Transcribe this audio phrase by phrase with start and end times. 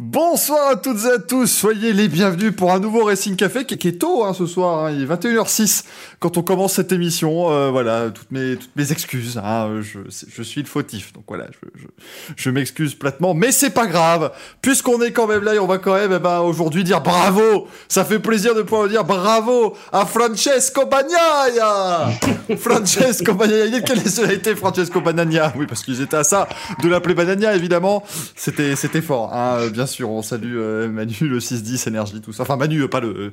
[0.00, 3.86] Bonsoir à toutes et à tous, soyez les bienvenus pour un nouveau Racing Café qui,
[3.86, 4.90] est tôt hein, ce soir, hein.
[4.90, 5.84] il est 21h06
[6.18, 10.42] quand on commence cette émission, euh, voilà, toutes mes, toutes mes excuses, hein, je, je,
[10.42, 11.86] suis le fautif, donc voilà, je, je,
[12.34, 14.32] je m'excuse platement, mais c'est pas grave,
[14.62, 17.68] puisqu'on est quand même là et on va quand même eh ben, aujourd'hui dire bravo,
[17.86, 22.10] ça fait plaisir de pouvoir dire bravo à Francesco Bagnaia.
[22.58, 25.52] Francesco Bagnaia, quelle est été Francesco Bagnaia.
[25.56, 26.48] Oui, parce qu'ils étaient à ça,
[26.82, 28.02] de l'appeler Bagnaia évidemment,
[28.34, 32.42] c'était c'était fort, hein, bien sûr, on salue euh, Manu, le 6-10, énergie, tout ça.
[32.42, 33.32] Enfin, Manu, euh, pas le,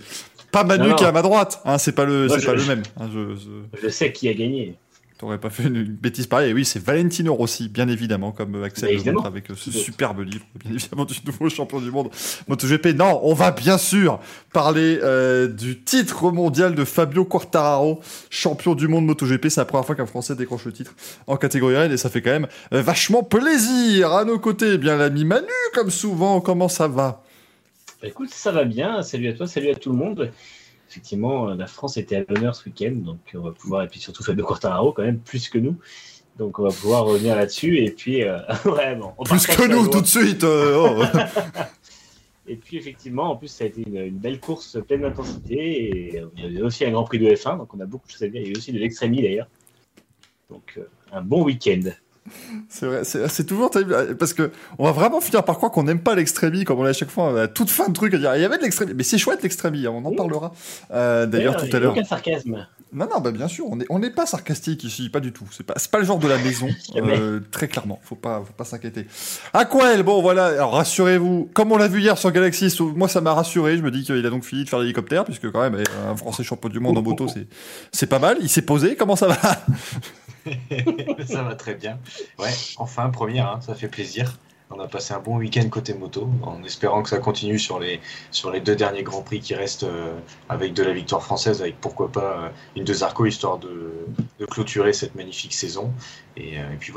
[0.52, 2.84] pas Manu qui est à ma droite, hein, c'est pas le, c'est pas le même.
[3.00, 3.36] Hein, je,
[3.82, 3.90] je...
[3.90, 4.76] sais qui a gagné.
[5.22, 6.50] T'aurais pas fait une, bêtise pareille.
[6.50, 10.74] Et oui, c'est Valentino Rossi, bien évidemment, comme Axel le avec ce superbe livre, bien
[10.74, 12.10] évidemment, du nouveau champion du monde
[12.48, 12.98] MotoGP.
[12.98, 14.20] Non, on va bien sûr
[14.52, 18.00] parler euh, du titre mondial de Fabio Quartararo,
[18.32, 19.50] champion du monde MotoGP.
[19.50, 20.96] C'est la première fois qu'un Français décroche le titre
[21.28, 24.14] en catégorie N et ça fait quand même vachement plaisir.
[24.14, 26.42] À nos côtés, eh bien l'ami Manu, comme souvent.
[26.42, 27.24] Comment ça va?
[28.02, 29.04] Bah, Écoute, ça va bien.
[29.04, 30.32] Salut à toi, salut à tout le monde
[30.92, 34.24] effectivement, la France était à l'honneur ce week-end, donc on va pouvoir, et puis surtout
[34.24, 35.78] Fabio Quartararo quand même, plus que nous.
[36.38, 39.16] Donc on va pouvoir revenir là-dessus, et puis euh, vraiment.
[39.24, 41.04] plus que nous tout de suite euh, oh.
[42.48, 46.58] Et puis effectivement, en plus, ça a été une, belle course pleine d'intensité, et il
[46.58, 48.28] y a aussi un Grand Prix de F1, donc on a beaucoup de choses à
[48.28, 48.42] dire.
[48.42, 49.48] Il y a aussi de l'extrémie d'ailleurs.
[50.50, 51.92] Donc euh, un bon week-end.
[52.70, 54.16] C'est vrai, c'est toujours terrible.
[54.18, 56.92] Parce que on va vraiment finir par croire qu'on n'aime pas l'extrémie comme on l'a
[56.92, 58.94] à chaque fois à toute fin de truc à dire il y avait de l'extrémie.
[58.96, 60.54] Mais c'est chouette l'extrémie hein, on en parlera.
[60.92, 61.94] Euh, d'ailleurs tout à l'heure.
[61.94, 62.68] Aucun sarcasme.
[62.94, 65.46] Non non bah bien sûr on n'est on pas sarcastique ici pas du tout.
[65.52, 68.00] C'est pas pas le genre de la maison euh, très clairement.
[68.04, 69.08] Faut pas faut pas s'inquiéter.
[69.54, 70.46] Aquel bon voilà.
[70.48, 73.78] Alors rassurez-vous comme on l'a vu hier sur Galaxy moi ça m'a rassuré.
[73.78, 76.44] Je me dis qu'il a donc fini de faire l'hélicoptère puisque quand même un Français
[76.44, 77.28] champion du monde en moto
[77.92, 78.38] c'est pas mal.
[78.42, 78.96] Il s'est posé.
[78.96, 79.38] Comment ça va?
[81.28, 82.00] ça va très bien.
[82.40, 84.38] Ouais, enfin, première, hein, ça fait plaisir.
[84.74, 88.00] On a passé un bon week-end côté moto, en espérant que ça continue sur les,
[88.32, 90.18] sur les deux derniers Grands Prix qui restent euh,
[90.48, 94.06] avec de la victoire française, avec pourquoi pas euh, une de Zarco, histoire de,
[94.50, 95.92] clôturer cette magnifique saison.
[96.38, 96.94] Et, euh, puis.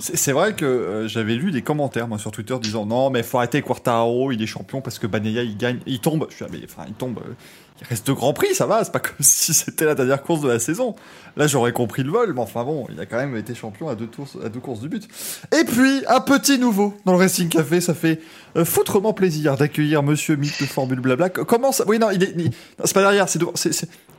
[0.00, 3.62] C'est vrai que j'avais lu des commentaires moi sur Twitter disant non mais faut arrêter
[3.62, 6.26] Quartaro, il est champion parce que Baneya il gagne, il tombe.
[6.28, 7.20] Je suis enfin il tombe,
[7.82, 10.40] il reste deux grands prix, ça va, c'est pas comme si c'était la dernière course
[10.40, 10.94] de la saison.
[11.36, 13.94] Là, j'aurais compris le vol, mais enfin bon, il a quand même été champion à
[13.94, 15.08] deux, tours, à deux courses du but.
[15.52, 18.20] Et puis, un petit nouveau dans le Racing Café, ça fait
[18.56, 21.30] euh, foutrement plaisir d'accueillir Monsieur Mick de Formule Blabla.
[21.30, 22.34] Comment ça Oui, non, il est,
[22.84, 23.40] c'est pas derrière, c'est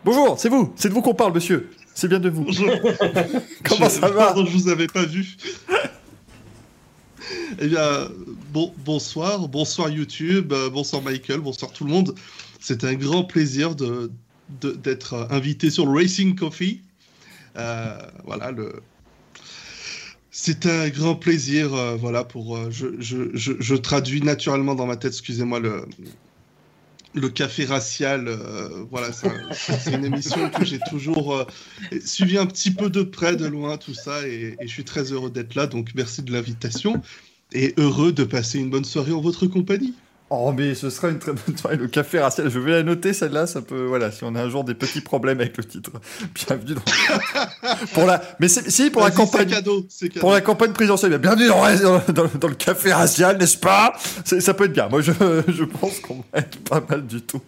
[0.06, 1.70] Bonjour, c'est vous, c'est de vous qu'on parle, monsieur.
[1.96, 2.46] C'est bien de vous.
[3.64, 5.38] Comment ça va Pardon, je vous avais pas vu.
[7.60, 8.10] eh bien,
[8.52, 12.16] bon, bonsoir, bonsoir YouTube, euh, bonsoir Michael, bonsoir tout le monde.
[12.64, 14.10] C'est un grand plaisir de,
[14.62, 16.80] d'être invité sur le Racing Coffee.
[17.58, 18.54] Euh, voilà,
[20.32, 21.74] c'est un grand plaisir.
[21.74, 25.86] Euh, voilà, pour euh, je, je, je, traduis naturellement dans ma tête, excusez-moi, le,
[27.16, 28.30] le café racial.
[28.90, 31.46] voilà, c'est une émission que j'ai toujours
[32.06, 35.30] suivi un petit peu de près, de loin, tout ça, et je suis très heureux
[35.30, 35.68] d'être là.
[35.68, 37.02] Donc, merci de l'invitation
[37.52, 39.94] et heureux de passer une bonne soirée en votre compagnie.
[40.36, 41.76] Oh, mais ce sera une très bonne soirée.
[41.76, 44.50] Le café racial, je vais la noter, celle-là, ça peut, voilà, si on a un
[44.50, 45.92] jour des petits problèmes avec le titre.
[46.48, 46.82] Bienvenue dans...
[47.94, 49.86] pour la, mais si, pour la campagne, cadeau,
[50.20, 52.02] pour la campagne présidentielle, bienvenue dans,
[52.40, 53.94] dans, le café racial, n'est-ce pas?
[54.26, 54.90] Ça peut être bien.
[54.90, 55.12] Moi, je,
[55.48, 57.42] je pense qu'on va être pas mal du tout.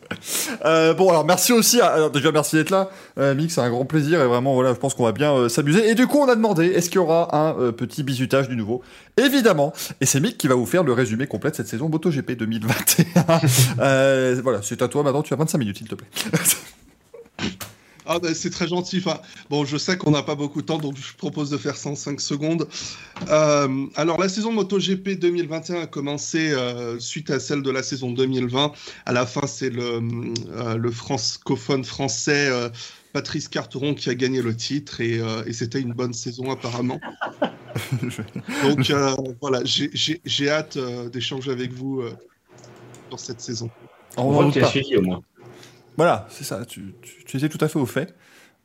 [0.63, 2.91] Euh, bon, alors, merci aussi, alors, déjà, merci d'être là.
[3.18, 5.50] Euh, Mix, c'est un grand plaisir et vraiment, voilà, je pense qu'on va bien euh,
[5.50, 5.90] s'amuser.
[5.90, 8.56] Et du coup, on a demandé, est-ce qu'il y aura un euh, petit bisutage du
[8.56, 8.84] nouveau?
[9.18, 9.74] Évidemment.
[10.02, 12.74] Et c'est Mick qui va vous faire le résumé complet de cette saison MotoGP 2020.
[13.80, 16.08] Euh, voilà, c'est à toi maintenant, tu as 25 minutes, s'il te plaît.
[18.08, 19.02] Ah ben, c'est très gentil.
[19.04, 21.75] Enfin, bon, je sais qu'on n'a pas beaucoup de temps, donc je propose de faire
[21.75, 22.68] 105 secondes.
[23.30, 28.12] Euh, alors, la saison MotoGP 2021 a commencé euh, suite à celle de la saison
[28.12, 28.74] 2020.
[29.08, 30.01] À la fin, c'est le,
[30.78, 32.51] le francophone français
[33.15, 37.00] Patrice Carteron qui a gagné le titre et, et c'était une bonne saison apparemment.
[38.63, 38.91] donc
[39.41, 40.77] voilà, j'ai hâte
[41.12, 42.03] d'échanger avec vous
[43.09, 43.69] dans cette saison.
[44.17, 45.21] On voit que tu as suivi au moins.
[45.97, 46.94] Voilà, c'est ça, tu,
[47.25, 48.15] tu, étais tout à fait au fait.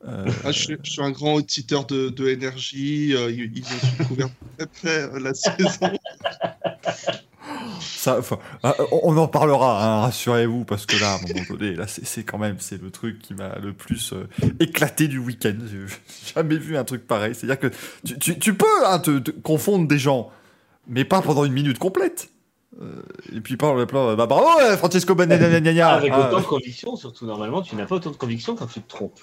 [0.05, 0.25] Euh...
[0.43, 4.67] Ah, je, suis, un grand auditeur de, de énergie, euh, ils, ils, ont découvert très
[4.67, 5.91] près euh, la saison.
[7.79, 8.19] Ça,
[8.63, 12.23] ah, on en parlera, hein, rassurez-vous, parce que là, à un moment donné, là, c'est
[12.23, 14.27] quand même c'est le truc qui m'a le plus euh,
[14.59, 15.55] éclaté du week-end.
[15.69, 17.35] J'ai jamais vu un truc pareil.
[17.35, 17.67] C'est-à-dire que
[18.05, 20.31] tu, tu, tu peux hein, te, te confondre des gens,
[20.87, 22.29] mais pas pendant une minute complète.
[23.31, 24.15] et puis il parle plein.
[24.15, 24.47] Bah bravo,
[24.77, 25.89] Francesco Bagnaia.
[25.89, 28.81] Ah, avec autant de conviction, surtout normalement, tu n'as pas autant de conviction quand tu
[28.81, 29.19] te trompes.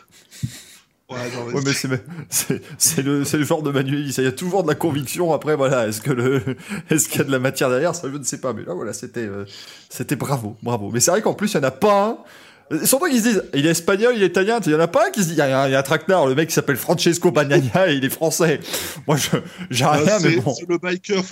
[1.10, 1.16] Ouais,
[1.54, 1.72] ouais, mais
[2.78, 4.06] c'est le, le genre de Manuel.
[4.06, 5.32] Il y a toujours de la conviction.
[5.32, 6.42] Après, voilà, est-ce que le,
[6.90, 7.94] est-ce qu'il y a de la matière derrière?
[7.94, 8.52] Ça, je ne sais pas.
[8.52, 9.26] Mais là, voilà, c'était,
[9.88, 10.90] c'était bravo, bravo.
[10.92, 12.18] Mais c'est vrai qu'en plus, il y en a pas un
[12.84, 15.10] Surtout qu'ils se disent, il est espagnol, il est italien, il y en a pas
[15.10, 17.94] qui se disent, il y, a un, traquenard, le mec qui s'appelle Francesco Bagnaia et
[17.94, 18.60] il est français.
[19.06, 19.16] Moi,
[19.70, 20.52] j'ai ah, rien, mais bon.
[20.52, 21.22] C'est le biker,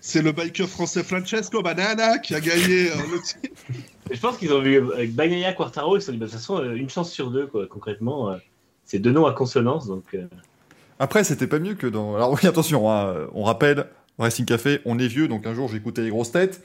[0.00, 3.62] c'est le biker français Francesco Banana qui a gagné euh, le titre.
[4.10, 6.40] Je pense qu'ils ont vu avec Bagnaia Quartaro, ils se sont dit, bah, de toute
[6.40, 8.34] façon, euh, une chance sur deux, quoi, concrètement.
[8.92, 10.04] Euh, c'est deux noms à consonance, donc.
[10.98, 12.14] Après, c'était pas mieux que dans.
[12.14, 13.86] Alors oui, attention, hein, on rappelle,
[14.18, 16.62] Racing Café, on est vieux, donc un jour écouté les grosses têtes.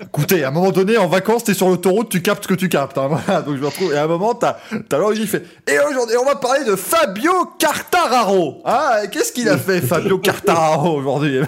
[0.00, 2.68] Écoutez, à un moment donné, en vacances, t'es sur l'autoroute, tu captes ce que tu
[2.68, 2.98] captes.
[2.98, 3.92] Hein, voilà, donc je me retrouve.
[3.92, 4.58] Et à un moment, t'as,
[4.88, 5.44] t'as l'origine fait.
[5.66, 8.60] Et aujourd'hui, on va parler de Fabio Cartararo.
[8.64, 11.40] Ah, qu'est-ce qu'il a fait, Fabio Cartararo, aujourd'hui?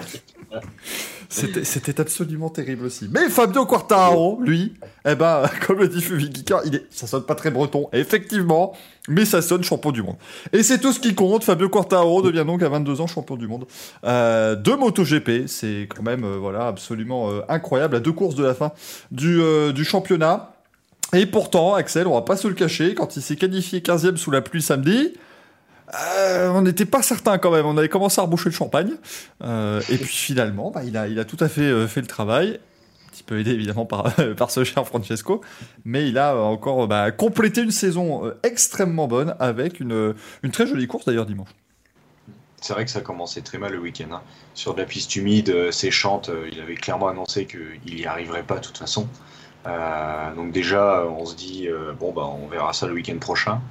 [1.29, 3.09] C'était, absolument terrible aussi.
[3.11, 4.73] Mais Fabio Quartararo, lui,
[5.07, 8.73] eh ben, comme le dit Fubikika, il est, ça sonne pas très breton, effectivement,
[9.07, 10.15] mais ça sonne champion du monde.
[10.53, 11.43] Et c'est tout ce qui compte.
[11.43, 13.65] Fabio Quartararo devient donc à 22 ans champion du monde
[14.03, 15.47] euh, de MotoGP.
[15.47, 17.95] C'est quand même, euh, voilà, absolument euh, incroyable.
[17.95, 18.71] À deux courses de la fin
[19.11, 19.41] du,
[19.73, 20.51] du championnat.
[21.13, 24.31] Et pourtant, Axel, on va pas se le cacher, quand il s'est qualifié 15e sous
[24.31, 25.13] la pluie samedi,
[25.93, 27.65] euh, on n'était pas certain quand même.
[27.65, 28.93] On avait commencé à reboucher le champagne.
[29.43, 32.59] Euh, et puis finalement, bah, il, a, tout à fait euh, fait le travail.
[33.07, 34.11] Un petit peu aidé évidemment par,
[34.49, 35.41] ce cher Francesco.
[35.85, 40.87] Mais il a encore bah, complété une saison extrêmement bonne avec une, une très jolie
[40.87, 41.49] course d'ailleurs dimanche.
[42.61, 44.11] C'est vrai que ça commençait très mal le week-end.
[44.11, 44.21] Hein.
[44.55, 48.65] Sur de la piste humide, séchante, il avait clairement annoncé qu'il n'y arriverait pas de
[48.65, 49.07] toute façon.
[50.35, 53.61] donc déjà, on se dit, bon, bah, on verra ça le week-end prochain.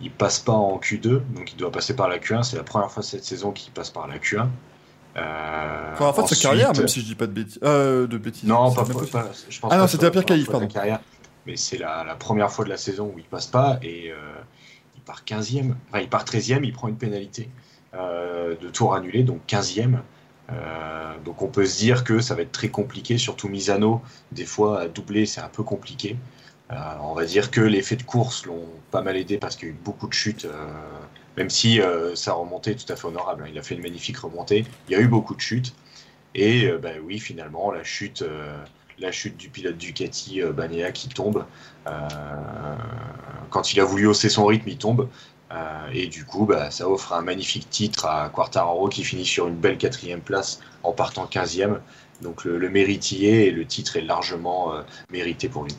[0.00, 2.42] Il passe pas en Q2, donc il doit passer par la Q1.
[2.42, 4.48] C'est la première fois cette saison qu'il passe par la Q1.
[5.16, 7.58] Euh, première fois de sa carrière, même si je dis pas de bêtises.
[7.62, 10.66] Euh, de bêtises non, pas, pas, je pense Ah non, c'était la pire qualif, pardon.
[10.66, 11.00] Carrière,
[11.46, 14.16] mais c'est la, la, première fois de la saison où il passe pas et euh,
[14.96, 15.72] il part 15e.
[15.88, 17.48] Enfin, il part 13e, il prend une pénalité
[17.94, 19.98] euh, de tour annulé, donc 15e.
[20.52, 24.02] Euh, donc on peut se dire que ça va être très compliqué, surtout Misano.
[24.32, 26.16] Des fois, à doubler, c'est un peu compliqué.
[26.72, 29.70] Euh, on va dire que l'effet de course l'ont pas mal aidé parce qu'il y
[29.70, 30.66] a eu beaucoup de chutes, euh,
[31.36, 33.44] même si euh, sa remontée est tout à fait honorable.
[33.44, 33.50] Hein.
[33.52, 34.64] Il a fait une magnifique remontée.
[34.88, 35.74] Il y a eu beaucoup de chutes.
[36.34, 38.22] Et bah, oui, finalement, la chute,
[38.98, 41.46] la chute du pilote Ducati, Banea, qui tombe.
[43.48, 45.08] quand il a voulu hausser son rythme, il tombe.
[45.94, 49.56] et du coup, bah, ça offre un magnifique titre à Quartararo qui finit sur une
[49.56, 51.78] belle quatrième place en partant 15e.
[52.20, 54.74] Donc le, le méritier et le titre est largement
[55.10, 55.74] mérité pour lui.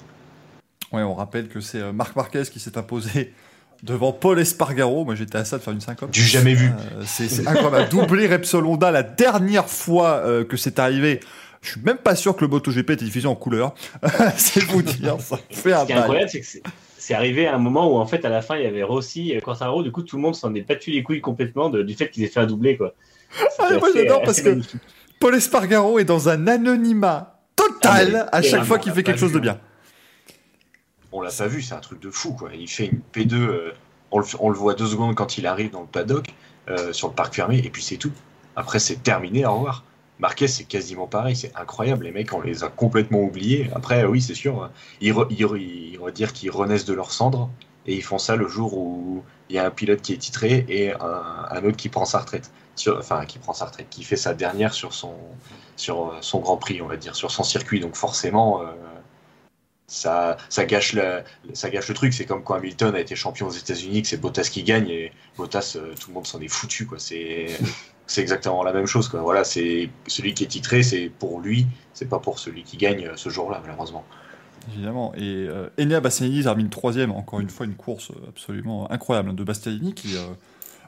[0.94, 3.34] Ouais, on rappelle que c'est euh, Marc Marquez qui s'est imposé
[3.84, 5.04] devant Paul Espargaro.
[5.04, 6.12] Moi, j'étais à ça de faire une syncope.
[6.12, 6.69] Du jamais vu.
[6.69, 7.89] Euh, c'est incroyable.
[7.89, 11.19] Doublé Repsol Honda la dernière fois euh, que c'est arrivé.
[11.62, 13.74] Je suis même pas sûr que le MotoGP était diffusé en couleur.
[14.38, 16.48] c'est vous dire, ça fait un Ce qui est incroyable, c'est que
[16.98, 19.31] c'est arrivé à un moment où, en fait, à la fin, il y avait Rossi
[19.31, 19.83] et Quartaro.
[19.83, 22.28] Du coup, tout le monde s'en est battu les couilles complètement du fait qu'ils aient
[22.28, 22.94] fait un doublé, quoi.
[23.60, 24.60] Ah, moi, j'adore parce que
[25.19, 29.33] Paul Espargaro est dans un anonymat total ah, à chaque fois qu'il fait quelque chose
[29.33, 29.60] de bien
[31.12, 32.36] on l'a pas vu, c'est un truc de fou.
[32.54, 33.74] Il fait une P2, euh,
[34.12, 36.33] on, le, voit deux secondes quand il arrive dans le paddock,
[36.69, 38.12] euh, sur le parc fermé, et puis c'est tout.
[38.56, 39.83] Après, c'est terminé, au revoir.
[40.19, 42.06] Marquez, c'est quasiment pareil, c'est incroyable.
[42.06, 43.69] Les mecs, on les a complètement oubliés.
[43.75, 44.71] Après, oui, c'est sûr, hein.
[45.00, 47.49] ils, on va dire qu'ils renaissent de leur cendre,
[47.85, 50.66] et ils font ça le jour où il y a un pilote qui est titré
[50.68, 52.52] et un, autre qui prend sa retraite.
[52.90, 55.14] enfin, qui prend sa retraite, qui fait sa dernière sur son,
[55.78, 57.80] son Grand Prix, on va dire, sur son circuit.
[57.80, 58.66] Donc forcément, euh,
[59.88, 61.22] ça, ça, gâche le,
[61.54, 62.14] ça gâche le truc.
[62.14, 65.12] C'est comme quand Hamilton a été champion aux États-Unis, que c'est Bottas qui gagne et
[65.38, 66.86] Bottas, euh, tout le monde s'en est foutu.
[66.86, 67.00] Quoi.
[67.00, 67.48] C'est,
[68.08, 69.08] c'est exactement la même chose.
[69.08, 69.22] Quoi.
[69.22, 73.12] Voilà, c'est celui qui est titré, c'est pour lui, c'est pas pour celui qui gagne
[73.16, 74.06] ce jour-là, malheureusement.
[74.74, 75.14] Évidemment.
[75.16, 79.94] Et euh, Enea Bastianini termine troisième, encore une fois une course absolument incroyable de Bastianini
[79.94, 80.34] qui euh,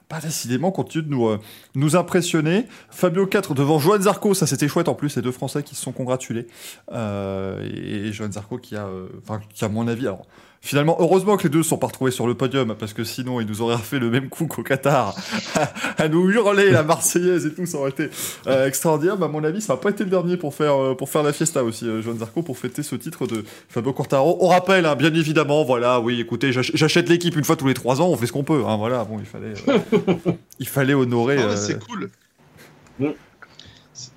[0.10, 2.66] pas décidément continue de nous, euh, impressionner.
[2.90, 5.84] Fabio 4 devant Joan Zarco, ça c'était chouette en plus, les deux Français qui se
[5.84, 6.48] sont congratulés.
[6.92, 10.26] Euh, et Joan Zarco qui a, euh, enfin, qui a mon avis, alors
[10.62, 13.40] Finalement, heureusement que les deux ne sont pas retrouvés sur le podium, parce que sinon,
[13.40, 15.16] ils nous auraient fait le même coup qu'au Qatar,
[15.98, 18.10] à, nous hurler la Marseillaise et tout, ça aurait été
[18.48, 19.18] euh, extraordinaire.
[19.18, 21.24] Mais à mon avis, ça n'a pas été le dernier pour faire, euh, pour faire
[21.24, 24.38] la fiesta aussi, euh, Joan Zarco, pour fêter ce titre de Fabio Quartaro.
[24.42, 28.02] On rappelle, hein, bien évidemment, voilà, oui, écoutez, j'achète l'équipe une fois tous les trois
[28.02, 31.38] ans, on fait ce qu'on peut, hein, voilà, bon, il fallait, euh, il fallait honorer.
[31.38, 32.10] Ah c'est cool.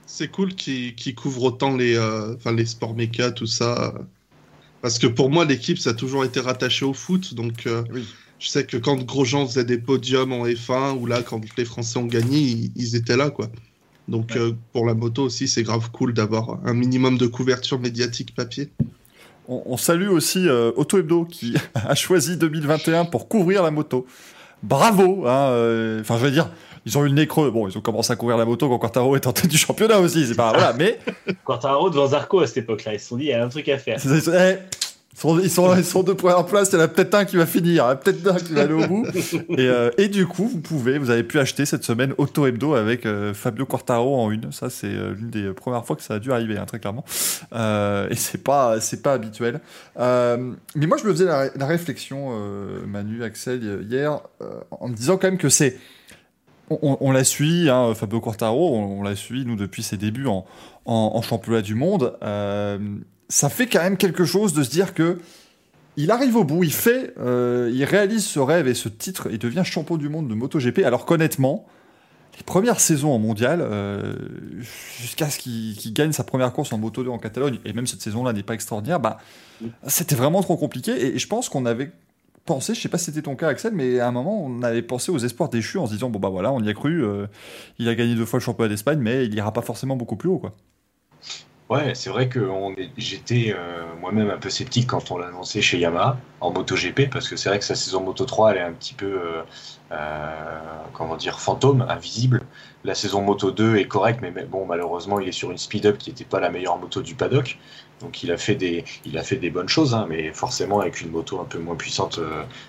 [0.07, 3.95] C'est cool qu'il couvre autant les, enfin les sports méca, tout ça.
[4.83, 7.35] Parce que pour moi, l'équipe, ça a toujours été rattaché au foot.
[7.35, 7.83] Donc, euh,
[8.43, 11.99] je sais que quand Grosjean faisait des podiums en F1, ou là, quand les Français
[11.99, 13.49] ont gagné, ils, étaient là, quoi.
[14.09, 18.35] Donc euh, pour la moto aussi, c'est grave cool d'avoir un minimum de couverture médiatique
[18.35, 18.73] papier.
[19.47, 24.05] On, on salue aussi euh, Auto Hebdo qui a choisi 2021 pour couvrir la moto.
[24.65, 26.51] Bravo hein, euh, Enfin, je veux dire,
[26.87, 27.51] ils ont eu le nez creux.
[27.51, 29.99] Bon, ils ont commencé à couvrir la moto quand Quartaro est en tête du championnat
[29.99, 30.27] aussi.
[30.27, 30.99] C'est pas voilà, mais
[31.45, 32.95] Quartararo devant Zarco à cette époque-là.
[32.95, 33.99] Ils se sont dit, il y a un truc à faire.
[34.05, 34.57] eh,
[35.15, 36.71] ils sont, ils sont, ils sont deux premières places.
[36.73, 38.37] Il y en a peut-être un qui va finir, il y en a peut-être un
[38.39, 39.07] qui va aller au bout.
[39.51, 42.75] Et, euh, et du coup, vous pouvez, vous avez pu acheter cette semaine Auto Hebdo
[42.75, 44.51] avec euh, Fabio Quartaro en une.
[44.53, 47.05] Ça, c'est euh, l'une des premières fois que ça a dû arriver, hein, très clairement.
[47.53, 49.61] Et c'est pas, c'est pas habituel.
[49.99, 52.31] Mais moi, je me faisais la, la réflexion,
[52.87, 54.19] Manu, Axel, hier,
[54.71, 55.77] en me disant quand même que c'est.
[56.71, 60.47] On, l'a suivi, hein, Fabio Quartaro, on, on l'a suivi, nous, depuis ses débuts en,
[60.87, 62.17] en, en championnat du monde.
[62.23, 62.79] Euh,
[63.29, 65.19] ça fait quand même quelque chose de se dire que
[65.97, 69.39] il arrive au bout, il fait, euh, il réalise ce rêve et ce titre, il
[69.39, 70.85] devient champion du monde de MotoGP.
[70.85, 71.67] Alors qu'honnêtement,
[72.39, 74.15] les premières saisons en mondial, euh,
[74.99, 78.01] jusqu'à ce qu'il gagne sa première course en Moto 2 en Catalogne, et même cette
[78.01, 79.19] saison-là n'est pas extraordinaire, bah,
[79.87, 80.93] c'était vraiment trop compliqué.
[80.93, 81.93] Et, et je pense qu'on avait
[82.45, 84.83] pensé, je sais pas si c'était ton cas Axel, mais à un moment on avait
[84.83, 87.27] pensé aux espoirs déchus en se disant bon bah voilà, on y a cru, euh,
[87.79, 90.29] il a gagné deux fois le championnat d'Espagne, mais il ira pas forcément beaucoup plus
[90.29, 90.57] haut quoi.
[91.73, 92.51] Ouais, c'est vrai que
[92.99, 97.31] j'étais euh, moi-même un peu sceptique quand on l'a annoncé chez Yamaha en MotoGP parce
[97.31, 99.43] que c'est vrai que sa saison Moto 3 elle est un petit peu euh,
[99.91, 100.37] euh,
[100.93, 102.43] comment dire fantôme, invisible.
[102.85, 105.97] La saison Moto 2 est correcte, mais mais bon malheureusement il est sur une speed-up
[105.97, 107.57] qui n'était pas la meilleure moto du paddock.
[108.03, 111.01] Donc il a fait des, il a fait des bonnes choses, hein, mais forcément avec
[111.01, 112.21] une moto un peu moins puissante,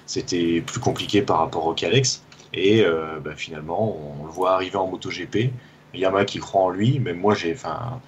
[0.06, 2.24] c'était plus compliqué par rapport au Calex.
[2.54, 2.86] Et
[3.22, 5.52] bah, finalement on le voit arriver en MotoGP.
[5.94, 8.02] Yamaha qui croit en lui, même moi j'ai, enfin,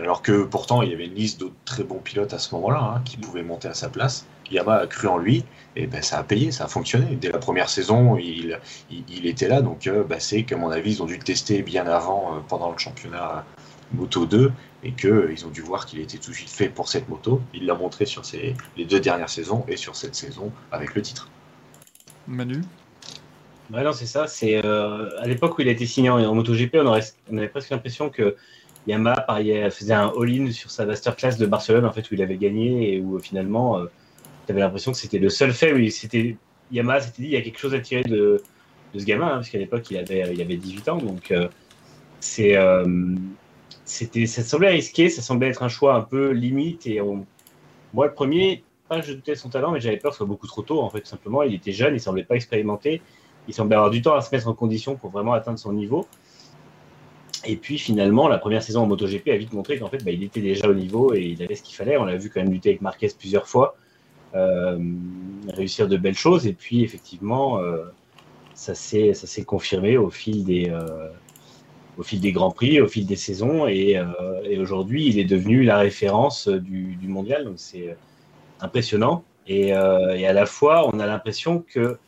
[0.00, 2.94] alors que pourtant, il y avait une liste d'autres très bons pilotes à ce moment-là
[2.96, 4.26] hein, qui pouvaient monter à sa place.
[4.50, 5.44] Yamaha a cru en lui,
[5.76, 7.16] et ben, ça a payé, ça a fonctionné.
[7.16, 8.58] Dès la première saison, il,
[8.90, 11.22] il, il était là, donc euh, bah, c'est qu'à mon avis, ils ont dû le
[11.22, 13.44] tester bien avant, euh, pendant le championnat
[13.92, 14.52] Moto 2,
[14.84, 17.40] et qu'ils ont dû voir qu'il était tout de suite fait pour cette moto.
[17.52, 21.02] Il l'a montré sur ses, les deux dernières saisons et sur cette saison avec le
[21.02, 21.28] titre.
[22.26, 22.62] Manu
[23.72, 24.26] Ouais, non, c'est ça.
[24.26, 27.36] C'est euh, à l'époque où il a été signé en, en MotoGP, on, aurait, on
[27.36, 28.36] avait presque l'impression que
[28.88, 32.38] Yamaha pariait, faisait un all-in sur sa masterclass de Barcelone, en fait, où il avait
[32.38, 33.86] gagné et où euh, finalement, euh,
[34.46, 36.36] tu avais l'impression que c'était le seul fait où il s'était
[36.72, 38.42] Yamaha s'était dit il y a quelque chose à tirer de,
[38.96, 41.48] ce gamin, hein, parce qu'à l'époque il avait, il avait 18 ans, donc euh,
[42.20, 42.56] c'est
[43.84, 47.00] c'était ça semblait risqué, ça semblait être un choix un peu limite et
[47.94, 50.46] moi le premier, pas je doutais son talent, mais j'avais peur que ce soit beaucoup
[50.46, 51.42] trop tôt en fait, simplement.
[51.42, 53.00] Il était jeune, il semblait pas expérimenté,
[53.46, 56.06] il semblait avoir du temps à se mettre en condition pour vraiment atteindre son niveau.
[57.44, 60.22] Et puis finalement, la première saison en MotoGP a vite montré qu'en fait, bah, il
[60.22, 61.96] était déjà au niveau et il avait ce qu'il fallait.
[61.96, 63.76] On l'a vu quand même lutter avec Marquez plusieurs fois,
[64.34, 64.78] euh,
[65.48, 66.46] réussir de belles choses.
[66.46, 67.84] Et puis effectivement, euh,
[68.54, 71.10] ça s'est confirmé au fil des euh,
[71.96, 73.66] au fil des grands prix, au fil des saisons.
[73.66, 74.00] Et,
[74.58, 77.44] aujourd'hui, il est devenu la référence du, mondial.
[77.44, 77.96] Donc c'est
[78.60, 79.24] impressionnant.
[79.48, 81.98] Et à la fois, on a l'impression que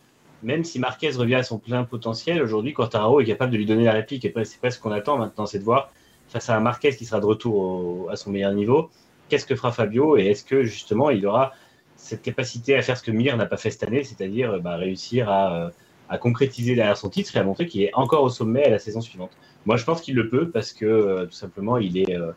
[0.42, 3.84] même si Marquez revient à son plein potentiel, aujourd'hui, Quartararo est capable de lui donner
[3.84, 4.24] la réplique.
[4.24, 5.90] Et c'est pas ce qu'on attend maintenant, c'est de voir,
[6.28, 8.90] face à un Marquez qui sera de retour à son meilleur niveau,
[9.28, 11.52] qu'est-ce que fera Fabio et est-ce que justement il aura
[11.96, 15.28] cette capacité à faire ce que Mir n'a pas fait cette année, c'est-à-dire bah, réussir
[15.28, 15.70] à, euh,
[16.08, 18.78] à concrétiser derrière son titre et à montrer qu'il est encore au sommet à la
[18.78, 19.30] saison suivante.
[19.66, 22.32] Moi, je pense qu'il le peut parce que euh, tout simplement, il est, euh,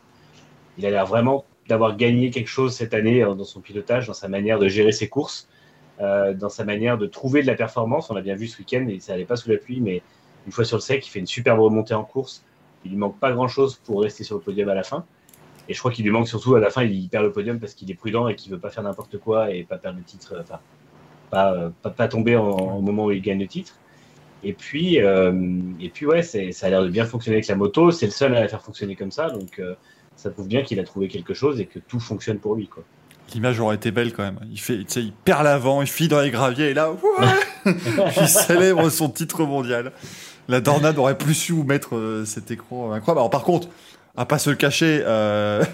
[0.78, 4.28] il a l'air vraiment d'avoir gagné quelque chose cette année dans son pilotage, dans sa
[4.28, 5.48] manière de gérer ses courses,
[6.00, 8.10] euh, dans sa manière de trouver de la performance.
[8.10, 10.02] On l'a bien vu ce week-end et ça n'allait pas sous la pluie, mais
[10.46, 12.44] une fois sur le sec, il fait une superbe remontée en course.
[12.84, 15.04] Il lui manque pas grand-chose pour rester sur le podium à la fin.
[15.68, 17.74] Et je crois qu'il lui manque surtout à la fin, il perd le podium parce
[17.74, 20.36] qu'il est prudent et qu'il veut pas faire n'importe quoi et pas perdre le titre,
[20.40, 20.58] enfin,
[21.30, 23.78] pas, euh, pas, pas tomber au moment où il gagne le titre.
[24.42, 25.32] Et puis, euh,
[25.80, 27.92] et puis ouais, ça a l'air de bien fonctionner avec la moto.
[27.92, 29.62] C'est le seul à la faire fonctionner comme ça, donc
[30.16, 32.66] ça prouve bien qu'il a trouvé quelque chose et que tout fonctionne pour lui.
[32.66, 32.84] Quoi.
[33.34, 34.38] L'image aurait été belle quand même.
[34.50, 36.98] Il fait, tu sais, il perd l'avant, il file dans les graviers et là, ouais
[38.20, 39.92] il célèbre son titre mondial.
[40.48, 43.18] La Dornade aurait plus su où mettre euh, cet écran incroyable.
[43.20, 43.68] Alors par contre,
[44.16, 45.64] à pas se le cacher, euh,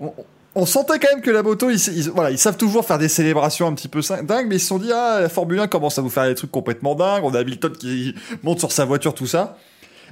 [0.00, 0.12] on,
[0.54, 3.08] on sentait quand même que la moto, ils, ils- voilà, ils savent toujours faire des
[3.08, 5.98] célébrations un petit peu dingues, mais ils se sont dit ah la Formule 1 commence
[5.98, 7.22] à vous faire des trucs complètement dingues.
[7.24, 9.56] On a Hamilton qui monte sur sa voiture, tout ça.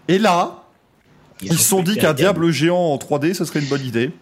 [0.08, 0.64] Et là,
[1.42, 4.12] ils se sont dit qu'un diable géant en 3D, ce serait une bonne idée.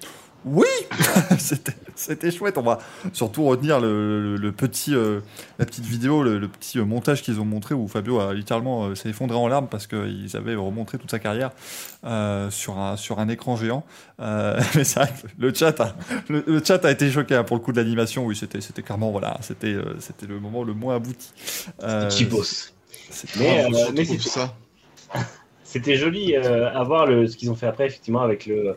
[0.44, 0.66] Oui,
[1.38, 2.58] c'était c'était chouette.
[2.58, 2.78] On va
[3.12, 5.20] surtout retenir le, le- le petit, euh,
[5.60, 8.86] la petite vidéo, le, le petit euh, montage qu'ils ont montré où Fabio a littéralement
[8.86, 11.52] euh, s'est effondré en larmes parce qu'ils avaient remontré toute sa carrière
[12.04, 13.84] euh, sur, un, sur un écran géant.
[14.18, 15.94] Mais que le chat, a,
[16.28, 18.24] le, chat a été choqué hein, pour le coup de l'animation.
[18.26, 21.30] Oui, c'était c'était clairement voilà, c'était c'était le moment le moins abouti.
[22.10, 22.42] Chibos.
[23.10, 23.38] c'était-
[23.94, 24.54] Mais, c'est- ça.
[25.64, 28.76] c'était joli à voir le, ce qu'ils ont fait après, effectivement, avec le.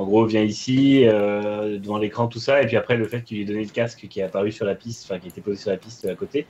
[0.00, 3.36] En gros, viens ici, euh, devant l'écran, tout ça, et puis après, le fait qu'il
[3.36, 5.58] lui ait donné le casque qui est apparu sur la piste, enfin, qui était posé
[5.60, 6.46] sur la piste à côté,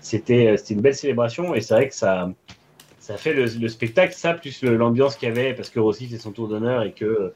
[0.00, 2.34] c'était c'était une belle célébration, et c'est vrai que ça,
[3.16, 6.32] fait le, le spectacle, ça, plus l'ambiance qu'il y avait, parce que Rossi fait son
[6.32, 7.34] tour d'honneur et que euh,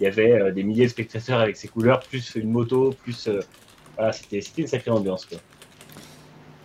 [0.00, 3.28] il y avait euh, des milliers de spectateurs avec ses couleurs, plus une moto, plus.
[3.28, 3.42] euh,
[4.12, 5.36] c'était une sacrée ambiance, quoi.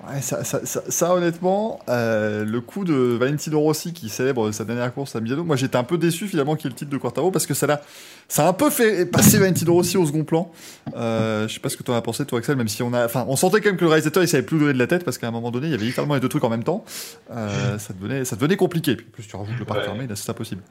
[0.10, 4.64] Ouais, ça, ça, ça, ça, honnêtement, euh, le coup de Valentino Rossi qui célèbre sa
[4.64, 6.92] dernière course à Milano, moi j'étais un peu déçu finalement qu'il y ait le titre
[6.92, 7.82] de Quartaro parce que ça l'a,
[8.30, 10.52] ça a un peu fait passer Valentino Rossi au second plan.
[10.96, 12.94] Euh, je sais pas ce que tu en as pensé toi Axel, même si on
[12.94, 14.88] a, enfin, on sentait quand même que le réalisateur il savait plus donner de la
[14.88, 16.64] tête parce qu'à un moment donné il y avait littéralement les deux trucs en même
[16.64, 16.86] temps.
[17.32, 18.96] Euh, ça devenait, ça devenait compliqué.
[18.96, 19.86] Puis en plus tu rajoutes le parc Ouais.
[19.86, 20.62] fermé, là c'est impossible.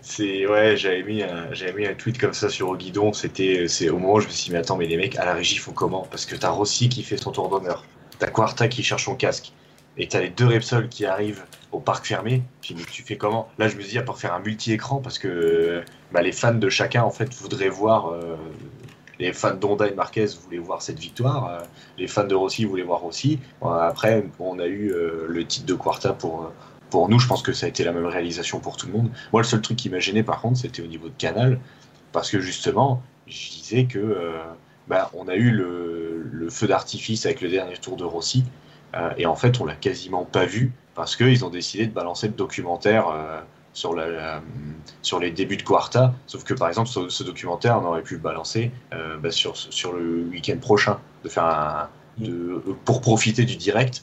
[0.00, 3.12] C'est ouais, j'avais mis un, j'avais mis un tweet comme ça sur le guidon.
[3.12, 5.24] C'était c'est au moment où je me suis dit mais attends mais les mecs à
[5.24, 6.06] la régie font comment?
[6.10, 7.84] Parce que t'as Rossi qui fait son tour d'honneur,
[8.18, 9.52] t'as Quarta qui cherche son casque
[9.98, 12.42] et t'as les deux Repsol qui arrivent au parc fermé.
[12.60, 13.48] Puis tu fais comment?
[13.58, 15.82] Là je me dis à part faire un multi-écran parce que
[16.12, 18.08] bah, les fans de chacun en fait voudraient voir.
[18.08, 18.36] euh,
[19.18, 21.60] les fans d'Honda et Marquez voulaient voir cette victoire, euh,
[21.98, 23.02] les fans de Rossi voulaient voir.
[23.60, 27.18] Bon, après, on a eu euh, le titre de Quarta pour, euh, nous.
[27.18, 29.10] Je pense que ça a été la même réalisation pour tout le monde.
[29.32, 31.58] Moi, le seul truc qui m'a gêné, par contre, c'était au niveau de Canal,
[32.12, 34.38] parce que justement, je disais que euh,
[34.88, 38.44] bah, on a eu le, feu d'artifice avec le dernier tour de Rossi,
[38.94, 42.28] euh, et en fait, on l'a quasiment pas vu parce qu'ils ont décidé de balancer
[42.28, 43.08] le documentaire.
[43.08, 43.40] euh,
[45.02, 48.20] sur, les débuts de Quarta, sauf que par exemple ce, documentaire on aurait pu le
[48.20, 49.52] balancer euh, bah, sur,
[49.92, 50.98] le week-end prochain,
[52.86, 54.02] pour profiter du direct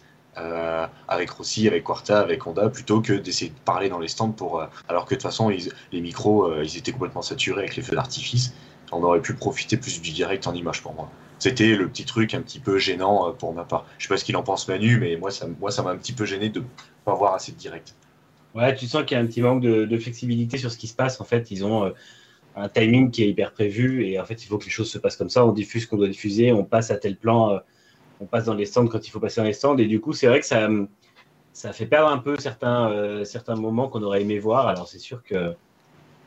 [1.07, 4.63] avec Rossi, avec Quarta, avec Honda, plutôt que d'essayer de parler dans les stands pour.
[4.89, 8.53] alors que de toute façon, les micros, ils étaient complètement saturés avec les feux d'artifice.
[8.95, 11.09] On aurait pu profiter plus du direct en image pour moi.
[11.39, 13.85] C'était le petit truc un petit peu gênant euh, pour ma part.
[13.97, 15.97] Je sais pas ce qu'il en pense Manu, mais moi, ça, moi, ça m'a un
[15.97, 16.63] petit peu gêné de
[17.03, 17.95] pas voir assez de direct.
[18.55, 20.95] Ouais, tu sens qu'il y a un petit manque de, flexibilité sur ce qui se
[20.95, 21.19] passe.
[21.19, 21.89] En fait, ils ont euh,
[22.55, 24.97] un timing qui est hyper prévu et en fait, il faut que les choses se
[24.97, 25.45] passent comme ça.
[25.45, 27.59] On diffuse ce qu'on doit diffuser, on passe à tel plan, euh,
[28.21, 29.77] on passe dans les stands quand il faut passer dans les stands.
[29.77, 30.69] Et du coup, c'est vrai que ça,
[31.51, 34.67] ça fait perdre un peu certains, certains moments qu'on aurait aimé voir.
[34.67, 35.55] Alors, c'est sûr que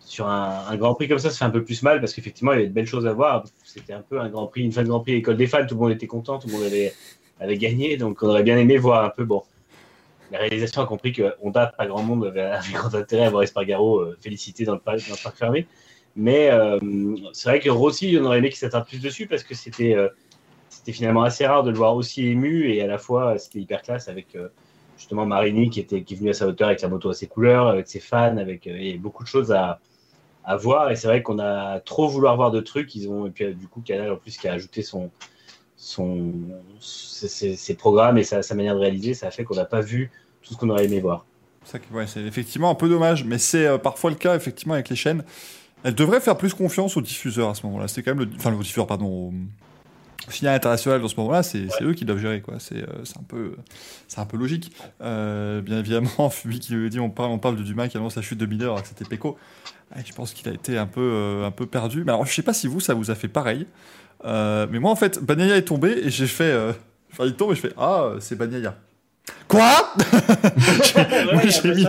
[0.06, 2.56] sur un, Grand Prix comme ça, ça fait un peu plus mal parce qu'effectivement, il
[2.56, 3.44] y avait de belles choses à voir.
[3.64, 5.66] C'était un peu un Grand Prix, une fin de Grand Prix école des fans.
[5.66, 7.96] Tout le monde était content, tout le monde avait, gagné.
[7.96, 9.24] Donc, on aurait bien aimé voir un peu.
[9.24, 9.42] Bon,
[10.30, 13.98] la réalisation a compris que Honda, pas grand monde avait, grand intérêt à voir Espargaro
[13.98, 15.66] euh, félicité dans le, parc, dans le parc fermé.
[16.14, 16.78] Mais euh,
[17.32, 20.08] c'est vrai que Rossi, on aurait aimé qu'il s'attarde plus dessus parce que c'était euh,
[20.68, 23.82] c'était finalement assez rare de le voir aussi ému et à la fois c'était hyper
[23.82, 24.36] classe avec
[24.96, 27.26] justement Marini qui, était, qui est venu à sa hauteur avec sa moto à ses
[27.26, 28.68] couleurs, avec ses fans, avec
[29.00, 29.80] beaucoup de choses à,
[30.46, 30.90] à voir.
[30.90, 32.94] Et c'est vrai qu'on a trop vouloir voir de trucs.
[32.94, 35.10] Ils ont, et puis du coup, Canal en plus qui a ajouté son,
[35.76, 36.32] son,
[36.80, 40.10] ses, programmes et sa, manière de réaliser, ça a fait qu'on n'a pas vu
[40.42, 41.26] tout ce qu'on aurait aimé voir.
[41.64, 45.24] C'est effectivement un peu dommage, mais c'est euh, parfois le cas effectivement avec les chaînes.
[45.82, 47.88] Elles devraient faire plus confiance aux diffuseurs à ce moment-là.
[47.88, 49.32] C'est quand même le, enfin le diffuseur, pardon,
[50.28, 52.54] au, signal international dans ce moment-là, c'est c'est eux qui doivent gérer quoi.
[52.58, 53.52] C'est euh, c'est un peu,
[54.08, 54.72] c'est un peu logique.
[55.02, 58.16] Euh, bien évidemment, Fubi qui le dit, on parle, on parle de Dumas qui annonce
[58.16, 59.06] la chute de Miller, alors que c'était.
[59.94, 62.02] Ouais, je pense qu'il a été un peu, euh, un peu perdu.
[62.04, 63.66] Mais alors, je sais pas si vous, ça vous a fait pareil.
[64.24, 66.72] Euh, mais moi, en fait, Bagnaia est tombé et j'ai fait, euh,
[67.12, 68.74] enfin, il tombe et je fais, ah, c'est Bagnaia.
[69.48, 69.92] Quoi?
[71.32, 71.86] Moi, Ouais, j'ai mis,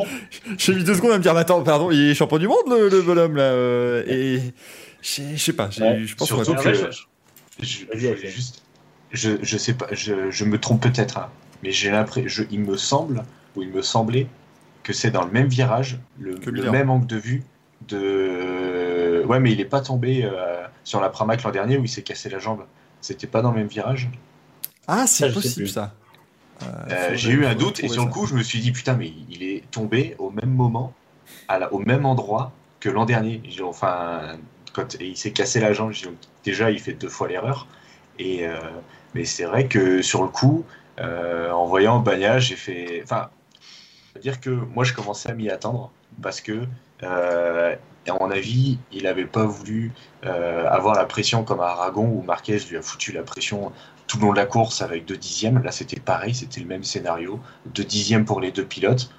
[0.75, 2.89] mis deux secondes à me dire, mais attends, pardon, il est champion du monde, le,
[2.89, 3.43] le bonhomme, là.
[3.43, 4.41] euh, et
[5.01, 6.03] je sais pas, Ouais.
[6.05, 6.89] je pense Surtout Ouais, que ouais,
[7.61, 8.61] je, je juste,
[9.57, 11.29] sais pas, je, je me trompe peut-être, hein,
[11.63, 13.23] mais j'ai l'impression, il me semble
[13.55, 14.27] ou il me semblait
[14.83, 16.39] que c'est dans le même virage, le,
[16.71, 17.43] même angle de vue
[17.87, 21.89] de, ouais, mais il est pas tombé euh, sur la Pramac l'an dernier où il
[21.89, 22.65] s'est cassé la jambe.
[23.01, 24.09] C'était pas dans le même virage.
[24.87, 25.93] Ah, c'est possible, ça.
[26.63, 28.13] Euh, Euh, j'ai eu un doute et sur le ça.
[28.13, 30.93] coup, je me suis dit putain, mais il est tombé au même moment,
[31.47, 33.41] à la- au même endroit que l'an dernier.
[33.63, 34.37] Enfin,
[34.99, 35.93] il s'est cassé la jambe,
[36.43, 37.67] déjà il fait deux fois l'erreur.
[38.19, 38.59] Euh,
[39.13, 40.65] mais c'est vrai que sur le coup,
[40.99, 43.01] euh, en voyant Bagna, j'ai fait.
[43.03, 43.29] Enfin,
[44.21, 46.63] dire que moi je commençais à m'y attendre parce que,
[47.03, 47.75] euh,
[48.07, 49.91] à mon avis, il n'avait pas voulu
[50.23, 53.71] avoir la pression comme à Aragon où Marquez lui a foutu la pression
[54.07, 55.61] tout le long de la course avec deux dixièmes.
[55.63, 57.39] Là, c'était pareil, c'était le même scénario.
[57.65, 59.09] Deux dixièmes pour les deux pilotes.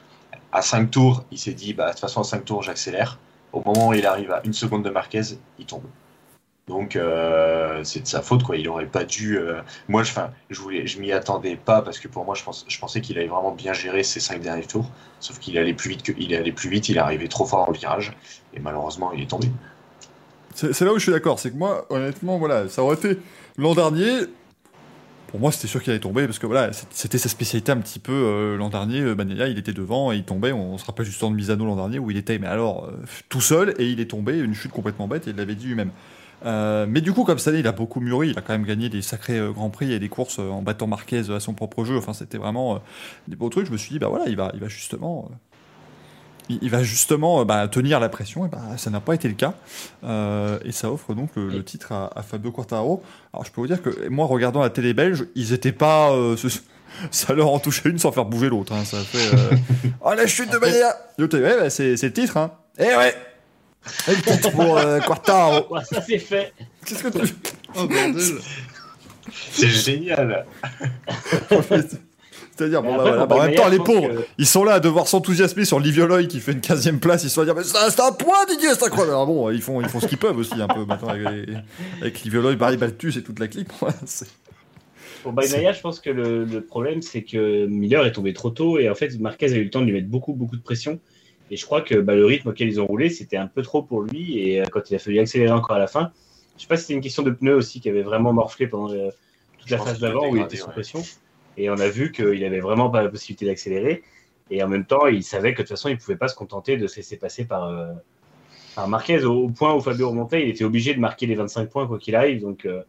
[0.53, 3.19] À cinq tours, il s'est dit, bah, de toute façon, à cinq tours, j'accélère.
[3.53, 5.23] Au moment où il arrive à une seconde de Marquez,
[5.59, 5.85] il tombe.
[6.69, 8.57] Donc, euh, c'est de sa faute, quoi.
[8.57, 9.39] Il aurait pas dû.
[9.39, 13.17] euh, Moi, je, enfin, je m'y attendais pas parce que pour moi, je, pensais qu'il
[13.17, 14.91] allait vraiment bien gérer ses cinq derniers tours.
[15.19, 17.79] Sauf qu'il allait plus vite que, il allait plus vite, il arrivé trop fort le
[17.79, 18.13] virage
[18.53, 19.49] et malheureusement, il est tombé.
[20.55, 23.19] C'est c'est là où je suis d'accord, c'est que moi, honnêtement, voilà, ça aurait été
[23.57, 24.27] l'an dernier.
[25.29, 27.99] Pour moi, c'était sûr qu'il allait tomber parce que voilà, c'était sa spécialité un petit
[27.99, 29.03] peu euh, l'an dernier.
[29.03, 30.53] Euh, Bagnaia, il était devant et il tombait.
[30.53, 32.93] On, se rappelle juste de Misano l'an dernier où il était, mais alors euh,
[33.29, 35.91] tout seul et il est tombé, une chute complètement bête et il l'avait dit lui-même.
[36.45, 38.31] mais du coup, comme cette année, il a beaucoup mûri.
[38.31, 41.31] Il a quand même gagné des sacrés grands prix et des courses en battant Marquez
[41.31, 41.99] à son propre jeu.
[41.99, 42.81] Enfin, c'était vraiment
[43.29, 43.67] des beaux trucs.
[43.67, 45.31] Je me suis dit, bah voilà, il va, il va justement
[46.49, 49.55] il, va justement bah, tenir la pression, et bah, ça n'a pas été le cas.
[50.05, 53.03] Euh, et ça offre donc le, titre à, Fabio Quartararo.
[53.33, 56.13] Alors je peux vous dire que moi, regardant la télé belge, ils étaient pas.
[56.13, 56.37] Euh,
[57.11, 58.73] ça leur en touchait une sans faire bouger l'autre.
[58.73, 58.85] Hein.
[58.85, 59.35] Ça fait.
[59.35, 59.57] Euh,
[60.01, 62.37] oh la chute de Bagnaia ouais, bah, c'est, le titre.
[62.37, 62.53] Hein.
[62.79, 63.15] Eh ouais
[64.09, 65.77] Et le titre pour Quartaro.
[65.85, 66.53] ça c'est fait.
[66.85, 67.35] Qu'est-ce que tu.
[67.77, 68.41] Oh bordel
[69.53, 70.47] C'est génial
[72.59, 75.79] C'est-à-dire, bon, bah, en même temps, les pauvres, ils sont là à devoir s'enthousiasmer sur
[75.79, 77.23] Livioloy qui fait une 15ème place.
[77.23, 79.13] Ils sont à dire, mais c'est un point, Didier, c'est incroyable.
[79.13, 81.49] Alors bon, ils font, ils font ce qu'ils peuvent aussi, un peu maintenant, avec,
[82.01, 83.69] avec Livioloy, Barry Baltus et toute la clique.
[85.23, 88.89] Pour Bagnaia, je pense que le, problème, c'est que Miller est tombé trop tôt et
[88.91, 90.99] en fait, Marquez a eu le temps de lui mettre beaucoup, beaucoup de pression.
[91.53, 93.83] Et je crois que bah, le rythme auquel ils ont roulé, c'était un peu trop
[93.83, 94.39] pour lui.
[94.39, 96.11] Et euh, quand il a fallu accélérer encore à la fin,
[96.57, 98.93] je sais pas si c'était une question de pneus aussi qui avait vraiment morflé pendant
[98.93, 99.11] euh,
[99.59, 101.03] toute la phase d'avant où il était sous pression.
[101.59, 104.03] Et on a vu qu'il n'avait vraiment pas la possibilité d'accélérer.
[104.51, 106.37] Et en même temps, il savait que de toute façon, il ne pouvait pas se
[106.37, 107.93] contenter de se laisser passer par, euh,
[108.77, 109.25] par Marquez.
[109.25, 112.15] Au, point où Fabio remontait, il était obligé de marquer les 25 points quoi qu'il
[112.15, 112.41] arrive.
[112.41, 112.83] Donc, euh,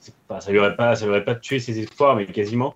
[0.00, 0.12] ça
[0.46, 2.74] ne lui aurait pas, ça aurait pas tué ses espoirs, mais quasiment.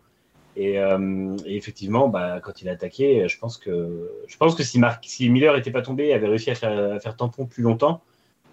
[0.57, 5.29] Et, euh, effectivement, bah, quand il a attaqué, je pense que, je pense que si,
[5.29, 8.01] Miller n'était pas tombé et avait réussi à faire, tampon plus longtemps,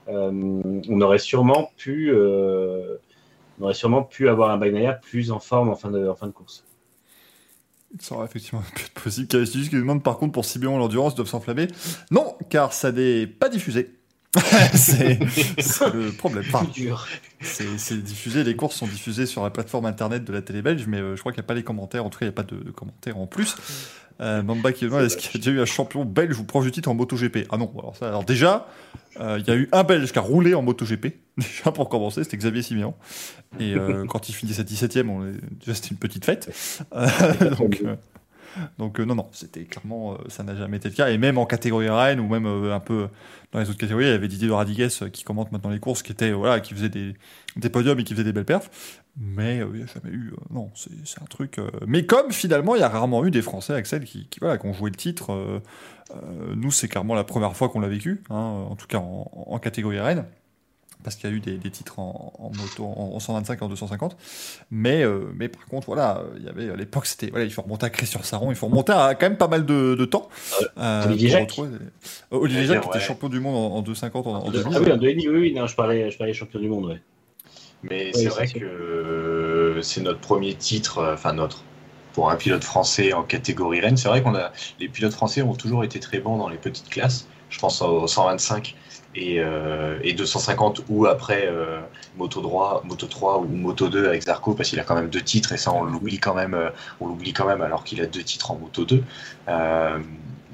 [0.07, 5.75] on aurait sûrement pu, on aurait sûrement pu avoir un Bagnaia plus en forme en
[5.75, 6.65] fin de course.
[7.99, 9.45] Ça aurait effectivement pu être possible.
[9.45, 11.67] juste qui demande par contre pour Sibillon l'endurance doivent s'enflammer.
[12.11, 13.93] Non, car ça n'est pas diffusé.
[14.73, 15.19] c'est
[15.93, 16.43] le problème.
[17.41, 20.97] c'est diffusé, les courses sont diffusées sur la plateforme internet de la télé belge, mais
[20.97, 22.05] euh, je crois qu'il n'y a pas les commentaires.
[22.05, 23.55] En tout cas, il n'y a pas de, commentaires en plus.
[24.21, 26.65] Euh, Mamba qui demande est-ce qu'il y a déjà eu un champion belge ou proche
[26.65, 27.47] du titre en MotoGP?
[27.49, 28.67] Ah non, alors, ça, alors déjà,
[29.19, 32.23] euh, il y a eu un belge qui a roulé en MotoGP, déjà pour commencer,
[32.23, 32.93] c'était Xavier Simeon.
[33.59, 36.51] Et euh, quand il finit sa 17ème, on déjà c'était une petite fête.
[37.59, 37.83] donc,
[38.77, 41.09] donc non, non, c'était clairement, ça n'a jamais été le cas.
[41.09, 43.07] Et même en catégorie reine ou même un peu
[43.51, 46.01] dans les autres catégories, il y avait Didier de Radigues qui commente maintenant les courses,
[46.01, 47.13] qui était voilà, qui faisait des,
[47.55, 49.01] des podiums et qui faisait des belles perfs.
[49.15, 50.33] Mais il n'y a jamais eu.
[50.49, 51.59] non, c'est un truc.
[51.85, 54.65] mais comme finalement, il y a rarement eu des Français, Axel, qui, qui, voilà, qui
[54.65, 55.61] ont joué le titre
[56.11, 59.59] euh, nous, c'est clairement la première fois qu'on l'a vécu, hein, en tout cas en,
[59.59, 60.25] catégorie RN
[61.03, 64.15] parce qu'il y a eu des, titres en, moto en, 125 et en 250.
[64.71, 67.61] Mais, euh, mais par contre, voilà, il y avait à l'époque, c'était voilà, il faut
[67.61, 70.29] remonter à Christian-Saron, il faut remonter à quand même pas mal de, temps.
[70.77, 71.59] Euh, Olivier Jacques.
[72.31, 74.73] Olivier Jacques était champion du monde en, 250 en, 2000.
[74.75, 77.01] Ah oui, en 2000, oui, non, je parlais, je parlais champion du monde, ouais.
[77.83, 81.63] Mais c'est vrai que c'est notre premier titre, enfin notre
[82.13, 83.97] pour un pilote français en catégorie Rennes.
[83.97, 86.89] C'est vrai qu'on a les pilotes français ont toujours été très bons dans les petites
[86.89, 87.27] classes.
[87.49, 88.75] Je pense au 125
[89.15, 91.79] et, euh, et 250 ou après euh,
[92.17, 95.21] Moto 3, Moto 3 ou Moto 2 avec Zarco parce qu'il a quand même deux
[95.21, 98.05] titres et ça on l'oublie quand même, euh, on l'oublie quand même alors qu'il a
[98.05, 99.03] deux titres en Moto 2.
[99.47, 99.99] Euh,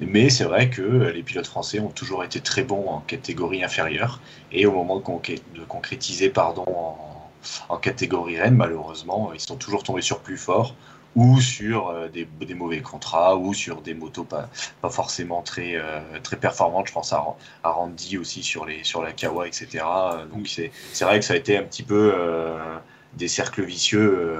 [0.00, 4.20] mais c'est vrai que les pilotes français ont toujours été très bons en catégorie inférieure
[4.50, 7.30] et au moment de, concrétiser pardon en,
[7.68, 10.74] en catégorie Rennes, malheureusement, ils sont toujours tombés sur plus fort
[11.16, 14.48] ou sur euh, des, des, mauvais contrats, ou sur des motos pas,
[14.80, 16.88] pas forcément très, euh, très performantes.
[16.88, 17.24] Je pense à,
[17.62, 19.84] à, Randy aussi sur, les, sur la Kawa, etc.
[20.32, 22.58] Donc c'est vrai que ça a été un petit peu euh,
[23.14, 24.38] des cercles vicieux.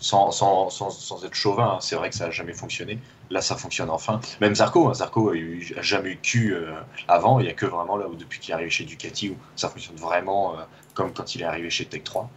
[0.00, 1.78] Sans, sans, sans, sans, être chauvin, hein.
[1.80, 2.98] c'est vrai que ça n'a jamais fonctionné.
[3.30, 4.20] Là, ça fonctionne enfin.
[4.40, 4.92] Même Zarco, hein.
[4.92, 5.34] Zarco a,
[5.80, 6.54] jamais eu cul
[7.08, 7.38] avant.
[7.38, 9.70] Il n'y a que vraiment là où, depuis qu'il est arrivé chez Ducati, où ça
[9.70, 10.56] fonctionne vraiment
[10.92, 12.28] comme quand il est arrivé chez Tech 3.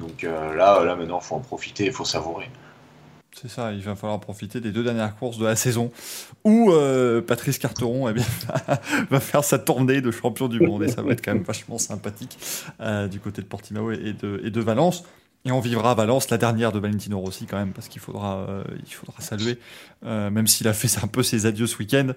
[0.00, 2.50] Donc là, là, maintenant, il faut en profiter, il faut savourer.
[3.40, 5.90] C'est ça, il va falloir profiter des deux dernières courses de la saison
[6.44, 8.12] où euh, Patrice Carteron eh
[9.10, 11.78] va faire sa tournée de champion du monde et ça va être quand même vachement
[11.78, 12.38] sympathique
[12.80, 15.04] euh, du côté de Portimao et de, Valence.
[15.44, 18.46] Et on vivra à Valence la dernière de Valentino Rossi quand même parce qu'il faudra,
[18.48, 18.64] euh,
[19.18, 19.58] saluer,
[20.02, 22.12] même s'il a fait un peu ses adieux ce week-end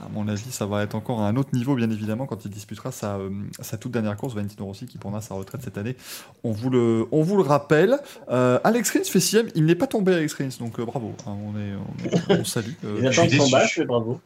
[0.00, 2.50] à mon avis, ça va être encore à un autre niveau, bien évidemment, quand il
[2.50, 3.30] disputera sa, euh,
[3.60, 5.94] sa toute dernière course, Valentino Rossi, qui prendra sa retraite cette année.
[6.42, 7.98] On vous le, on vous le rappelle.
[8.28, 9.48] Euh, Alex Rins fait sixième.
[9.54, 11.14] Il n'est pas tombé, Alex Rins, donc euh, bravo.
[11.26, 12.72] Hein, on, est, on, salue.
[12.98, 14.20] il attend son bâche, mais bravo.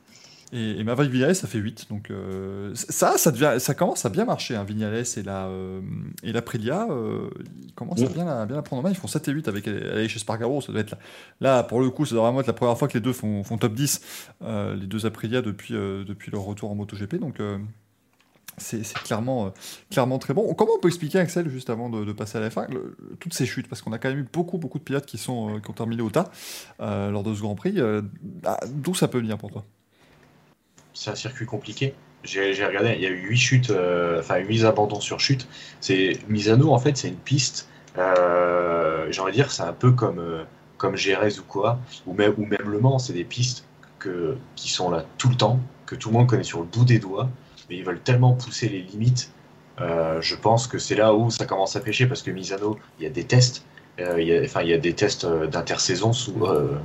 [0.52, 1.88] Et, et Maverick Vignales, ça fait 8.
[1.90, 4.56] Donc euh, ça, ça, devient, ça commence à bien marcher.
[4.56, 4.64] Hein.
[4.64, 5.80] Vignales et la, euh,
[6.22, 7.28] et la Prilia, euh,
[7.62, 8.90] ils commencent à bien la, bien la prendre en main.
[8.90, 10.60] Ils font 7 et 8 avec aller chez Spargaro.
[10.62, 10.98] Ça doit être là,
[11.40, 13.44] là, pour le coup, ça doit vraiment être la première fois que les deux font,
[13.44, 14.00] font top 10,
[14.40, 17.16] les deux Aprilia depuis, depuis leur retour en MotoGP.
[17.16, 17.40] Donc
[18.56, 19.52] c'est c'est clairement,
[19.90, 20.52] clairement très bon.
[20.54, 23.34] Comment on peut expliquer, Axel, juste avant de, de passer à la fin, le- toutes
[23.34, 23.68] ces chutes?
[23.68, 26.02] Parce qu'on a quand même eu beaucoup, beaucoup de pilotes qui, sont, qui ont terminé
[26.02, 26.30] au tas
[26.80, 27.74] euh, lors de ce Grand Prix.
[27.76, 28.02] Euh,
[28.44, 29.64] ah, D'où ça peut venir pour toi?
[30.94, 31.94] C'est un circuit compliqué.
[32.24, 35.46] J'ai regardé, il y a eu 8 chutes, euh, enfin 8 abandons sur chute.
[35.80, 37.68] C'est Misano, en fait, c'est une piste.
[37.96, 40.44] euh, J'ai envie de dire, c'est un peu comme, euh,
[40.76, 42.34] comme ou quoi, ou même,
[42.66, 43.64] Le Mans, c'est des pistes
[44.56, 46.98] qui sont là tout le temps, que tout le monde connaît sur le bout des
[46.98, 47.28] doigts,
[47.68, 49.32] mais ils veulent tellement pousser les limites.
[49.80, 53.04] euh, je pense que c'est là où ça commence à pêcher parce que Misano, il
[53.04, 53.64] y a des tests.
[53.98, 56.12] il y a, enfin, il y a des tests d'intersaison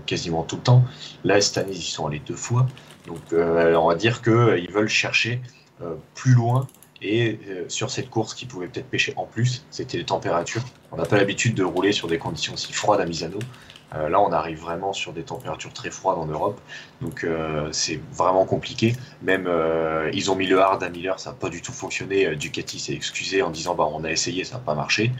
[0.05, 0.83] quasiment tout le temps.
[1.23, 2.67] Là, cette année, ils sont allés deux fois.
[3.07, 5.41] Donc, euh, on va dire qu'ils veulent chercher
[5.81, 6.67] euh, plus loin.
[7.01, 10.63] Et euh, sur cette course qui pouvait peut-être pêcher en plus, c'était les températures.
[10.91, 13.39] On n'a pas l'habitude de rouler sur des conditions si froides à Misano.
[13.95, 16.59] Euh, là, on arrive vraiment sur des températures très froides en Europe.
[17.01, 18.95] Donc, euh, c'est vraiment compliqué.
[19.21, 22.25] Même, euh, ils ont mis le hard à Miller, ça n'a pas du tout fonctionné.
[22.25, 25.11] Euh, Ducati s'est excusé en disant bah, on a essayé, ça n'a pas marché.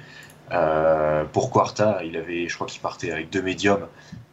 [0.51, 3.87] Euh, pour Quarta, il avait, je crois qu'il partait avec deux médiums.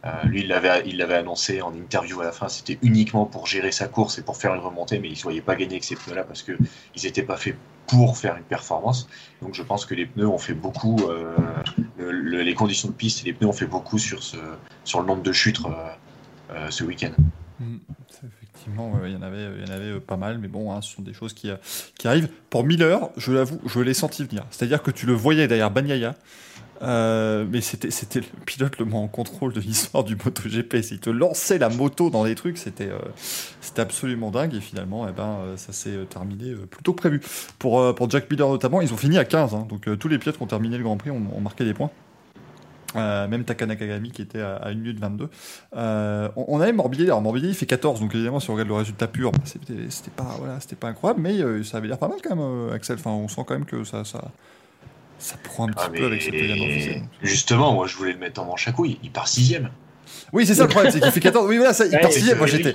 [0.05, 2.47] Euh, lui, il l'avait, annoncé en interview à la fin.
[2.49, 5.41] C'était uniquement pour gérer sa course et pour faire une remontée, mais il ne voyait
[5.41, 6.57] pas gagner avec ces pneus-là parce qu'ils
[7.03, 7.55] n'étaient pas faits
[7.87, 9.07] pour faire une performance.
[9.41, 10.97] Donc, je pense que les pneus ont fait beaucoup.
[11.09, 11.35] euh,
[11.97, 14.37] le- le- les conditions de piste et les pneus ont fait beaucoup sur, ce,
[14.83, 15.59] sur le nombre de chutes
[16.69, 17.11] ce week-end.
[17.59, 17.77] Mm,
[18.61, 21.33] Effectivement, il y en avait, euh, pas mal, mais bon, hein, ce sont des choses
[21.33, 21.55] qui, euh,
[21.97, 22.29] qui arrivent.
[22.51, 24.45] Pour Miller, je l'avoue, je l'ai senti venir.
[24.51, 26.13] C'est-à-dire que tu le voyais derrière Bagnaia,
[26.83, 30.75] euh, mais c'était, le pilote le moins en contrôle de l'histoire du MotoGP.
[30.91, 32.91] Il te lançait la moto dans des trucs, c'était,
[33.77, 34.53] absolument dingue.
[34.53, 37.19] Et finalement, eh ben, ça s'est terminé plus tôt que prévu.
[37.57, 39.55] Pour, Jack Miller notamment, ils ont fini à 15.
[39.55, 41.89] hein, donc tous les pilotes qui ont terminé le Grand Prix ont marqué des points.
[42.97, 45.29] Euh, même Taka Nakagami qui était à, à 1 minute 22.
[45.77, 48.67] Euh, on, on avait Morbidelli, alors Morbidelli il fait 14, donc évidemment si on regarde
[48.67, 51.97] le résultat pur, bah, c'était pas, voilà, c'était pas incroyable, mais euh, ça avait l'air
[51.97, 52.97] pas mal quand même, euh, Axel.
[52.99, 54.29] Enfin, on sent quand même que ça, ça,
[55.19, 57.03] ça prend un petit Ah, peu avec cette officielle.
[57.21, 58.99] justement, moi je voulais le mettre en manche à couilles.
[59.03, 59.69] Il part sixième.
[60.33, 61.47] Oui, c'est ça le problème, c'est qu'il fait 14.
[61.47, 62.37] Oui, voilà, ça, il Ouais, part et sixième.
[62.39, 62.71] Moi c'est- j'étais.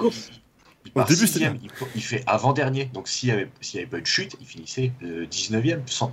[0.87, 1.59] Il Au début, sixième.
[1.63, 2.87] Il, il fait avant-dernier.
[2.95, 5.81] Donc s'il n'y avait, avait pas eu de chute, il finissait euh, 19e.
[5.87, 6.11] Sans,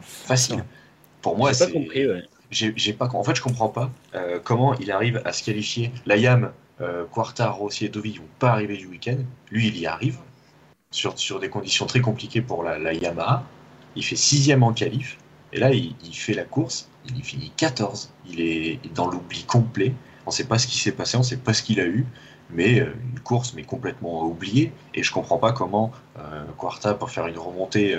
[0.00, 0.64] facile.
[1.22, 1.72] Pour moi, J'ai pas c'est.
[1.72, 2.22] compris, ouais.
[2.50, 5.92] J'ai pas en fait je comprends pas euh, comment il arrive à se qualifier.
[6.04, 9.18] La Yam euh, Quarta Rossi et Dovi vont pas arriver du week-end.
[9.50, 10.18] Lui il y arrive
[10.90, 13.44] sur, sur des conditions très compliquées pour la, Yamaha
[13.96, 15.18] il fait sixième en qualif
[15.52, 19.94] et là il, fait la course il finit 14 il est dans l'oubli complet.
[20.26, 22.06] On sait pas ce qui s'est passé on sait pas ce qu'il a eu
[22.50, 24.72] mais euh, une course mais complètement oubliée.
[24.94, 27.98] Et je comprends pas comment euh, Quarta peut faire une remontée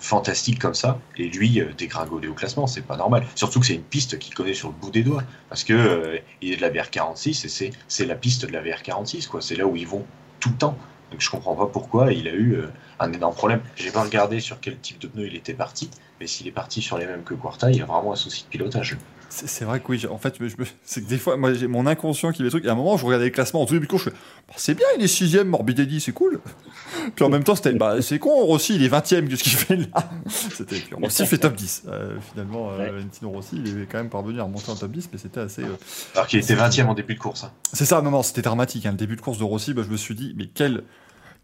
[0.00, 3.24] fantastique comme ça et lui euh, dégringoler au classement c'est pas normal.
[3.34, 6.18] Surtout que c'est une piste qu'il connaît sur le bout des doigts parce que euh,
[6.40, 9.40] il est de la VR46 et c'est c'est la piste de la VR46 quoi.
[9.40, 10.04] C'est là où ils vont
[10.40, 10.76] tout le temps.
[11.12, 13.60] Donc je comprends pas pourquoi il a eu euh, un énorme problème.
[13.76, 16.82] J'ai pas regardé sur quel type de pneu il était parti mais s'il est parti
[16.82, 18.96] sur les mêmes que Quarta il y a vraiment un souci de pilotage
[19.32, 20.48] C'est vrai que oui, en fait, me-
[20.84, 22.64] c'est que des fois, moi j'ai mon inconscient qui fait des trucs.
[22.64, 24.16] Et à un moment, je regardais les classements en tout début de course, je fais
[24.48, 26.40] Bah, c'est bien, il est 6ème, Morbidelli, c'est cool.
[27.14, 29.76] Puis en même temps, c'était bah, c'est con, Rossi, il est 20ème, qu'est-ce qu'il fait
[29.76, 31.84] là C'était Rossi fait top 10.
[31.88, 32.90] Euh, finalement, euh.
[32.90, 35.62] Valentino Rossi, il est quand même parvenu à remonter en top 10, mais c'était assez.
[35.62, 35.76] euh,
[36.14, 37.52] alors qu'il était 20 e en début de course hein.
[37.72, 38.84] C'est ça, non, non, c'était dramatique.
[38.86, 38.90] hein.
[38.92, 40.82] Le début de course de Rossi, bah, je me suis dit, mais quel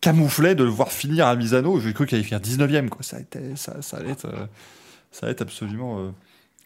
[0.01, 1.81] camouflet de le voir finir à Misano.
[1.81, 3.03] J'ai cru qu'il allait finir 19ème, quoi.
[3.03, 4.29] Ça, été, ça, ça allait être,
[5.11, 6.13] ça allait être absolument,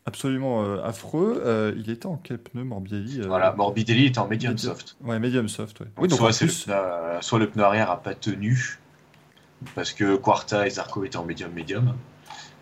[0.06, 1.42] absolument euh, affreux.
[1.44, 4.74] Euh, il était en quel pneu, Morbidelli euh, voilà Morbidelli était en medium Medium.
[4.74, 5.86] soft Ouais, medium soft, ouais.
[5.86, 8.80] Donc, Oui, donc soit, le pneu, soit le pneu arrière a pas tenu
[9.74, 11.94] parce que Quarta et Zarco étaient en médium,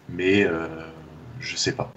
[0.09, 0.69] mais euh,
[1.41, 1.93] je sais pas.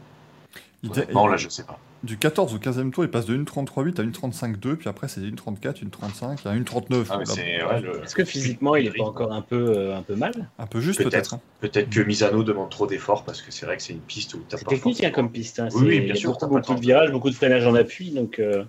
[1.14, 1.80] Non, là je sais pas.
[2.04, 5.84] Du 14 au 15e tour, il passe de 1.33.8 à 1.35.2, puis après c'est 1.34,
[5.86, 7.06] 1.35 à 1.39.
[7.10, 9.78] Ah, mais Là, c'est ouais, le- Est-ce que physiquement, il est pas encore un peu,
[9.78, 11.12] euh, un peu mal Un peu juste Peut-être.
[11.12, 11.34] peut-être.
[11.36, 11.42] hein.
[11.60, 14.40] Peut-être que Misano demande trop d'efforts parce que c'est vrai que c'est une piste où
[14.50, 15.60] t'as C'est pas technique hein, forcément- comme piste.
[15.60, 15.68] Hein.
[15.74, 17.76] Oui, c'est- oui, bien sûr, beaucoup, pas beaucoup temps de virages, beaucoup de freinage en
[17.76, 18.12] appui.
[18.12, 18.64] Donc, euh,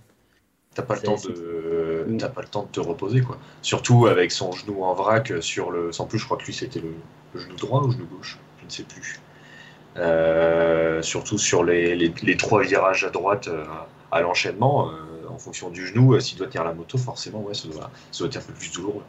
[0.74, 2.16] T'as pas le C'est- temps c'est- de, Mm.
[2.16, 3.36] t'as pas le temps de te reposer quoi.
[3.60, 5.92] Surtout avec son genou en vrac sur le.
[5.92, 6.94] Sans plus, je crois que lui c'était le,
[7.34, 9.20] le genou droit ou le genou gauche, je ne sais plus.
[9.96, 13.64] Euh, surtout sur les, trois virages à droite euh,
[14.10, 17.68] à l'enchaînement, euh, en fonction du genou, s'il doit tenir la moto, forcément, ouais, ça
[17.68, 19.02] doit, ça être un peu plus douloureux.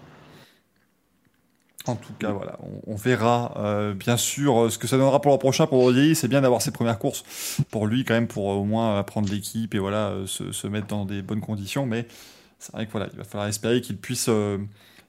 [1.86, 5.68] En tout cas, voilà, on, verra bien sûr ce que ça donnera pour l'an prochain
[5.68, 6.16] pour Rodri.
[6.16, 9.76] C'est bien d'avoir ses premières courses pour lui quand même pour au moins apprendre l'équipe
[9.76, 11.86] et voilà se, se mettre dans des bonnes conditions.
[11.86, 12.08] Mais
[12.58, 14.30] c'est vrai que voilà, il va falloir espérer qu'il puisse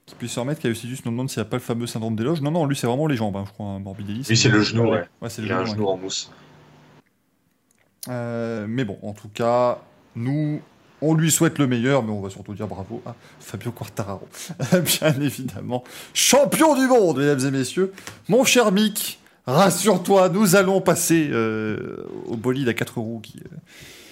[0.05, 0.61] qu'il puisse se remettre.
[0.61, 2.41] Cassius nous demande s'il n'y a pas le fameux syndrome des loges.
[2.41, 4.23] Non, non, lui c'est vraiment les jambes, hein, je crois, hein, Morbidelli.
[4.27, 5.05] Lui, c'est le genou, ouais.
[5.21, 6.31] Ouais, c'est le Il a un genou, genou en mousse.
[8.07, 9.79] Euh, mais bon, en tout cas,
[10.15, 10.61] nous
[11.01, 14.27] On lui souhaite le meilleur, mais on va surtout dire bravo à Fabio Quartararo.
[14.71, 15.83] Bien évidemment.
[16.13, 17.91] Champion du monde, mesdames et messieurs.
[18.29, 23.39] Mon cher Mick, rassure-toi, nous allons passer euh, au bolide à quatre roues qui.
[23.39, 23.57] euh,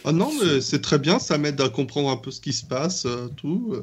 [0.05, 2.65] Ah non, mais c'est très bien, ça m'aide à comprendre un peu ce qui se
[2.65, 3.75] passe, euh, tout.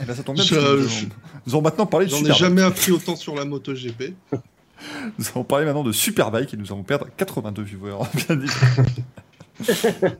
[0.00, 1.08] Eh ben, ça tombe bien, Je- parce que nous, je- allons,
[1.46, 4.14] nous allons maintenant parler de J'en ai jamais appris autant sur la MotoGP.
[5.18, 7.94] Nous allons parler maintenant de Superbike et nous allons perdre 82 viewers,
[8.28, 8.36] bien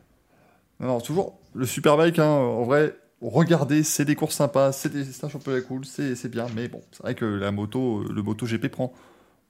[0.80, 5.04] non, non, toujours le Superbike, hein, en vrai, regardez, c'est des courses sympas, c'est des-
[5.04, 8.46] c'est un championnat cool, c'est bien, mais bon, c'est vrai que la moto, le moto
[8.46, 8.92] GP prend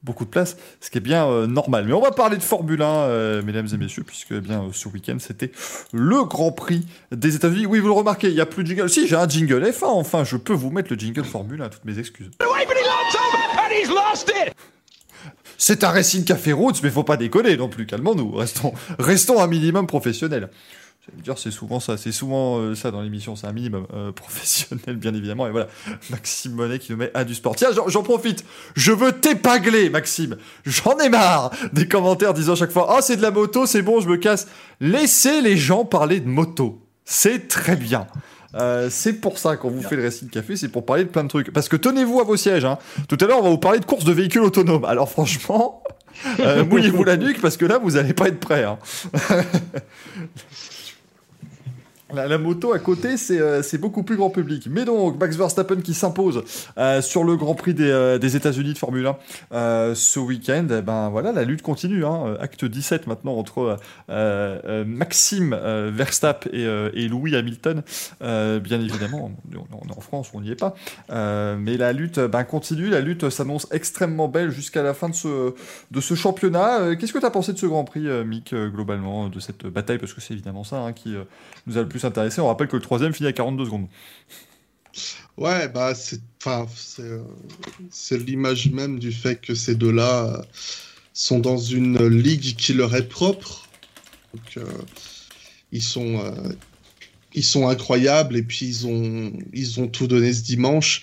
[0.06, 1.84] beaucoup de place, ce qui est bien euh, normal.
[1.86, 4.68] Mais on va parler de Formule 1, euh, mesdames et messieurs, puisque eh bien euh,
[4.72, 5.50] ce week-end c'était
[5.92, 7.66] le Grand Prix des États-Unis.
[7.66, 8.88] Oui, vous le remarquez, il n'y a plus de jingle.
[8.88, 11.84] Si, j'ai un jingle F1, enfin, je peux vous mettre le jingle Formule 1, toutes
[11.84, 12.30] mes excuses.
[15.58, 19.46] C'est un Racing Café Roots, mais faut pas déconner non plus, calmons-nous, restons, restons un
[19.48, 20.50] minimum professionnel.
[21.12, 23.86] Je vais dire, c'est souvent ça, c'est souvent euh, ça dans l'émission, c'est un minimum
[23.94, 25.46] euh, professionnel, bien évidemment.
[25.46, 25.68] Et voilà,
[26.10, 27.54] Maxime Monet qui nous met à du sport.
[27.54, 30.36] Tiens, j'en- profite, je veux t'épingler, Maxime.
[30.64, 34.00] J'en ai marre des commentaires disant chaque fois, ah, c'est de la moto, c'est bon,
[34.00, 34.48] je me casse.
[34.80, 36.82] Laissez les gens parler de moto.
[37.04, 38.08] C'est très bien.
[38.56, 41.22] Euh, c'est pour ça qu'on vous fait le Racing Café, c'est pour parler de plein
[41.24, 41.52] de trucs.
[41.52, 42.64] Parce que tenez-vous à vos sièges.
[42.64, 42.78] Hein.
[43.08, 44.84] Tout à l'heure, on va vous parler de courses de véhicules autonomes.
[44.84, 45.82] Alors franchement,
[46.40, 48.64] euh, mouillez-vous la nuque parce que là, vous n'allez pas être prêts.
[48.64, 48.78] hein.
[52.14, 54.68] La, moto à côté, c'est euh, c'est beaucoup plus grand public.
[54.70, 56.44] Mais donc, Max Verstappen qui s'impose
[56.78, 59.16] euh, sur le Grand Prix des, euh, États-Unis de Formule 1
[59.52, 60.66] euh, ce week-end.
[60.70, 62.04] Eh ben voilà, la lutte continue.
[62.04, 62.36] Hein.
[62.40, 65.58] Acte 17 maintenant entre Maxime
[65.92, 67.82] Verstappen et, Louis Hamilton.
[68.20, 70.74] Bien évidemment, on, est en France, on n'y est pas.
[71.08, 72.88] Mais la lutte ben, continue.
[72.88, 75.14] La lutte s'annonce extrêmement belle jusqu'à la fin de
[76.00, 76.94] ce, championnat.
[76.96, 79.98] Qu'est-ce que tu as pensé de ce Grand Prix, Mick, globalement, de cette bataille?
[79.98, 81.14] Parce que c'est évidemment ça hein, qui
[81.66, 82.40] nous a le plus intéressé.
[82.40, 83.86] On rappelle que le troisième finit à 42 secondes.
[85.36, 86.20] Ouais, bah c'est,
[88.18, 90.42] l'image même du fait que ces deux-là
[91.12, 93.68] sont dans une ligue qui leur est propre.
[94.32, 94.64] Donc, euh,
[95.72, 96.52] ils sont, euh,
[97.34, 101.02] ils sont incroyables et puis ils ont, ils ont tout donné ce dimanche.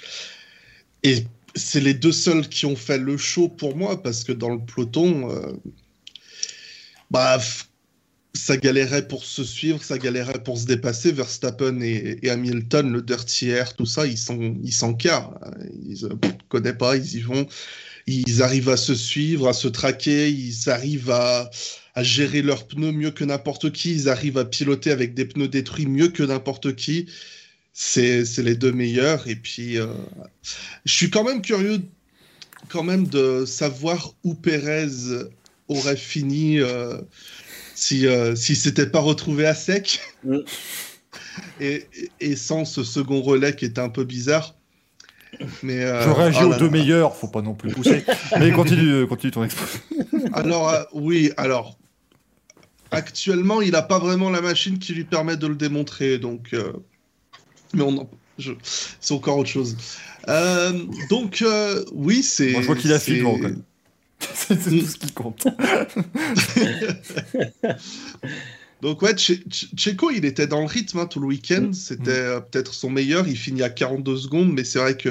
[1.04, 1.26] Et
[1.56, 4.60] c'est les deux seuls qui ont fait le show pour moi parce que dans le
[4.60, 5.54] peloton, euh,
[7.12, 7.40] bah,
[8.36, 11.12] ça galérait pour se suivre, ça galérait pour se dépasser.
[11.12, 14.74] Verstappen et, et Hamilton, le Dirty Air, tout ça, ils sont, ils.
[15.86, 16.16] Ils ne
[16.50, 17.48] connaissent pas, ils y vont.
[18.08, 21.50] Ils arrivent à se suivre, à se traquer, ils arrivent à,
[22.02, 25.86] gérer leurs pneus mieux que n'importe qui, ils arrivent à piloter avec des pneus détruits
[25.86, 27.06] mieux que n'importe qui.
[27.72, 29.28] C'est c'est les deux meilleurs.
[29.28, 29.88] Et puis, euh,
[30.86, 31.82] je suis quand même curieux
[32.70, 34.88] quand même de savoir où Pérez
[35.68, 36.98] aurait fini euh,
[37.84, 40.38] si euh, si s'était pas retrouvé à sec Mm.
[41.60, 41.86] et,
[42.22, 44.56] et sans ce second relais qui était un peu bizarre.
[45.64, 46.72] Mais euh, Je réagis oh aux là deux là.
[46.72, 48.04] meilleurs, faut pas non plus pousser.
[48.40, 49.64] Mais continue, euh, continue ton expo.
[50.34, 51.78] Alors euh, oui, alors
[52.92, 56.72] actuellement il n'a pas vraiment la machine qui lui permet de le démontrer, donc euh,
[57.74, 58.52] mais on en- je-
[59.00, 59.76] c'est encore autre chose.
[60.30, 60.72] Euh,
[61.10, 62.52] donc euh, oui, c'est.
[62.52, 63.62] Moi, je vois qu'il a fini, quand même.
[64.36, 65.48] c'est tout ce qui compte.
[68.82, 71.72] Donc ouais, Che- Che- Checo, il était dans le rythme hein, tout le week-end.
[71.72, 73.26] C'était euh, peut-être son meilleur.
[73.30, 75.08] Il finit à 42 secondes, mais c'est vrai que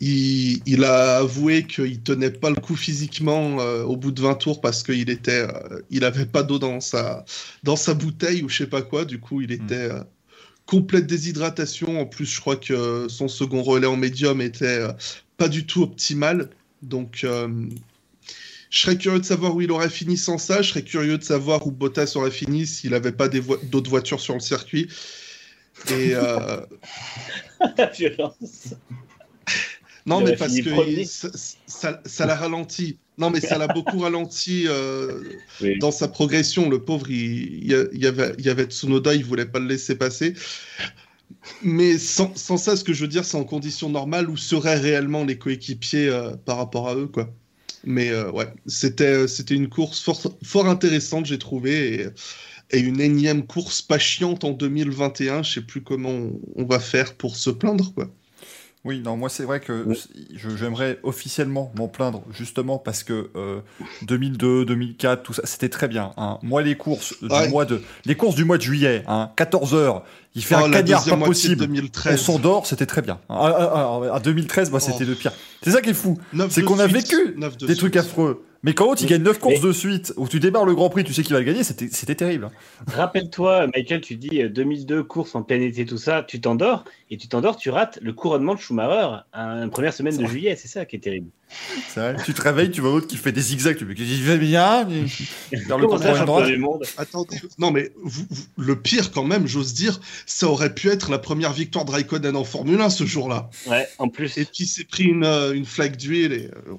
[0.00, 4.34] il, il a avoué qu'il tenait pas le coup physiquement euh, au bout de 20
[4.34, 7.24] tours parce qu'il était, euh, il avait pas d'eau dans sa
[7.62, 9.06] dans sa bouteille ou je sais pas quoi.
[9.06, 10.00] Du coup, il était euh,
[10.66, 11.98] complète déshydratation.
[11.98, 14.86] En plus, je crois que son second relais en médium était
[15.38, 16.50] pas du tout optimal.
[16.82, 17.24] Donc
[18.70, 20.62] je serais curieux de savoir où il aurait fini sans ça.
[20.62, 24.34] Je serais curieux de savoir où Bottas aurait fini s'il n'avait pas d'autres voitures sur
[24.34, 24.88] le circuit.
[25.90, 26.60] Et euh,
[27.78, 28.74] La violence.
[30.06, 31.30] non, mais parce que ça-
[31.66, 32.98] ça ça l'a ralenti.
[33.18, 35.22] Non, mais ça l'a beaucoup ralenti euh,
[35.60, 35.78] Oui.
[35.78, 36.68] dans sa progression.
[36.68, 39.58] Le pauvre, il, y a- il y avait, il y avait Tsunoda, il voulait pas
[39.58, 40.34] le laisser passer.
[41.62, 44.78] Mais sans, sans ça, ce que je veux dire, c'est en conditions normales où seraient
[44.78, 47.30] réellement les coéquipiers euh, par rapport à eux, quoi.
[47.86, 50.00] Mais euh, ouais, c'était c'était une course
[50.42, 52.08] fort, intéressante, j'ai trouvé, et,
[52.78, 55.42] et une énième course pas chiante en 2021.
[55.42, 58.10] Je sais plus comment on, on va faire pour se plaindre, quoi.
[58.86, 59.96] Oui, non, moi c'est vrai que Ouais.
[60.56, 63.58] j'aimerais officiellement m'en plaindre, justement parce que euh,
[64.02, 66.12] 2002, 2004, tout ça, c'était très bien.
[66.16, 66.38] hein.
[66.42, 67.48] Moi, les courses du Ouais.
[67.48, 70.04] mois de, les courses du mois de juillet, hein, 14 heures,
[70.36, 71.64] il fait Oh, un cagnard pas possible.
[71.64, 72.20] On 2013.
[72.20, 73.18] s'endort, c'était très bien.
[73.28, 75.32] Ah, ah, ah, À 2013, moi, c'était le pire.
[75.62, 76.16] C'est ça qui est fou.
[76.32, 78.45] 9 C'est qu'on a vécu 9 de des trucs affreux.
[78.62, 81.04] Mais quand tu gagnes 9 courses Mais- de suite, où tu démarres le Grand Prix,
[81.04, 82.46] tu sais qu'il va le gagner, c'était terrible.
[82.46, 82.50] hein.
[82.88, 87.16] Rappelle-toi, Michael, tu dis euh, 2002, course en plein été, tout ça, tu t'endors, et
[87.16, 90.84] tu t'endors, tu rates le couronnement de Schumacher à première semaine de juillet, c'est ça
[90.84, 91.28] qui est terrible.
[91.88, 92.16] C'est vrai.
[92.24, 94.36] Tu te réveilles, tu vois l'autre qui fait des zigzags, tu me dis, il va
[94.36, 94.88] bien.
[94.88, 95.06] il-
[95.66, 96.48] Vers le ça, droite.
[96.98, 101.10] Attendez, non mais vous- vous- le pire quand même, j'ose dire, ça aurait pu être
[101.10, 103.48] la première victoire de Raikkonen en Formule 1 ce jour-là.
[103.68, 104.36] Ouais, en plus.
[104.38, 106.50] Et puis il s'est pris une, euh, une flaque d'huile et...
[106.68, 106.74] euh,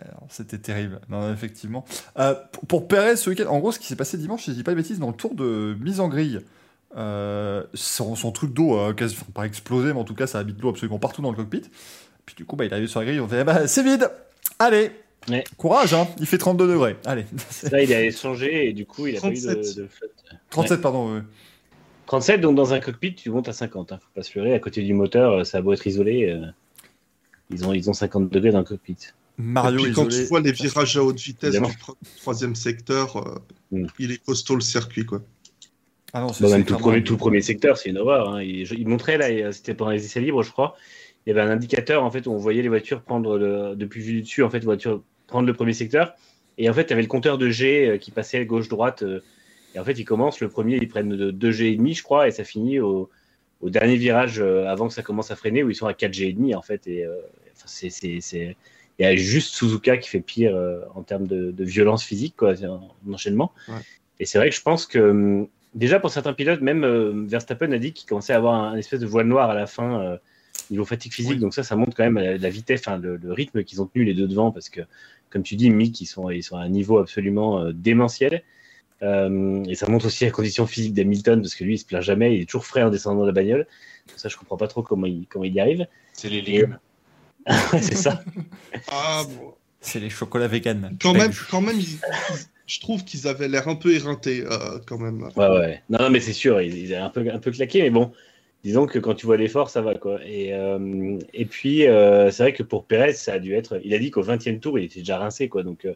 [0.00, 1.00] Alors, C'était terrible.
[1.08, 1.84] Non, effectivement.
[2.18, 4.56] Euh, pour, pour Perez ce week-end, en gros, ce qui s'est passé dimanche, si je
[4.56, 6.40] dis pas de bêtises, dans le tour de mise en grille,
[6.96, 10.44] euh, son, son truc d'eau a quasi, enfin, pas explosé, mais en tout cas, ça
[10.44, 11.62] de l'eau absolument partout dans le cockpit.
[12.28, 14.10] Puis du coup, bah, il est arrivé sur la grille, on fait, bah, c'est vide.
[14.58, 14.90] Allez.
[15.30, 15.44] Ouais.
[15.56, 16.06] Courage, hein.
[16.20, 16.96] Il fait 32 degrés.
[17.06, 17.24] Allez.
[17.72, 19.76] Là, il allait changer et du coup, il a pas eu 37.
[19.76, 20.10] de, de flotte.
[20.50, 21.14] 37, pardon.
[21.16, 21.22] ouais.
[22.06, 23.92] 37, donc dans un cockpit, tu montes à 50.
[23.92, 24.54] Hein, faut pas se leurrer.
[24.54, 26.30] À côté du moteur, euh, ça a beau être isolé.
[26.30, 26.46] euh,
[27.50, 28.96] ils, ont, ils ont 50 degrés dans le cockpit.
[29.36, 30.24] Mario et puis quand isolé.
[30.24, 31.68] tu vois les virages à haute vitesse Évidemment.
[31.68, 31.76] du
[32.20, 33.38] troisième secteur, euh,
[33.70, 33.86] Mm.
[33.98, 35.20] il est costaud le circuit quoi.
[36.14, 38.30] Ah non, même tout le, premier, tout le premier secteur, c'est une horreur.
[38.30, 38.42] Hein.
[38.42, 40.74] Il, je- il montrait, là, c'était pendant les essais libres, je crois.
[41.28, 44.00] Il y avait un indicateur en fait, où on voyait les voitures prendre, le, depuis
[44.00, 46.14] vue du dessus, en fait, voiture, prendre le premier secteur.
[46.56, 49.02] Et en fait, tu avais le compteur de G euh, qui passait gauche-droite.
[49.02, 49.20] euh,
[49.74, 52.02] et en fait, ils commencent, le premier, ils prennent de 2 G et demi, je
[52.02, 53.10] crois, et ça finit au,
[53.60, 56.14] au dernier virage euh, avant que ça commence à freiner, où ils sont à 4
[56.14, 56.86] G et demi, en fait.
[56.86, 57.14] Et, euh,
[57.54, 58.56] enfin, c'est,
[58.98, 62.36] Il y a juste Suzuka qui fait pire euh, en termes de, de violence physique,
[62.38, 63.52] quoi, en, en enchaînement.
[63.68, 63.74] Ouais.
[64.18, 67.70] Et c'est vrai que je pense que hum, déjà pour certains pilotes, même euh, Verstappen
[67.72, 70.18] a dit qu'il commençait à avoir un, un espèce de voile noir à la fin
[70.70, 71.32] niveau fatigue physique.
[71.34, 71.38] Oui.
[71.38, 73.86] Donc ça, ça montre quand même la, la vitesse, enfin, le, le rythme qu'ils ont
[73.86, 74.80] tenu les deux devant, parce que
[75.30, 78.42] comme tu dis, Mick, ils sont, ils sont à un niveau absolument euh, démentiel.
[79.02, 82.02] Euh, et ça montre aussi la condition physique d'Hamilton, parce que lui, il se plaint
[82.02, 83.66] jamais, il est toujours frais en descendant de la bagnole.
[84.08, 85.86] Donc ça, je comprends pas trop comment il, comment il y arrive.
[86.12, 86.78] C'est les légumes.
[87.80, 88.22] c'est ça.
[88.90, 89.54] Ah, bon.
[89.80, 90.96] C'est les chocolats vegan.
[91.00, 91.98] Quand même, quand même, ils- ils-
[92.66, 95.22] je trouve qu'ils avaient l'air un peu éreintés euh, quand même.
[95.36, 95.82] Ouais, ouais.
[95.88, 98.12] Non, non, mais c'est sûr, il, il est un peu, un peu claqué, mais bon,
[98.64, 100.18] disons que quand tu vois l'effort, ça va, quoi.
[100.24, 103.80] Et, euh, et puis, euh, c'est vrai que pour Perez, ça a dû être.
[103.84, 105.62] Il a dit qu'au 20e tour, il était déjà rincé, quoi.
[105.62, 105.94] Donc, euh,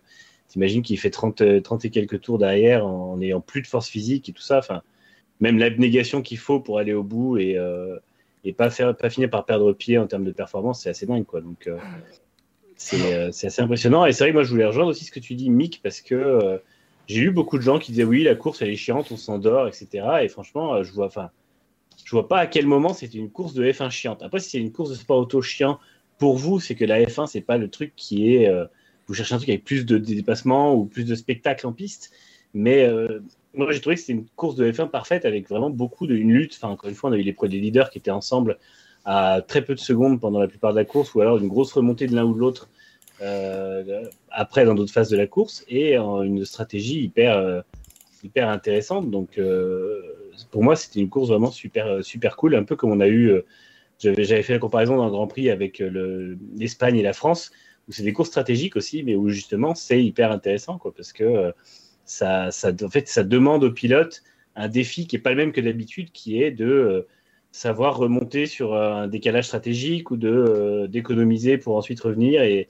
[0.49, 3.89] t'imagines qu'il fait 30, euh, 30 et quelques tours derrière en n'ayant plus de force
[3.89, 4.59] physique et tout ça.
[4.59, 4.83] Enfin,
[5.41, 7.99] même l'abnégation qu'il faut pour aller au bout et, euh,
[8.45, 11.25] et pas, faire, pas finir par perdre pied en termes de performance, c'est assez dingue,
[11.25, 11.41] quoi.
[11.41, 11.79] Donc, euh,
[12.77, 14.07] c'est euh, assez impressionnant.
[14.07, 16.01] Et c'est vrai que moi, je voulais rejoindre aussi ce que tu dis, Mick, parce
[16.01, 16.15] que.
[16.15, 16.59] euh,
[17.09, 19.67] j'ai eu beaucoup de gens qui disaient oui, la course elle est chiante, on s'endort,
[19.69, 20.23] etc.
[20.23, 21.31] Et franchement, euh, je vois, enfin,
[22.05, 24.23] je vois pas à quel moment c'était une course de F1 chiante.
[24.23, 25.79] Après, si c'est une course de sport auto chiant
[26.19, 28.67] pour vous, c'est que la F1 c'est pas le truc qui est, euh,
[29.07, 32.13] vous cherchez un truc avec plus de dépassements ou plus de spectacle en piste.
[32.55, 33.21] Mais euh,
[33.55, 36.55] moi, j'ai trouvé que c'était une course de F1 parfaite avec vraiment beaucoup de lutte.
[36.57, 38.59] Enfin, encore une fois, on a eu les, les leaders qui étaient ensemble
[39.05, 41.73] à très peu de secondes pendant la plupart de la course, ou alors une grosse
[41.73, 42.69] remontée de l'un ou de l'autre
[43.21, 47.65] euh, après dans d'autres phases de la course, et une stratégie hyper,
[48.23, 49.11] hyper intéressante.
[49.11, 49.41] Donc,
[50.51, 53.09] pour moi, c'était une course vraiment super, euh, super cool, un peu comme on a
[53.09, 53.30] eu.
[53.30, 53.43] euh,
[54.01, 57.53] j'avais, fait la comparaison dans le Grand Prix avec euh, le- l'Espagne et la France,
[57.89, 61.53] où c'est des courses stratégiques aussi, mais où justement c'est hyper intéressant, quoi, parce que
[62.05, 64.22] ça, ça, en fait, ça demande aux pilotes
[64.57, 67.07] un défi qui est pas le même que d'habitude, qui est de
[67.53, 72.43] savoir remonter sur un décalage stratégique ou de d'économiser pour ensuite revenir.
[72.43, 72.68] Et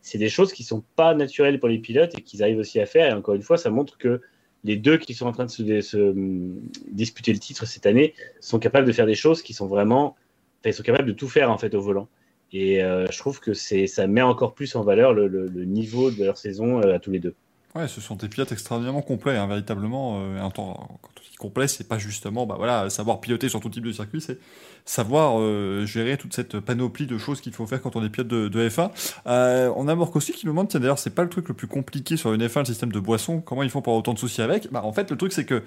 [0.00, 2.86] c'est des choses qui sont pas naturelles pour les pilotes et qu'ils arrivent aussi à
[2.86, 3.10] faire.
[3.10, 4.20] Et encore une fois, ça montre que
[4.64, 6.60] les deux qui sont en train de se, hum,
[6.90, 10.16] disputer le titre cette année sont capables de faire des choses qui sont vraiment,
[10.60, 12.08] enfin, ils sont capables de tout faire en fait au volant.
[12.52, 16.10] Et euh, je trouve que ça met encore plus en valeur le, le- le niveau
[16.10, 17.34] de leur saison euh, à tous les deux.
[17.74, 20.20] Ouais, ce sont des pilotes extraordinairement complets, hein, véritablement.
[20.40, 23.68] Un temps, quand on dit complet, c'est pas justement bah, voilà, savoir piloter sur tout
[23.68, 24.38] type de circuit, c'est
[24.84, 28.28] savoir euh, gérer toute cette panoplie de choses qu'il faut faire quand on est pilote
[28.28, 28.90] de, de F1.
[29.26, 31.54] Euh, on a Morc aussi qui nous demande, tiens d'ailleurs, c'est pas le truc le
[31.54, 34.14] plus compliqué sur une F1, le système de boisson, comment ils font pour avoir autant
[34.14, 34.70] de soucis avec?
[34.70, 35.62] Bah, En fait, le truc c'est que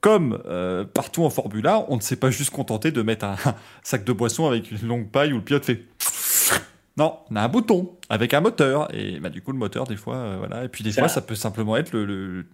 [0.00, 3.36] comme euh, partout en Formule 1, on ne s'est pas juste contenté de mettre un
[3.82, 5.84] sac de boisson avec une longue paille où le pilote fait
[7.00, 9.96] non, on a un bouton avec un moteur et bah, du coup le moteur des
[9.96, 12.46] fois euh, voilà et puis des Ça- fois ça peut simplement être le, le,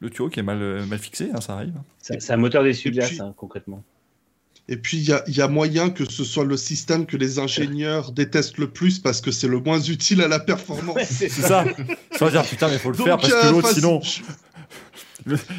[0.00, 1.74] le tuyau qui est mal, euh, mal fixé, hein, ça arrive.
[1.98, 3.82] C'est, un moteur d'essuie-glace, puis- hein, concrètement.
[4.68, 7.16] Et puis, il y a, il y a moyen que ce soit le système que
[7.16, 10.98] les ingénieurs détestent le plus parce que c'est le moins utile à la performance.
[11.08, 11.64] c'est C'est ça.
[12.12, 14.22] Ça veut dire putain mais faut le faire parce que euh, l'autre sinon je-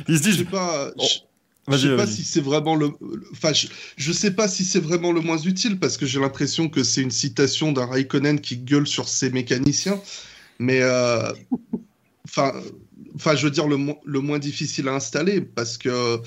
[0.07, 0.91] il se dit je sais je- pas.
[0.97, 1.19] Je-
[1.67, 2.91] je sais pas si c'est vraiment le.
[3.31, 6.69] Enfin, je, je sais pas si c'est vraiment le moins utile parce que j'ai l'impression
[6.69, 10.01] que c'est une citation d'un Raikkonen qui gueule sur ses mécaniciens.
[10.59, 11.31] Mais euh,
[12.25, 12.53] enfin,
[13.15, 16.21] enfin, je veux dire le, mo- le moins difficile à installer parce que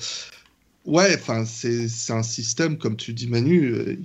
[0.85, 3.73] ouais, enfin, c'est c'est un système comme tu dis Manu.
[3.73, 3.97] euh,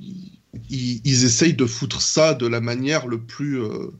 [0.68, 3.61] ils, ils essayent de foutre ça de la manière le plus.
[3.61, 3.91] euh,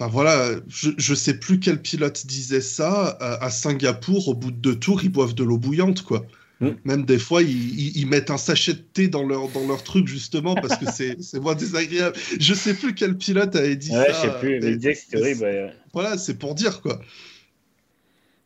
[0.00, 3.18] Enfin voilà, je, je sais plus quel pilote disait ça.
[3.20, 6.24] euh, à Singapour, au bout de deux tours, ils boivent de l'eau bouillante, quoi.
[6.60, 6.68] Mm.
[6.84, 9.82] Même des fois, ils, ils- ils mettent un sachet de thé dans leur, dans leur
[9.84, 12.16] truc, justement, parce que c'est c'est moins désagréable.
[12.38, 14.12] Je sais plus quel pilote avait dit Ouais, ça.
[14.12, 15.42] je sais plus, mais mais- il disait que c'était horrible.
[15.42, 15.72] ouais.
[15.92, 16.98] Voilà, c'est pour dire, quoi.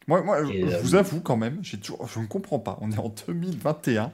[0.06, 2.78] Moi, moi je euh, vous avoue quand même, j'ai toujours, je ne comprends pas.
[2.82, 4.12] On est en 2021.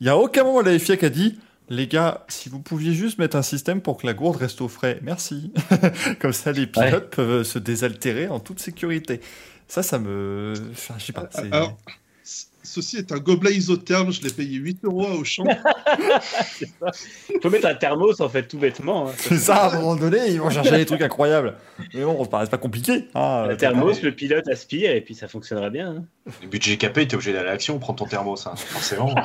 [0.00, 1.38] Il n'y a aucun moment la FIA qui a dit
[1.74, 4.68] Les gars, si vous pouviez juste mettre un système pour que la gourde reste au
[4.68, 5.52] frais, merci.
[6.20, 9.22] Comme ça, les pilotes peuvent se désaltérer en toute sécurité.
[9.68, 10.52] Ça, ça me.
[10.72, 11.28] Enfin, je sais pas.
[11.30, 11.78] c'est- Alors,
[12.62, 15.44] ceci est un gobelet isotherme, je l'ai payé 8 euros à Auchan.
[16.60, 19.08] Il faut mettre un thermos en fait, tout bêtement.
[19.08, 19.12] hein.
[19.16, 21.54] C'est ça, à un moment donné, ils vont chercher des trucs incroyables.
[21.94, 23.08] Mais bon, ça paraît pas compliqué.
[23.14, 23.46] hein.
[23.48, 25.90] Un thermos, le pilote aspire et puis ça fonctionnera bien.
[25.96, 26.04] hein.
[26.42, 29.14] Le budget capé, t'es obligé d'aller à l'action, prends ton thermos, hein, forcément.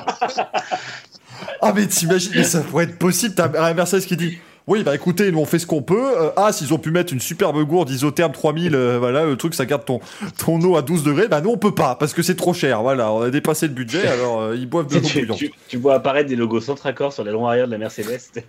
[1.62, 3.36] Ah, mais t'imagines, mais ça pourrait être possible.
[3.36, 6.18] T'as un Mercedes qui dit Oui, bah écoutez, nous on fait ce qu'on peut.
[6.18, 9.54] Euh, ah, s'ils ont pu mettre une superbe gourde isotherme 3000, euh, voilà, le truc,
[9.54, 10.00] ça garde ton,
[10.38, 11.28] ton eau à 12 degrés.
[11.28, 12.82] Bah nous on peut pas parce que c'est trop cher.
[12.82, 15.78] Voilà, on a dépassé le budget, alors euh, ils boivent de l'eau Tu, tu- tu
[15.78, 18.20] vois apparaître des logos Centracor sur l'aileron arrière de la Mercedes.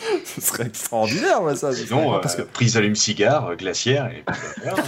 [0.24, 1.72] Ce serait extraordinaire, ouais, ça.
[1.72, 4.84] Sinon, parce que, euh, prise allume-cigare, euh, glacière, et puis voilà.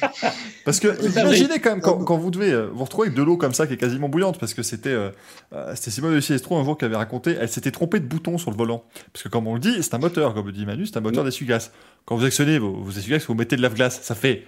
[0.64, 3.36] parce que imaginez quand même quand, quand vous devez euh, vous retrouver avec de l'eau
[3.36, 5.10] comme ça qui est quasiment bouillante, parce que c'était euh,
[5.52, 8.38] euh, c'était Simone de Siestro un jour qui avait raconté, elle s'était trompée de bouton
[8.38, 8.84] sur le volant.
[9.12, 11.00] Parce que comme on le dit, c'est un moteur, comme le dit Manu, c'est un
[11.00, 11.72] moteur d'essuie-glace.
[12.04, 14.44] Quand vous actionnez vos, vos essuie-glaces, vous mettez de lave-glace, ça fait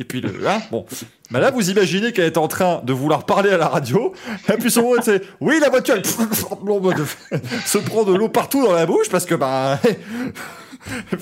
[0.00, 0.84] et puis le hein, bon.
[1.30, 4.12] Bah là, vous imaginez qu'elle est en train de vouloir parler à la radio,
[4.48, 6.04] et puis son mot c'est oui la voiture elle
[7.66, 9.78] se prend de l'eau partout dans la bouche parce que bah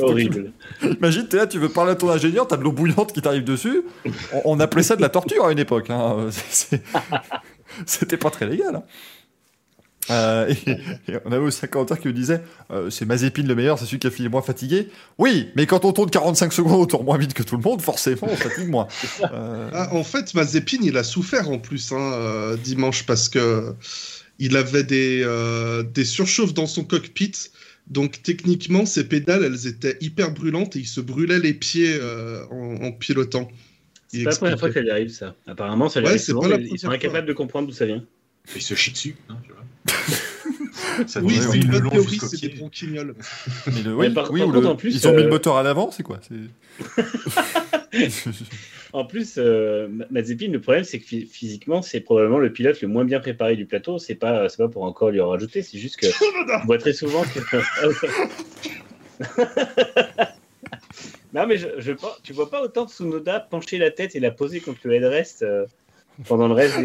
[0.01, 0.53] Horrible.
[0.83, 3.43] Imagine, t'es là, tu veux parler à ton ingénieur, t'as de l'eau bouillante qui t'arrive
[3.45, 3.83] dessus.
[4.33, 5.91] On, on appelait ça de la torture à une époque.
[5.91, 6.29] hein.
[7.87, 8.77] C'était pas très légal.
[8.77, 8.83] hein.
[10.11, 10.71] Euh, et,
[11.13, 13.85] et on avait aussi un commentaire qui nous disait euh, c'est Mazépine le meilleur, c'est
[13.87, 14.89] celui qui a fini moins fatigué.
[15.19, 17.83] Oui, mais quand on tourne 45 secondes, on tourne moins vite que tout le monde,
[17.83, 18.89] forcément, on fatigue moins.
[19.33, 23.75] Euh, Ah, en fait, Mazepin, il a souffert en plus hein, euh, dimanche parce que
[24.39, 27.33] il avait des, euh, des surchauffes dans son cockpit.
[27.89, 32.45] Donc techniquement, ses pédales, elles étaient hyper brûlantes et il se brûlait les pieds euh,
[32.51, 33.49] en, en pilotant.
[34.09, 35.35] C'est pas la première fois que ça lui arrive ça.
[35.47, 37.67] Apparemment, ça lui Ouais, arrive c'est souvent, pas la mais ils sont incapables de comprendre
[37.69, 38.05] d'où ça vient.
[38.55, 39.17] Il se chie dessus.
[39.29, 39.37] hein.
[41.07, 42.55] Ça Oui, c'est une le bonne long théorie, c'est des
[43.73, 45.19] mais le- Ouais, oui, par- oui, par ou contre, le- en plus, ils ont mis
[45.21, 46.19] euh, le moteur à l'avant, c'est quoi
[48.93, 52.89] En plus, euh, Mazepin, le problème, c'est que phy- physiquement, c'est probablement le pilote le
[52.89, 53.99] moins bien préparé du plateau.
[53.99, 56.07] C'est pas, c'est pas pour encore lui en rajouter, c'est juste que
[56.63, 57.39] on voit très souvent que.
[61.35, 64.61] non, mais je, je tu vois pas autant Tsunoda pencher la tête et la poser
[64.61, 65.67] contre le headrest euh,
[66.27, 66.77] pendant le reste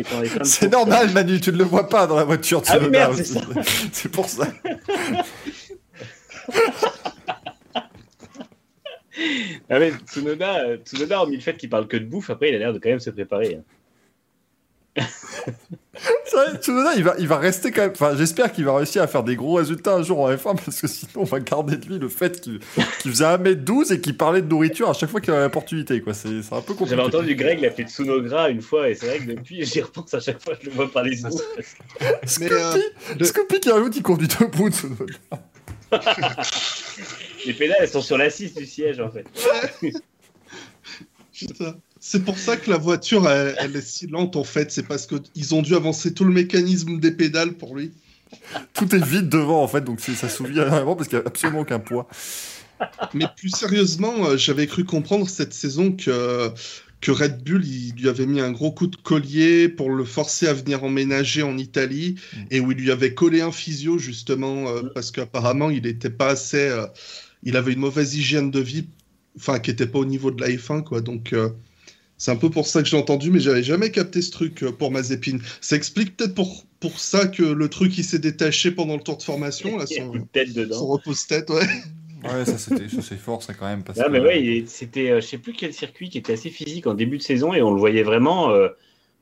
[0.44, 3.00] C'est normal, Manu, tu ne le vois pas dans la voiture de Ah oui, Tsunoda
[3.00, 3.34] merde, aussi.
[3.34, 4.48] c'est C'est pour ça.
[9.70, 12.56] Ah mais Tsunoda, euh, Tsunoda, hormis le fait qu'il parle que de bouffe, après il
[12.56, 13.56] a l'air de quand même se préparer.
[13.60, 13.64] hein.
[16.26, 17.92] C'est vrai, Tsunoda, il va, il va rester quand même.
[17.92, 20.82] Enfin, j'espère qu'il va réussir à faire des gros résultats un jour en F1 parce
[20.82, 22.60] que sinon, on va garder de lui le fait qu'il
[23.06, 26.02] faisait 1m12 et qu'il parlait de nourriture à chaque fois qu'il avait l'opportunité.
[26.02, 26.14] quoi.
[26.16, 26.90] C'est un peu compliqué.
[26.90, 30.20] J'avais entendu Greg l'appeler Tsunogra une fois et c'est vrai que depuis j'y repense à
[30.20, 31.22] chaque fois que je le vois parler de.
[31.24, 32.78] Mais Scoopy, euh,
[33.20, 35.06] le- Scoopy qui rajoute, il conduit debout, Tsunoda.
[37.46, 39.26] Les pédales elles sont sur l'assise du siège en fait.
[41.34, 41.76] Putain.
[42.06, 44.72] C'est pour ça que la voiture, elle, elle est si lente en fait.
[44.72, 47.94] C'est parce qu'ils ont dû avancer tout le mécanisme des pédales pour lui.
[48.74, 51.62] Tout est vide devant en fait, donc ça souvient vraiment parce qu'il n'y a absolument
[51.62, 52.10] aucun poids.
[53.14, 56.50] Mais plus sérieusement, euh, j'avais cru comprendre cette saison que,
[57.00, 60.48] que Red Bull il lui avait mis un gros coup de collier pour le forcer
[60.50, 62.16] à venir emménager en Italie
[62.52, 66.32] et où il lui avait collé un physio justement euh, parce qu'apparemment il n'était pas
[66.32, 66.68] assez.
[66.68, 66.86] euh,
[67.44, 68.88] il avait une mauvaise hygiène de vie,
[69.38, 71.00] enfin qui n'était pas au niveau de la F1 quoi.
[71.00, 71.48] Donc euh,
[72.18, 74.72] c'est un peu pour ça que j'ai entendu, mais j'avais jamais capté ce truc euh,
[74.72, 75.40] pour Mazepin.
[75.62, 79.18] Ça explique peut-être pour, pour ça que le truc il s'est détaché pendant le tour
[79.18, 80.86] de formation, là, Il y a son, une tête son dedans.
[80.88, 81.66] repose-tête, ouais.
[82.24, 83.84] Ouais, ça c'était- ça, c'est fort, ça quand même.
[83.84, 86.50] Parce Non que, mais ouais, c'était euh, je sais plus quel circuit qui était assez
[86.50, 88.70] physique en début de saison et on le voyait vraiment euh,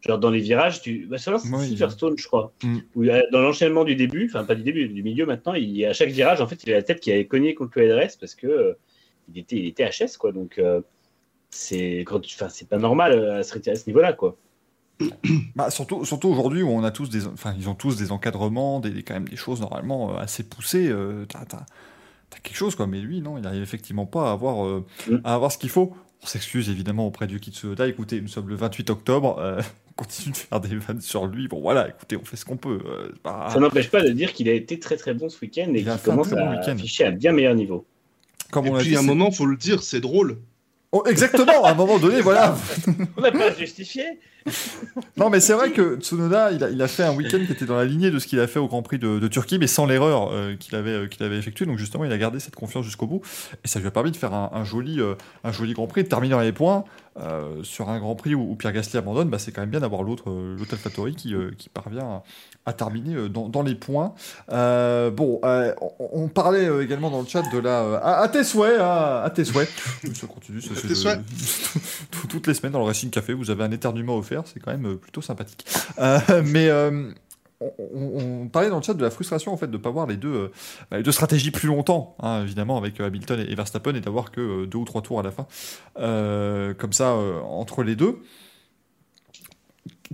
[0.02, 1.68] genre dans les virages du bah, c'est Oui.
[1.68, 2.54] Silverstone je crois.
[2.64, 2.78] Mm.
[2.96, 5.94] Où, euh, dans l'enchaînement du début, enfin pas du début, du milieu maintenant, il, à
[5.94, 8.36] chaque virage en fait il a la tête qui avait cogné contre le headrest parce
[8.36, 8.74] que euh,
[9.34, 10.82] il était il était HS quoi donc euh,
[11.52, 14.36] c'est quand tu- c'est pas normal euh, à ce, à ce niveau-là quoi.
[15.56, 18.80] Bah, surtout, surtout aujourd'hui où on a tous des, enfin, ils ont tous des encadrements,
[18.80, 20.88] des, des- quand même des choses normalement euh, assez poussées.
[20.90, 21.66] euh, t'as, t'as-
[22.30, 25.18] t'as quelque chose quoi, mais lui non, il n'arrive effectivement pas à avoir, euh, Mm.
[25.24, 25.94] à avoir ce qu'il faut.
[26.24, 27.88] On s'excuse évidemment auprès du Kitsunoda.
[27.88, 29.40] Écoutez, nous sommes le 28 octobre.
[29.40, 31.48] euh, on continue de faire des vannes sur lui.
[31.48, 32.80] Bon voilà, écoutez, on fait ce qu'on peut.
[32.86, 35.74] euh, pas- Ça n'empêche pas de dire qu'il a été très très bon ce week-end
[35.74, 36.72] et qu'il commence bon à week-end.
[36.74, 37.86] afficher un bien meilleur niveau.
[38.52, 40.38] comme Et on puis dit, à un c'est- moment, faut le dire, c'est drôle.
[40.92, 42.56] Oh, exactement, à un moment donné, voilà.
[43.18, 44.20] On n'a pas justifié.
[45.18, 47.66] Non, mais c'est vrai que Tsunoda, il a, il a fait un week-end qui était
[47.66, 49.68] dans la lignée de ce qu'il a fait au Grand Prix de, de Turquie, mais
[49.68, 51.66] sans l'erreur euh, qu'il avait, euh, qu'il avait effectuée.
[51.66, 53.22] Donc justement, il a gardé cette confiance jusqu'au bout,
[53.64, 56.04] et ça lui a permis de faire un, un joli, euh, un joli Grand Prix,
[56.04, 56.86] de terminer dans les points
[57.20, 59.30] euh, sur un Grand Prix où, où Pierre Gasly abandonne.
[59.30, 62.24] Bah, c'est quand même bien d'avoir l'autre, l'autre AlphaTauri qui, qui parvient à,
[62.66, 64.14] à terminer dans, dans les points.
[64.50, 69.30] Bon, on, on parlait également dans le chat de la, à, à tes souhaits, à
[69.34, 69.70] tes souhaits.
[70.14, 71.22] Ça continue, ça, c'est
[72.30, 74.86] toutes les semaines dans le Racing Café, vous avez un éternuement offert, c'est quand même
[74.86, 75.66] euh, plutôt sympathique.
[76.00, 77.12] Euh, mais euh,
[77.60, 80.52] on, parlait dans le chat de la frustration en fait de pas voir les deux,
[80.90, 84.86] bah, stratégies plus longtemps, hein, évidemment avec Hamilton et, Verstappen, et d'avoir que deux ou
[84.86, 85.46] trois tours à la fin,
[86.76, 88.18] comme ça entre les deux.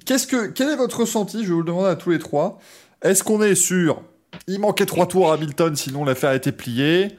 [0.06, 2.60] Qu'est-ce que, quel est votre ressenti Je vous le demander à tous les trois.
[3.02, 4.02] Est-ce qu'on est sur
[4.48, 7.18] il manquait trois tours à Hamilton, sinon l'affaire était pliée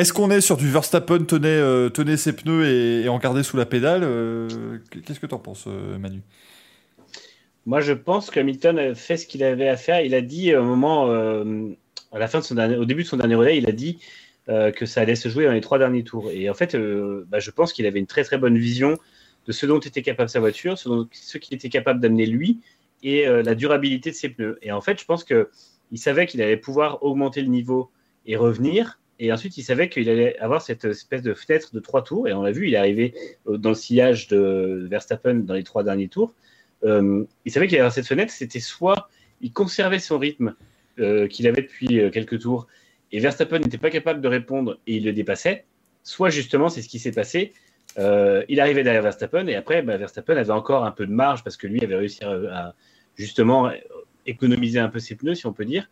[0.00, 3.56] est-ce qu'on est sur du Verstappen tenait, euh, ses pneus et, et en gardait sous
[3.56, 6.22] la pédale euh, Qu'est-ce que t'en penses, euh, Manu?
[7.66, 10.00] Moi, je pense que Hamilton a fait ce qu'il avait à faire.
[10.00, 13.68] Il a dit au moment, à la fin au début de son dernier relais, il
[13.68, 13.98] a dit
[14.46, 16.30] que ça allait se jouer dans les trois derniers tours.
[16.30, 16.74] Et en fait,
[17.26, 18.96] bah, je pense qu'il avait une très très bonne vision
[19.46, 22.58] de ce dont était capable sa voiture, ce, ce qu'il était capable d'amener lui
[23.02, 24.58] et la durabilité de ses pneus.
[24.62, 25.50] Et en fait, je pense que
[25.90, 27.90] il savait qu'il allait pouvoir augmenter le niveau
[28.24, 28.98] et revenir.
[29.20, 32.28] Et ensuite, il savait qu'il allait avoir cette espèce de fenêtre de trois tours.
[32.28, 33.14] Et on l'a vu, il est arrivé
[33.48, 36.34] euh, dans le sillage de Verstappen dans les trois derniers tours.
[36.84, 38.32] Euh, il savait qu'il allait avoir cette fenêtre.
[38.32, 39.08] C'était soit
[39.40, 40.54] il conservait son rythme
[41.00, 42.66] euh, qu'il avait depuis quelques tours
[43.10, 45.64] et Verstappen n'était pas capable de répondre et il le dépassait,
[46.02, 47.52] soit justement, c'est ce qui s'est passé.
[47.96, 51.56] Il arrivait derrière Verstappen et après, bah, Verstappen avait encore un peu de marge parce
[51.56, 52.74] que lui avait réussi à,
[53.16, 53.72] justement
[54.26, 55.88] économiser un peu ses pneus, si on peut dire,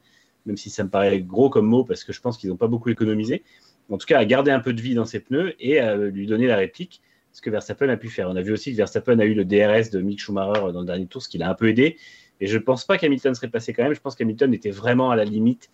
[0.46, 2.68] même si ça me paraît gros comme mot parce que je pense qu'ils n'ont pas
[2.68, 3.42] beaucoup économisé.
[3.90, 6.26] En tout cas, à garder un peu de vie dans ses pneus et à lui
[6.26, 8.30] donner la réplique, ce que Verstappen a pu faire.
[8.30, 10.86] On a vu aussi que Verstappen a eu le DRS de Mick Schumacher dans le
[10.86, 11.96] dernier tour, ce qui l'a un peu aidé.
[12.40, 13.94] Et je ne pense pas qu'Hamilton serait passé quand même.
[13.94, 15.70] Je pense qu'Hamilton était vraiment à la limite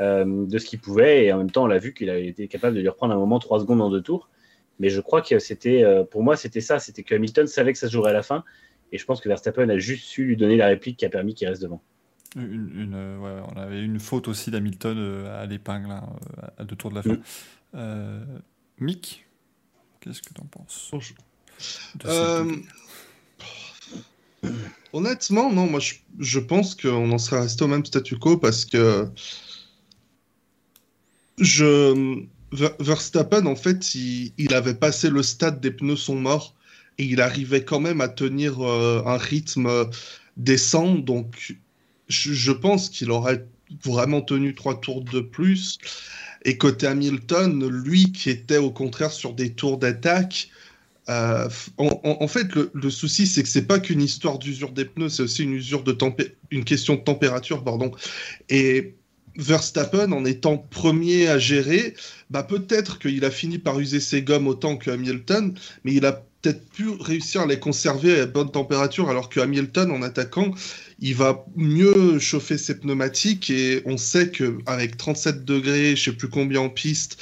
[0.00, 1.26] euh, de ce qu'il pouvait.
[1.26, 3.18] Et en même temps, on l'a vu qu'il a été capable de lui reprendre un
[3.18, 4.28] moment 3 secondes en deux tours.
[4.80, 6.78] Mais je crois que c'était, euh, pour moi, c'était ça.
[6.78, 8.44] C'était que Hamilton savait que ça se jouerait à la fin.
[8.90, 11.34] Et je pense que Verstappen a juste su lui donner la réplique qui a permis
[11.34, 11.80] qu'il reste devant.
[12.36, 16.08] Une, une, euh, ouais, On avait une faute aussi d'Hamilton euh, à l'épingle, hein,
[16.38, 17.16] euh, à deux tours de la fin.
[17.74, 18.24] Euh,
[18.78, 19.26] Mick,
[20.00, 20.88] qu'est-ce que t'en penses
[22.06, 22.56] Euh,
[24.92, 28.64] Honnêtement, non, moi je, je pense qu'on en serait resté au même statu quo parce
[28.64, 29.08] que
[31.38, 36.54] je Ver- Verstappen, en fait, il, il avait passé le stade des pneus sont morts
[36.98, 39.84] et il arrivait quand même à tenir euh, un rythme euh,
[40.36, 40.94] décent.
[40.94, 41.56] Donc,
[42.08, 43.46] je, pense qu'il aurait
[43.84, 45.78] vraiment tenu trois tours de plus.
[46.44, 50.50] Et côté Hamilton, lui qui était au contraire sur des tours d'attaque,
[51.08, 55.22] euh, en, fait, le, souci, c'est que c'est pas qu'une histoire d'usure des pneus, c'est
[55.22, 55.96] aussi une usure de
[56.62, 57.92] question de température, pardon.
[58.48, 58.94] Et
[59.36, 61.94] Verstappen, en étant premier à gérer,
[62.30, 66.24] bah peut-être qu'il a fini par user ses gommes autant que Hamilton, mais il a
[66.44, 70.52] peut-être pu réussir à les conserver à bonne température, alors que Hamilton, en attaquant,
[71.00, 76.16] il va mieux chauffer ses pneumatiques et on sait que avec 37 degrés, je sais
[76.16, 77.18] plus combien en piste,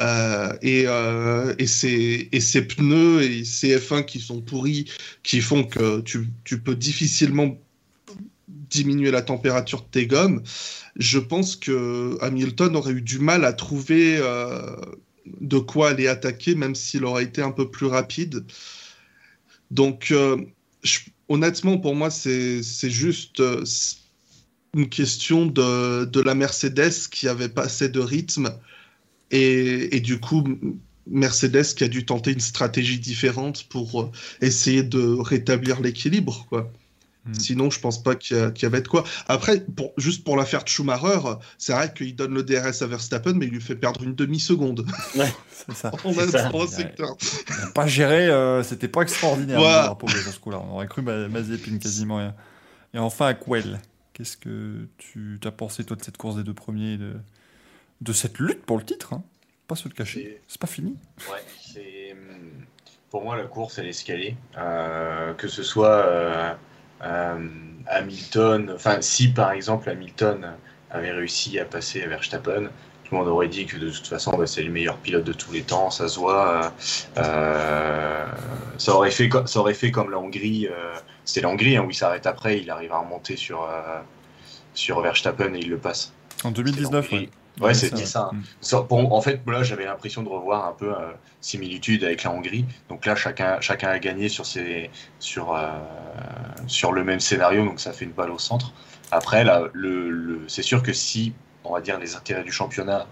[0.00, 1.66] euh, et, euh, et,
[2.32, 4.86] et ses pneus et ses F1 qui sont pourris,
[5.22, 7.58] qui font que tu, tu peux difficilement
[8.48, 10.42] diminuer la température de tes gommes,
[10.96, 14.74] je pense que Hamilton aurait eu du mal à trouver euh,
[15.40, 18.44] de quoi aller attaquer, même s'il aurait été un peu plus rapide.
[19.70, 20.36] Donc, euh,
[21.28, 23.64] honnêtement, pour moi, c'est juste euh,
[24.74, 28.50] une question de, de la Mercedes qui avait pas assez de rythme.
[29.30, 30.44] Et, et du coup,
[31.06, 34.10] Mercedes qui a dû tenter une stratégie différente pour euh,
[34.40, 36.70] essayer de rétablir l'équilibre, quoi.
[37.26, 37.34] Mm.
[37.34, 39.02] Sinon, je pense pas qu'il y, a- avait de quoi.
[39.28, 41.20] Après, pour, juste pour l'affaire de Schumacher,
[41.58, 44.84] c'est vrai qu'il donne le DRS à Verstappen, mais il lui fait perdre une demi-seconde
[45.14, 45.90] C'est ça.
[46.04, 46.66] en C'est ça.
[46.66, 47.16] secteur.
[47.62, 49.58] A pas géré, euh, c'était pas extraordinaire.
[49.58, 49.88] Voilà.
[49.90, 50.60] le pauvre, dans ce coup-là.
[50.68, 52.20] On aurait cru Ma- Mazepin quasiment.
[52.20, 52.30] Et,
[52.92, 53.80] et enfin, Aquel,
[54.12, 57.14] qu'est-ce que tu as pensé, toi, de cette course des deux premiers et de,
[58.02, 59.22] de cette lutte pour le titre hein?
[59.66, 60.42] Pas se le cacher.
[60.46, 60.94] C'est- pas fini.
[61.30, 61.38] Ouais,
[61.72, 62.50] c'est hum,
[63.10, 66.52] pour moi la course elle est escalée, Euh, que ce soit euh,
[67.86, 70.52] Hamilton, enfin si par exemple Hamilton
[70.90, 72.64] avait réussi à passer à Verstappen,
[73.04, 75.32] tout le monde aurait dit que de toute façon bah, c'est le meilleur pilote de
[75.32, 76.72] tous les temps, ça se voit.
[77.18, 78.26] euh, euh,
[78.78, 81.90] ça aurait fait ça aurait fait comme la Hongrie, euh, c'était la Hongrie hein, où
[81.90, 84.00] il s'arrête après, il arrive à remonter sur euh,
[84.72, 86.12] sur Verstappen et il le passe.
[86.42, 87.28] En 2019, C'était
[87.60, 87.68] ouais.
[87.68, 88.34] Ouais, Ouais, c'était ça,
[89.10, 92.66] en fait, là, j'avais l'impression de revoir un peu euh, similitude avec la Hongrie.
[92.88, 95.68] Donc là, chacun, chacun a gagné sur, ses, sur, euh,
[96.66, 98.72] sur le même scénario, donc ça fait une balle au centre.
[99.10, 101.34] Après, là, le, le- c'est sûr que si,
[101.64, 103.06] on va dire, les intérêts du championnat,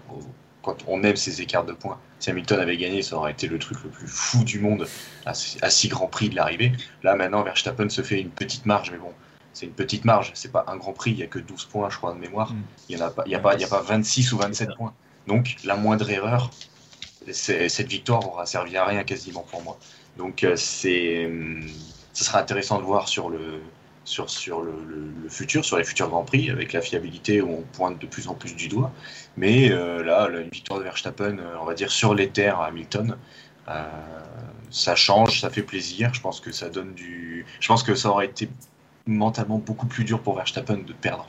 [0.61, 3.59] quand on aime ces écarts de points, si Hamilton avait gagné, ça aurait été le
[3.59, 4.91] truc le plus fou du monde
[5.25, 5.31] à,
[5.61, 6.71] à six grands prix de l'arrivée.
[7.03, 9.13] Là, maintenant, Verstappen se fait une petite marge, mais bon,
[9.53, 10.31] c'est une petite marge.
[10.35, 12.51] C'est pas un grand prix, il y a que 12 points, je crois, de mémoire.
[12.53, 12.61] Mm.
[12.89, 14.69] Il n'y a, pas- il y a, pas- il y a pas 26 ou 27
[14.75, 14.93] points.
[15.27, 16.49] Donc, la moindre erreur,
[17.31, 19.77] cette victoire aura servi à rien quasiment pour moi.
[20.17, 21.61] Donc, euh, c'est, hum,
[22.13, 23.61] ce sera intéressant de voir sur le,
[24.05, 27.51] sur, sur le, le- le futur, sur les futurs Grands Prix, avec la fiabilité où
[27.51, 28.91] on pointe de plus en plus du doigt.
[29.37, 32.67] Mais euh, là, la victoire de Verstappen, euh, on va dire sur les terres à
[32.67, 33.17] Hamilton,
[33.69, 33.89] euh,
[34.69, 36.13] ça change, ça fait plaisir.
[36.13, 37.45] Je pense que ça donne du.
[37.61, 38.49] Je pense que ça aurait été
[39.05, 41.27] mentalement beaucoup plus dur pour Verstappen de perdre.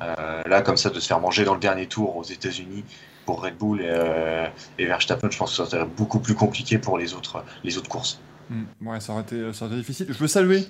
[0.00, 2.84] Euh, là, comme ça, de se faire manger dans le dernier tour aux États-Unis
[3.26, 6.98] pour Red Bull et, euh, Verstappen, je pense que ça serait beaucoup plus compliqué pour
[6.98, 8.20] les autres, les autres courses.
[8.50, 8.64] Mm.
[8.82, 10.06] Ouais, ça aurait, été, ça aurait été difficile.
[10.08, 10.66] Je veux saluer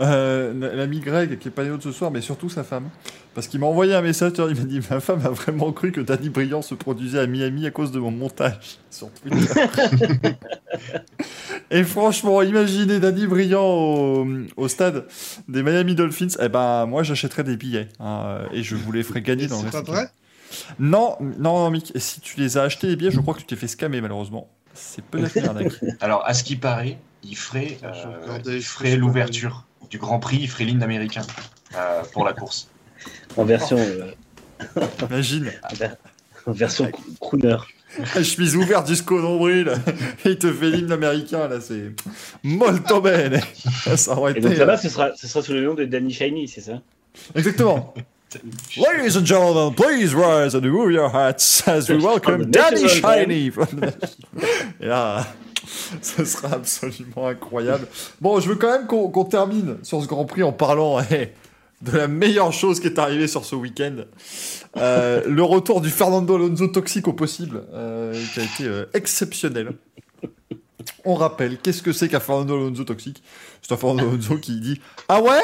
[0.00, 2.88] euh, l'ami Greg, qui est pas là ce soir, mais surtout sa femme.
[3.34, 6.00] Parce qu'il m'a envoyé un message, il m'a dit Ma femme a vraiment cru que
[6.00, 9.60] Danny Brillant se produisait à Miami à cause de mon montage sur Twitter.
[11.70, 14.26] Et franchement, imaginez Danny Brillant au,
[14.56, 15.06] au stade
[15.48, 16.28] des Miami Dolphins.
[16.40, 17.88] Eh ben, moi, j'achèterais des billets.
[18.00, 20.08] hein, et je vous les ferai gagner dans le C'est pas vrai?
[20.78, 21.92] Non, non, non, Mick.
[21.96, 24.48] Si tu les as achetés, les billets, je crois que tu t'es fait scammer, malheureusement.
[24.74, 25.72] C'est peut-être une arnaque.
[26.00, 30.82] Alors, à ce qui paraît, il ferait, euh, il ferait l'ouverture du Grand Prix, l'hymne
[30.82, 31.22] américain
[31.76, 32.68] euh, pour la course.
[33.36, 34.10] En version, euh,
[35.08, 35.50] Imagine.
[36.46, 37.56] en version crooner.
[38.22, 39.72] Chemise ouverte jusqu'au nombril.
[40.24, 41.92] Et il te fait l'hymne américain, là, c'est
[42.42, 43.40] molto bene.
[43.96, 44.48] Ça aurait Et été.
[44.48, 46.80] donc là-bas, ce sera, ce sera sous le nom de Danny Shiny, c'est ça?
[47.34, 47.94] Exactement.
[48.76, 52.86] Ladies and gentlemen, please rise and remove your hats as we welcome From the Danny
[52.88, 53.50] Shiny.
[54.80, 55.26] Et là,
[56.02, 57.86] ce sera absolument incroyable.
[58.20, 61.32] Bon, je veux quand même qu'on termine sur ce Grand Prix en parlant eh,
[61.82, 63.96] de la meilleure chose qui est arrivée sur ce week-end.
[64.76, 69.72] Euh, le retour du Fernando Alonso toxique au possible, euh, qui a été euh, exceptionnel.
[71.04, 73.22] On rappelle, qu'est-ce que c'est qu'un Fernando Alonso toxique?
[73.62, 75.42] C'est un Fernando Alonso qui dit Ah ouais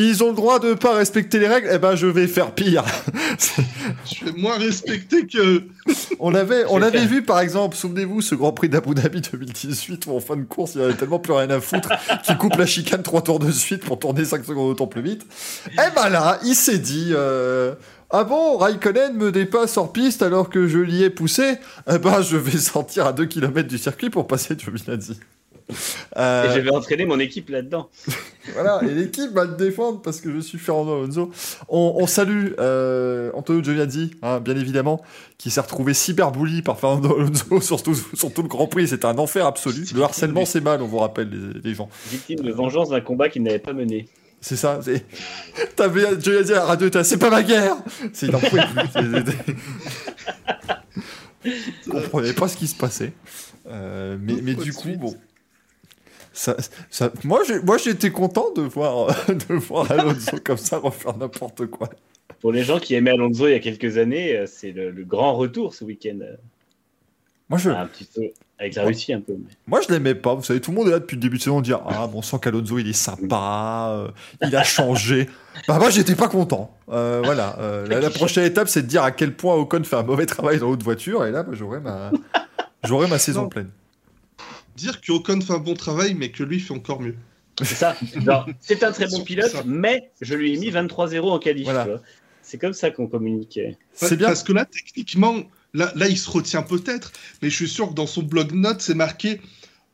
[0.00, 2.84] Ils ont le droit de pas respecter les règles Eh ben, je vais faire pire.
[4.04, 5.64] Je vais moins respecter que.
[6.20, 7.06] On l'avait, on faire.
[7.06, 10.74] vu par exemple, souvenez-vous, ce Grand Prix d'Abu Dhabi 2018 où en fin de course
[10.74, 11.90] il y avait tellement plus rien à foutre
[12.24, 15.26] qu'il coupe la chicane trois tours de suite pour tourner 5 secondes autant plus vite.
[15.72, 17.74] Et ben là, il s'est dit euh,
[18.10, 21.54] Ah bon, Raikkonen me dépasse hors piste alors que je l'y ai poussé
[21.90, 25.18] Eh ben je vais sortir à 2 km du circuit pour passer Giovinazzi.
[26.16, 27.90] Euh, Et je vais entraîner mon équipe là-dedans.
[28.54, 31.30] voilà, et l'équipe va le défendre parce que je suis Fernando Alonso.
[31.68, 35.02] On, on salue euh, Antonio Giovinazzi, hein, bien évidemment,
[35.36, 38.88] qui s'est retrouvé cyberbully par Fernando Alonso sur tout, sur tout le Grand Prix.
[38.88, 39.84] C'était un enfer absolu.
[39.94, 41.88] Le harcèlement, c'est mal, on vous rappelle, les, les gens.
[42.10, 44.08] Victime de vengeance d'un combat qu'il n'avait pas mené.
[44.40, 44.80] C'est ça.
[44.82, 45.04] c'est-
[45.76, 47.76] T'avais Giovinazzi à la radio, t'as, c'est pas ma guerre
[48.12, 48.58] C'est, il en plus.
[51.90, 53.12] Comprenais pas ce qui se passait.
[53.70, 54.98] Euh, mais, mais du coup, suite.
[54.98, 55.14] bon.
[56.40, 56.56] Ça,
[56.88, 61.66] ça, moi, j'ai, moi, j'étais content de voir, de voir Alonso comme ça refaire n'importe
[61.66, 61.88] quoi.
[62.40, 65.04] Pour les gens qui aimaient Alonso il y a quelques années, euh, c'est le, le
[65.04, 66.18] grand retour ce week-end.
[67.48, 68.22] Moi, je, Un petit peu
[68.60, 69.32] avec la Russie un peu.
[69.32, 70.34] mais- moi, je l'aimais pas.
[70.34, 72.22] Vous savez, tout le monde est là depuis le début de saison dire Ah, bon
[72.22, 74.08] sang qu'Alonso, il est sympa, euh,
[74.46, 75.28] il a changé.
[75.66, 76.70] bah, moi, j'étais pas content.
[76.90, 77.56] Euh, voilà.
[77.58, 80.26] euh, la, la prochaine étape, c'est de dire à quel point Ocon fait un mauvais
[80.26, 81.24] travail dans l'autre voiture.
[81.26, 82.12] Et là, j'aurai ma,
[82.84, 83.48] j'aurai ma saison Non.
[83.48, 83.70] pleine.
[84.78, 87.16] Dire que Ocon fait un bon travail, mais que lui fait encore mieux.
[87.60, 87.96] C'est ça.
[88.60, 89.62] C'est un très bon pilote, ça.
[89.66, 91.64] mais je lui ai mis 23-0 en qualif.
[91.64, 92.00] Voilà.
[92.42, 93.76] C'est comme ça qu'on communiquait.
[93.92, 94.28] C'est bien.
[94.28, 95.34] Parce que là, techniquement,
[95.74, 97.12] là, là, il se retient peut-être,
[97.42, 99.40] mais je suis sûr que dans son blog note, c'est marqué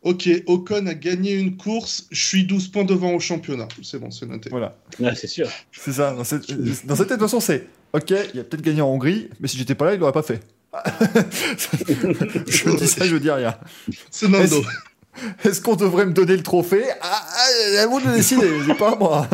[0.02, 3.68] Ok, Ocon a gagné une course, je suis 12 points devant au championnat.
[3.82, 4.50] C'est bon, c'est noté.
[4.50, 4.76] Voilà.
[5.02, 5.48] Ah, c'est sûr.
[5.72, 6.12] C'est ça.
[6.12, 6.52] Dans cette,
[6.86, 9.46] dans cette tête, de toute façon, c'est Ok, il a peut-être gagné en Hongrie, mais
[9.46, 10.40] si j'étais pas là, il l'aurait pas fait.
[12.48, 13.54] Je dis ça, je dis rien.
[14.10, 14.64] C'est Nando.
[15.44, 16.84] Est-ce qu'on devrait me donner le trophée?
[17.00, 19.28] Ah, ah, À vous de décider, c'est pas à moi.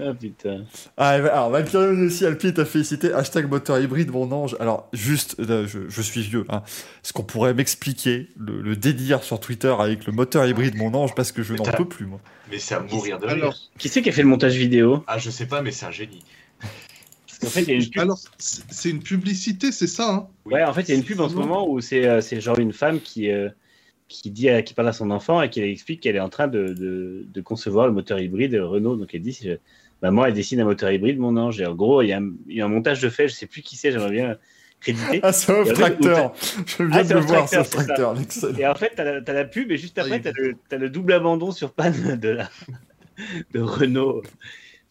[0.00, 0.64] Ah putain.
[0.96, 3.12] Ah, alors, Valkyrie aussi, Alpi t'a félicité.
[3.12, 4.56] Hashtag moteur hybride, mon ange.
[4.60, 6.44] Alors, juste, je, je suis vieux.
[6.48, 6.62] Hein.
[7.04, 11.14] Est-ce qu'on pourrait m'expliquer le, le délire sur Twitter avec le moteur hybride, mon ange
[11.14, 12.20] Parce que je n'en peux plus, moi.
[12.50, 13.52] Mais c'est à mourir de rire.
[13.78, 15.04] Qui c'est qui a fait le montage vidéo?
[15.06, 16.22] Ah, je sais pas, mais c'est un génie.
[17.40, 18.02] Parce qu'en fait, il y a une pub.
[18.02, 20.28] alors c'est une publicité, c'est ça hein?
[20.44, 22.40] Ouais, en fait, il y a une pub en ce moment où c'est euh, c'est
[22.40, 23.48] genre une femme qui, euh,
[24.08, 26.28] qui, dit à- qui parle à son enfant et qui lui explique qu'elle est en
[26.28, 28.96] train de, de, de concevoir le moteur hybride Renault.
[28.96, 29.56] Donc elle dit je-
[30.02, 31.60] Maman, elle dessine un moteur hybride, mon ange.
[31.60, 33.34] Et en gros, il y, a un- il y a un montage de fait, je
[33.34, 34.36] sais plus qui c'est, j'aimerais bien
[34.80, 35.20] créditer.
[35.22, 36.34] Ah, c'est Off Tractor.
[36.66, 38.14] Je viens Ah, de c'est le voir, c'est Off excellent.
[38.58, 40.22] Et en fait, t'as la, t'as la pub, et juste après, Oui.
[40.22, 42.50] t'as le, t'as le double abandon sur panne de, la,
[43.52, 44.22] de Renault,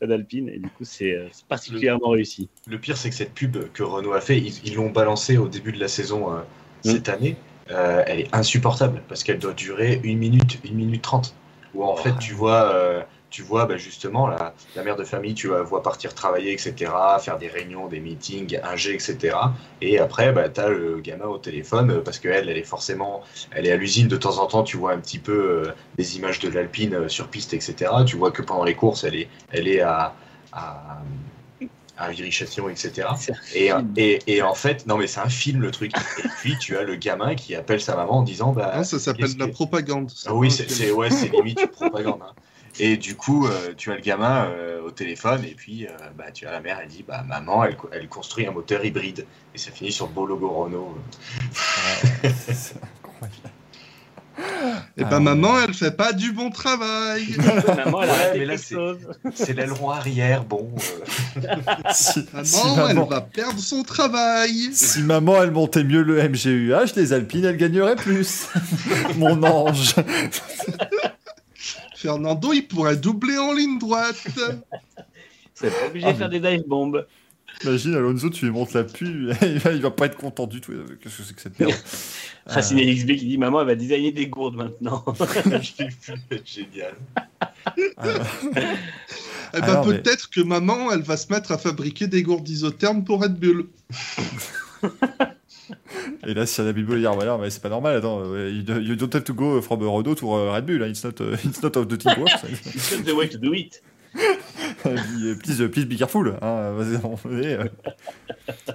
[0.07, 0.49] d'Alpine.
[0.49, 2.49] Et du coup, c'est euh, particulièrement réussi.
[2.67, 5.71] Le pire, c'est que cette pub que Renault a fait, ils l'ont balancée au début
[5.71, 6.41] de la saison euh,
[6.83, 7.35] cette année.
[7.71, 11.35] Euh, elle est insupportable parce qu'elle doit durer une minute, une minute trente.
[11.75, 15.49] Où en fait, tu vois, tu vois bah, justement la, la mère de famille, tu
[15.49, 19.37] la vois partir travailler, etc., faire des réunions, des meetings, un G, etc.
[19.81, 23.23] Et après, bah, tu as le gamin au téléphone euh, parce qu'elle, elle est forcément,
[23.51, 24.63] elle est à l'usine de temps en temps.
[24.63, 27.91] Tu vois un petit peu euh, des images de l'Alpine euh, sur piste, etc.
[28.05, 30.15] Tu vois que pendant les courses, elle est, elle est à,
[30.51, 31.03] à,
[31.97, 33.07] à Viry-Châtillon, etc.
[33.53, 33.93] Et, film.
[33.97, 35.91] et, et en fait, non mais c'est un film le truc.
[36.17, 38.99] Et puis tu as le gamin qui appelle sa maman en disant bah Non, ça
[38.99, 40.11] s'appelle de la que- propagande.
[40.25, 42.21] ah oui c'est c'est- ouais c'est limite une propagande.
[42.23, 42.33] hein.
[42.81, 46.31] Et du coup euh, tu as le gamin euh, au téléphone et puis euh, bah
[46.33, 49.25] tu as la mère elle dit bah maman elle, co- elle construit un moteur hybride
[49.53, 50.95] et ça finit sur le beau logo Renault.
[52.23, 53.49] Ouais, c'est incroyable.
[54.97, 55.23] Et Ah, ben ouais.
[55.23, 57.25] maman, elle fait pas du bon travail.
[57.75, 58.97] Maman, elle a Ouais, raté mais là, quelque
[59.35, 60.71] c'est- l'aileron arrière bon.
[61.43, 61.55] euh,
[61.93, 64.69] Si, Maman, si elle maman, va perdre son travail.
[64.73, 68.47] si maman, elle montait mieux le MGUH, les Alpines, elle gagnerait plus.
[69.17, 69.95] Mon ange.
[72.01, 74.15] Fernando, il pourrait doubler en ligne droite.
[75.53, 77.03] C'est pas obligé Ah, de faire des dive bombs.
[77.65, 80.61] Imagine, Alonso, tu lui montres la pub, il va, il va pas être content du
[80.61, 80.71] tout.
[81.03, 81.73] Qu'est-ce que c'est que cette merde
[82.45, 85.03] Racine XB qui dit Maman, elle va designer des gourdes maintenant.
[85.19, 85.93] Je vu,
[86.29, 86.93] c'est génial.
[87.99, 88.17] Euh,
[89.53, 92.47] Eh ben, Alors, mais- peut-être que maman, elle va se mettre à fabriquer des gourdes
[92.47, 93.67] isothermes pour Red Bull.
[96.27, 99.13] Et là, si la Bible dire, voilà, mais c'est pas normal, attends, euh, you don't
[99.13, 101.77] have to go from Renault to uh, Red Bull, hein, it's not, uh, it's not
[101.77, 102.43] of the team works.
[102.49, 103.81] It's not the way to do it.
[104.85, 106.37] Euh, please, please be careful.
[106.41, 106.73] Hein,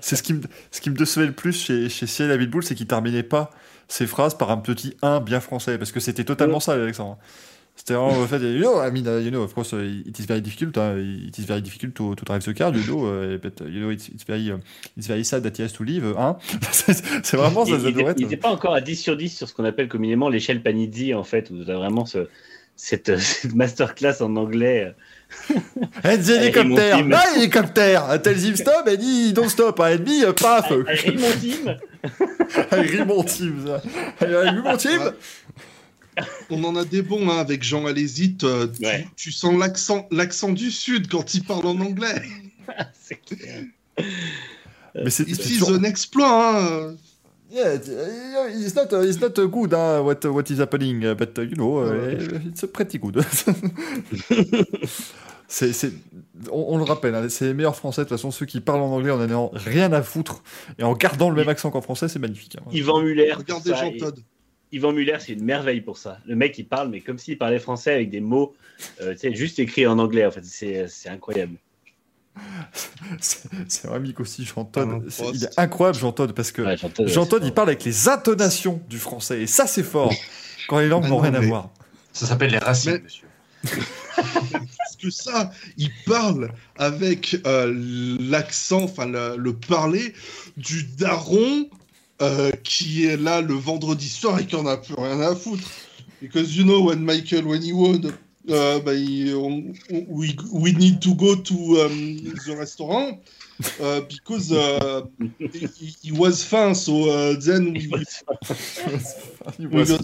[0.02, 2.62] c'est ce qui me, ce qui me décevait le plus chez, chez Ciel à Bull,
[2.62, 3.50] c'est qu'il terminait pas
[3.88, 7.18] ses phrases par un petit 1 bien français, parce que c'était totalement ça, Alexandre.
[7.76, 10.16] C'était vraiment le fait, you know, I mean, uh, you know, of course, uh, it
[10.18, 13.04] is very difficult, hein, it is very difficult to, to drive the car, you know,
[13.04, 14.58] uh, but, uh, you know, it's, it's very, uh,
[14.96, 16.36] it's very sad that he has to leave, hein.
[16.72, 19.54] c'est vraiment, ça, il ça être- n'était pas encore à 10 sur 10 sur ce
[19.54, 22.28] qu'on appelle communément l'échelle Panizzi, en fait, où tu as vraiment ce,
[22.76, 24.94] cette, cette masterclass en anglais.
[26.04, 27.10] And the Tim.
[27.12, 31.32] ah, hélicoptère, tells him stop, and he don't stop, and me, uh, paf, Allez, mon
[31.40, 31.76] team
[33.24, 33.82] Tim, ça.
[34.20, 35.12] Raymond Tim,
[36.50, 38.44] On en a des bons hein, avec Jean Alésite.
[38.44, 39.06] euh, tu, Ouais.
[39.16, 42.22] tu sens l'accent, l'accent du Sud quand il parle en anglais.
[43.00, 43.62] C'est clair.
[44.94, 45.26] mais c'est
[45.68, 46.60] un exploit.
[46.62, 46.94] hein.
[47.50, 51.38] Yeah, uh, it's not, uh, it's not uh, good uh, what, what is happening, but
[51.38, 51.84] uh, you know,
[52.48, 53.22] it's pretty good.
[55.48, 55.92] c'est, c'est,
[56.50, 58.80] on, on le rappelle, hein, c'est les meilleurs français, de toute façon, ceux qui parlent
[58.80, 60.42] en anglais en n'ayant rien à foutre
[60.78, 62.56] et en gardant le même accent qu'en français, c'est magnifique.
[62.58, 62.64] hein.
[62.72, 63.32] Yvan Muller.
[63.34, 64.18] Regardez Jean et- Todd.
[64.74, 66.18] Yvan Muller, c'est une merveille pour ça.
[66.26, 68.54] Le mec, il parle, mais comme s'il parlait français avec des mots,
[69.00, 70.44] euh, tu sais, juste écrits en anglais, en fait.
[70.44, 71.56] C'est incroyable.
[73.68, 75.04] C'est, un amic aussi, Jean Todd.
[75.34, 78.08] Il est incroyable, Jean Todd, parce que Ouais, j'entends- Jean Todd, il parle avec les
[78.08, 80.12] intonations du français, et ça, c'est fort,
[80.68, 81.70] quand les langues Ah n'ont non, rien à voir.
[82.12, 83.26] Ça s'appelle les racines, Mais- monsieur.
[84.16, 87.72] Parce que ça, il parle avec euh,
[88.20, 90.12] l'accent, enfin le, le parler
[90.56, 91.68] du daron
[92.22, 95.68] euh, qui est là le vendredi soir et qui en a plus rien à foutre.
[96.22, 98.00] Because you know when Michael when he won,
[98.48, 103.18] uh, bah, il- on- on- we, we need to go to um, the restaurant.
[103.80, 105.02] uh, because uh,
[105.52, 108.36] he, he was fun, so uh, then we, fort.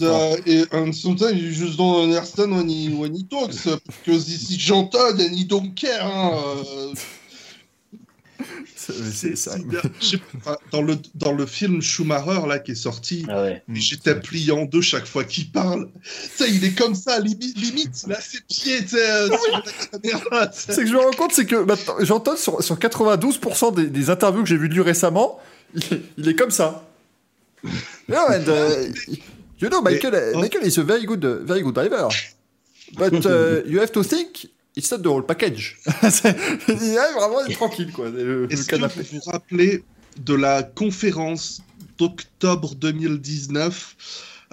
[0.03, 0.37] uh,
[0.73, 5.35] and- sometimes you just don't understand when he when he talks because Jean Todt and
[5.35, 6.01] he don't care.
[6.01, 6.95] Hein, uh,
[9.13, 9.51] C'est-
[10.73, 13.63] dans le dans le film Schumacher là qui est sorti, Ah ouais.
[13.73, 15.89] j'étais plié en deux chaque fois qu'il parle.
[16.03, 19.63] Sais, il est comme ça, limite, limite a ses pieds, euh, sur
[19.93, 20.51] la caméra.
[20.53, 24.11] C'est que je me rends compte, c'est que maintenant, j'entends sur, sur 92% des, des
[24.11, 25.39] interviews que j'ai vues de lui récemment,
[25.75, 26.85] il, est- il est comme ça.
[28.09, 28.93] No, and, uh,
[29.61, 30.37] you know, Michael.
[30.37, 32.09] Michael is a very good, very good driver.
[32.97, 35.79] But uh, you have to think, it's not the whole package.
[35.87, 38.11] Il est vraiment il est tranquille, quoi.
[38.11, 39.85] Le, le Est-ce que vous vous rappelez
[40.19, 41.63] de la conférence
[41.99, 43.97] d'octobre 2019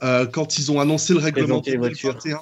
[0.04, 2.14] euh, quand ils ont annoncé le règlement Présenter les voitures.
[2.24, 2.42] 2021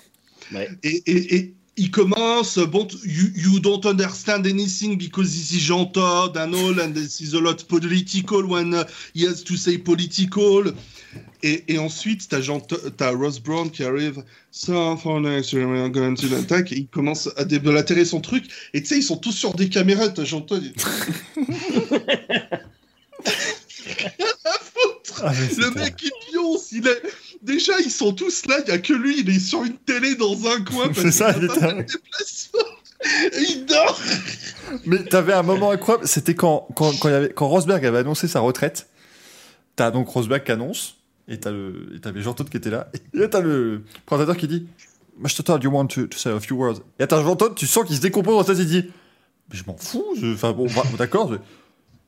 [0.53, 0.69] Ouais.
[0.83, 5.85] et, et, et il commence, bon, you, you don't understand anything because this is Jean
[5.87, 9.77] Todt and all, and this is a lot political when uh, he has to say
[9.77, 10.65] political.
[11.43, 14.23] Et, et ensuite, t'as Jean- t'as Ross Brown qui arrive.
[14.51, 16.71] So for next, we're going to attack.
[16.71, 18.45] Et il commence à déblatérer son truc.
[18.73, 20.09] Et tu sais, ils sont tous sur des caméras.
[20.09, 20.45] T'as Jean.
[25.23, 27.01] Ah, Le c'était- mec il pionce, il est...
[27.41, 30.15] Déjà ils sont tous là, il y a que lui, il est sur une télé
[30.15, 31.87] dans un coin C'est ça, il pas fait.
[33.33, 33.99] Et il dort
[34.85, 37.99] Mais t'avais un moment incroyable, c'était quand, quand, quand, il y avait, quand Rosberg avait
[37.99, 38.87] annoncé sa retraite.
[39.75, 40.97] T'as donc Rosberg qui annonce,
[41.27, 41.51] et t'as
[42.01, 44.67] t'avais Jean Todt qui était là, et t'as le présentateur qui dit,
[45.17, 45.43] Mr.
[45.45, 46.81] Todd, you want to, to say a few words?
[46.99, 48.85] Et t'as Jean Todt, tu sens qu'il se décompose sa tête, il dit,
[49.51, 50.03] mais je m'en fous,
[50.33, 51.37] enfin bon, va- d'accord, je-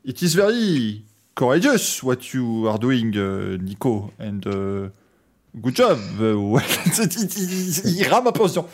[0.09, 1.03] it is very
[1.35, 4.89] courageous what you are doing, euh, Nico, and uh,
[5.55, 5.97] good job.
[6.19, 6.35] euh,
[6.97, 8.67] il, il- il rame un peu en disant,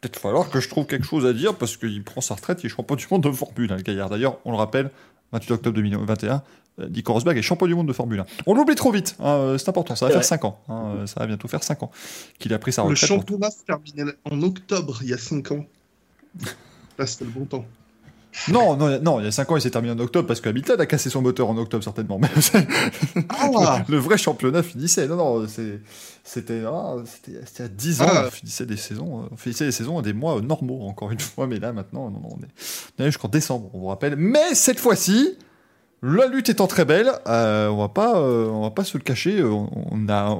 [0.00, 2.66] peut-être falloir que je trouve quelque chose à dire parce qu'il prend sa retraite, il
[2.66, 4.10] est champion du monde de Formule 1, le gaillard.
[4.10, 4.90] D'ailleurs, on le rappelle,
[5.32, 6.42] 28 octobre 2021,
[6.80, 8.26] euh, Nico Rosberg est champion du monde de Formule 1.
[8.46, 10.26] On l'oublie trop vite, hein, euh, c'est important, ça va faire vrai.
[10.28, 10.58] 5 ans.
[10.68, 11.90] hein, euh, ça va bientôt faire 5 ans
[12.38, 13.08] qu'il a pris sa Le retraite.
[13.08, 15.64] championnat se terminait en octobre, il y a 5 ans.
[16.98, 17.64] Là c'était le bon temps.
[18.48, 20.48] Non, non, non, il y a 5 ans, il s'est terminé en octobre parce que
[20.48, 22.18] Hamilton a cassé son moteur en octobre, certainement.
[22.18, 22.28] Mais
[23.28, 25.06] Ah le vrai championnat finissait.
[25.06, 26.96] Non, non, c'était ah,
[27.60, 28.24] à 10 ans, Ah.
[28.26, 31.46] on finissait des saisons, on finissait des saisons à des mois normaux, encore une fois.
[31.46, 32.48] Mais là, maintenant, non, non, on est,
[32.98, 34.16] on est jusqu'en décembre, on vous rappelle.
[34.16, 35.38] Mais cette fois-ci,
[36.04, 39.02] la lutte étant très belle, euh, on va pas, euh, on va pas se le
[39.02, 39.40] cacher.
[39.40, 40.38] euh, On, on a,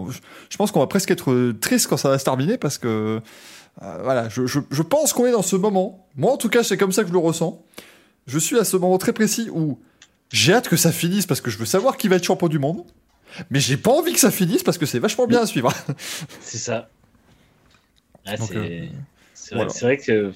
[0.50, 3.20] je pense qu'on va presque être triste quand ça va se terminer parce que
[3.82, 6.06] euh, voilà, je, je, je pense qu'on est dans ce moment.
[6.16, 7.64] Moi, en tout cas, c'est comme ça que je le ressens.
[8.26, 9.78] Je suis à ce moment très précis où
[10.30, 12.58] j'ai hâte que ça finisse parce que je veux savoir qui va être champion du
[12.58, 12.84] monde.
[13.50, 15.72] Mais j'ai pas envie que ça finisse parce que c'est vachement bien à suivre.
[16.40, 16.88] C'est ça.
[18.26, 18.88] Ah, Donc, c'est
[19.34, 19.68] c'est vrai, voilà.
[19.70, 20.32] c'est vrai que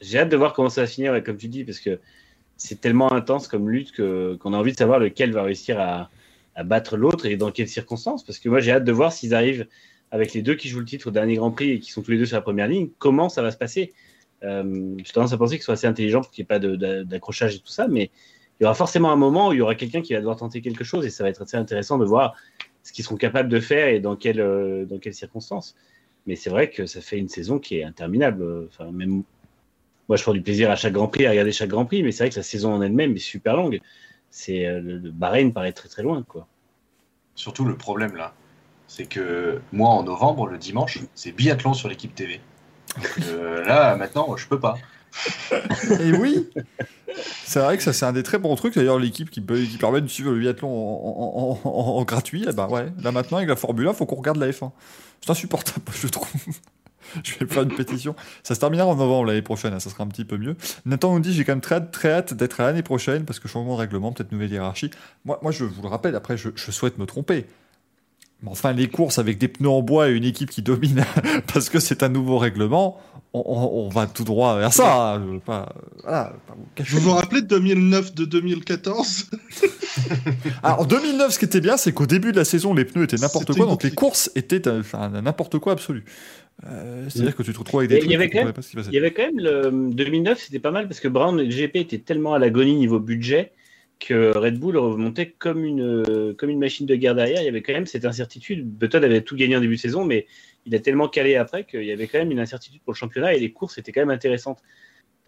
[0.00, 2.00] j'ai hâte de voir comment ça va finir, et comme tu dis, parce que
[2.60, 6.10] c'est tellement intense comme lutte que- qu'on a envie de savoir lequel va réussir à,
[6.54, 8.22] à battre l'autre et dans quelles circonstances.
[8.22, 9.66] Parce que moi, j'ai hâte de voir s'ils arrivent
[10.10, 12.10] avec les deux qui jouent le titre au dernier Grand Prix et qui sont tous
[12.10, 13.94] les deux sur la première ligne, comment ça va se passer.
[14.42, 17.54] Euh, j'ai tendance à penser qu'ils sont assez intelligents pour qu'il n'y ait pas d'accrochage
[17.56, 18.10] et tout ça, mais
[18.58, 20.60] il y aura forcément un moment où il y aura quelqu'un qui va devoir tenter
[20.60, 22.34] quelque chose et ça va être assez intéressant de voir
[22.82, 25.76] ce qu'ils seront capables de faire et dans euh, dans quelles circonstances.
[26.26, 28.66] Mais c'est vrai que ça fait une saison qui est interminable.
[28.68, 29.22] Enfin, même
[30.10, 32.10] moi, je prends du plaisir à chaque Grand Prix, à regarder chaque Grand Prix, mais
[32.10, 33.80] c'est vrai que la saison en elle-même est super longue.
[34.28, 36.48] C'est euh, le, le Bahreïn paraît très très loin, quoi.
[37.36, 38.34] Surtout le problème là,
[38.88, 42.40] c'est que moi en novembre, le dimanche, c'est biathlon sur l'équipe TV.
[42.96, 44.78] Donc, euh, là, maintenant, je peux pas.
[46.00, 46.50] Et oui,
[47.44, 48.74] c'est vrai que ça c'est un des très bons trucs.
[48.74, 52.52] D'ailleurs, l'équipe qui, permet de suivre le biathlon en, en- en- en- en gratuit, eh
[52.52, 52.86] ben ouais.
[53.00, 54.72] Là maintenant avec la Formule 1, faut qu'on regarde la F1.
[55.20, 56.28] C'est insupportable, je trouve.
[57.24, 58.14] Je vais faire une pétition.
[58.42, 60.56] Ça se terminera en novembre l'année prochaine, hein, ça sera un petit peu mieux.
[60.86, 63.38] Nathan nous dit j'ai quand même très hâte, très hâte d'être à l'année prochaine parce
[63.38, 64.90] que changement de règlement, peut-être nouvelle hiérarchie.
[65.24, 67.46] Moi, je vous le rappelle, après je, je souhaite me tromper.
[68.42, 71.04] Mais enfin, les courses avec des pneus en bois et une équipe qui domine
[71.52, 72.98] parce que c'est un nouveau règlement,
[73.32, 75.14] on, on- on va tout droit vers ça.
[75.14, 75.22] hein.
[75.26, 75.72] Je veux pas,
[76.02, 76.96] voilà, pas vous cacher.
[76.96, 79.30] Vous vous rappelez de 2009, de 2014
[80.62, 83.04] Alors, en 2009, ce qui était bien, c'est qu'au début de la saison, les pneus
[83.04, 84.62] étaient n'importe quoi, donc les courses étaient
[85.22, 86.04] n'importe quoi absolu.
[86.66, 88.52] Euh, C'est-à-dire que tu te retrouves avec des trucs il y avait quand même- comprenais
[88.54, 88.88] pas ce qui passait.
[88.90, 91.50] Il y avait quand même le 2009, c'était pas mal parce que Brown et le
[91.50, 93.52] GP étaient tellement à l'agonie niveau budget
[93.98, 97.40] que Red Bull remontait comme une, comme une machine de guerre derrière.
[97.42, 98.66] Il y avait quand même cette incertitude.
[98.66, 100.26] Button avait tout gagné en début de saison, mais
[100.66, 103.34] il a tellement calé après qu'il y avait quand même une incertitude pour le championnat
[103.34, 104.62] et les courses étaient quand même intéressantes.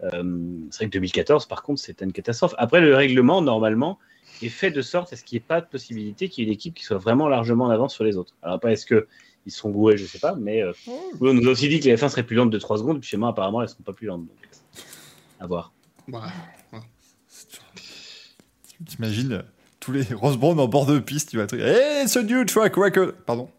[0.03, 0.23] Euh,
[0.71, 2.53] c'est vrai que 2014, par contre, c'était une catastrophe.
[2.57, 3.99] Après, le règlement, normalement,
[4.41, 6.49] est fait de sorte à ce qu'il n'y ait pas de possibilité qu'il y ait
[6.49, 8.35] une équipe qui soit vraiment largement en avance sur les autres.
[8.41, 9.07] Alors après, est-ce que
[9.45, 11.85] ils seront groués, je sais pas, mais euh, oui, on nous a aussi dit que
[11.85, 13.83] les F1 seraient plus lentes de 3 secondes, puis chez moi, apparemment, elles ne seront
[13.83, 14.21] pas plus lentes.
[14.21, 14.37] Donc,
[15.39, 15.73] à voir.
[16.07, 16.19] Ouais.
[18.85, 19.41] T'imagines euh,
[19.79, 22.45] tous les Rose en bord de piste, tu vas te dire Hey, it's a new
[22.45, 23.49] track record Pardon.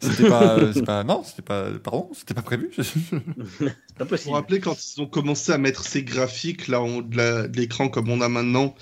[0.00, 1.04] C'était pas, euh, pas.
[1.04, 1.70] Non, c'était pas.
[1.82, 2.70] Pardon, c'était pas prévu.
[2.76, 3.68] C'est pas Vous
[4.00, 4.34] vous possible.
[4.34, 8.08] rappelez quand ils ont commencé à mettre ces graphiques là en haut de l'écran comme
[8.10, 8.74] on a maintenant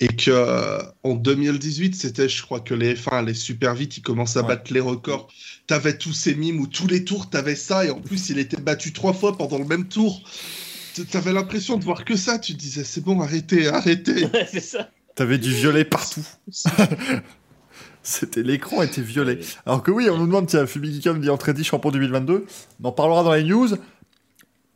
[0.00, 4.02] et que euh, en 2018 c'était je crois que les F1 allaient super vite ils
[4.02, 4.48] commencent à Ouais.
[4.48, 5.28] battre les records
[5.68, 8.56] t'avais tous ces mimes où tous les tours t'avais ça et en plus il était
[8.60, 10.20] battu trois fois pendant le même tour
[11.12, 14.90] t'avais l'impression de voir que ça tu disais c'est bon arrêtez arrêtez Ouais, c'est ça.
[15.14, 16.24] T'avais du violet partout.
[18.04, 19.40] C'était l'écran était violet.
[19.64, 22.44] Alors que oui, on nous demande, tiens, Fubikikom dit Entredi champion 2022.
[22.82, 23.68] On en parlera dans les news.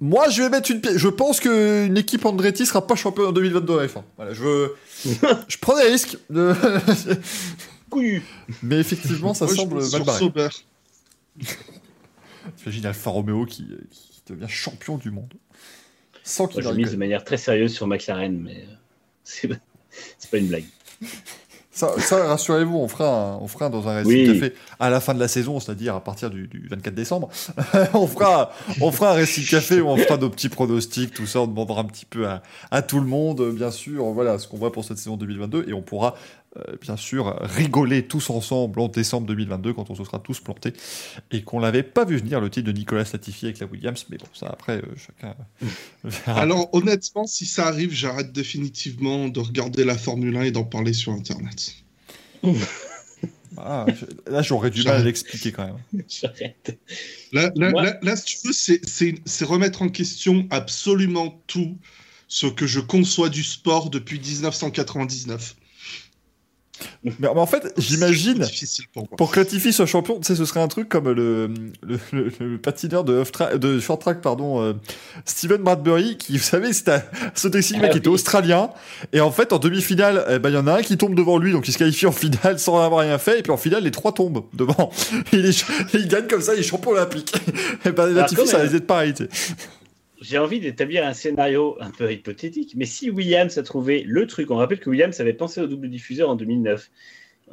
[0.01, 0.97] Moi, je vais mettre une pièce.
[0.97, 4.03] Je pense qu'une équipe Andretti sera pas champion en 2022 à F1.
[4.17, 4.77] Voilà, je veux...
[5.49, 6.17] je prends des risques.
[6.31, 6.55] De...
[8.63, 10.19] Mais effectivement, ça Moi, je semble mal barré.
[10.19, 10.49] Sauber.
[12.57, 15.35] T'imagines Alfa Romeo qui, qui devient champion du monde.
[16.23, 16.79] Sans qu'il arrive.
[16.79, 18.75] mise de manière très sérieuse sur McLaren, mais euh,
[19.23, 19.49] c'est
[20.31, 20.65] pas une blague.
[21.79, 24.27] Ça, ça, rassurez-vous, on fera, un, on fera un dans un Racing Oui.
[24.27, 27.29] Café à la fin de la saison, c'est-à-dire à partir du, du 24 décembre.
[27.95, 28.51] on fera,
[28.81, 31.83] on fera un Racing Café où on fera nos petits pronostics, tout ça, on demandera
[31.83, 34.85] un petit peu à, à tout le monde, bien sûr, voilà, ce qu'on voit pour
[34.85, 36.17] cette saison 2022, et on pourra,
[36.81, 40.73] bien sûr, rigoler tous ensemble en décembre 2022 quand on se sera tous plantés
[41.31, 44.17] et qu'on l'avait pas vu venir le titre de Nicolas Latifi avec la Williams, mais
[44.17, 45.35] bon, ça après, euh, chacun
[46.05, 46.41] verra.
[46.41, 50.93] Alors honnêtement, si ça arrive, j'arrête définitivement de regarder la Formule 1 et d'en parler
[50.93, 51.75] sur Internet.
[53.57, 55.79] Ah, je- là, j'aurais du mal à l'expliquer quand même.
[56.09, 56.79] J'arrête.
[57.33, 61.77] Là, là, Moi- là, là, si tu veux, c'est remettre en question absolument tout
[62.29, 65.57] ce que je conçois du sport depuis 1999.
[67.19, 68.45] Mais en fait, j'imagine.
[68.45, 69.09] C'est pour.
[69.09, 71.49] Pour que Latifi soit champion, tu sais, ce serait un truc comme le,
[71.83, 74.73] le, le- le patineur de, off tra- de short track, pardon, euh,
[75.25, 77.03] Steven Bradbury, qui, vous savez, c'était
[77.55, 78.71] un sigma Ah qui était australien.
[79.13, 81.39] Et en fait, en demi-finale, eh ben, il y en a un qui tombe devant
[81.39, 83.39] lui, donc il se qualifie en finale sans avoir rien fait.
[83.41, 84.91] Et puis en finale, les trois tombent devant.
[85.33, 85.65] il, est,
[85.95, 87.35] il gagne comme ça, il est champion olympique.
[87.85, 89.55] et ben, Latifi, quand ça risque d'être pareil, tu sais.
[90.21, 94.51] J'ai envie d'établir un scénario un peu hypothétique, mais si Williams a trouvé le truc,
[94.51, 96.91] on rappelle que Williams avait pensé au double diffuseur en 2009.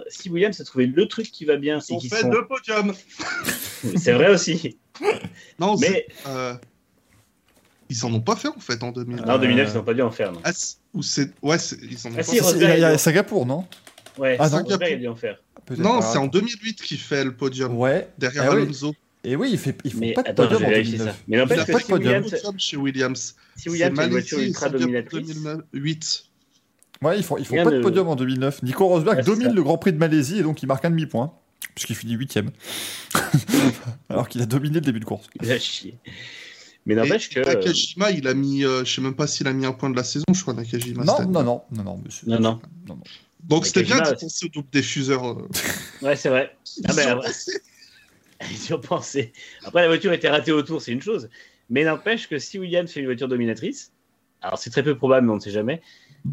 [0.09, 2.29] Si Williams a trouvé le truc qui va bien, ont qu'ils fait sont...
[2.29, 2.93] deux podiums.
[3.95, 4.77] c'est vrai aussi.
[5.59, 6.53] Non, Mais c'est- euh,
[7.89, 9.21] ils en ont pas fait en fait en 2000.
[9.21, 10.31] en 2009, ils n'ont pas dû en faire.
[10.31, 10.41] Non.
[10.43, 12.43] Ah, c'est- ou c'est ouais, c'est- ils en ont Ah, pas si, fait.
[12.43, 13.65] C'est- Il y a, il y a Rosberg, Singapour, non?
[14.17, 14.63] Ouais, Ah, non.
[14.63, 15.39] Rosberg a dû en faire.
[15.77, 18.07] Non, c'est en 2008 qu'il fait le podium Ouais.
[18.17, 18.67] derrière Ah oui.
[19.25, 21.15] Et oui, il fait, ils font Mais pas de attends, podium en vérifier 2009.
[21.15, 21.21] ça.
[21.27, 22.23] Mais Il n'empêche a que pas de si podium.
[22.57, 23.35] Chez Williams.
[23.57, 25.27] si Williams C'est a une voiture ultra dominatrice,
[25.73, 26.23] 2008.
[27.01, 28.63] Ouais, ils font, ils font pas de podium en 2009.
[28.63, 29.53] Nico Rosberg Ouais, c'est domine ça.
[29.53, 31.33] le Grand Prix de Malaisie et donc il marque un demi-point,
[31.73, 32.51] puisqu'il finit huitième.
[34.09, 35.27] Alors qu'il a dominé le début de course.
[35.41, 35.97] il a chier.
[36.85, 37.39] Mais n'empêche que.
[37.39, 39.95] Nakajima, il a mis, euh, je sais même pas s'il a mis un point de
[39.95, 41.03] la saison, je crois, Nakajima.
[41.03, 42.27] Non, non, non, non, non, monsieur.
[42.27, 42.59] Non, non.
[42.87, 43.03] non, non.
[43.43, 45.25] Donc c'était bien de penser au double diffuseur.
[45.27, 45.47] euh.
[46.01, 46.55] Ouais, c'est vrai.
[46.87, 47.19] Ah ben,
[49.65, 51.29] Après, la voiture était ratée au tour, c'est une chose.
[51.69, 53.91] Mais n'empêche que si Williams fait une voiture dominatrice,
[54.41, 55.81] alors c'est très peu probable, mais on ne sait jamais,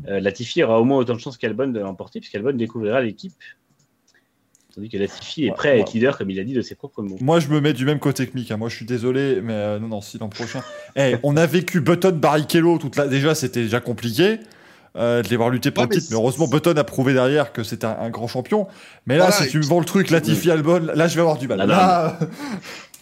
[0.09, 3.32] euh, Latifi aura au moins autant de chances qu'Albon de l'emporter, puisqu'Albon découvrira l'équipe.
[4.74, 5.80] Tandis que Latifi est Ouais, prêt à ouais.
[5.82, 7.18] être leader, comme il a dit de ses propres mots.
[7.20, 8.50] Moi, je me mets du même côté que Mick.
[8.50, 8.57] hein.
[8.57, 10.62] Moi, je suis désolé, mais euh, non, non, si l'an prochain.
[10.96, 13.07] Eh, on a vécu Button Barrichello toute la.
[13.07, 14.38] Déjà, c'était déjà compliqué.
[14.97, 17.14] Euh, de les voir lutter pour Ouais, le mais titre, mais heureusement Button a prouvé
[17.14, 18.66] derrière que c'était un, un grand champion.
[19.07, 21.38] Mais là, Voilà, si tu me vends le truc Latifi Albon, là je vais avoir
[21.38, 21.66] du mal.
[21.66, 22.18] Là,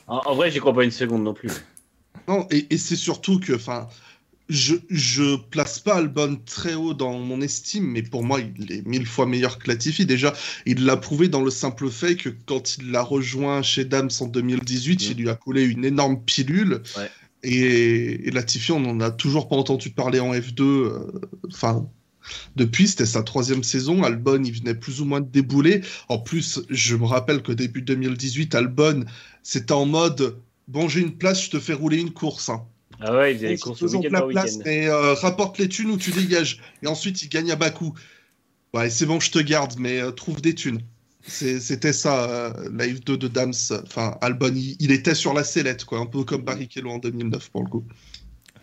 [0.06, 1.50] En, en vrai, j'y crois pas une seconde non plus.
[2.28, 3.88] Non, et, et c'est surtout que, enfin,
[4.48, 8.86] je, je place pas Albon très haut dans mon estime, mais pour moi, il est
[8.86, 10.06] mille fois meilleur que Latifi.
[10.06, 10.32] Déjà,
[10.66, 14.26] il l'a prouvé dans le simple fait que quand il l'a rejoint chez Dams en
[14.26, 15.06] 2018, Mhm.
[15.16, 16.82] il lui a coulé une énorme pilule.
[16.96, 17.10] Ouais.
[17.42, 20.62] Et, et Latifi, on n'en a toujours pas entendu parler en F2.
[20.62, 21.20] euh,
[21.52, 21.88] Enfin.
[22.56, 24.02] depuis, c'était sa troisième saison.
[24.02, 25.82] Albon, il venait plus ou moins de débouler.
[26.08, 29.04] En plus, je me rappelle que début 2018, Albon,
[29.42, 30.38] c'était en mode
[30.68, 32.48] Bon, j'ai une place, je te fais rouler une course.
[32.48, 32.64] hein.
[33.00, 36.12] Ah ouais, il faisait les courses week-end la place, euh, rapporte les thunes ou tu
[36.12, 36.60] dégages.
[36.82, 37.94] Et ensuite, il gagne à bas coût.
[38.74, 40.82] Ouais, c'est bon, je te garde, mais euh, trouve des thunes.
[41.26, 43.52] C'était ça, euh, la F2 de Dams.
[43.84, 47.50] Enfin, Albon, il, il était sur la sellette, quoi, un peu comme Barrichello en 2009
[47.50, 47.84] pour le coup.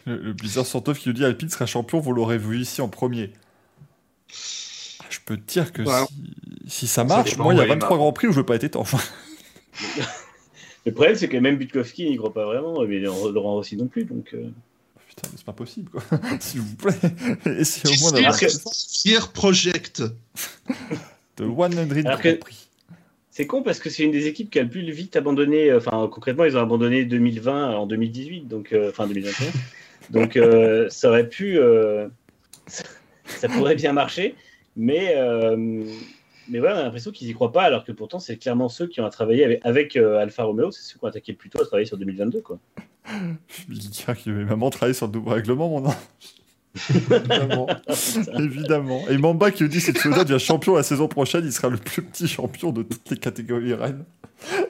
[0.05, 2.89] Le, le Blizzard Santov qui nous dit Alpine sera champion, vous l'aurez vu ici en
[2.89, 3.31] premier.
[4.99, 6.05] Ah, Je peux te dire que Ouais.
[6.65, 8.31] si, si ça marche, moi il y a où elle est 23 grands prix où
[8.31, 8.95] je veux pas être étanche.
[10.85, 14.05] Le problème, c'est que même Butkowski n'y croit pas vraiment, mais Laurent aussi non plus.
[14.05, 14.49] Donc, euh,
[15.09, 16.01] Putain, mais c'est pas possible quoi.
[16.39, 16.93] S'il vous plaît,
[17.59, 20.03] essayez au moins d'avoir Fier Project.
[21.37, 22.39] De 100 Alors que-.
[23.37, 25.69] C'est con parce que c'est une des équipes qui a le plus vite abandonné.
[25.69, 29.47] euh, Enfin, concrètement, ils ont abandonné 2020 en 2018, donc euh, enfin 2021.
[30.09, 32.07] Donc, euh, ça aurait pu, euh,
[32.65, 34.35] ça, pourrait bien marcher,
[34.77, 35.15] mais
[36.49, 38.87] mais ouais, on a l'impression qu'ils y croient pas, alors que pourtant c'est clairement ceux
[38.87, 41.61] qui ont travaillé avec, avec Alfa Romeo, c'est ceux qui ont attaqué le plus tôt
[41.61, 42.57] à travailler sur 2022, quoi.
[43.05, 45.95] Je me dis tiens, qu'il avait maman travaillé sur le double règlement, mon ange.
[46.89, 47.67] Évidemment.
[48.39, 49.01] Évidemment.
[49.09, 51.77] Et Mamba qui nous dit si Tsunoda devient champion la saison prochaine, il sera le
[51.77, 54.03] plus petit champion de toutes les catégories reines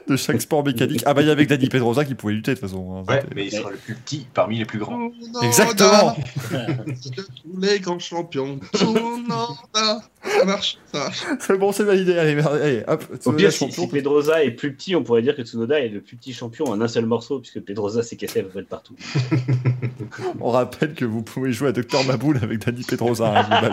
[0.08, 1.02] de chaque sport mécanique.
[1.06, 2.96] Ah bah il y avait avec Dani Pedrosa qui pouvait lutter de toute façon.
[3.06, 3.12] hein.
[3.12, 5.10] Ouais, mais il sera le plus petit parmi les plus grands.
[5.42, 6.16] Exactement.
[6.16, 8.58] Tous les grands champions.
[8.74, 10.00] Tsunoda.
[10.24, 11.22] Ça marche, ça marche.
[11.40, 12.18] C'est bon, c'est validé.
[12.18, 13.04] Allez, allez, hop.
[13.24, 16.00] Au pire, si, si Pedrosa est plus petit, on pourrait dire que Tsunoda est le
[16.00, 18.94] plus petit champion en un seul morceau, puisque Pedrosa s'est cassé à peu près partout.
[20.40, 23.46] On rappelle que vous pouvez jouer à Docteur Maboul avec Dani Pedrosa.
[23.50, 23.72] hein,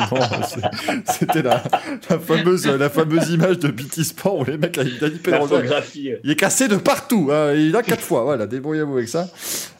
[1.08, 1.64] C'était la,
[2.10, 5.62] la, fameuse, la fameuse image de BT Sport où les mecs avec Dani Pedrosa.
[5.96, 7.30] Il est cassé de partout.
[7.32, 8.24] hein, Il a quatre fois.
[8.24, 9.28] Voilà, débrouillez-vous avec ça.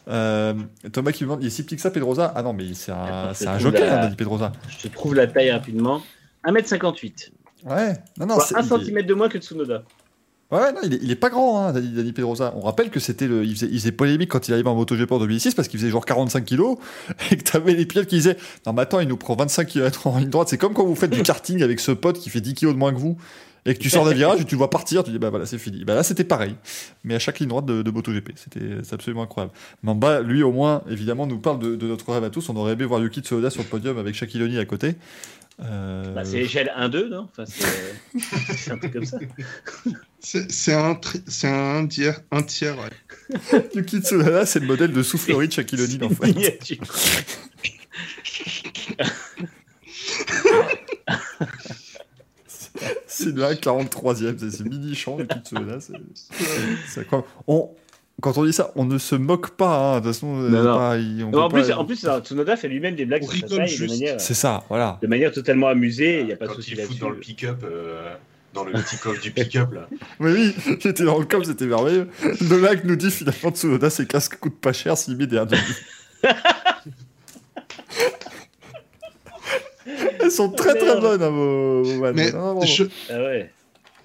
[0.08, 0.54] Euh,
[0.92, 2.32] Thomas qui me demande, il est si petit que ça, Pedrosa?
[2.36, 4.52] Ah non, mais c'est un, c'est un joker, la- hein, Pedrosa.
[4.68, 6.00] Je te trouve la taille rapidement.
[6.44, 7.30] 1m58.
[7.64, 9.82] Ouais, non, non, c'est- un il est- centimètre de moins que Tsunoda.
[10.52, 12.52] Ouais, non, il est, il est pas grand, hein, Dani Pedrosa.
[12.56, 15.10] On rappelle que c'était le, il faisait, il faisait polémique quand il arrivait en MotoGP
[15.10, 16.78] en 2006 parce qu'il faisait genre 45 kilos
[17.32, 20.06] et que t'avais les pilotes qui disaient Non, mais attends, il nous prend 25 km
[20.06, 20.46] en ligne droite.
[20.48, 22.78] C'est comme quand vous faites du karting avec ce pote qui fait 10 kilos de
[22.78, 23.16] moins que vous
[23.66, 25.04] et que tu sors d'un virage et tu le vois partir.
[25.04, 25.84] Tu dis Bah voilà, c'est fini.
[25.84, 26.54] Bah là, c'était pareil.
[27.04, 28.32] Mais à chaque ligne droite de, de MotoGP.
[28.36, 28.60] C'était
[28.92, 29.52] absolument incroyable.
[29.82, 32.48] Mamba, lui, au moins, évidemment, nous parle de, de notre rêve à tous.
[32.48, 34.94] On aurait aimé voir Yuki Tsunoda sur le podium avec Shaquille O'Neal à côté.
[35.62, 37.28] Euh, Bah, c'est l'échelle 1-2, non?
[37.30, 38.70] Enfin, c'est...
[38.70, 39.18] un truc comme ça.
[40.20, 43.70] C'est c'est un, tri- c'est un tiers, un tiers, ouais.
[43.74, 46.34] Yuki Tsunoda, c'est le modèle de soufflerie de Shaquille O'Neal en fait.
[53.24, 55.78] Le 43ème, c'est c'est mini champ et tout là.
[55.80, 55.94] C'est
[56.88, 57.28] c'est incroyable.
[57.46, 57.70] On,
[58.20, 59.76] quand on dit ça, on ne se moque pas.
[59.78, 60.76] hein, De toute façon, euh, Non, non.
[60.76, 63.24] pas- il- on Non, en, peut plus, pas- en plus, Tsunoda fait lui-même des blagues
[63.24, 63.90] On sur sa taille de juste.
[64.00, 64.98] manière, c'est ça, voilà.
[65.02, 66.20] de manière totalement amusée.
[66.20, 66.98] Il n'y a pas de souci là-dessus.
[67.00, 68.14] dans le pick-up, euh,
[68.54, 69.86] dans le petit coffre du pick-up, là.
[70.20, 72.08] Mais oui, j'étais dans le com, c'était merveilleux.
[72.40, 75.36] Nolak nous dit finalement Tsunoda, ses casques coûtent pas cher s'il met des
[80.26, 82.16] Elles sont très très bonnes, hein, vos, vos vannes.
[82.16, 83.52] Mais Non, je- Ah ouais.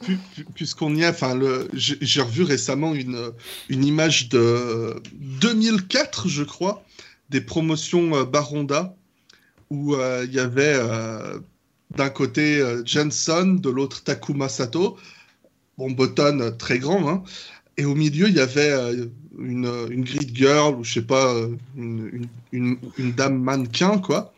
[0.03, 1.39] pu- pu- puisqu'on y est, enfin,
[1.73, 3.31] j'ai revu récemment une,
[3.69, 6.83] une image de 2004, je crois,
[7.29, 8.95] des promotions euh, Baronda,
[9.69, 11.39] où euh, il y avait euh,
[11.95, 14.97] d'un côté euh, Jenson, de l'autre Takuma Sato,
[15.77, 17.23] bon, Button très grand, hein,
[17.77, 19.05] et au milieu il y avait euh,
[19.39, 21.33] une, une grid girl, ou je sais pas,
[21.77, 24.33] une, une, une, une dame mannequin, quoi.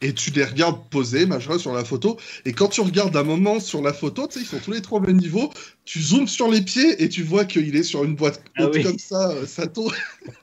[0.00, 2.16] Et tu les regardes poser, machin, sur la photo.
[2.44, 4.80] Et quand tu regardes un moment sur la photo, tu sais, ils sont tous les
[4.80, 5.50] trois au même niveau.
[5.84, 8.74] Tu zoomes sur les pieds et tu vois qu'il est sur une boîte Ah haute
[8.76, 8.82] oui.
[8.84, 9.90] comme ça, euh, Sato.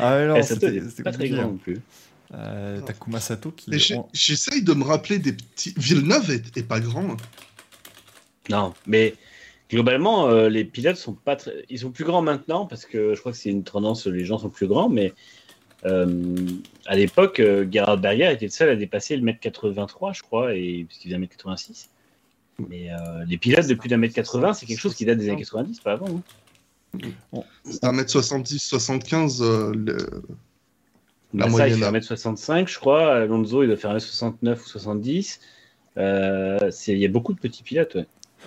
[0.00, 1.46] Ah ouais, non, Eh, ça c'était pas très grand hein.
[1.46, 1.80] non plus.
[2.34, 3.70] Euh, Takuma Sato qui.
[4.12, 5.74] J'essaye de me rappeler des petits.
[5.76, 7.10] Villeneuve est, est pas grand.
[7.12, 7.16] hein.
[8.50, 9.14] Non, mais
[9.70, 11.64] globalement, euh, les pilotes sont pas très...
[11.70, 14.38] Ils sont plus grands maintenant parce que je crois que c'est une tendance, les gens
[14.38, 15.12] sont plus grands, mais
[15.86, 16.34] euh,
[16.86, 20.54] à l'époque, euh, Gerhard Berger était le seul à dépasser le mètre 83, je crois,
[20.54, 21.88] et, parce qu'il faisait 1m86.
[22.68, 25.28] Mais euh, les pilotes de plus d'un mètre 80, c'est quelque chose qui date des
[25.28, 26.06] années 90, pas avant.
[26.08, 27.40] hein.
[27.64, 29.42] C'est 1m70, 75.
[29.42, 29.96] euh, le-
[31.32, 33.14] La Massa, il moyenne, fait 1m65, je crois.
[33.16, 35.40] Alonso, il doit faire 1m69 ou 70.
[35.96, 38.06] Euh, Il y a beaucoup de petits pilotes, ouais.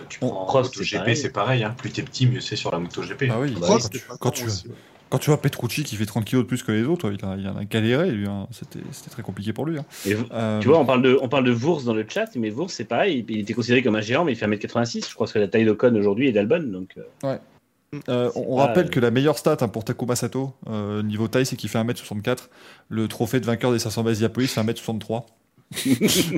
[0.10, 1.18] Tu prends en MotoGP, pareil.
[1.18, 1.64] c'est pareil.
[1.64, 1.76] Hein.
[1.78, 3.26] Plus t'es petit, mieux c'est sur la MotoGP.
[3.32, 4.66] Ah oui, bah quand, tu, quand tu- aussi.
[5.10, 7.36] Quand tu vois Petrucci qui fait 30 kilos de plus que les autres, il, a,
[7.38, 8.28] il en a galéré, lui.
[8.28, 8.48] hein.
[8.52, 8.80] C'était
[9.10, 9.78] très compliqué pour lui.
[9.80, 9.86] hein.
[10.06, 12.50] Et Euh, Tu vois, on parle de, on parle de Wurz dans le chat, mais
[12.52, 13.26] Wurz, c'est pareil.
[13.28, 15.08] Il, il était considéré comme un géant, mais il fait 1m86.
[15.10, 16.60] Je crois que c'est la taille d'Ocon aujourd'hui et d'Albon.
[16.64, 17.38] Donc, euh,
[18.10, 21.02] Euh, on, on pas, rappelle euh, que la meilleure stat hein, pour Takuma Sato, euh,
[21.04, 22.50] niveau taille, c'est qu'il fait 1m64.
[22.90, 25.24] Le trophée de vainqueur des 500 bases Diapolis, c'est 1m63.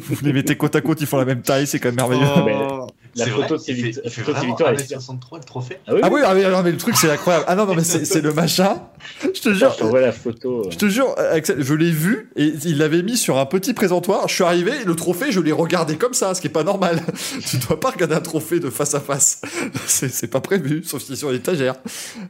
[0.01, 2.25] Vous les mettez côte à côte, ils font la même taille, c'est quand même merveilleux.
[2.27, 2.87] Oh,
[3.19, 4.69] la photo vrai, de ses il fait- vict- il fait photo de ses vraiment victoires,
[4.73, 5.77] elle est 1m63 le trophée.
[5.87, 7.45] Ah oui, Ah oui, ah oui, mais le truc c'est incroyable.
[7.47, 8.81] Ah non, non, mais c'est le machin.
[9.23, 10.63] Je te jure, je t'envoie la photo.
[10.65, 10.71] euh.
[10.71, 14.27] je te jure, Axel, je l'ai vu et il l'avait mis sur un petit présentoir.
[14.27, 16.63] Je suis arrivé, et le trophée, je l'ai regardé comme ça, ce qui est pas
[16.65, 17.01] normal.
[17.49, 19.41] Tu dois pas regarder un trophée de face à face.
[19.85, 21.75] C'est pas prévu, sauf si c'est sur l'étagère.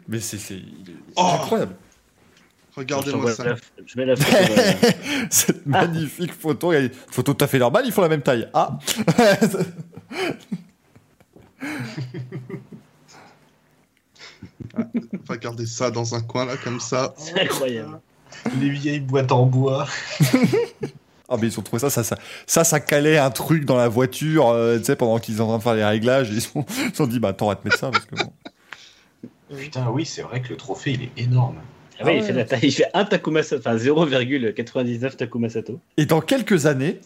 [0.08, 0.38] Mais c'est
[1.16, 1.22] Oh.
[1.36, 1.74] incroyable.
[2.76, 3.44] Regardez-moi ça.
[3.44, 3.56] la-
[3.86, 4.38] Je mets la photo.
[5.32, 6.72] Cette magnifique photo.
[7.12, 8.48] Photo tout à fait normale, ils font la même taille.
[8.54, 8.78] Ah
[14.78, 14.84] On
[15.28, 17.14] va garder ça dans un coin là, comme ça.
[17.18, 18.00] C'est incroyable.
[18.60, 19.88] Les vieilles boîtes en bois.
[21.32, 22.18] Ah mais ils ont trouvé ça, ça, ça,
[22.48, 25.48] ça, ça calait un truc dans la voiture, euh, tu sais, pendant qu'ils sont en
[25.48, 26.50] train de faire les réglages, ils se
[26.96, 28.32] sont, dit, bah attends, on va te mettre ça, parce que bon.
[29.56, 31.58] Putain, oui, c'est vrai que le trophée, il est énorme.
[32.00, 32.26] Ah ouais, Ah il ouais.
[32.28, 32.60] fait la taille.
[32.64, 35.80] Il fait un Takuma Sato, enfin 0,99 Takuma Sato.
[35.98, 37.00] Et dans quelques années,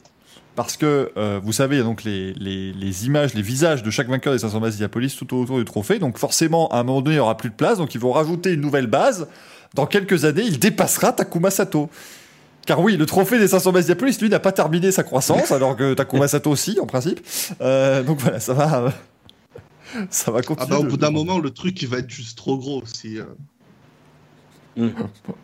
[0.56, 3.82] parce que euh, vous savez, il y a donc les, les, les images, les visages
[3.84, 6.84] de chaque vainqueur des 500 bases Diapolis tout autour du trophée, donc forcément, à un
[6.84, 9.28] moment donné, il n'y aura plus de place, donc ils vont rajouter une nouvelle base.
[9.74, 11.90] Dans quelques années, il dépassera Takuma Sato.
[12.66, 15.76] Car oui, le trophée des 500 bases Diapolis, lui, n'a pas terminé sa croissance, alors
[15.76, 17.20] que Takuma Sato aussi, en principe.
[17.62, 18.90] Euh, donc voilà, ça va, euh,
[20.12, 20.70] ça va Ah continuer.
[20.70, 23.18] bah au bout d'un moment, le truc il va être juste trop gros aussi.
[23.20, 23.26] euh.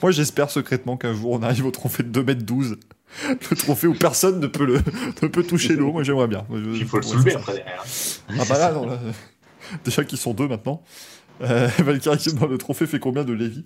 [0.02, 2.78] Moi, j'espère secrètement qu'un jour, on arrive au trophée de 2m12.
[3.52, 4.80] Le trophée où personne ne peut, le,
[5.22, 5.92] ne peut toucher l'eau.
[5.92, 6.46] Moi, j'aimerais bien.
[6.52, 7.84] Il faut le soulever après derrière.
[8.30, 9.12] Ah bah là, non, là, euh,
[9.86, 10.84] déjà qu'ils sont deux maintenant.
[11.42, 12.20] Euh, Valkyrie
[12.50, 13.66] le trophée fait combien de Lévi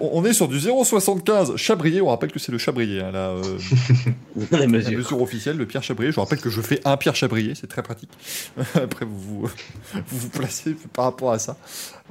[0.00, 2.00] on est, sur du 0,75 Chabrier.
[2.00, 3.58] On rappelle que c'est le Chabrier, hein, la, euh,
[4.50, 5.22] la la mesure.
[5.22, 6.10] officielle, le Pierre Chabrier.
[6.10, 8.10] Je vous rappelle que je fais un Pierre Chabrier, c'est très pratique.
[8.74, 9.48] Après, vous vous,
[9.94, 11.56] vous vous placez par rapport à ça.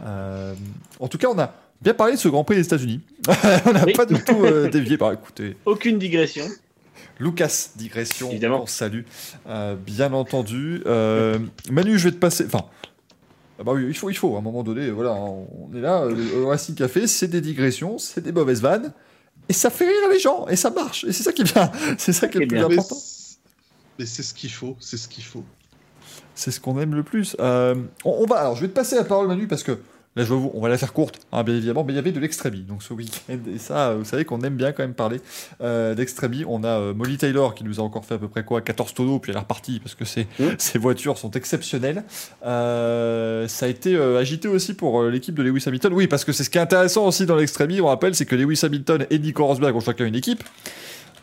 [0.06, 0.54] Euh,
[1.00, 3.02] en tout cas, on a bien parlé de ce Grand Prix des États-Unis.
[3.66, 3.94] on n'a Oui.
[3.94, 4.98] pas du tout euh, dévié.
[4.98, 6.46] Bah écoutez, Aucune digression.
[7.20, 8.64] Lucas Digression, Évidemment.
[8.64, 9.02] on salue,
[9.48, 10.84] euh, bien entendu.
[10.86, 11.40] Euh,
[11.72, 12.46] Manu, je vais te passer.
[12.46, 12.66] Enfin,
[13.60, 16.06] ah bah oui, il faut, il faut, à un moment donné, voilà, on est là,
[16.06, 18.94] le, le Racing Café, c'est des digressions, c'est des mauvaises vannes,
[19.50, 21.72] et ça fait rire les gens, et ça marche, et c'est ça qui est bien,
[21.98, 22.68] c'est ça qui est le plus bien.
[22.68, 22.98] Mais important.
[23.98, 25.44] Mais c'est ce qu'il faut, c'est ce qu'il faut.
[26.36, 27.36] C'est ce qu'on aime le plus.
[27.40, 27.74] Euh,
[28.06, 29.80] on, on va, alors, je vais te passer la parole, Manu, parce que
[30.18, 32.12] là, je vous, on va la faire courte, hein, bien évidemment, mais il y avait
[32.12, 35.22] de l'extrémie, donc ce week-end, et ça, vous savez qu'on aime bien quand même parler
[35.62, 36.44] euh, d'extrémie.
[36.48, 38.94] On a euh, Molly Taylor qui nous a encore fait à peu près quoi 14
[38.94, 40.56] tonneaux, puis elle est repartie parce que ses, Mm.
[40.58, 42.04] ses voitures sont exceptionnelles.
[42.46, 45.94] Euh, ça a été euh, agité aussi pour euh, l'équipe de Lewis Hamilton.
[45.94, 48.36] Oui, parce que c'est ce qui est intéressant aussi dans l'extrémie, on rappelle, c'est que
[48.36, 50.44] Lewis Hamilton et Nico Rosberg ont chacun une équipe.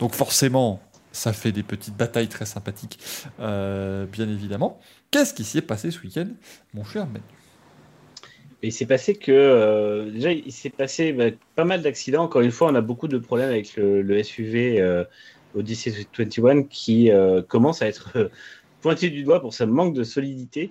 [0.01, 0.81] Donc forcément,
[1.12, 2.99] ça fait des petites batailles très sympathiques,
[3.41, 4.81] euh, bien évidemment.
[5.11, 6.27] Qu'est-ce qui s'y est passé ce week-end,
[6.73, 7.21] mon cher Manu?
[8.65, 12.24] Et il s'est passé que euh, déjà il s'est passé bah, pas mal d'accidents.
[12.24, 15.05] Encore une fois, on a beaucoup de problèmes avec le, SUV euh,
[15.55, 18.28] Odyssey 21 qui euh, commence à être euh,
[18.81, 20.70] pointé du doigt pour son manque de solidité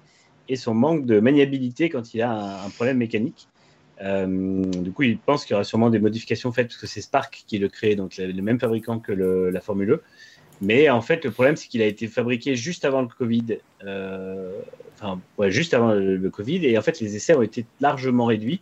[0.50, 3.48] et son manque de maniabilité quand il a un, problème mécanique.
[4.02, 7.44] Du coup, il pense qu'il y aura sûrement des modifications faites parce que c'est Spark
[7.46, 10.02] qui le crée, donc le, même fabricant que la Formule E.
[10.62, 13.60] Mais en fait, le problème, c'est qu'il a été fabriqué juste avant le Covid,
[15.48, 18.62] juste avant le, Covid, et en fait, les essais ont été largement réduits.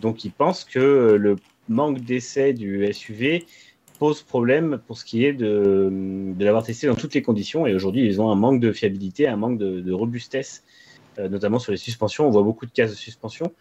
[0.00, 1.36] Donc, il pense que le
[1.68, 3.46] manque d'essais du SUV
[3.98, 5.92] pose problème pour ce qui est de,
[6.38, 7.66] l'avoir testé dans toutes les conditions.
[7.66, 10.64] Et aujourd'hui, ils ont un manque de fiabilité, un manque de, robustesse,
[11.18, 12.26] euh, notamment sur les suspensions.
[12.26, 13.52] On voit beaucoup de cases de suspension.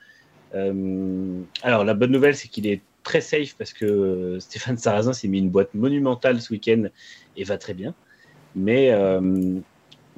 [0.56, 5.14] Euh, alors, la bonne nouvelle, c'est qu'il est très safe parce que euh, Stéphane Sarrazin
[5.14, 6.86] s'est mis une boîte monumentale ce week-end
[7.36, 7.94] et va très bien.
[8.56, 8.92] Mais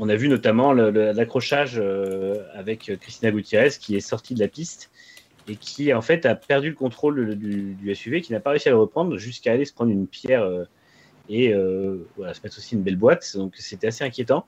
[0.02, 4.90] on a vu notamment l'accrochage euh, avec Christina Gutiérrez qui est sortie de la piste
[5.48, 8.72] et qui en fait a perdu le contrôle du, SUV, qui n'a pas réussi à
[8.72, 10.64] le reprendre jusqu'à aller se prendre une pierre euh,
[11.30, 13.38] et euh, se mettre aussi une belle boîte.
[13.38, 14.48] Donc c'était assez inquiétant.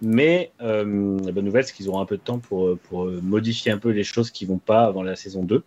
[0.00, 2.76] Mais la bonne nouvelle, c'est qu'ils auront un peu de temps pour,
[3.22, 5.62] modifier un peu les choses qui vont pas avant la saison 2.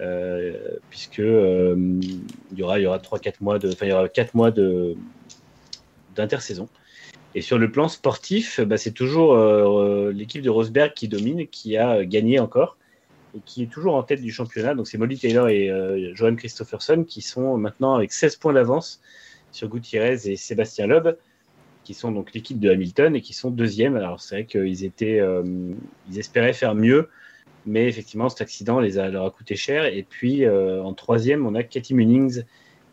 [0.00, 0.58] Euh,
[0.90, 2.12] puisque il
[2.56, 4.50] y aura y aura 3 4 mois de enfin y aura 4 mois
[6.14, 6.68] d'intersaison.
[7.34, 11.76] Et sur le plan sportif, bah, c'est toujours euh, l'équipe de Rosberg qui domine, qui
[11.76, 12.76] a gagné encore
[13.36, 14.74] et qui est toujours en tête du championnat.
[14.74, 19.00] Donc c'est Molly Taylor et euh, Johan Christopherson qui sont maintenant avec 16 points d'avance
[19.52, 21.16] sur Gutiérrez et Sébastien Loeb,
[21.84, 23.96] qui sont donc l'équipe de Hamilton et qui sont deuxième.
[23.96, 25.42] Alors c'est vrai qu'ils étaient, euh,
[26.10, 27.08] ils espéraient faire mieux,
[27.66, 29.86] mais effectivement cet accident les a, leur a coûté cher.
[29.86, 32.42] Et puis euh, en troisième, on a Katie Munnings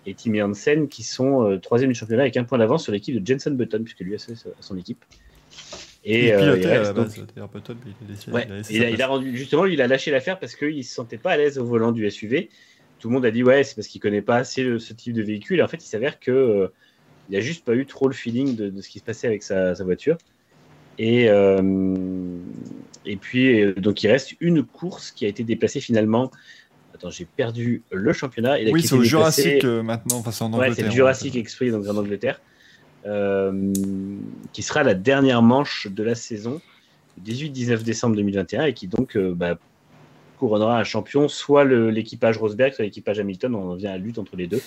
[0.06, 3.15] et Timmy Hansen qui sont euh, troisième du championnat avec un point d'avance sur l'équipe
[3.22, 5.03] de Jenson Button, puisque lui a son, son équipe.
[6.03, 8.34] Et il euh, pilotait il à la reste base, donc- d'ailleurs, Button, mais il a
[8.34, 11.32] Ouais, il il rendu, justement, il a lâché l'affaire parce qu'il ne se sentait pas
[11.32, 12.49] à l'aise au volant du SUV.
[12.99, 15.14] Tout le monde a dit ouais, c'est parce qu'il connaît pas assez le- ce type
[15.14, 15.60] de véhicule.
[15.60, 16.68] Et en fait, il s'avère que euh,
[17.30, 19.44] il a juste pas eu trop le feeling de, de ce qui se passait avec
[19.44, 20.18] sa, sa voiture.
[20.98, 21.61] Et, euh,
[23.06, 26.32] et puis, euh, donc, il reste une course qui a été déplacée finalement.
[27.02, 28.57] Attends, j'ai perdu le championnat.
[28.72, 30.76] Oui, c'est au Jurassic euh, maintenant, enfin c'est en Ouais, Angleterre.
[30.76, 31.36] c'est le Jurassic.
[31.36, 32.40] Express donc en Angleterre,
[33.07, 33.73] euh,
[34.53, 36.61] qui sera la dernière manche de la saison,
[37.18, 39.57] le 18-19 décembre 2021, et qui donc euh, bah,
[40.38, 43.56] couronnera un champion, soit l'équipage Rosberg, soit l'équipage Hamilton.
[43.56, 44.61] On en vient à la lutte entre les deux,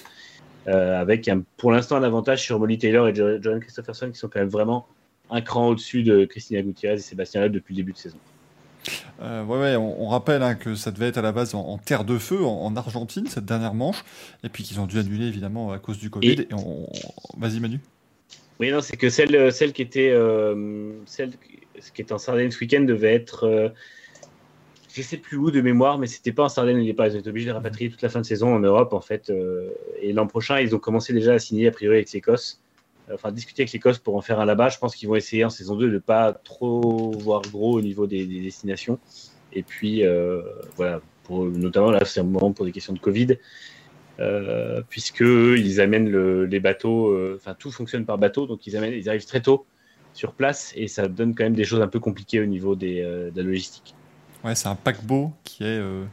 [0.67, 4.29] avec un, pour l'instant un avantage sur Molly Taylor et Jo- Johan Christopherson, qui sont
[4.29, 4.87] quand même vraiment
[5.31, 8.19] un cran au-dessus de Christina Gutiérrez et Sébastien Loeb depuis le début de saison.
[9.23, 11.61] Euh, ouais, ouais, on, on rappelle hein, que ça devait être à la base en,
[11.61, 14.05] en terre de feu, en, en Argentine, cette dernière manche,
[14.43, 16.33] et puis qu'ils ont dû annuler évidemment à cause du Covid.
[16.33, 16.87] Et- on-
[17.39, 17.81] Vas-y, Manu.
[18.61, 21.33] Oui, non, c'est que celle, celle qui était, euh, celle
[21.95, 23.69] qui était en Sardaigne ce week-end devait être, euh,
[24.95, 27.17] je sais plus où de mémoire, mais c'était pas en Sardaigne, il est pas, ils
[27.17, 29.29] ont été obligés de rapatrier toute la fin de saison en Europe en fait.
[29.31, 29.71] euh,
[30.01, 32.61] et l'an prochain, ils ont commencé déjà à signer a priori avec l'Écosse,
[33.13, 34.69] enfin discuter avec l'Écosse pour en faire un là-bas.
[34.69, 38.07] Je pense qu'ils vont essayer en saison 2 de pas trop voir gros au niveau
[38.07, 38.99] des, des destinations.
[39.53, 40.43] Et puis euh,
[40.77, 41.01] voilà,
[41.31, 43.39] notamment là, c'est un moment pour des questions de Covid.
[44.21, 48.77] Euh, puisque ils amènent le- les bateaux, euh, enfin tout fonctionne par bateau, donc ils,
[48.77, 49.67] arrivent très tôt
[50.13, 53.03] sur place et ça donne quand même des choses un peu compliquées au niveau des,
[53.03, 53.97] euh, de la logistique.
[54.45, 56.05] Ouais, c'est un paquebot qui est, euh,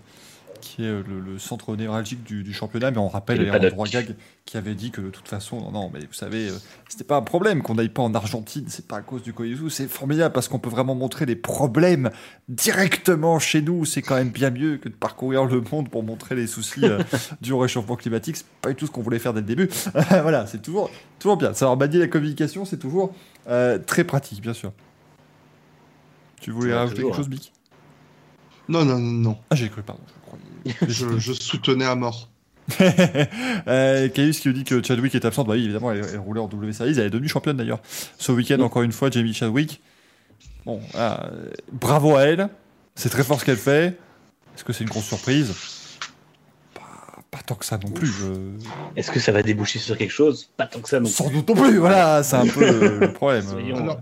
[0.61, 3.55] qui est euh, le, le centre névralgique du, du championnat, mais on rappelle d'ailleurs.
[3.55, 4.15] Android Gag
[4.45, 6.57] qui avait dit que de toute façon, non, non, mais vous savez, euh,
[6.89, 9.57] c'était pas un problème qu'on n'aille pas en Argentine, c'est pas à cause du Covid,
[9.69, 12.09] c'est formidable parce qu'on peut vraiment montrer les problèmes
[12.49, 16.35] directement chez nous, c'est quand même bien mieux que de parcourir le monde pour montrer
[16.35, 17.01] les soucis euh,
[17.41, 19.69] du réchauffement climatique, c'est pas du tout ce qu'on voulait faire dès le début.
[20.09, 20.89] voilà, c'est toujours,
[21.19, 21.53] toujours bien.
[21.53, 23.13] Savoir manier la communication, c'est toujours
[23.47, 24.73] euh, très pratique, bien sûr.
[26.41, 27.53] Tu voulais rajouter toujours, quelque chose, Bic
[28.67, 29.37] Non, non, non, non.
[29.49, 30.01] Ah, j'ai cru, pardon,
[30.87, 32.29] je soutenais à mort.
[33.67, 35.47] euh, Caius qui nous dit que Chadwick est absente.
[35.47, 36.91] Bah oui, évidemment, elle, elle roulait en W Series.
[36.91, 37.79] Elle est devenue championne d'ailleurs.
[38.17, 39.81] Ce week-end, encore une fois, Jamie Chadwick.
[40.65, 41.17] Bon, euh,
[41.71, 42.49] bravo à elle.
[42.95, 43.97] C'est très fort ce qu'elle fait.
[44.55, 45.53] Est-ce que c'est une grosse surprise?
[47.31, 48.11] Pas, tant que ça non plus.
[48.97, 50.49] Est-ce que ça va déboucher sur quelque chose?
[50.57, 51.13] Pas tant que ça non plus.
[51.13, 51.77] Sans doute non plus.
[51.77, 53.45] Voilà, c'est un peu le, problème.
[53.73, 54.01] Alors,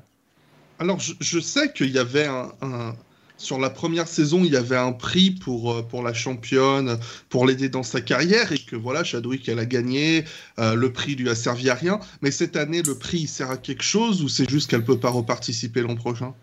[0.79, 2.95] alors je, je sais qu'il y avait un, un-
[3.39, 6.99] Sur la première saison, il y avait un prix pour, euh, pour la championne,
[7.29, 10.25] pour l'aider dans sa carrière, et que voilà, Chadwick, elle a gagné,
[10.59, 12.01] euh, le prix lui a servi à rien.
[12.21, 14.99] Mais cette année, le prix, il sert à quelque chose, ou c'est juste qu'elle peut
[14.99, 16.33] pas reparticiper l'an prochain?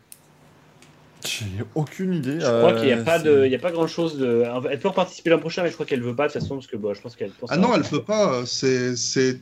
[1.24, 1.44] J'ai
[1.74, 2.40] aucune idée.
[2.40, 4.16] Je crois qu'il n'y a, euh, pas c'est- de- il y a pas grand chose
[4.16, 4.44] de.
[4.70, 6.66] Elle peut participer l'an prochain, mais je crois qu'elle veut pas de toute façon, parce
[6.66, 7.50] que bon, je pense qu'elle pense.
[7.52, 8.96] Ah non, elle peut pas, c'est...
[8.96, 9.40] c'est-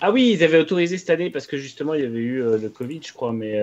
[0.00, 2.58] Ah oui, ils avaient autorisé cette année parce que justement il y avait eu euh,
[2.58, 3.58] le Covid, je crois, mais.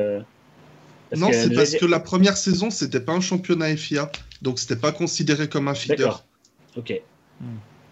[1.12, 4.12] Euh, parce Non, c'est a parce que la première saison, c'était pas un championnat FIA,
[4.42, 5.98] donc c'était pas considéré comme un feeder.
[5.98, 6.26] D'accord.
[6.78, 7.02] Ok.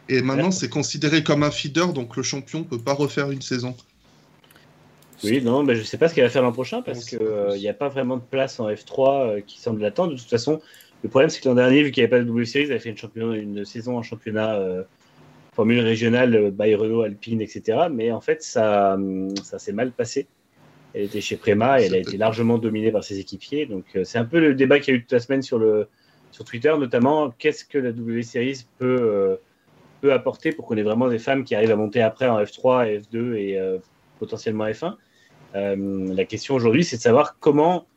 [0.10, 3.76] Et maintenant, c'est considéré comme un feeder, donc le champion peut pas refaire une saison.
[5.24, 7.58] Oui, non, mais je sais pas ce qu'elle va faire l'an prochain parce qu'il pas.
[7.58, 10.14] n'y a pas vraiment de place en F3 euh, qui semble l'attendre.
[10.14, 10.62] De toute façon,
[11.04, 12.72] le problème c'est que l'an dernier, vu qu'il n'y avait pas de W Series, elle
[12.72, 14.84] avait fait une, saison en championnat euh,
[15.54, 17.88] Formule régionale, euh, by Renault, Alpine, etc.
[17.92, 20.28] Mais en fait, ça, hum, ça s'est mal passé.
[20.94, 23.66] Elle était chez Prema et elle a été largement dominée par ses équipiers.
[23.66, 25.60] Donc euh, c'est un peu le débat qu'il y a eu toute la semaine sur,
[25.60, 25.88] le,
[26.32, 29.36] sur Twitter, notamment qu'est-ce que la W Series peut, euh,
[30.02, 33.02] peut apporter pour qu'on ait vraiment des femmes qui arrivent à monter après en F3,
[33.02, 33.78] F2 et euh,
[34.20, 34.96] potentiellement F1.
[35.56, 37.88] Euh, la question aujourd'hui, c'est de savoir comment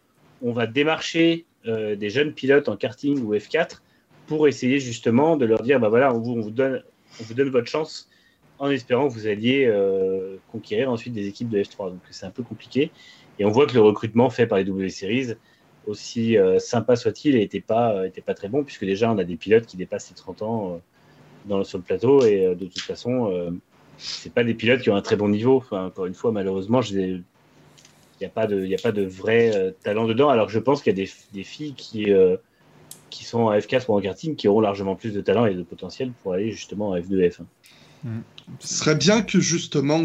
[0.42, 3.80] on va démarcher euh, des jeunes pilotes en karting ou F4
[4.26, 6.82] pour essayer justement de leur dire bah voilà, on vous, on vous donne,
[7.20, 8.08] on vous donne votre chance
[8.62, 11.90] en espérant que vous alliez euh, conquérir ensuite des équipes de F3.
[11.90, 12.92] Donc c'est un peu compliqué.
[13.40, 15.34] Et on voit que le recrutement fait par les W Series,
[15.88, 19.24] aussi euh, sympa soit-il, n'était pas, euh, était pas très bon, puisque déjà on a
[19.24, 20.80] des pilotes qui dépassent les 30 ans
[21.64, 22.24] sur le plateau.
[22.24, 23.32] Et de toute façon,
[23.98, 25.64] ce c'est pas des pilotes qui ont un très bon niveau.
[25.72, 27.24] Encore une fois, malheureusement, il
[28.20, 30.28] n'y a, pas de, vrai talent dedans.
[30.28, 34.36] Alors je pense qu'il y a des, filles qui sont en F4 ou en karting
[34.36, 37.44] qui auront largement plus de talent et de potentiel pour aller justement en F2 F1.
[38.60, 40.04] Ce serait bien que justement,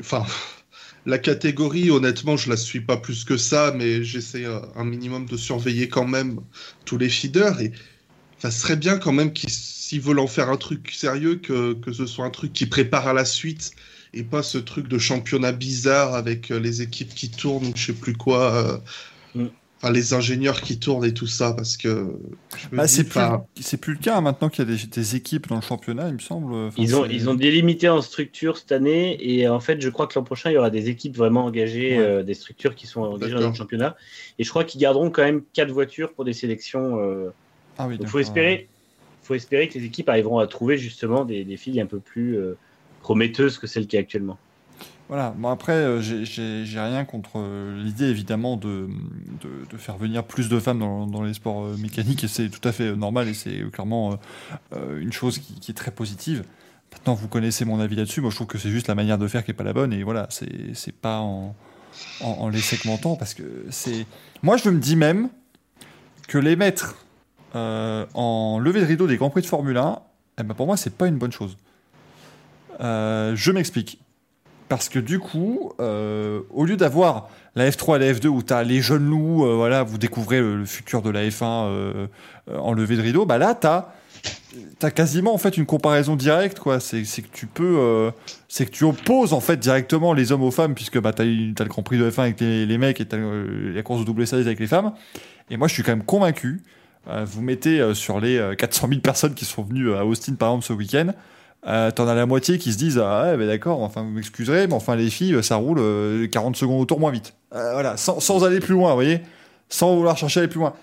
[0.00, 0.24] enfin,
[1.06, 5.26] la catégorie, honnêtement, je la suis pas plus que ça, mais j'essaie euh, un minimum
[5.26, 6.40] de surveiller quand même
[6.84, 7.60] tous les feeders.
[7.60, 7.72] Et
[8.38, 11.92] ça serait bien quand même qu'ils, s'ils veulent en faire un truc sérieux, que, que
[11.92, 13.72] ce soit un truc qui prépare à la suite
[14.14, 17.86] et pas ce truc de championnat bizarre avec euh, les équipes qui tournent ou je
[17.86, 18.78] sais plus quoi euh,
[19.84, 19.88] euh.
[19.88, 22.12] Enfin, les ingénieurs qui tournent et tout ça, parce que
[22.72, 25.56] Bah, c'est plus, plus le cas hein, maintenant qu'il y a des, des équipes dans
[25.56, 26.54] le championnat, il me semble.
[26.54, 30.06] Enfin, Ils ont, ils ont délimité en structure cette année et en fait, je crois
[30.06, 32.04] que l'an prochain, il y aura des équipes vraiment engagées, Ouais.
[32.04, 33.96] euh, des structures qui sont engagées dans le championnat.
[34.38, 36.98] Et je crois qu'ils garderont quand même quatre voitures pour des sélections.
[37.00, 37.30] euh,
[37.78, 38.68] Ah oui, donc, faut espérer,
[39.22, 42.36] faut espérer que les équipes arriveront à trouver justement des, des filles un peu plus
[42.38, 42.56] euh,
[43.02, 44.38] prometteuses que celles qui est actuellement.
[45.08, 48.88] Voilà, bon après, euh, j'ai- rien contre euh, l'idée évidemment de,
[49.70, 52.72] de, faire venir plus de femmes dans, les sports euh, mécaniques et c'est tout à
[52.72, 54.18] fait normal et c'est clairement
[54.98, 56.44] une chose qui, est très positive.
[56.92, 59.28] Maintenant, vous connaissez mon avis là-dessus, moi je trouve que c'est juste la manière de
[59.28, 61.54] faire qui est pas la bonne et voilà, c'est pas en,
[62.20, 64.06] en, les segmentant parce que c'est.
[64.42, 65.28] Moi je me dis même
[66.28, 66.96] que les mettre
[67.52, 69.98] en levée de rideau des Grands Prix de Formule 1,
[70.40, 71.58] eh ben pour moi c'est pas une bonne chose.
[72.80, 73.98] Je m'explique.
[74.74, 78.52] Parce que du coup, euh, au lieu d'avoir la F3 et la F2 où tu
[78.52, 82.06] as les jeunes loups, euh, voilà, vous découvrez le, futur de la F1 euh,
[82.50, 86.60] euh, en levée de rideau, bah là, tu as, quasiment en fait une comparaison directe.
[86.80, 88.10] C'est que tu peux.
[88.48, 91.24] c'est que tu opposes en fait directement les hommes aux femmes, puisque bah, tu as,
[91.24, 93.06] le Grand Prix de F1 avec les, mecs et
[93.72, 94.92] la course de double series avec les femmes.
[95.50, 96.62] Et moi, je suis quand même convaincu.
[97.06, 100.66] vous mettez sur les euh, 400 000 personnes qui sont venues à Austin par exemple
[100.66, 101.12] ce week-end,
[101.66, 104.66] euh, t'en as la moitié qui se disent ah ouais, bah d'accord enfin vous m'excuserez
[104.66, 107.34] mais enfin les filles ça roule euh, 40 secondes au tour moins vite.
[107.54, 109.20] Euh, voilà sans, sans aller plus loin vous voyez
[109.68, 110.74] sans vouloir chercher à aller plus loin.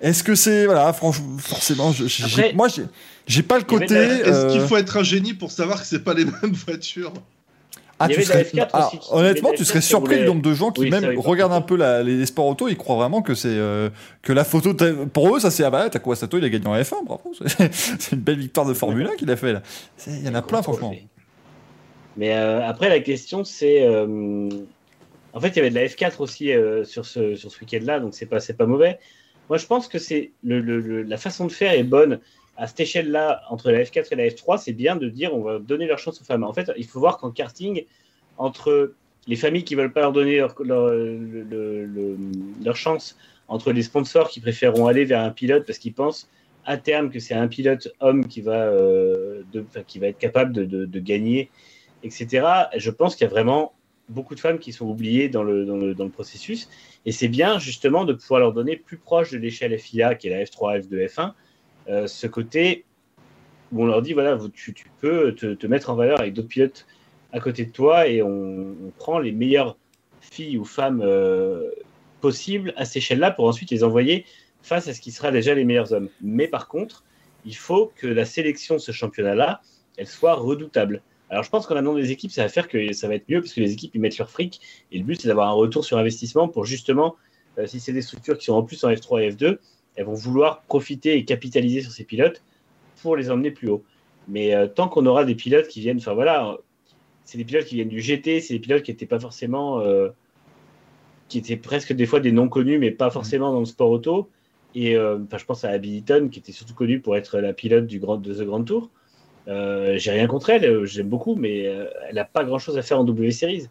[0.00, 2.68] Est-ce que c'est voilà franchement forcément je- j'ai- Après, moi
[3.26, 6.02] j'ai pas le côté est-ce qu'il euh, faut être un génie pour savoir que c'est
[6.02, 7.12] pas les mêmes voitures?
[8.00, 10.52] Ah, tu serais- F4 ah, aussi, honnêtement tu serais F4 qui surpris du nombre de
[10.54, 13.34] gens qui Oui, même regardent un peu la- les, sports auto ils croient vraiment que
[13.34, 13.88] c'est euh,
[14.22, 14.74] que la photo
[15.12, 17.32] pour eux ça c'est ah bah Takuma Sato il a gagné en F1 bravo
[17.70, 19.62] c'est une belle victoire de Formule 1 qu'il a fait là
[20.06, 20.94] il y en a plein franchement
[22.16, 23.82] Mais euh, après, la question, c'est.
[23.86, 24.48] euh,
[25.32, 26.50] en fait, il y avait de la F4 aussi
[26.84, 28.98] sur ce, sur ce week-end-là, donc c'est pas, c'est pas mauvais.
[29.48, 32.18] Moi, je pense que c'est le, le- le- la façon de faire est bonne.
[32.60, 35.58] À cette échelle-là, entre la F4 et la F3, c'est bien de dire on va
[35.58, 36.44] donner leur chance aux femmes.
[36.44, 37.84] En fait, il faut voir qu'en karting,
[38.36, 38.92] entre
[39.26, 42.16] les familles qui veulent pas leur donner leur, leur, le- le- le-
[42.62, 43.16] leur chance,
[43.48, 46.28] entre les sponsors qui préféreront aller vers un pilote parce qu'ils pensent
[46.66, 49.42] à terme que c'est un pilote homme qui va, euh,
[49.86, 51.50] qui va être capable de, gagner,
[52.02, 52.46] etc.,
[52.76, 53.72] je pense qu'il y a vraiment
[54.10, 56.68] beaucoup de femmes qui sont oubliées dans le, dans le, dans le processus.
[57.06, 60.30] Et c'est bien justement de pouvoir leur donner plus proche de l'échelle FIA, qui est
[60.30, 61.32] la F3, F2, F1,
[61.90, 62.84] euh, ce côté
[63.72, 66.86] où on leur dit voilà, tu, peux te, mettre en valeur avec d'autres pilotes
[67.32, 69.76] à côté de toi et on, on prend les meilleures
[70.20, 71.70] filles ou femmes euh,
[72.20, 74.24] possibles à cette échelle-là pour ensuite les envoyer
[74.62, 76.08] face à ce qui sera déjà les meilleurs hommes.
[76.20, 77.04] Mais par contre,
[77.44, 79.60] il faut que la sélection de ce championnat-là,
[79.96, 81.02] elle soit redoutable.
[81.30, 83.40] Alors je pense qu'en amenant des équipes, ça va faire que ça va être mieux
[83.40, 84.60] parce que les équipes ils mettent leur fric
[84.90, 87.16] et le but c'est d'avoir un retour sur investissement pour justement,
[87.58, 89.58] euh, si c'est des structures qui sont en plus en F3 et F2,
[90.00, 92.42] elles vont vouloir profiter et capitaliser sur ces pilotes
[93.02, 93.84] pour les emmener plus haut.
[94.28, 96.56] Mais euh, tant qu'on aura des pilotes qui viennent, enfin voilà,
[97.26, 100.08] c'est des pilotes qui viennent du GT, c'est des pilotes qui n'étaient pas forcément, euh,
[101.28, 104.30] qui étaient presque des fois des non connus, mais pas forcément dans le sport auto.
[104.74, 107.86] Et euh, je pense à Abby Eaton, qui était surtout connue pour être la pilote
[107.86, 108.88] du grand, de The Grand Tour.
[109.48, 112.98] Euh, j'ai rien contre elle, j'aime beaucoup, mais elle n'a pas grand chose à faire
[112.98, 113.66] en W Series.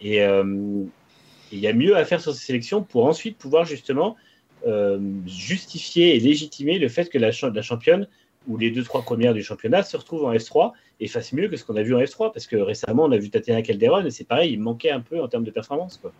[0.00, 4.16] Et il y a mieux à faire sur ces sélections pour ensuite pouvoir justement
[5.26, 8.06] justifier et légitimer le fait que la, la championne
[8.48, 11.56] ou les deux trois premières du championnat se retrouvent en F3 et fassent mieux que
[11.56, 14.10] ce qu'on a vu en F3 parce que récemment on a vu Tatiana Calderon et
[14.10, 15.98] c'est pareil, il manquait un peu en termes de performance.
[16.00, 16.12] Quoi.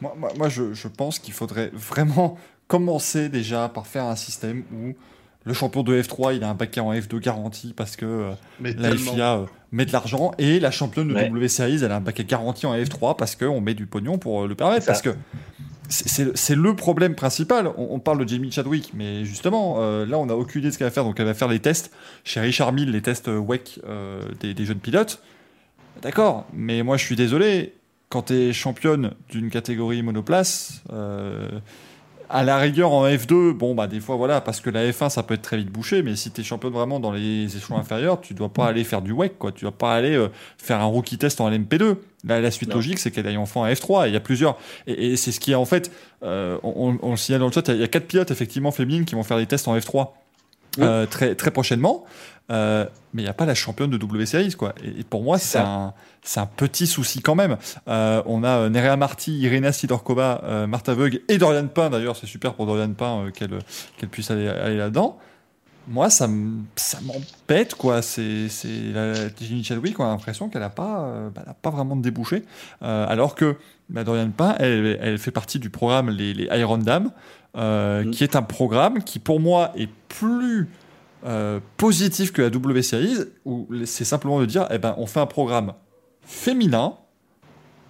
[0.00, 2.38] Moi, moi, moi je, je, pense qu'il faudrait vraiment
[2.68, 4.94] commencer déjà par faire un système où
[5.44, 8.96] le champion de F3 il a un baquet en F2 garanti parce que euh, la
[8.96, 11.28] FIA euh, met de l'argent et la championne de ouais.
[11.28, 14.46] W Series elle a un baquet garanti en F3 parce qu'on met du pognon pour
[14.46, 15.10] le permettre parce que
[15.88, 17.70] c'est le problème principal.
[17.76, 20.78] On, parle de Jamie Chadwick, mais justement, euh, là, on n'a aucune idée de ce
[20.78, 21.04] qu'elle va faire.
[21.04, 21.92] Donc, elle va faire les tests
[22.24, 25.22] chez Richard Mille, les tests WEC euh, des, jeunes pilotes.
[26.02, 27.74] D'accord, mais moi, je suis désolé.
[28.08, 31.48] Quand tu es championne d'une catégorie monoplace, euh,
[32.32, 35.22] à la rigueur en F2, bon bah des fois voilà parce que la F1 ça
[35.22, 38.22] peut être très vite bouché, mais si tu es championne vraiment dans les échelons inférieurs,
[38.22, 40.86] tu dois pas aller faire du WEC quoi, tu dois pas aller euh, faire un
[40.86, 41.96] rookie test en LMP2.
[42.24, 42.76] Là, la suite non.
[42.76, 44.08] logique c'est qu'elle aille enfin en F3.
[44.08, 44.56] Il y a plusieurs
[44.86, 45.92] et, et c'est ce qui est en fait,
[46.22, 49.04] euh, on, on, le signale dans le chat, il y a quatre pilotes effectivement féminines
[49.04, 50.08] qui vont faire des tests en F3
[50.78, 50.84] oui.
[50.84, 52.04] euh, très très prochainement.
[52.50, 54.74] Euh, mais il n'y a pas la championne de W Series quoi.
[54.82, 57.56] Et, et pour moi c'est un c'est un petit souci quand même.
[57.88, 62.16] Euh, on a Nerea Marty, Irina Sidorkova, euh, Martha Veug et Dorian Pain d'ailleurs.
[62.16, 63.58] C'est super pour Dorian Pain euh, qu'elle
[63.98, 65.18] qu'elle puisse aller, aller là-dedans.
[65.88, 68.02] Moi, ça m'embête quoi.
[68.02, 68.46] C'est
[68.94, 72.44] la Jenny Chadwick, on a l'impression qu'elle n'a pas, bah, pas vraiment de débouché.
[72.80, 73.56] alors que
[73.92, 77.12] bah, Dorian Pain, elle, elle, fait partie du programme les, les Iron Dam,
[77.54, 78.10] mm.
[78.10, 80.68] qui est un programme qui pour moi est plus
[81.24, 85.20] euh, positif que la W Series, où c'est simplement de dire, eh ben, on fait
[85.20, 85.74] un programme
[86.22, 86.94] féminin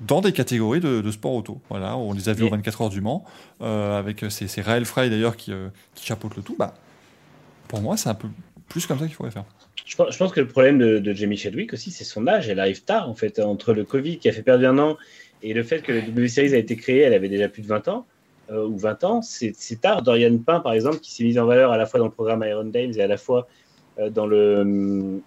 [0.03, 1.62] dans des catégories de, de, sport auto.
[1.70, 3.24] Voilà, on les a vus aux 24 heures du Mans,
[3.62, 6.57] euh, avec c'est Raël Frey d'ailleurs qui, euh, qui, chapeaute le tout.
[6.59, 6.74] Bah,
[7.69, 8.29] pour moi, c'est un peu
[8.69, 9.45] plus comme ça qu'il faudrait faire.
[9.87, 12.51] Je pense, je pense, que le problème de, de Jamie Chadwick aussi, c'est son âge.
[12.51, 14.99] Elle arrive tard, en fait, entre le Covid qui a fait perdre un an
[15.43, 17.66] et le fait que la W Series a été créée, elle avait déjà plus de
[17.66, 18.06] 20 ans.
[18.51, 20.02] Euh, ou 20 ans, c'est tard.
[20.02, 22.44] Dorian Pain, par exemple, qui s'est mise en valeur à la fois dans le programme
[22.47, 23.48] Iron Dames et à la fois
[23.98, 25.20] euh, dans le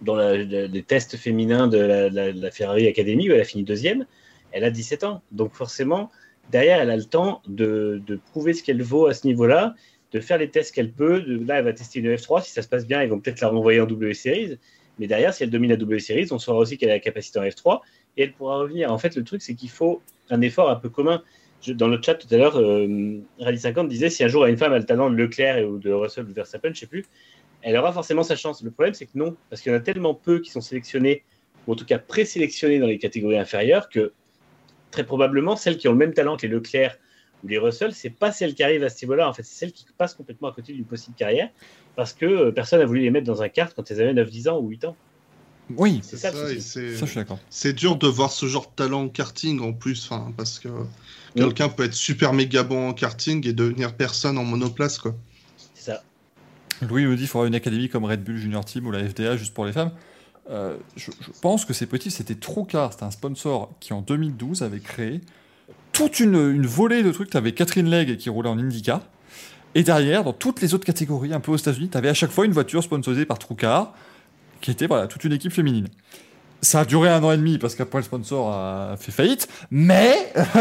[0.00, 4.06] dans la, les tests féminins de la, Ferrari Academy où elle a fini deuxième,
[4.52, 5.22] elle a 17 ans.
[5.32, 6.10] Donc forcément,
[6.50, 9.74] derrière, elle a le temps de, de prouver ce qu'elle vaut à ce niveau-là,
[10.12, 11.18] de faire les tests qu'elle peut.
[11.18, 12.44] Là, elle va tester une F3.
[12.44, 14.58] Si ça se passe bien, ils vont peut-être la renvoyer en W Series.
[15.00, 17.40] Mais derrière, si elle domine la W Series, on saura aussi qu'elle a la capacité
[17.40, 17.80] en F3
[18.18, 18.92] et elle pourra revenir.
[18.92, 21.22] En fait, le truc, c'est qu'il faut un effort un peu commun.
[21.68, 24.72] Dans le chat tout à l'heure, euh, Rally 50 disait si un jour une femme
[24.72, 27.04] a le talent de Leclerc ou de Russell ou de Verstappen, je sais plus,
[27.62, 28.62] elle aura forcément sa chance.
[28.62, 31.24] Le problème, c'est que non, parce qu'il y en a tellement peu qui sont sélectionnés,
[31.66, 34.12] ou en tout cas présélectionnés dans les catégories inférieures, que
[34.90, 36.96] très probablement, celles qui ont le même talent que les Leclerc
[37.44, 39.28] ou les Russell, c'est pas celles qui arrivent à ce niveau-là.
[39.28, 41.50] En fait, c'est celles qui passent complètement à côté d'une possible carrière,
[41.96, 44.30] parce que euh, personne n'a voulu les mettre dans un kart quand elles avaient 9,
[44.30, 44.96] 10 ans ou 8 ans.
[45.76, 46.32] Oui, c'est ça.
[46.32, 47.38] ça, ça, je suis d'accord.
[47.50, 50.68] C'est dur de voir ce genre de talent en karting en plus, parce que
[51.34, 55.14] quelqu'un peut être super méga bon en karting et devenir personne en monoplace, quoi.
[55.74, 56.02] C'est ça.
[56.82, 59.36] Louis nous dit qu'il faudra une académie comme Red Bull Junior Team ou la FDA
[59.36, 59.92] juste pour les femmes.
[60.50, 64.00] Euh, je, je, pense que c'est petit, c'était trop car c'était un sponsor qui en
[64.00, 65.20] 2012 avait créé
[65.92, 67.30] toute une, une volée de trucs.
[67.30, 69.02] Tu avais Catherine Legge qui roulait en IndyCar.
[69.74, 72.30] Et derrière, dans toutes les autres catégories, un peu aux États-Unis, tu avais à chaque
[72.30, 73.94] fois une voiture sponsorisée par Trucar,
[74.60, 75.88] qui était voilà, toute une équipe féminine.
[76.60, 80.14] Ça a duré un an et demi parce qu'après le sponsor a fait faillite, mais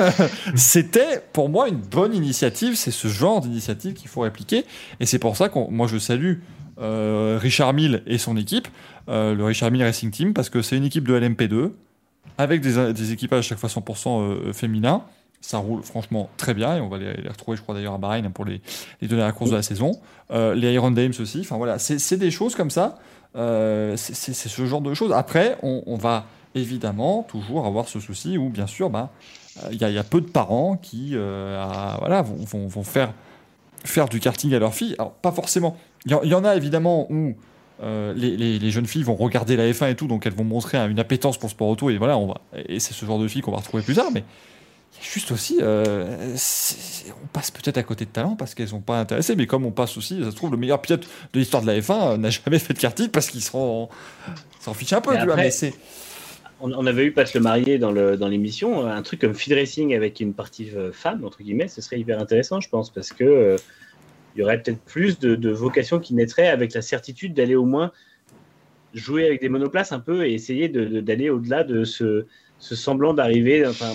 [0.55, 2.75] c'était pour moi une bonne initiative.
[2.75, 4.65] C'est ce genre d'initiative qu'il faut répliquer,
[4.99, 6.35] et c'est pour ça que moi je salue
[6.79, 8.67] euh, Richard Mille et son équipe,
[9.09, 11.71] euh, le Richard Mille Racing Team, parce que c'est une équipe de LMP2
[12.37, 15.03] avec des, équipages à chaque fois 100% euh, féminins
[15.41, 18.29] ça roule franchement très bien et on va les, retrouver, je crois d'ailleurs à Bahreïn
[18.31, 18.61] pour les,
[19.01, 19.99] les dernières courses de la saison.
[20.31, 22.97] Euh, les Iron Dames aussi, enfin voilà, c'est des choses comme ça.
[23.37, 25.11] Euh, c'est ce genre de choses.
[25.11, 29.11] Après, on, va évidemment toujours avoir ce souci où, bien sûr, bah,
[29.71, 33.13] il y, a peu de parents qui voilà, vont, vont, faire,
[33.83, 34.95] faire du karting à leur fille.
[34.97, 35.77] Alors, pas forcément.
[36.05, 37.35] Il y, en a évidemment où
[37.83, 41.37] les, jeunes filles vont regarder la F1 et tout, donc elles vont montrer une appétence
[41.37, 43.51] pour le sport auto, et voilà, on va, et c'est ce genre de filles qu'on
[43.51, 44.23] va retrouver plus tard, mais
[45.01, 46.35] juste aussi, euh,
[47.23, 49.71] on passe peut-être à côté de talent parce qu'elles sont pas intéressées, mais comme on
[49.71, 52.29] passe aussi, ça se trouve, le meilleur pilote de l'histoire de la F1 euh, n'a
[52.29, 53.89] jamais fait de karting parce qu'ils s'en
[54.73, 55.35] fichent un peu, tu vois,
[56.59, 57.91] on, avait eu Pat le marié dans
[58.27, 61.81] l'émission, dans un truc comme feed racing avec une partie euh, femme, entre guillemets, ce
[61.81, 63.57] serait hyper intéressant, je pense, parce que
[64.35, 67.65] il y aurait peut-être plus de, de vocations qui naîtraient avec la certitude d'aller au
[67.65, 67.91] moins
[68.93, 72.25] jouer avec des monoplaces un peu et essayer d'aller au-delà de ce,
[72.59, 73.65] ce semblant d'arriver.
[73.65, 73.93] Enfin,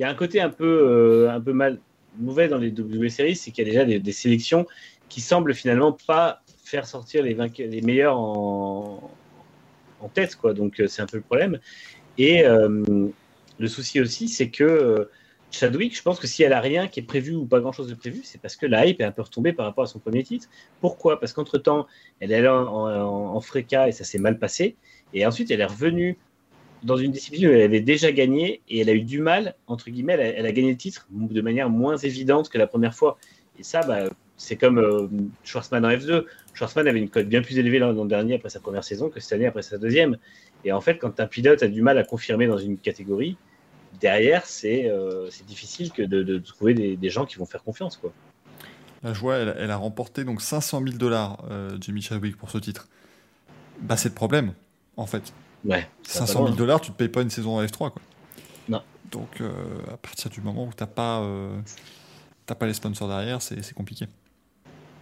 [0.00, 1.78] il y a un côté un peu, euh, un peu mal
[2.18, 4.66] mauvais dans les W Series, c'est qu'il y a déjà des, sélections
[5.10, 7.34] qui semblent finalement pas faire sortir les,
[7.82, 9.10] meilleurs en,
[10.14, 10.54] tête, quoi.
[10.54, 11.58] Donc euh, c'est un peu le problème.
[12.16, 13.10] Et euh,
[13.58, 15.06] le souci aussi, c'est que
[15.50, 17.88] Chadwick, je pense que si elle a rien qui est prévu ou pas grand chose
[17.88, 19.98] de prévu, c'est parce que la hype est un peu retombée par rapport à son
[19.98, 20.48] premier titre.
[20.80, 21.20] Pourquoi?
[21.20, 21.86] Parce qu'entre temps,
[22.20, 24.76] elle est là en, en, et ça s'est mal passé.
[25.12, 26.16] Et ensuite, elle est revenue
[26.82, 29.90] dans une discipline où elle avait déjà gagné et elle a eu du mal, entre
[29.90, 33.18] guillemets, elle a, gagné le titre de manière moins évidente que la première fois.
[33.58, 34.04] Et ça, bah,
[34.36, 35.06] c'est comme euh,
[35.44, 36.24] Schwarzman en F2.
[36.54, 39.34] Schwarzman avait une cote bien plus élevée l'an dernier après sa première saison que cette
[39.34, 40.16] année après sa deuxième.
[40.64, 43.36] Et en fait, quand un pilote a du mal à confirmer dans une catégorie,
[44.00, 48.00] derrière, c'est euh, difficile que de, trouver des, gens qui vont faire confiance.
[49.02, 52.88] La joie, elle, a remporté donc 500 000 dollars, euh, Jimmy Chadwick, pour ce titre.
[53.80, 54.52] Bah, c'est le problème,
[54.96, 55.32] en fait.
[55.64, 55.88] Ouais.
[56.04, 58.02] 500 000 dollars, tu te payes pas une saison en F3, quoi.
[58.68, 58.82] Non.
[59.10, 59.50] Donc, euh,
[59.92, 61.58] à partir du moment où t'as pas, euh,
[62.46, 64.06] pas les sponsors derrière, c'est compliqué.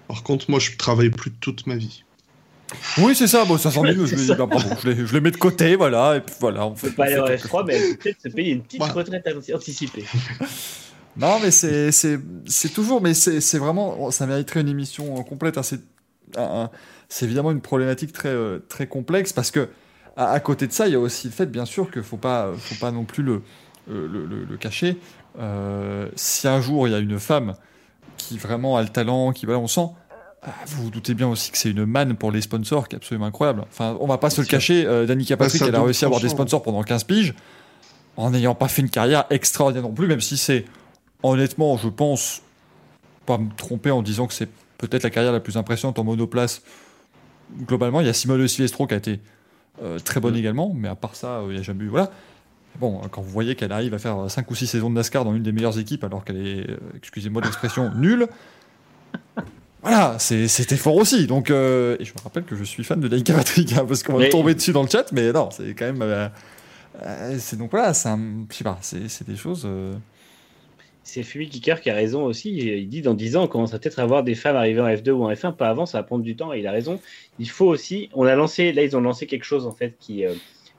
[0.07, 2.05] Par contre, moi, je travaille plus toute ma vie.
[2.99, 3.45] Oui, c'est ça.
[3.45, 6.17] Bon, 500 000, je, les, bah, je, les, je, les, mets de côté, voilà.
[6.17, 6.67] Et puis voilà.
[6.67, 10.05] On fait, peut pas aller en F3, mais peut-être se payer une petite retraite anticipée.
[11.17, 15.59] non, mais c'est toujours, mais c'est vraiment, ça mériterait une émission complète.
[15.59, 16.71] Hein,
[17.09, 19.69] c'est évidemment une problématique très, euh, très complexe parce que
[20.19, 22.17] à, côté de ça, il y a aussi le fait, bien sûr, qu'il ne faut
[22.17, 23.43] pas, faut pas non plus le,
[23.87, 24.99] le, cacher.
[25.39, 27.55] Euh, si un jour il y a une femme
[28.17, 29.89] qui vraiment a le talent, qui voilà, on sent.
[30.43, 32.99] Ah, vous vous doutez bien aussi que c'est une manne pour les sponsors qui est
[32.99, 33.65] absolument incroyable.
[33.69, 34.87] Enfin, on va pas se le cacher.
[34.87, 37.35] Euh, Danica Patrick, elle a réussi à avoir des sponsors pendant 15 piges
[38.17, 40.65] en n'ayant pas fait une carrière extraordinaire non plus, même si c'est
[41.23, 42.43] honnêtement, je pense,
[43.27, 46.63] pas me tromper en disant que c'est peut-être la carrière la plus impressionnante en monoplace.
[47.67, 49.21] Globalement, il y a Simone Silvestro qui a été
[49.83, 50.39] euh, très bonne mm.
[50.39, 51.89] également, mais à part ça, il n'y a jamais eu.
[51.89, 52.11] Voilà.
[52.79, 55.35] Bon, quand vous voyez qu'elle arrive à faire 5 ou 6 saisons de NASCAR dans
[55.35, 58.29] une des meilleures équipes alors qu'elle est, euh, excusez-moi l'expression, nulle,
[59.83, 61.27] voilà, c'était fort aussi.
[61.27, 64.03] Donc, euh, et je me rappelle que je suis fan de Danica Patrick, hein, parce
[64.03, 66.31] qu'on va tomber dessus dans le chat, mais non, c'est quand même.
[67.39, 69.67] c'est donc voilà, c'est des choses
[71.09, 72.55] c'est Fumi Kicker qui a raison aussi.
[72.55, 75.11] Il dit dans 10 ans, on commence peut-être à avoir des femmes arriver en F2
[75.11, 75.57] ou en F1.
[75.57, 77.01] Pas avant, ça va prendre du temps et il a raison.
[77.39, 80.27] Il faut aussi, on a lancé, là, ils ont lancé quelque chose en fait qui,
[80.27, 80.35] euh,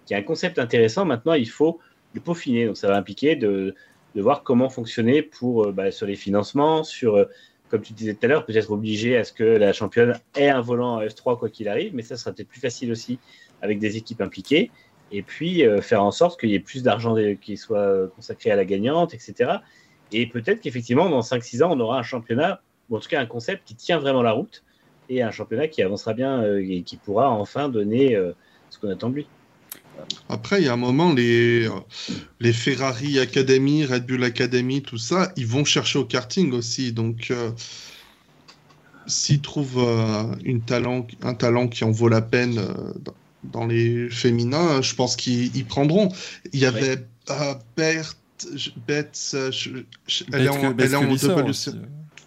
[0.06, 1.04] qui est un concept intéressant.
[1.04, 1.80] Maintenant, il faut
[2.14, 2.68] le peaufiner.
[2.68, 3.74] Donc, ça va impliquer de,
[4.14, 7.26] de voir comment fonctionner pour, euh, bah, sur les financements, sur, euh,
[7.70, 10.62] comme tu disais tout à l'heure, peut-être obligé à ce que la championne ait un
[10.62, 11.96] volant en F3 quoi qu'il arrive.
[11.96, 13.18] Mais ça sera peut-être plus facile aussi
[13.64, 14.70] avec des équipes impliquées.
[15.12, 18.64] Et puis, faire en sorte qu'il y ait plus d'argent qui soit consacré à la
[18.64, 19.58] gagnante, etc.
[20.12, 23.26] Et peut-être qu'effectivement, dans 5-6 ans, on aura un championnat, ou en tout cas un
[23.26, 24.64] concept qui tient vraiment la route,
[25.10, 28.32] et un championnat qui avancera bien euh, et qui pourra enfin donner euh,
[28.70, 29.28] ce qu'on attend de lui.
[30.30, 31.68] Après, il y a un moment, les,
[32.40, 36.94] les Ferrari Academy, Red Bull Academy, tout ça, ils vont chercher au karting aussi.
[36.94, 37.52] Donc, euh,
[39.06, 39.84] s'ils trouvent
[40.46, 42.62] une talent, un talent qui en vaut la peine
[43.44, 46.10] dans les féminins, je pense qu'ils prendront.
[46.54, 47.06] Il y avait
[47.76, 48.16] Bert
[48.88, 49.52] Beth, euh,
[50.34, 51.08] elle est en, elle est en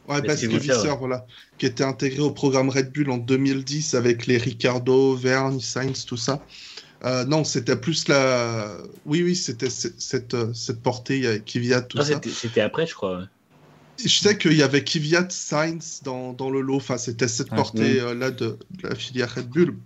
[0.08, 1.26] Ouais, Beth Visser, voilà,
[1.58, 6.16] qui était intégré au programme Red Bull en 2010 avec les Ricardo, Verne, Sainz, tout
[6.16, 6.42] ça.
[7.04, 8.76] Euh, non, c'était plus la.
[9.06, 12.20] Oui, oui, c'était cette, euh, cette portée Kvyat, tout ça.
[12.32, 13.28] C'était après, je crois.
[13.98, 16.76] Je sais qu'il y avait Kvyat, Sainz dans, dans le lot.
[16.76, 19.76] Enfin, c'était cette portée-là de, de, la filière Red Bull.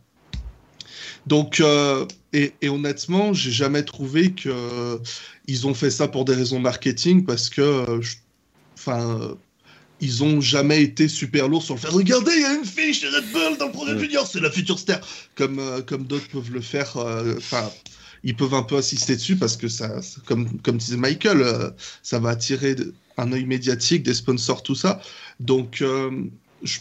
[1.27, 2.07] Donc, euh,
[2.37, 4.99] et, et, honnêtement, j'ai jamais trouvé que euh,
[5.47, 8.01] ils ont fait ça pour des raisons marketing parce que, euh,
[8.77, 9.37] enfin,
[10.01, 11.89] ils ont jamais été super lourds sur le fait.
[11.89, 14.51] Regardez, il y a une fille chez Red Bull dans le projet junior, c'est la
[14.51, 15.01] future star.
[15.35, 16.97] Comme, euh, comme d'autres peuvent le faire.
[16.99, 17.71] euh, Enfin,
[18.23, 21.71] ils peuvent un peu insister dessus parce que ça, comme, comme disait Michael, euh,
[22.03, 22.77] ça va attirer
[23.17, 25.01] un œil médiatique, des sponsors, tout ça.
[25.41, 26.11] Donc, euh,
[26.63, 26.81] je,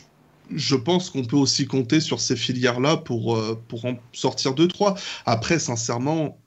[0.54, 4.68] je pense qu'on peut aussi compter sur ces filières-là pour, euh, pour en sortir deux,
[4.68, 4.96] trois.
[5.26, 6.38] Après, sincèrement,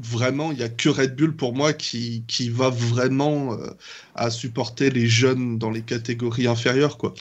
[0.00, 3.70] vraiment, il n'y a que Red Bull pour moi qui, qui va vraiment euh,
[4.14, 7.14] à supporter les jeunes dans les catégories inférieures, quoi.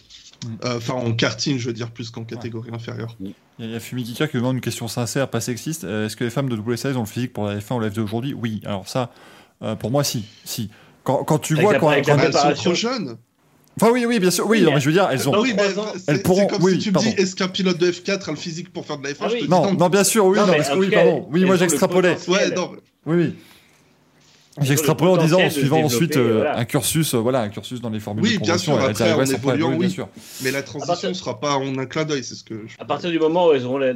[0.45, 0.47] Mm.
[0.65, 3.15] Euh, Enfin, en karting, je veux dire, plus qu'en catégorie inférieure.
[3.19, 3.33] Il
[3.71, 5.83] y a- Fumikika qui demande une question sincère, pas sexiste.
[5.83, 7.89] Euh, Est-ce que les femmes de WSS ont le physique pour la F1 ou la
[7.89, 8.33] F2 aujourd'hui?
[8.33, 8.61] Oui.
[8.65, 9.11] Alors ça,
[9.63, 10.25] euh, pour moi, si.
[10.45, 10.69] si.
[11.03, 11.73] Quand, quand tu Avec vois...
[11.73, 11.87] la- Quand,
[12.17, 13.17] quand- elles sont trop jeunes.
[13.81, 14.45] Enfin oui, oui, bien sûr.
[14.47, 15.39] Oui, Oui, non, mais- je veux dire, elles ont...
[15.41, 17.09] Oui, mais trois ans- c'est Elles c'est pourront- comme oui, si tu me pardon.
[17.09, 19.27] dis est-ce qu'un pilote de F4 a le physique pour faire de la F1 Ah
[19.29, 19.39] je oui.
[19.39, 21.27] te dis Non, non, bien sûr, oui, Non, non, mais parce que en oui, pardon.
[21.31, 22.17] Oui, moi j'extrapolais.
[22.27, 22.71] Ouais, non.
[23.05, 23.35] Oui, oui.
[24.71, 26.57] Extrapolé en disant, en suivant ensuite euh, voilà.
[26.57, 29.23] un cursus, euh, voilà, un cursus dans les formules Oui, de bien sûr, après, en
[29.23, 29.89] évoluant, oui, bien oui.
[29.93, 30.09] sûr.
[30.43, 32.75] Mais la transition ne sera pas en un clin d'œil, c'est ce que je...
[32.77, 33.93] À partir du moment où elles auront la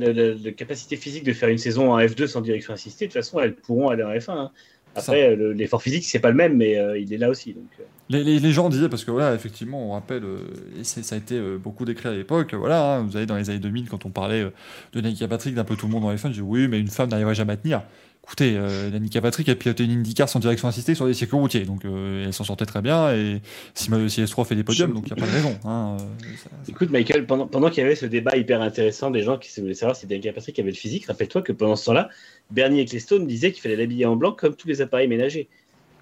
[0.55, 3.55] capacité physique de faire une saison en F2 sans direction assistée, de toute façon, elles
[3.55, 4.51] pourront aller en F1.
[4.95, 7.53] Après, le- l'effort physique, c'est pas le même, mais euh, il est là aussi.
[7.53, 7.83] Donc, euh.
[8.09, 10.39] Les, les- les gens disaient, parce que voilà, effectivement, on rappelle, euh,
[10.79, 13.35] et c'est- ça a été euh, beaucoup décrit à l'époque, voilà, hein, vous savez, dans
[13.37, 14.49] les années 2000, quand on parlait euh,
[14.93, 16.79] de Danica Patrick, d'un peu tout le monde dans les fans, je dis oui, mais
[16.79, 17.81] une femme n'arriverait jamais à tenir.
[18.25, 21.65] Écoutez, euh, Danica Patrick a piloté une IndyCar sans direction assistée sur des circuits routiers,
[21.65, 23.41] donc euh, elle s'en sortait très bien, et
[23.73, 25.59] si, si S3 fait des podiums, Je- donc il n'y a pas de raison.
[25.65, 26.03] Hein, euh,
[26.37, 29.37] ça- ça- Écoute, Michael, pendant, pendant qu'il y avait ce débat hyper intéressant des gens
[29.37, 32.09] qui voulaient savoir si Danica Patrick avait le physique, rappelle-toi que pendant ce temps-là,
[32.49, 35.49] Bernie Ecclestone disait qu'il fallait l'habiller en blanc comme tous les appareils ménagers.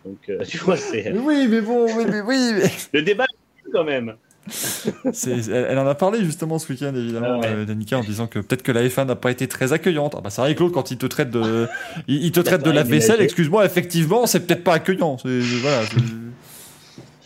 [0.05, 2.69] Donc, euh, tu vois, c'est oui, mais bon, mais, mais oui, mais...
[2.93, 4.15] le débat est quand même.
[5.51, 7.47] Elle, en a parlé justement ce week-end, évidemment, Ah ouais.
[7.47, 10.15] euh, Danica, en disant que peut-être que la F1 n'a pas été très accueillante.
[10.17, 11.67] Ah bah c'est vrai l'autre, quand il te traite de,
[12.07, 15.17] il, il te traite de la vaisselle, excuse-moi, effectivement, c'est peut-être pas accueillant.
[15.23, 15.83] Voilà.
[15.85, 15.97] c'est-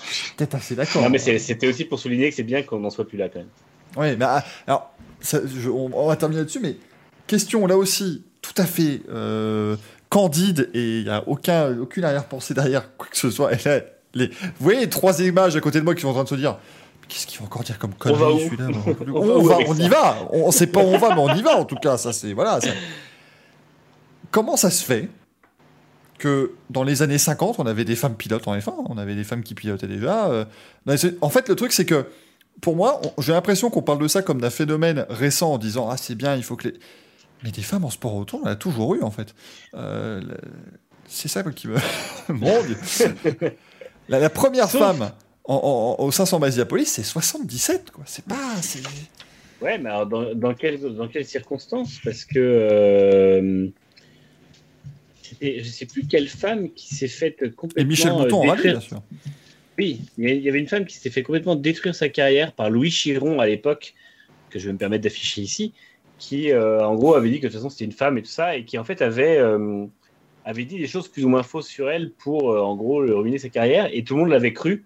[0.08, 1.02] Je suis Peut-être assez d'accord.
[1.02, 3.40] Non, mais c'était aussi pour souligner que c'est bien qu'on n'en soit plus là quand
[3.40, 3.48] même.
[3.98, 6.76] Oui, mais ah, alors, ça, je- on, on va terminer là-dessus, mais
[7.28, 9.76] question là aussi, tout à fait euh,
[10.10, 13.54] candide et il n'y a aucun, aucune arrière-pensée derrière quoi que ce soit.
[13.54, 13.80] Et là,
[14.14, 16.30] les, vous voyez les trois images à côté de moi qui sont en train de
[16.30, 16.58] se dire.
[17.08, 18.68] Qu'est-ce qu'il va encore dire comme connerie celui-là
[19.14, 20.18] On, On va on y va.
[20.32, 21.98] On sait pas où on va, mais on y va en tout cas.
[21.98, 22.60] Ça c'est voilà.
[22.62, 22.70] ça-
[24.32, 25.10] Comment ça se fait
[26.18, 29.24] que dans les années 50, on avait des femmes pilotes en F1, on avait des
[29.24, 30.28] femmes qui pilotaient déjà.
[30.28, 30.46] euh,
[31.22, 32.06] en fait, le truc c'est que
[32.62, 35.98] pour moi, j'ai l'impression qu'on parle de ça comme d'un phénomène récent en disant ah
[35.98, 36.74] c'est bien, il faut que les
[37.44, 39.36] mais des femmes en sport auto, on en a toujours eu en fait.
[39.76, 40.22] Euh,
[41.08, 41.76] c'est ça qui me
[42.30, 42.78] mon Dieu.
[44.10, 45.12] La, la première Sauf- femme
[45.48, 48.04] en, en- au 500 Masiapolis, c'est 77 quoi.
[48.08, 48.82] C'est pas c'est
[49.62, 52.00] Ouais, mais alors dans, dans, quelles, dans quelles circonstances?
[52.04, 52.38] Parce que.
[52.40, 53.68] euh,
[55.42, 57.82] je sais plus quelle femme qui s'est faite complètement.
[57.82, 59.02] et Michel euh, Bouton détruire- bien sûr.
[59.78, 62.08] Oui, il y a- il y avait une femme qui s'était fait complètement détruire sa
[62.10, 63.94] carrière par Louis Chiron à l'époque,
[64.50, 65.74] que je vais me permettre d'afficher ici,
[66.18, 68.30] qui euh, en gros avait dit que de toute façon c'était une femme et tout
[68.30, 69.86] ça, et qui en fait avait, euh,
[70.46, 73.38] avait dit des choses plus ou moins fausses sur elle pour euh, en gros ruiner
[73.38, 74.86] sa carrière, et tout le monde l'avait cru,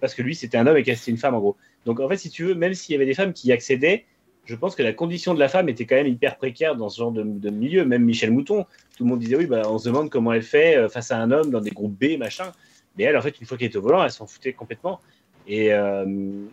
[0.00, 1.56] parce que lui c'était un homme et qu'elle c'était une femme en gros.
[1.84, 4.04] Donc en fait, si tu veux, même s'il y avait des femmes qui y accédaient,
[4.46, 6.98] je pense que la condition de la femme était quand même hyper précaire dans ce
[6.98, 7.84] genre de, milieu.
[7.84, 8.64] Même Michel Mouton,
[8.96, 11.18] tout le monde disait oui, bah, on se demande comment elle fait euh, face à
[11.18, 12.52] un homme dans des groupes B, machin.
[12.96, 15.00] Mais elle, en fait, une fois qu'elle était au volant, elle s'en foutait complètement.
[15.48, 16.04] Et, euh,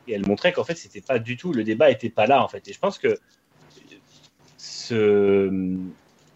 [0.08, 2.68] elle montrait qu'en fait, c'était pas du tout, le débat était pas là, en fait.
[2.68, 3.18] Et je pense que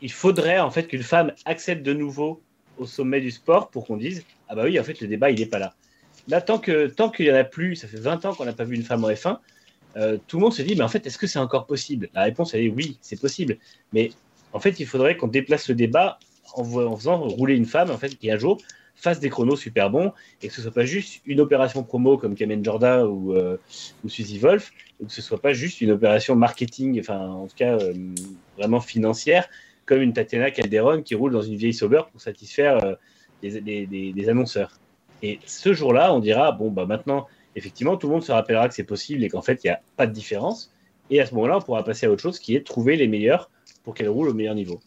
[0.01, 2.41] il faudrait, en fait, qu'une femme accède de nouveau
[2.77, 5.41] au sommet du sport pour qu'on dise, ah bah oui, en fait, le débat, il
[5.41, 5.75] est pas là.
[6.27, 8.53] Là, tant que tant qu'il y en a plus, ça fait 20 ans qu'on n'a
[8.53, 9.39] pas vu une femme en F1,
[9.95, 12.09] euh, tout le monde se dit, mais en fait, est-ce que c'est encore possible?
[12.13, 13.57] La réponse, est oui, c'est possible.
[13.93, 14.11] Mais
[14.53, 16.19] en fait, il faudrait qu'on déplace le débat
[16.53, 16.63] en,
[16.95, 18.57] faisant rouler une femme, en fait, qui un jour
[18.95, 22.35] fasse des chronos super bons et que ce soit pas juste une opération promo comme
[22.35, 23.57] Kamen Jordan ou, euh,
[24.03, 24.71] ou Suzy Wolf,
[25.01, 27.93] et que ce soit pas juste une opération marketing, enfin, en tout cas, euh,
[28.57, 29.47] vraiment financière,
[29.85, 32.97] comme une Tatiana Calderon qui roule dans une vieille Sauber pour satisfaire
[33.41, 34.79] des, des- des- des annonceurs.
[35.23, 38.75] Et ce jour-là, on dira, bon, bah maintenant, effectivement, tout le monde se rappellera que
[38.75, 40.71] c'est possible et qu'en fait, il n'y a pas de différence.
[41.09, 43.49] Et à ce moment-là, on pourra passer à autre chose qui est trouver les meilleurs
[43.83, 44.81] pour qu'elles roulent au meilleur niveau.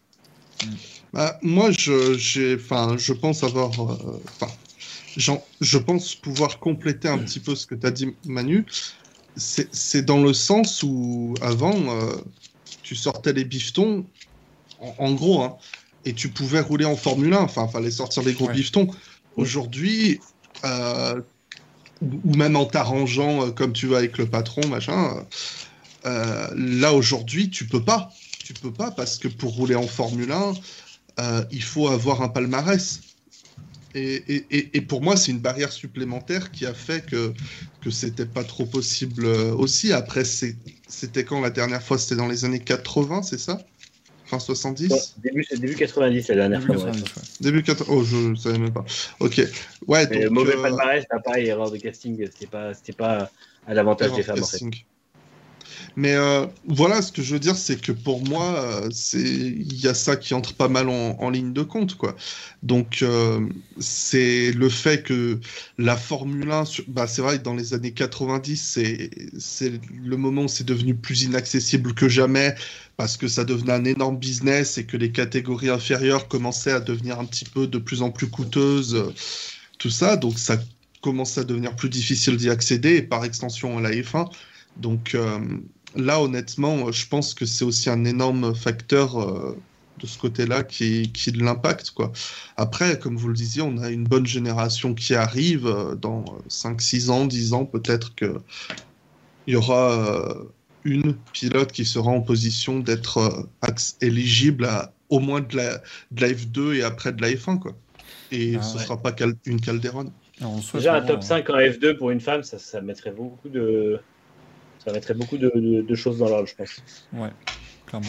[1.13, 4.51] Bah, moi, je, j'ai, enfin, je pense avoir, euh, enfin,
[5.17, 8.65] j'en- je pense pouvoir compléter un petit peu ce que tu as dit, Manu.
[9.35, 12.15] C'est, c'est dans le sens où, avant, euh,
[12.83, 14.05] tu sortais les bifetons,
[14.79, 15.57] en, en gros, hein,
[16.05, 17.39] et tu pouvais rouler en Formule 1.
[17.41, 18.53] Enfin, fallait sortir les gros Ouais.
[18.53, 18.87] bifetons.
[19.35, 20.19] Aujourd'hui,
[20.65, 21.21] euh,
[22.01, 25.25] ou même en t'arrangeant euh, comme tu veux avec le patron, machin.
[26.05, 28.11] euh, là aujourd'hui, tu peux pas.
[28.43, 30.53] Tu peux pas parce que pour rouler en Formule 1,
[31.19, 32.99] euh, il faut avoir un palmarès.
[33.93, 37.33] Et, pour moi, c'est une barrière supplémentaire qui a fait que,
[37.81, 39.91] que c'était pas trop possible aussi.
[39.91, 41.97] Après, c'était quand la dernière fois?
[41.97, 43.59] C'était dans les années 80, c'est ça?
[44.31, 46.85] Fin 70 début, début 90, la dernière début fois.
[46.85, 47.21] 90, ouais.
[47.41, 47.93] Début 80.
[47.93, 48.85] Oh, je savais même pas.
[49.19, 49.41] Ok.
[49.87, 50.61] Ouais, donc, mauvais euh...
[50.61, 52.25] palmarès, pareil, erreur de casting.
[52.27, 53.29] C'était pas, pas
[53.67, 54.63] à l'avantage des femmes, en fait.
[55.95, 59.87] Mais euh, voilà, ce que je veux dire, c'est que pour moi, euh, il y
[59.87, 62.15] a ça qui entre pas mal en, ligne de compte, quoi.
[62.63, 63.39] Donc euh,
[63.79, 65.39] c'est le fait que
[65.77, 69.73] la Formule 1, bah, c'est vrai que dans les années 90, c'est c'est
[70.03, 72.55] le moment où c'est devenu plus inaccessible que jamais
[72.97, 77.19] parce que ça devenait un énorme business et que les catégories inférieures commençaient à devenir
[77.19, 79.11] un petit peu de plus en plus coûteuses,
[79.79, 80.17] tout ça.
[80.17, 80.57] Donc ça
[81.01, 84.29] commençait à devenir plus difficile d'y accéder et par extension à la F1.
[84.77, 85.15] Donc
[85.95, 89.57] là, honnêtement, je pense que c'est aussi un énorme facteur euh,
[89.99, 91.91] de ce côté-là qui, qui l'impact.
[91.91, 92.11] Quoi.
[92.57, 95.67] Après, comme vous le disiez, on a une bonne génération qui arrive.
[95.67, 98.33] Euh, dans 5, 6 ans, 10 ans, peut-être qu'il
[99.47, 100.43] y aura euh,
[100.83, 103.47] une pilote qui sera en position d'être
[104.01, 105.81] éligible à au moins de la,
[106.11, 107.59] de F2 et après de la F1.
[107.59, 107.73] Quoi.
[108.31, 109.13] Et ah ce ne sera pas
[109.45, 110.13] une Calderon.
[110.73, 113.99] Déjà, un top 5 en F2 pour une femme, ça, ça mettrait beaucoup de
[114.83, 116.81] ça mettrait beaucoup de, choses dans l'ordre, je pense.
[117.13, 117.29] Ouais,
[117.85, 118.07] clairement.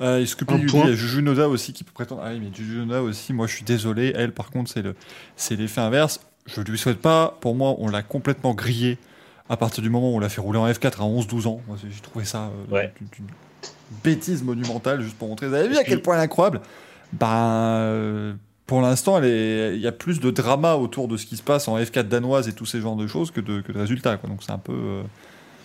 [0.00, 2.54] Euh, Est-ce que il y a Juju Noda aussi qui peut prétendre Ah oui, mais
[2.54, 4.12] Juju Noda aussi, moi je suis désolé.
[4.16, 4.94] Elle, par contre, c'est le,
[5.36, 6.20] c'est l'effet inverse.
[6.46, 7.36] Je ne lui souhaite pas.
[7.40, 8.98] Pour moi, on l'a complètement grillé
[9.48, 11.60] à partir du moment où on l'a fait rouler en F4 à 11-12 ans.
[11.68, 12.86] Moi, j'ai trouvé ça euh,
[13.18, 13.26] une,
[14.02, 15.48] bêtise monumentale, juste pour montrer.
[15.48, 16.60] Vous avez vu à quel point elle est incroyable?
[17.12, 18.38] Ben.
[18.66, 21.78] pour l'instant, il y a plus de drama autour de ce qui se passe en
[21.78, 24.16] F4 danoise et tous ces genres de choses que de, que de résultats.
[24.16, 24.30] Quoi.
[24.30, 24.72] Donc c'est un peu.
[24.72, 25.02] Euh,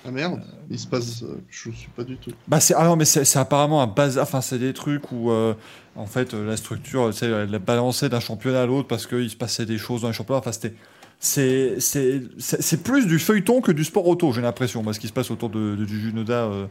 [0.05, 1.23] ah merde, il se passe.
[1.23, 2.31] Euh, je suis pas du tout.
[2.47, 4.23] Bah c'est ah non mais c'est apparemment un bazar.
[4.23, 5.53] Enfin c'est des trucs où euh,
[5.95, 9.35] en fait la structure, tu sais, elle balancé d'un championnat à l'autre parce qu'il se
[9.35, 10.39] passait des choses dans les championnats.
[10.39, 10.75] Enfin c'était
[11.19, 14.31] c'est c'est plus du feuilleton que du sport auto.
[14.31, 16.45] J'ai l'impression, ce qui se passe autour de, du Junoda.
[16.45, 16.67] Euh,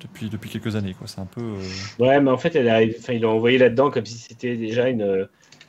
[0.00, 0.94] depuis, depuis quelques années.
[0.94, 1.06] Quoi.
[1.06, 1.54] C'est un peu.
[1.98, 5.26] Ouais, mais en fait, elle arrive, ils l'ont envoyé là-dedans comme si c'était déjà une,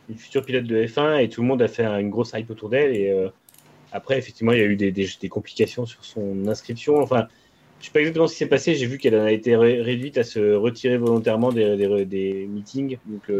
[0.10, 2.70] une, future pilote de F1 et tout le monde a fait une grosse hype autour
[2.70, 2.94] d'elle.
[2.94, 3.30] Et
[3.92, 6.98] après, effectivement, il y a eu des, des, complications sur son inscription.
[7.02, 7.28] Enfin,
[7.80, 8.76] je ne sais pas exactement ce qui s'est passé.
[8.76, 12.98] J'ai vu qu'elle a été réduite à se retirer volontairement des, des, meetings.
[13.06, 13.40] Donc, euh,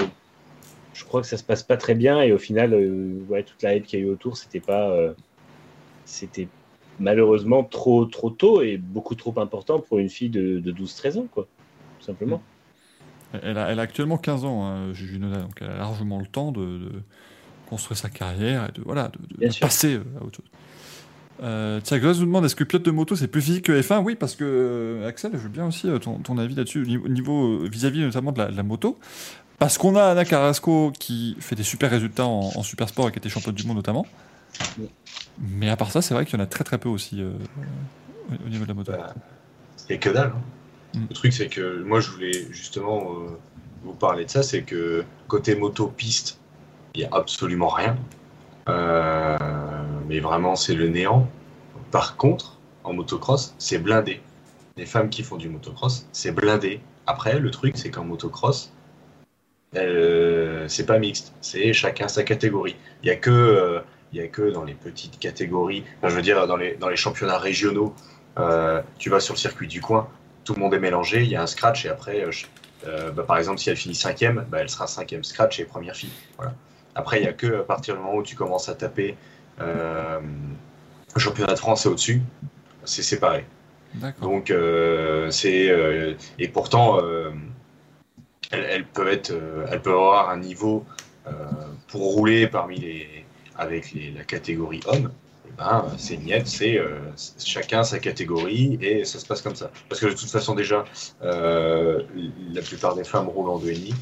[0.94, 2.22] je crois que ça se passe pas très bien.
[2.22, 4.90] Et au final, euh, ouais, toute la hype qu'il y a eu autour, c'était pas.
[4.90, 5.14] Euh,
[6.06, 6.48] c'était
[7.00, 11.28] malheureusement trop, trop tôt et beaucoup trop important pour une fille de, de 12-13 ans,
[11.32, 11.48] quoi.
[12.00, 12.42] Tout simplement.
[13.44, 17.04] Elle a, elle a actuellement 15 ans, hein, donc elle a largement le temps de
[17.70, 20.60] construire sa carrière et de, voilà, de, passer euh, à autre chose.
[21.42, 24.16] Euh, tiens, vous demande est-ce que pilote de moto c'est plus physique que F1 Oui,
[24.16, 28.32] parce que euh, Axel, je veux bien aussi euh, ton, avis là-dessus, niveau vis-à-vis notamment
[28.32, 29.00] de la, moto.
[29.58, 33.20] Parce qu'on a Anna Carrasco qui fait des super résultats en, super sport et qui
[33.20, 34.06] était championne du monde notamment.
[35.40, 38.50] Mais à part ça, c'est vrai qu'il y en a très très peu aussi au,
[38.50, 38.92] niveau de la moto.
[38.92, 39.14] Bah,
[39.90, 40.34] et que dalle.
[40.36, 41.00] Hein.
[41.00, 41.06] Mm.
[41.10, 43.16] Le truc, c'est que moi je voulais justement
[43.84, 46.39] vous parler de ça c'est que côté moto piste,
[46.96, 47.98] il n'y a absolument rien.
[48.68, 49.38] Euh,
[50.08, 51.28] mais vraiment, c'est le néant.
[51.92, 54.22] Par contre, en motocross, c'est blindé.
[54.78, 56.82] Les femmes qui font du motocross, c'est blindé.
[57.08, 58.72] Après, le truc, c'est qu'en motocross,
[59.76, 61.34] euh, c'est pas mixte.
[61.42, 62.76] C'est chacun sa catégorie.
[63.04, 63.30] Il n'y a que.
[63.32, 63.80] Euh,
[64.18, 67.94] a que dans les petites catégories, je veux dire dans les, dans les championnats régionaux,
[68.98, 70.10] tu vas sur le circuit du coin,
[70.44, 72.26] tout le monde est mélangé, il y a un scratch et après,
[72.84, 76.10] bah, par exemple, si elle finit cinquième, bah, elle sera cinquième scratch et première fille.
[76.38, 76.56] Voilà.
[77.00, 79.16] Après, il n'y a que à partir du moment où tu commences à taper
[79.62, 80.20] euh,
[81.16, 82.22] le championnat de France et au-dessus,
[82.84, 83.46] c'est séparé.
[84.22, 85.70] Donc, euh, c'est.
[85.70, 87.00] Euh, et pourtant,
[88.52, 89.34] elles, peuvent être,
[89.72, 90.86] elles peuvent avoir un niveau
[91.88, 93.26] pour rouler parmi les.
[93.58, 95.10] avec la catégorie homme.
[95.48, 96.82] Eh ben, c'est net, c'est
[97.38, 99.72] chacun sa catégorie et ça se passe comme ça.
[99.88, 100.84] Parce que de toute façon, déjà,
[101.22, 103.94] la plupart des femmes roulent en 2,5.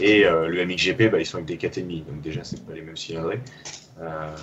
[0.00, 2.82] Et euh, le MXGP, bah, ils sont avec des 4,5, donc déjà, c'est pas les
[2.82, 3.40] mêmes cylindrées.
[4.00, 4.36] Euh,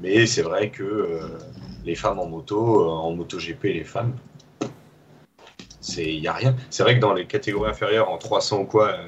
[0.00, 1.38] mais c'est vrai que euh,
[1.84, 4.14] les femmes en moto, en MotoGP, les femmes,
[5.96, 6.54] il n'y a rien.
[6.70, 8.98] C'est vrai que dans les catégories inférieures, en 300 ou quoi,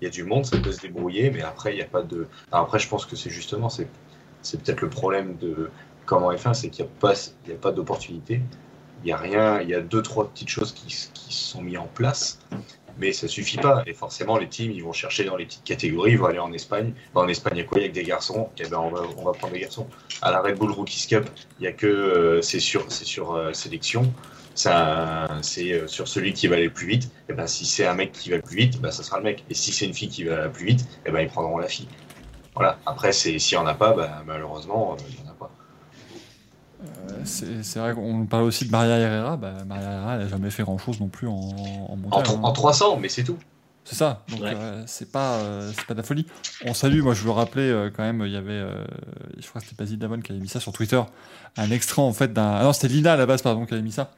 [0.00, 2.02] il y a du monde, ça peut se débrouiller, mais après, il n'y a pas
[2.02, 2.28] de.
[2.52, 3.88] après, je pense que c'est justement, c'est,
[4.52, 5.70] peut-être le problème de
[6.06, 7.14] comment F1, c'est qu'il n'y a pas,
[7.48, 8.40] y a pas d'opportunité.
[9.02, 11.78] Il n'y a rien, il y a deux, trois petites choses qui, qui sont mises
[11.78, 12.38] en place
[12.98, 13.82] mais ça suffit pas.
[13.86, 16.52] Et forcément, les teams, ils vont chercher dans les petites catégories, ils vont aller en
[16.52, 16.92] Espagne.
[17.14, 17.78] en Espagne, il y a quoi?
[17.78, 18.48] Il y a que des garçons.
[18.58, 19.86] Et eh ben, on va, on va prendre des garçons.
[20.22, 21.28] À la Red Bull Rookies Cup,
[21.60, 24.12] il y a que euh, c'est sur, c'est sur euh, sélection.
[24.54, 24.72] c'est
[25.72, 27.04] euh, sur celui qui va aller le plus vite.
[27.04, 29.18] Et eh ben, si c'est un mec qui va le plus vite, ben, ça sera
[29.18, 29.44] le mec.
[29.48, 31.68] Et si c'est une fille qui va le plus vite, et ben, ils prendront la
[31.68, 31.88] fille.
[32.54, 32.78] Voilà.
[32.86, 35.37] Après, c'est s'il n'y en a pas, bah, malheureusement, il n'y en a pas.
[37.10, 37.20] Euh,
[37.62, 39.36] c'est vrai qu'on parle aussi de Maria Herrera.
[39.36, 42.22] Bah, Maria Herrera, elle n'a jamais fait grand chose non plus en, en hein.
[42.42, 43.38] en 300, mais c'est tout.
[43.84, 44.22] C'est ça.
[44.28, 44.52] Donc Ouais.
[44.54, 46.26] euh, c'est pas, euh, c'est pas de la folie.
[46.66, 47.00] On salue.
[47.00, 48.22] Moi, je veux rappeler euh, quand même.
[48.26, 48.84] Il y avait, euh,
[49.38, 51.00] je crois que c'était Basile Davon qui avait mis ça sur Twitter.
[51.56, 52.56] Un extrait en fait d'un.
[52.56, 54.10] Ah non, c'était Lina à la base, pardon, qui avait mis ça.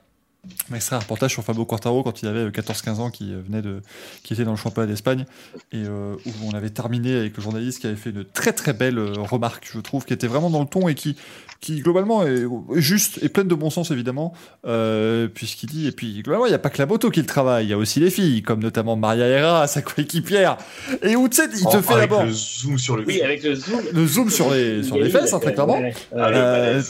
[0.73, 3.43] Un extrait, un reportage sur Fabio Quartaro quand il avait euh, 14-15 ans, qui euh,
[3.47, 3.83] venait de,
[4.25, 5.27] qui était dans le championnat d'Espagne
[5.71, 8.73] et euh, où on avait terminé avec le journaliste qui avait fait une très très
[8.73, 11.15] belle euh, remarque, je trouve, qui était vraiment dans le ton et qui,
[11.61, 12.45] qui globalement est
[12.77, 14.33] juste et pleine de bon sens évidemment,
[14.67, 17.27] euh, puisqu'il dit et puis globalement il n'y a pas que la moto qui le
[17.27, 20.57] travaille, il y a aussi les filles, comme notamment Maria Herrera, sa coéquipière,
[21.03, 23.21] et où tu sais, il te En- fait avec d'abord le zoom sur le Oui,
[23.23, 23.81] avec le zoom.
[23.93, 25.81] le zoom sur les sur les fesses, hein, très clairement.
[26.17, 26.83] Ah, le Euh.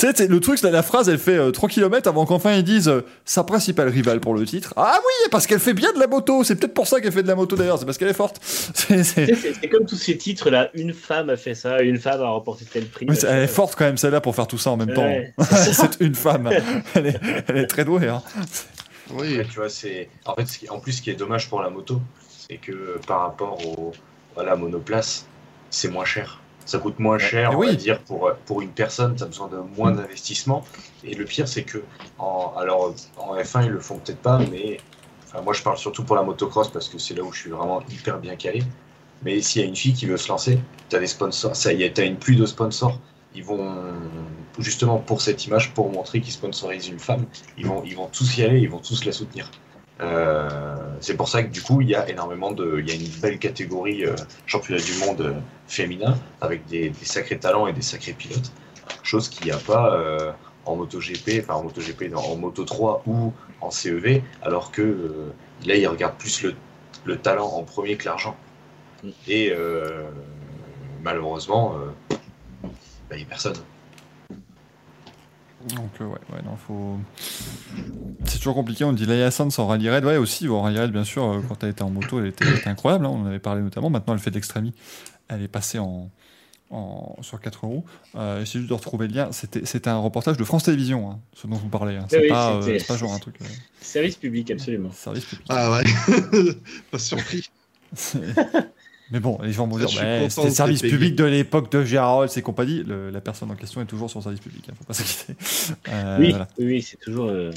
[0.00, 2.62] Tu sais, le truc, c'est la phrase, elle fait euh, 3 km avant qu'enfin ils
[2.62, 4.72] disent euh, sa principale rivale pour le titre.
[4.76, 6.44] Ah oui, parce qu'elle fait bien de la moto.
[6.44, 7.80] C'est peut-être pour ça qu'elle fait de la moto d'ailleurs.
[7.80, 8.40] C'est parce qu'elle est forte.
[8.74, 11.54] C'est- c'est- Tu sais, C'est c'est comme tous ces titres là, une femme a fait
[11.56, 13.06] ça, une femme a remporté tel prix.
[13.28, 15.32] Elle est forte quand même celle-là pour faire tout ça en même Ouais.
[15.36, 15.44] temps.
[15.72, 16.50] c'est une femme.
[16.94, 18.08] Elle est, elle est très douée.
[18.08, 18.22] Hein.
[19.10, 19.40] Oui.
[19.50, 21.70] Tu vois, c'est en fait ce qui- en plus ce qui est dommage pour la
[21.70, 22.00] moto,
[22.48, 23.92] c'est que par rapport au
[24.36, 25.26] à la monoplace,
[25.70, 26.40] c'est moins cher.
[26.64, 29.56] Ça coûte moins cher, on va dire pour pour une personne, tu as besoin de
[29.76, 30.64] moins d'investissement.
[31.04, 31.82] Et le pire, c'est que
[32.18, 34.78] en alors en F1 ils le font peut-être pas, mais
[35.26, 37.50] enfin, moi je parle surtout pour la motocross parce que c'est là où je suis
[37.50, 38.62] vraiment hyper bien calé.
[39.22, 40.60] Mais s'il y a une fille qui veut se lancer,
[40.90, 42.98] tu as des sponsors, ça y est, tu as une pluie de sponsors.
[43.38, 43.72] Ils vont
[44.58, 47.24] justement pour cette image, pour montrer qu'ils sponsorisent une femme,
[47.56, 49.48] ils vont, ils vont tous y aller, ils vont tous la soutenir.
[50.00, 52.94] Euh, c'est pour ça que du coup, il y a énormément de, il y a
[52.94, 54.16] une belle catégorie euh,
[54.46, 55.34] championnat du monde euh,
[55.68, 58.52] féminin avec des, des sacrés talents et des sacrés pilotes,
[59.04, 60.34] chose qu'il n'y a pas
[60.66, 65.30] en MotoGP, enfin en MotoGP, non, en Moto 3 ou en CEV, alors que
[65.64, 66.54] là, ils regardent plus le,
[67.04, 68.36] le talent en premier que l'argent.
[69.04, 69.08] Mm.
[69.28, 69.52] Et
[71.02, 71.74] malheureusement,
[73.08, 73.54] bah, il n'y a personne.
[75.74, 76.98] Donc euh, ouais, ouais, non, faut.
[78.24, 78.84] C'est toujours compliqué.
[78.84, 80.48] On dit Laia Sanz en rallye raid, ouais aussi.
[80.48, 82.68] En rallye raid, bien sûr, euh, quand elle était en moto, elle était, elle était
[82.68, 83.06] incroyable.
[83.06, 83.90] hein, on en avait parlé notamment.
[83.90, 84.72] Maintenant, elle fait de l'extrémie.
[85.28, 86.10] Elle est passée en,
[86.70, 87.84] en sur 4 roues.
[88.14, 89.32] Euh, J'essaie juste de retrouver le lien.
[89.32, 91.96] C'était, un reportage de France Télévisions, hein, ce dont vous parlez.
[91.96, 92.06] hein.
[92.08, 93.34] C'est Oui, pas, euh, c'est pas genre un truc.
[93.42, 93.46] euh,
[93.80, 94.92] Service public, absolument.
[94.92, 95.46] service public.
[95.50, 95.82] Ah ouais.
[96.92, 97.50] pas surpris.
[99.10, 102.14] Mais bon, les gens vont dire, content c'était le service public de l'époque de Gérard
[102.16, 102.82] Rolls et compagnie.
[102.84, 105.34] Le- la personne en question est toujours sur le service public, hein, faut pas s'inquiéter.
[105.88, 106.48] Euh, oui, voilà.
[106.58, 107.50] oui, c'est toujours, euh,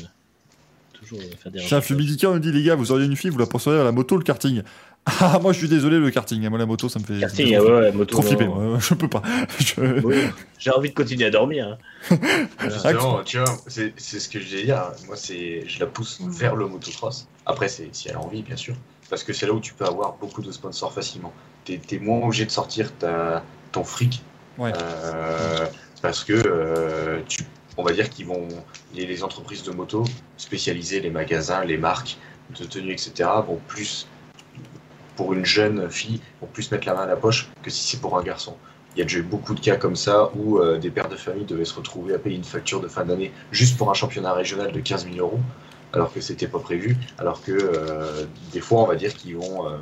[0.94, 1.90] toujours euh, faire des Chef.
[1.90, 4.16] Lumidica nous dit, les gars, vous auriez une fille, vous la penseriez à la moto
[4.16, 4.62] ou le karting
[5.06, 6.48] Ah, moi je suis désolé, le karting.
[6.48, 8.06] Moi, la moto, ça me fait, me Karting, fait ah trop, ouais, ouais, moto.
[8.14, 8.28] trop non.
[8.28, 8.46] flipper.
[8.48, 9.24] Moi, je peux pas.
[9.60, 10.16] Je- Oui,
[10.60, 11.76] J'ai envie de continuer à dormir.
[12.12, 12.18] hein.
[12.64, 14.92] Justement, tu vois, c'est c'est ce que je vais dire.
[15.08, 17.28] Moi, c'est, je la pousse vers le motocross.
[17.48, 18.76] Après, c'est si elle a envie, bien sûr.
[19.12, 21.34] Parce que c'est là où tu peux avoir beaucoup de sponsors facilement.
[21.66, 23.44] T'es es moins obligé de sortir ta,
[23.74, 24.24] ton fric.
[24.58, 24.72] Ouais.
[24.74, 25.68] Euh,
[26.02, 27.44] parce que euh, tu,
[27.76, 28.48] on va dire qu'ils vont,
[28.96, 30.06] les, les entreprises de moto
[30.38, 32.18] spécialisées, les magasins, les marques
[32.58, 34.08] de tenue, etc., vont plus,
[35.18, 38.00] pour une jeune fille, vont plus mettre la main à la poche que si c'est
[38.00, 38.56] pour un garçon.
[38.96, 41.18] Il y a déjà eu beaucoup de cas comme ça où euh, des pères de
[41.18, 44.32] famille devaient se retrouver à payer une facture de fin d'année juste pour un championnat
[44.32, 45.40] régional de 15 000 euros,
[45.94, 46.98] alors que c'était pas prévu.
[47.18, 49.78] Alors que euh, des fois, on va dire qu'ils vont, euh,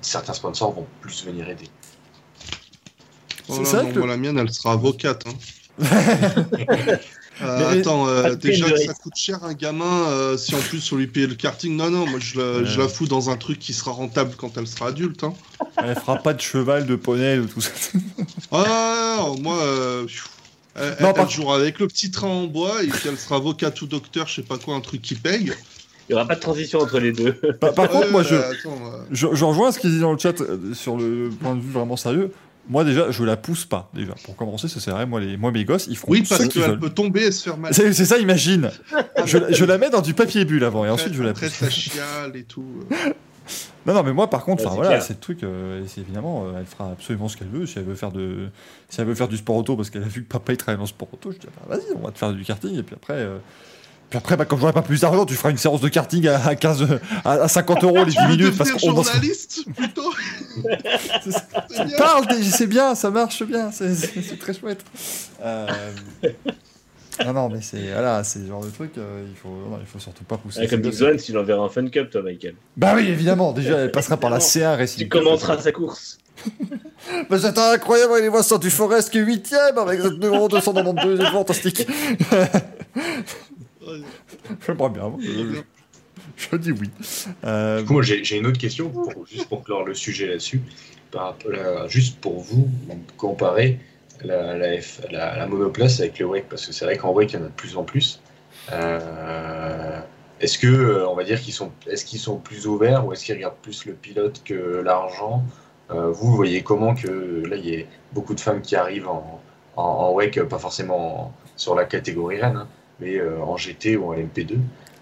[0.00, 1.68] certains sponsors vont plus venir aider.
[3.48, 5.24] Oh C'est ça que moi, la mienne, elle sera avocate.
[5.26, 5.34] hein.
[7.40, 10.90] Euh, Mais- attends, euh, déjà que ça coûte cher un gamin, euh, si en plus
[10.90, 12.82] on lui paye le karting, non, non, moi je la, je Ouais.
[12.82, 15.22] la fous dans un truc qui sera rentable quand elle sera adulte.
[15.22, 15.34] Hein.
[15.76, 17.70] Elle fera pas de cheval, de poney ou tout ça.
[18.50, 20.26] Ah, non, moi, euh, pfiou.
[20.76, 23.36] Elle, Non, elle par- jouera avec le petit train en bois et puis elle sera
[23.36, 25.52] avocate ou docteur, je sais pas quoi, un truc qui paye.
[26.08, 27.32] Il n'y aura pas de transition entre les deux.
[27.60, 30.12] Par, par contre, moi, je, euh, attends, euh, je, je rejoins ce qu'il dit dans
[30.12, 32.32] le chat euh, sur le point de vue vraiment sérieux.
[32.70, 33.90] Moi, déjà, je la pousse pas.
[33.94, 35.04] Déjà, pour commencer, ça c'est vrai.
[35.06, 37.42] Moi, les, moi, mes gosses, ils feront Oui, ce parce qu'elle peut tomber et se
[37.44, 37.72] faire mal.
[37.74, 38.70] C'est c'est ça, imagine.
[39.26, 41.56] je, je la mets dans du papier bulle avant et ensuite je la Après, pousse.
[41.58, 42.64] ça chiale et tout.
[43.48, 43.86] Euh.
[43.86, 45.02] Non, non, mais moi, par contre, Ouais, voilà, clair.
[45.02, 45.42] c'est le truc.
[45.42, 47.66] euh, c'est évidemment, euh, elle fera absolument ce qu'elle veut.
[47.66, 48.48] Si elle veut faire de,
[48.88, 50.76] si elle veut faire du sport auto, parce qu'elle a vu que papa il travaille
[50.76, 52.78] dans le sport auto, je dis ah, bah, vas-y, on va te faire du karting
[52.78, 53.14] et puis après.
[53.14, 53.38] euh,
[54.10, 56.46] Puis après, bah, quand j'aurai pas plus d'argent, tu feras une séance de karting à,
[56.46, 59.64] à 15, euh, à, à 50 euros les 10 Tu veux minutes parce qu'on journaliste,
[59.76, 60.12] plutôt
[61.22, 61.30] C'est-
[61.70, 61.96] C'est bien.
[61.98, 64.84] parle, c'est bien, ça marche bien, c'est- très chouette.
[67.20, 69.78] Euh, Non, non, mais c'est voilà, c'est le genre de truc, euh, il faut, non,
[69.80, 70.66] il faut surtout pas pousser.
[70.66, 70.92] Ses Big.
[70.92, 72.54] Zone, tu l'enverras en Fun Cup, toi, Michael.
[72.76, 75.02] Bah oui, évidemment, déjà, elle passera par la C1 Racing.
[75.04, 76.18] Tu commenteras sa course.
[77.30, 81.86] Bah, c'était incroyable, allez voir ça du Forest qui est 8ème avec 292, c'est fantastique.
[83.86, 84.00] Ouais,
[84.66, 85.08] J'aimerais bien.
[85.08, 85.62] moi, c'est Je, bien.
[86.36, 86.90] je dis oui.
[87.44, 90.60] Euh, Du coup, moi, j'ai une autre question, pour- juste pour clore le sujet là-dessus.
[91.88, 92.68] Juste pour vous,
[93.16, 93.78] comparer
[94.24, 94.56] la,
[95.10, 97.48] la, monoplace avec le WEC, parce que c'est vrai qu'en WEC, il y en a
[97.48, 98.20] de plus en plus.
[98.72, 100.00] Euh,
[100.40, 103.24] est-ce que, euh, on va dire qu'ils sont, est-ce qu'ils sont plus ouverts ou est-ce
[103.24, 105.42] qu'ils regardent plus le pilote que l'argent?
[105.90, 109.40] Euh, Vous voyez comment que là, il y a beaucoup de femmes qui arrivent en,
[109.76, 112.68] en, en WEC, pas forcément en- sur la catégorie Rennes, hein,
[113.00, 114.58] mais en GT ou en LMP2.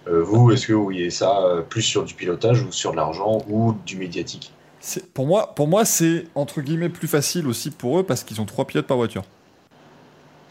[0.08, 3.38] Euh, vous, est-ce que vous voyez ça plus sur du pilotage ou sur de l'argent
[3.48, 4.52] ou du médiatique?
[5.14, 8.46] Pour moi, pour moi c'est entre guillemets plus facile aussi pour eux parce qu'ils ont
[8.46, 9.24] trois pilotes par voiture.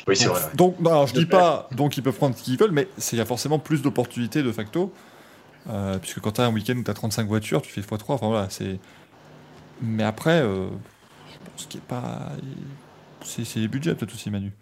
[0.08, 0.44] Oui, c'est donc, vrai.
[0.44, 0.52] ouais.
[0.54, 2.88] donc, non, alors, je De dis pas donc ils peuvent prendre ce qu'ils veulent, mais
[2.98, 4.94] c'est- il y a forcément plus d'opportunités de facto.
[5.70, 8.16] Euh, puisque quand tu as un week-end où tu as 35 voitures, tu fais x3,
[8.16, 8.82] enfin voilà, c'est.
[9.82, 10.70] Mais après, euh,
[11.28, 12.34] je pense qu'il est pas.
[13.22, 14.54] C'est c'est les budgets peut-être aussi, Manu.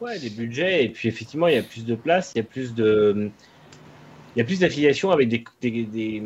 [0.00, 2.44] Ouais, des budgets, et puis effectivement, il y a plus de place, il y a
[2.44, 3.32] plus de.
[4.34, 6.22] Il y a plus d'affiliation avec des, des, des-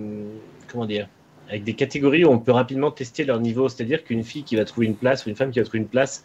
[0.69, 1.09] Comment dire
[1.53, 3.69] Avec des catégories où on peut rapidement tester leur niveau.
[3.69, 5.89] C'est-à-dire qu'une fille qui va trouver une place ou une femme qui va trouver une
[5.89, 6.25] place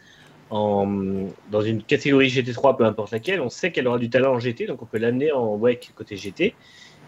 [0.49, 4.65] dans une catégorie GT3, peu importe laquelle, on sait qu'elle aura du talent en GT,
[4.65, 6.55] donc on peut l'amener en WEC côté GT.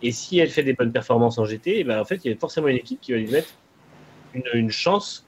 [0.01, 2.33] Et si elle fait des bonnes performances en GT, eh ben, en fait, il y
[2.33, 3.53] a forcément une équipe qui va lui mettre
[4.33, 5.25] une, une chance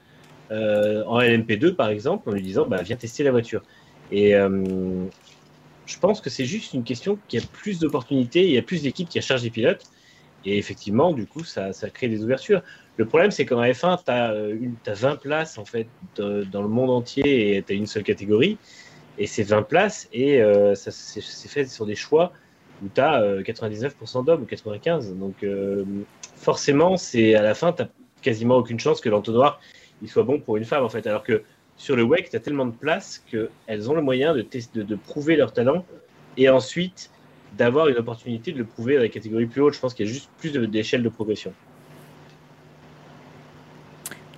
[0.51, 3.63] euh, en LMP2, par exemple, en lui disant bah, Viens tester la voiture.
[4.11, 5.05] Et euh,
[5.85, 8.61] je pense que c'est juste une question qu'il y a plus d'opportunités, il y a
[8.61, 9.85] plus d'équipes qui recherchent des pilotes.
[10.45, 12.61] Et effectivement, du coup, ça, crée des ouvertures.
[12.97, 14.11] Le problème, c'est qu'en F1, tu
[14.89, 15.87] as, 20 places en fait,
[16.17, 18.57] dans le monde entier et tu as une seule catégorie.
[19.17, 22.31] Et c'est 20 places et euh, c'est fait sur des choix
[22.83, 25.17] où tu as 99% d'hommes ou 95%.
[25.19, 25.83] Donc euh,
[26.35, 27.83] forcément, c'est à la fin, tu
[28.21, 29.59] quasiment aucune chance que l'entonnoir
[30.07, 31.05] soit bon pour une femme en fait.
[31.07, 31.43] Alors que
[31.77, 34.95] sur le WEC, tu as tellement de place qu'elles ont le moyen de, de, de
[34.95, 35.85] prouver leur talent
[36.37, 37.11] et ensuite
[37.57, 39.73] d'avoir une opportunité de le prouver dans les catégories plus hautes.
[39.73, 41.53] Je pense qu'il y a juste plus de- d'échelles de progression.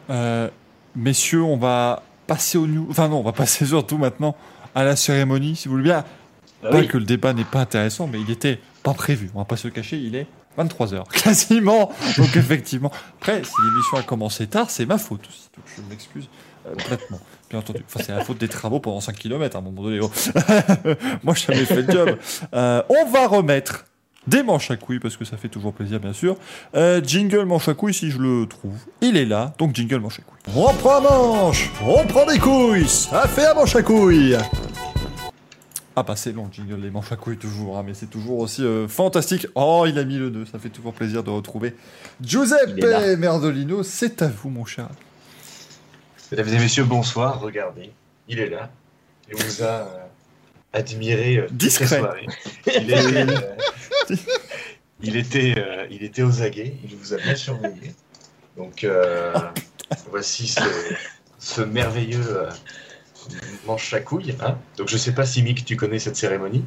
[0.10, 0.50] Euh,
[0.96, 2.88] messieurs, on va passer au news.
[2.90, 4.36] Enfin non, on va passer surtout maintenant
[4.76, 6.04] à la cérémonie, si vous voulez bien.
[6.62, 6.88] Bah pas oui.
[6.88, 9.30] que le débat n'est pas intéressant, mais il était pas prévu.
[9.36, 10.28] On va pas se le cacher, il est
[10.58, 11.92] 23h, quasiment.
[12.18, 15.50] Donc effectivement, après, si l'émission a commencé tard, c'est ma faute aussi.
[15.56, 16.30] Donc je m'excuse
[16.64, 17.20] complètement,
[17.50, 17.84] bien entendu.
[17.86, 20.00] Enfin, c'est la faute des travaux pendant 5 km à un moment donné.
[20.02, 20.12] oh.
[21.24, 22.18] Moi, je jamais fait le job.
[22.54, 23.86] Euh, on va remettre
[24.28, 26.38] des manches à couilles, parce que ça fait toujours plaisir, bien sûr.
[26.76, 28.78] Euh, jingle manche à couilles, si je le trouve.
[29.02, 30.54] Il est là, donc jingle manche à couilles.
[30.56, 34.38] On prend manche, on prend des couilles, ça fait un manche à couilles.
[35.96, 38.40] Ah bah c'est long le jingle, les manches à couilles toujours, hein, mais c'est toujours
[38.40, 39.46] aussi euh, fantastique.
[39.54, 41.76] Oh, il a mis le nœud, ça fait toujours plaisir de retrouver
[42.20, 42.84] Giuseppe.
[43.20, 44.88] Merdolino, c'est à vous mon cher.
[46.32, 47.40] Mesdames et messieurs, bonsoir.
[47.42, 47.92] Regardez,
[48.28, 48.72] il est là.
[49.30, 50.06] Il vous a euh,
[50.74, 51.88] admiré euh, Discret.
[52.00, 52.28] soirée.
[52.68, 53.56] Il était, euh,
[55.02, 56.76] il, était, euh, il était aux aguets.
[56.84, 57.94] Il vous a bien surveillé.
[58.58, 59.34] Donc, euh,
[60.12, 60.62] voici ce,
[61.40, 62.50] ce merveilleux euh,
[63.66, 64.36] manche à couilles.
[64.42, 64.58] hein.
[64.78, 66.64] Donc, je sais pas si Mick, tu connais cette cérémonie?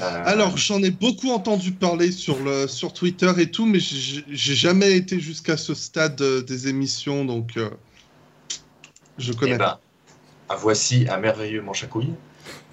[0.00, 4.24] Euh, Alors, j'en ai beaucoup entendu parler sur, le, sur Twitter et tout, mais j'ai
[4.30, 7.70] j'ai jamais été jusqu'à ce stade euh, des émissions, donc euh,
[9.18, 9.80] je Eh connais ben, pas.
[10.48, 12.14] ah, voici un merveilleux manche à couilles.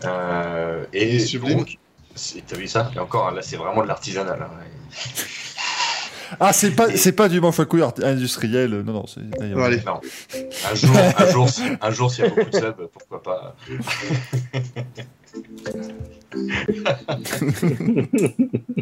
[0.03, 1.59] Euh, et Sublime.
[1.59, 1.77] donc,
[2.15, 2.91] c'est- t'as vu ça?
[2.95, 4.41] Et encore, là, c'est vraiment de l'artisanal.
[4.41, 4.49] hein.
[6.39, 9.19] Ah c'est pas c'est pas du manche à couilles industriel, euh, non non c'est.
[9.53, 9.81] Bon, allez.
[9.85, 9.99] Non.
[10.71, 11.47] Un jour, un jour,
[11.81, 13.55] un jour, s'il y a beaucoup de subs, pourquoi pas.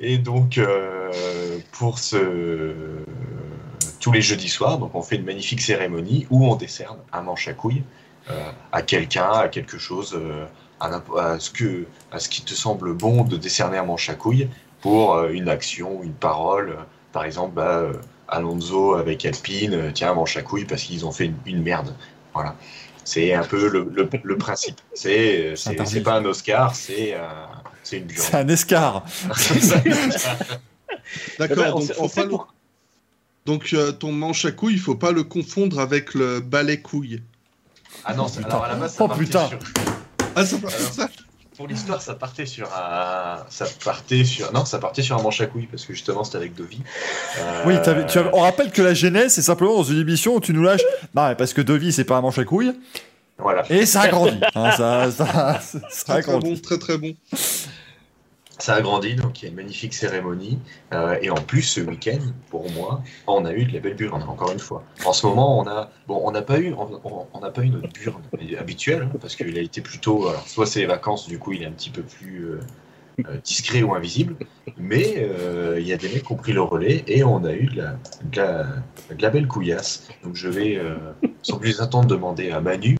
[0.00, 2.16] Et donc, euh, pour ce
[4.00, 7.48] tous les jeudis soirs, donc on fait une magnifique cérémonie où on décerne un manche
[7.48, 7.82] à couilles
[8.30, 10.46] euh, à quelqu'un, à quelque chose, euh,
[10.80, 14.48] à, ce que, à ce qui te semble bon de décerner un manche à couilles
[14.80, 16.76] pour euh, une action, une parole.
[17.12, 17.92] Par exemple, bah, euh,
[18.28, 21.62] Alonso avec Alpine, euh, tiens, un manche à couilles parce qu'ils ont fait une, une
[21.62, 21.94] merde.
[22.34, 22.54] Voilà.
[23.04, 24.80] C'est un peu le, le- le principe.
[24.94, 25.54] C'est
[26.04, 27.18] pas un Oscar, c'est euh,
[27.82, 28.08] c'est une.
[28.10, 29.04] C'est un escar.
[31.38, 32.46] D'accord, on donc, faut on sait pas
[33.50, 37.20] donc euh, ton manche à couilles, il faut pas le confondre avec le balai couille.
[38.04, 39.48] Ah non, c'est- alors à la base, ça Oh, partait putain.
[39.48, 39.58] sur-
[40.36, 40.56] Ah, ça,
[40.92, 41.08] ça
[41.56, 45.40] Pour l'histoire, ça partait sur un, ça partait sur, non, ça partait sur un manche
[45.40, 46.80] à couilles parce que justement c'était avec Dovi.
[47.38, 50.36] Euh, Oui, t'avais- tu avais- on rappelle que la genèse c'est simplement dans une émission
[50.36, 50.80] où tu nous lâches.
[51.14, 52.72] Non mais parce que Devi c'est pas un manche à couilles
[53.36, 54.38] Voilà, et ça a grandi.
[54.54, 56.50] Hein, ça, ça, ça a très, très grandi.
[56.54, 57.12] bon, très très bon.
[58.62, 60.58] Ça a grandi, donc il y a une magnifique cérémonie.
[60.92, 62.18] Euh, et en plus, ce week-end,
[62.50, 64.84] pour moi, on a eu de la belle burne, encore une fois.
[65.04, 67.88] En ce moment, on a, bon, on n'a pas eu, on n'a pas eu notre
[67.92, 68.22] burne
[68.58, 71.62] habituelle, hein, parce qu'il a été plutôt, alors, soit c'est les vacances, du coup, il
[71.62, 72.60] est un petit peu plus, euh,
[73.28, 74.36] euh, discret ou invisible,
[74.78, 75.28] mais
[75.76, 77.76] il y a des mecs qui ont pris le relais et on a eu de
[77.76, 80.08] la, de la, belle couillasse.
[80.24, 80.80] Donc je vais,
[81.42, 82.98] sans plus attendre, demander à Manu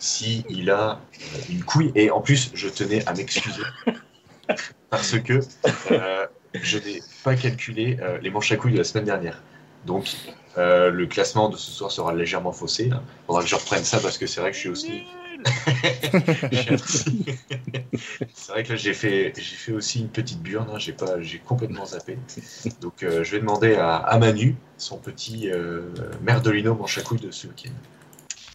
[0.00, 0.98] s'il il a
[1.50, 1.92] une couille.
[1.94, 3.62] Et en plus, je tenais à m'excuser
[4.90, 5.40] parce que
[5.92, 9.42] euh, je n'ai pas calculé euh, les manches à couilles de la semaine dernière.
[9.86, 10.14] Donc
[10.58, 12.86] euh, le classement de ce soir sera légèrement faussé.
[12.86, 15.04] Il faudra que je reprenne ça parce que c'est vrai que je suis aussi.
[18.34, 20.68] C'est vrai que là j'ai fait j'ai fait aussi une petite burne.
[20.70, 20.78] hein.
[20.78, 22.18] J'ai pas j'ai complètement zappé.
[22.82, 25.48] Donc je vais demander à, à Manu son petit
[26.20, 27.72] merdolino manche à couilles de ce week-end.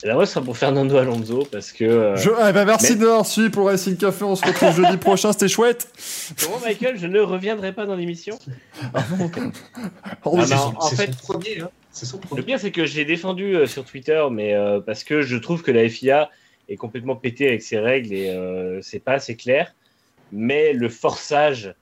[0.05, 1.83] Et là, moi, ce sera pour Fernando Alonso parce que.
[1.83, 2.29] euh, Je...
[2.29, 4.23] eh ben, merci mais- de l'avoir suivi pour Racing Café.
[4.23, 5.31] On se retrouve jeudi prochain.
[5.33, 5.87] C'était chouette.
[6.43, 8.37] Comment, Michael, je ne reviendrai pas dans l'émission
[8.83, 9.03] Oh, Ah,
[10.31, 11.59] oui, bah, C'est en son fait- premier.
[11.61, 11.69] Hein.
[11.91, 12.41] Son Le premier.
[12.43, 15.71] pire, c'est que j'ai défendu euh, sur Twitter, mais euh, parce que je trouve que
[15.71, 16.29] la FIA
[16.69, 19.73] est complètement pétée avec ses règles et euh, c'est pas assez clair.
[20.31, 21.73] Mais le forçage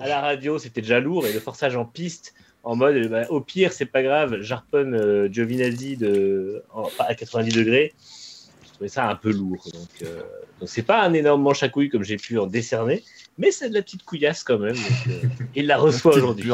[0.00, 2.32] à la radio, c'était déjà lourd, et le forçage en piste,
[2.62, 7.14] en mode, euh, bah, au pire, c'est pas grave, j'arponne euh, Giovinazzi de, en- à
[7.14, 7.92] 90 degrés.
[8.64, 9.64] Je trouvais ça un peu lourd.
[9.72, 10.20] Donc, euh,
[10.66, 13.02] c'est pas un énorme manche à couilles comme j'ai pu en décerner,
[13.38, 14.74] mais c'est de la petite couillasse quand même.
[14.74, 16.44] donc, euh, il la reçoit aujourd'hui.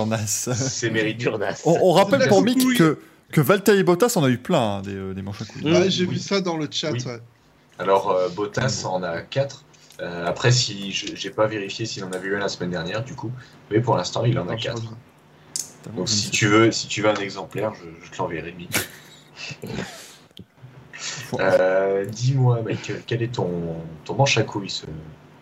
[0.55, 1.29] C'est mérité.
[1.65, 2.77] On, on rappelle pour Mick couille.
[2.77, 2.99] que,
[3.33, 5.65] que Valtteri Bottas en a eu plein hein, des, euh, des manches à couilles.
[5.73, 6.15] Ouais, j'ai oui.
[6.15, 6.93] vu ça dans le chat.
[6.93, 7.03] Oui.
[7.05, 7.19] ouais.
[7.79, 9.65] Alors euh, Bottas en a 4.
[10.27, 13.15] après, si je- j'ai pas vérifié s'il en avait eu un la semaine dernière, du
[13.15, 13.31] coup,
[13.71, 14.83] mais pour l'instant, il en a Non, je 4.
[15.95, 18.55] Donc si tu veux, si tu veux un exemplaire, je, je te l'enverrai.
[21.39, 23.49] Euh, Dis-moi, Michael, quel est ton,
[24.05, 24.91] ton manche à couilles ce, de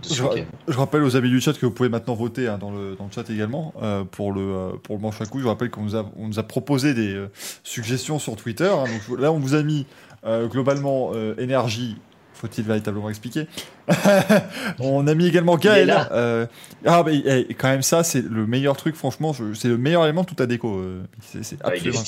[0.02, 2.58] ce Je- week-end Je rappelle aux amis du chat que vous pouvez maintenant voter hein,
[2.58, 5.42] dans, le, dans le chat également euh, pour, le, euh, pour le manche à couilles.
[5.42, 7.30] Je rappelle qu'on nous a, on nous a proposé des euh,
[7.62, 8.68] suggestions sur Twitter.
[8.68, 8.84] hein.
[9.08, 9.86] donc là, on vous a mis
[10.26, 11.96] euh, globalement euh, énergie.
[12.35, 13.47] Faut-il véritablement expliquer
[14.81, 15.94] On a mis également Gaël.
[16.12, 16.47] euh,
[16.85, 19.35] ah, mais eh, quand même, ça, c'est le meilleur truc, franchement.
[19.55, 20.77] C'est le meilleur élément de toute ta déco.
[20.78, 22.02] euh, c'est c'est Ah, absolument.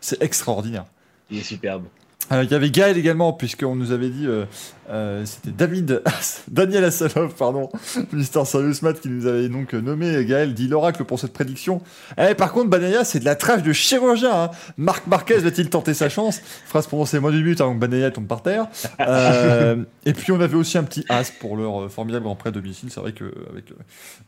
[0.00, 0.84] C'est extraordinaire.
[1.30, 1.84] Il est superbe.
[2.30, 4.44] Alors, il y avait Gaël également, puisqu'on nous avait dit, euh,
[4.90, 6.02] euh, c'était David,
[6.50, 7.70] Daniel Assalov, pardon,
[8.12, 11.82] Mister Serious Matt, qui nous avait donc nommé Gaël, dit l'oracle pour cette prédiction.
[12.18, 14.44] Eh, par contre, Banaya, c'est de la trash de chirurgien.
[14.44, 14.50] Hein.
[14.76, 16.40] Marc Marquez va-t-il tenter sa chance?
[16.66, 18.66] Phrase prononcée moins du but avant que Banaya tombe par terre.
[19.00, 22.48] Euh, et puis, on avait aussi un petit as pour leur euh, formidable Grand Prix
[22.48, 22.90] à domicile.
[22.90, 23.76] C'est vrai que avec euh,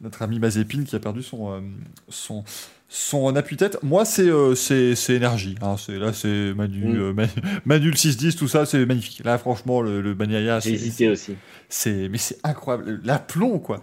[0.00, 1.60] notre ami Mazepin qui a perdu son, euh,
[2.08, 2.44] son,
[2.88, 3.78] son appui-tête.
[3.82, 5.56] Moi, c'est euh, c'est c'est énergie.
[5.62, 5.76] Hein.
[5.88, 6.96] Là, c'est Manu, Mm.
[7.00, 7.30] euh, Manu-
[7.64, 9.22] Manu le 6-10, tout ça, c'est magnifique.
[9.24, 11.36] Là, franchement, le, le Bagnaia, J'ai hésité aussi.
[11.86, 13.00] mais c'est incroyable.
[13.04, 13.80] L'aplomb, quoi.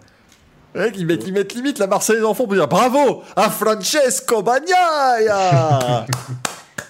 [0.95, 6.05] Ils mettent, ils mettent limite la Marseillaise en fond pour dire bravo à Francesco Bagnaia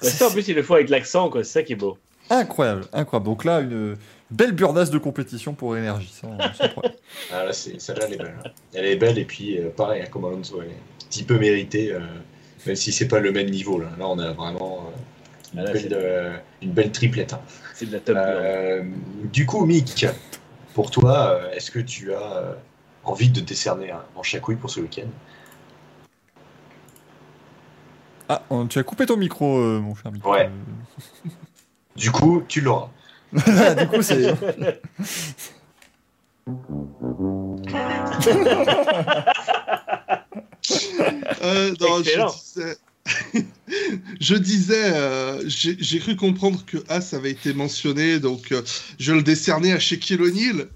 [0.02, 1.44] Ouais, ça, en plus, il le faut avec l'accent, quoi.
[1.44, 1.98] C'est ça qui est beau.
[2.30, 3.26] Incroyable, incroyable.
[3.26, 3.98] Donc là, une
[4.32, 6.14] belle burdasse de compétition pour énergie.
[6.22, 6.94] sans- sans problème.
[7.32, 8.36] Ah, là, celle-là, elle est belle.
[8.46, 8.50] hein.
[8.74, 11.94] Elle est belle et puis, euh, pareil, hein, comme Alonso, elle est petit peu méritée,
[11.94, 12.00] euh,
[12.66, 13.80] même si c'est pas le même niveau.
[13.80, 14.92] Là, là on a vraiment euh,
[15.54, 17.34] une, Ah, là, belle, c'est- euh, une belle triplette.
[17.34, 17.42] hein.
[17.76, 18.16] C'est de la top.
[18.16, 18.28] burn.
[18.30, 18.84] Euh,
[19.32, 20.06] du coup, Mick,
[20.74, 22.54] pour toi, euh, est-ce que tu as euh,
[23.04, 25.08] envie de décerner un manche à couilles pour ce week-end?
[28.30, 30.26] Ah, on- tu as coupé ton micro, euh, mon cher Mick.
[30.26, 30.50] Ouais.
[31.96, 32.90] Du coup, tu l'auras.
[33.34, 34.34] Du coup, c'est.
[41.42, 42.34] Euh, non, Excellent.
[42.56, 42.78] je disais,
[44.22, 48.62] je disais, euh, j'ai j'ai cru comprendre que As avait été mentionné, donc euh,
[49.00, 50.68] je le décernais à Shaquille O'Neal.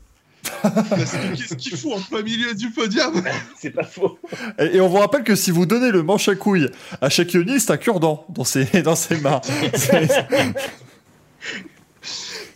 [0.61, 3.21] Parce que qu'est-ce qu'il fout en plein milieu du podium?
[3.59, 4.17] C'est pas faux.
[4.59, 6.69] Et, et on vous rappelle que si vous donnez le manche à couilles
[7.01, 9.41] à Shaquille O'Neal, c'est un cure-dent dans ses, dans ses mains.
[9.73, 10.07] C'est-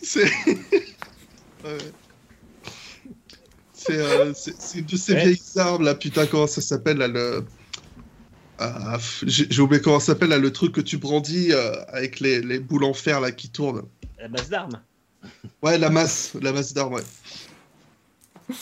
[0.01, 0.31] C'est.
[1.63, 1.77] Ouais.
[3.83, 5.21] C'est euh, de ces Ouais.
[5.23, 7.43] vieilles armes là, putain, comment ça s'appelle là le.
[8.59, 12.41] Ah, J'ai oublié comment ça s'appelle là, le truc que tu brandis euh, avec les,
[12.41, 13.81] les boules en fer là qui tournent.
[14.19, 14.83] La base d'armes.
[15.63, 17.03] Ouais, la masse, la masse d'armes, ouais.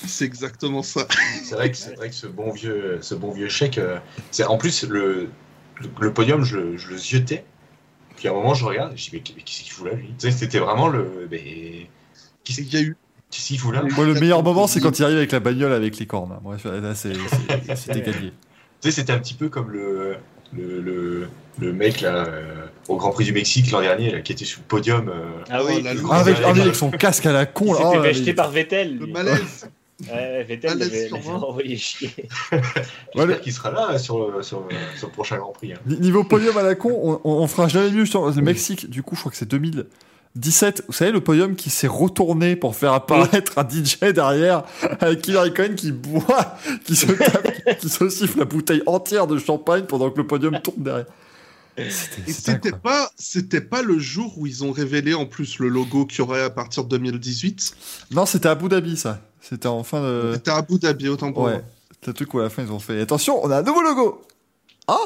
[0.05, 1.07] C'est exactement ça.
[1.43, 3.99] C'est vrai que c'est vrai que ce bon vieux, ce bon vieux chèque, euh,
[4.31, 5.27] c'est en plus le,
[5.81, 7.43] le, le podium, je, le- je le ziotais.
[8.17, 9.93] Puis à un moment, je regarde, et je dis mais, mais qu'est-ce qu'il fout là,
[9.93, 10.07] lui?
[10.19, 11.87] Tu sais, c'était vraiment le, mais
[12.43, 12.97] qu'est-ce Il y a eu.
[13.71, 16.37] Là Moi, le meilleur moment, c'est quand il arrive avec la bagnole avec les cornes.
[16.43, 17.15] Bref, là, c'était
[18.01, 18.31] gagné.
[18.81, 20.15] Tu sais, c'était un petit peu comme le,
[20.53, 21.27] le, le,
[21.59, 24.59] le mec là, euh, au Grand Prix du Mexique l'an dernier, là, qui était sur
[24.61, 25.09] le podium.
[25.09, 25.83] euh, Ah oui.
[25.85, 27.65] Ah, avec, ah, oui, avec son casque à la con.
[27.67, 28.97] il s'était Oh, fait il- par Vettel.
[28.97, 29.11] Le lui.
[29.11, 29.69] malaise.
[30.09, 31.45] Ouais, Vettel l'avait sur moi.
[31.49, 32.09] envoyé chier.
[32.51, 35.73] J'espère Ouais, qu'il sera là sur, le- sur, le- sur le prochain Grand Prix.
[35.73, 35.77] hein.
[35.85, 38.89] Ni- Niveau podium à la con, on, on, on fera jamais mieux sur le Mexique.
[38.89, 39.85] Du coup, je crois que c'est 2000.
[40.35, 44.63] 17, vous savez, le podium qui s'est retourné pour faire apparaître un DJ derrière,
[44.99, 49.37] avec Hillary Cohen qui boit, qui se, tape, qui se siffle la bouteille entière de
[49.37, 51.07] champagne pendant que le podium tourne derrière.
[51.77, 56.05] Et c'était pas, c'était pas le jour où ils ont révélé en plus le logo
[56.05, 57.75] qu'il y aurait à partir de 2018
[58.11, 59.21] Non, c'était à Abu Dhabi, ça.
[59.41, 60.31] C'était en fin de.
[60.33, 61.61] C'était à Abu Dhabi, autant pour Ouais.
[62.01, 63.81] C'est le truc où à la fin ils ont fait attention, on a un nouveau
[63.81, 64.21] logo.
[64.87, 64.97] Ah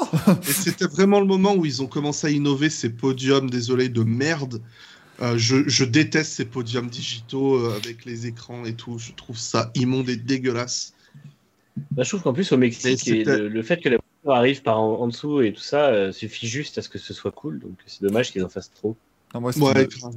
[0.48, 4.02] Et c'était vraiment le moment où ils ont commencé à innover ces podiums, désolé, de
[4.02, 4.60] merde.
[5.22, 8.98] Euh, je, je déteste ces podiums digitaux euh, avec les écrans et tout.
[8.98, 10.94] Je trouve ça immonde et dégueulasse.
[11.92, 14.62] Bah, je trouve qu'en plus au Mexique, et le, le fait que la voiture arrive
[14.62, 17.30] par en, en dessous et tout ça euh, suffit juste à ce que ce soit
[17.32, 17.58] cool.
[17.60, 18.96] Donc c'est dommage qu'ils en fassent trop.
[19.34, 20.14] Non, moi, ce qui Ouais, me- grave.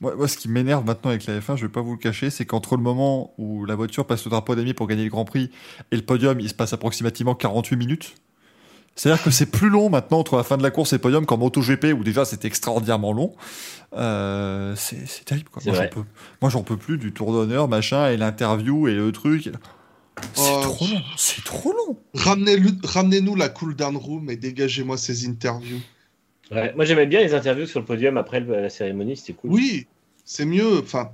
[0.00, 2.30] moi, moi, ce qui m'énerve maintenant avec la F1, je vais pas vous le cacher,
[2.30, 5.24] c'est qu'entre le moment où la voiture passe le drapeau d'ami pour gagner le Grand
[5.24, 5.50] Prix
[5.90, 8.14] et le podium, il se passe approximativement 48 minutes.
[8.96, 11.26] C'est-à-dire que c'est plus long maintenant entre la fin de la course et le podium
[11.26, 13.34] qu'en MotoGP où déjà c'était extraordinairement long.
[13.96, 15.60] Euh, c'est c'est terrible quoi.
[15.62, 16.04] C'est Moi j'en, peux,
[16.40, 19.50] moi j'en peux plus du tour d'honneur, machin, et l'interview et le truc.
[20.32, 21.98] C'est Oh, trop long, c'est trop long.
[22.14, 25.80] Ramenez-nous la cool down room et dégagez-moi ces interviews.
[26.50, 29.50] Ouais, moi j'aimais bien les interviews sur le podium après la cérémonie, c'était cool.
[29.50, 29.86] Oui,
[30.24, 30.78] c'est mieux.
[30.78, 31.10] Enfin,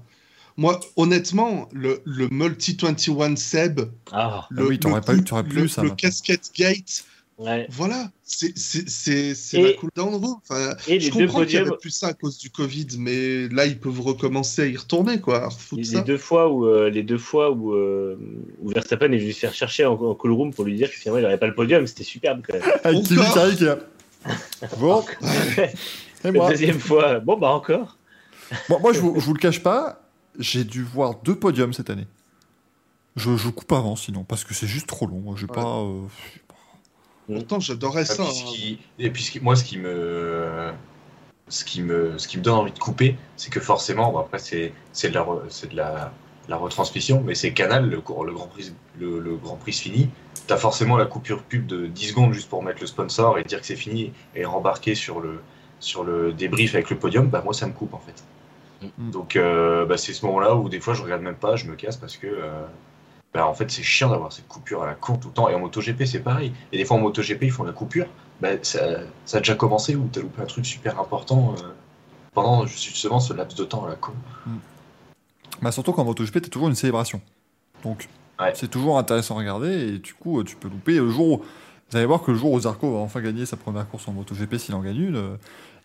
[0.57, 3.81] moi, honnêtement, le, le Multi 21 Seb,
[4.13, 5.97] Ah, le, oui, t'aurais le pas eu- cool- t'aurais plus le, eu ça, le maintenant.
[5.97, 7.05] casquette gate,
[7.41, 7.67] ouais.
[7.71, 10.37] voilà, c'est c'est- c'est- c'est Et- la cool down room.
[10.49, 12.51] Enfin, Et je les deux comprends qu'il y podiums, avait plus ça à cause du
[12.51, 15.47] Covid, mais là, ils peuvent recommencer à y retourner, quoi.
[15.47, 15.99] à les, ça.
[15.99, 18.17] les deux fois où euh, les deux fois où, euh,
[18.61, 20.97] où Verstappen est venu se faire chercher en, en call room pour lui dire que
[20.97, 22.63] finalement il n'aurait pas le podium, c'était superbe quand même.
[22.85, 23.21] Avec Kimi.
[24.79, 25.03] Bon,
[25.59, 25.71] et
[26.25, 26.51] La moi.
[26.51, 27.97] deuxième fois, bon bah encore.
[28.69, 30.03] Moi, moi, je, vous, je vous le cache pas,
[30.39, 32.07] j'ai dû voir deux podiums cette année.
[33.17, 35.35] Je, je coupe avant sinon, parce que c'est juste trop long.
[35.37, 35.55] J'ai Ouais.
[35.55, 35.79] pas.
[35.79, 36.03] euh,
[37.35, 38.23] Pourtant, j'adorais ça.
[38.25, 38.45] puis hein.
[38.53, 40.71] qui- Et puis moi, ce qui me,
[41.49, 44.39] ce qui me, ce qui me donne envie de couper, c'est que forcément, bon, après
[44.39, 46.13] c'est, c'est de la, c'est de la,
[46.49, 50.09] la retransmission, mais c'est Canal, le, Grand Prix, le, le Grand Prix se finit.
[50.47, 53.61] T'as forcément la coupure pub de 10 secondes juste pour mettre le sponsor et dire
[53.61, 55.41] que c'est fini et rembarquer sur le,
[55.79, 57.29] sur le débrief avec le podium.
[57.29, 58.89] Bah moi, ça me coupe en fait.
[58.99, 59.11] Mm.
[59.11, 61.77] Donc euh, bah, c'est ce moment-là où des fois je regarde même pas, je me
[61.77, 62.27] casse parce que.
[62.27, 62.65] euh,
[63.35, 65.49] bah, en fait, c'est chiant d'avoir cette coupure à la con tout le temps.
[65.49, 66.53] Et en MotoGP, c'est pareil.
[66.73, 68.07] Et des fois, en MotoGP, ils font la coupure.
[68.41, 68.81] Bah, ça,
[69.27, 71.63] ça a déjà commencé ou t'as loupé un truc super important euh,
[72.35, 74.13] pendant justement ce laps de temps à la con.
[75.63, 77.21] Bah, surtout qu'en MotoGP, t'as toujours une célébration.
[77.85, 78.09] Donc,
[78.41, 78.53] Ouais.
[78.55, 80.95] c'est toujours intéressant à regarder et du coup, tu peux louper.
[80.95, 81.45] Le jour où-
[81.91, 84.13] vous allez voir que le jour où Zarco va enfin gagner sa première course en
[84.13, 85.37] MotoGP, s'il en gagne une, euh,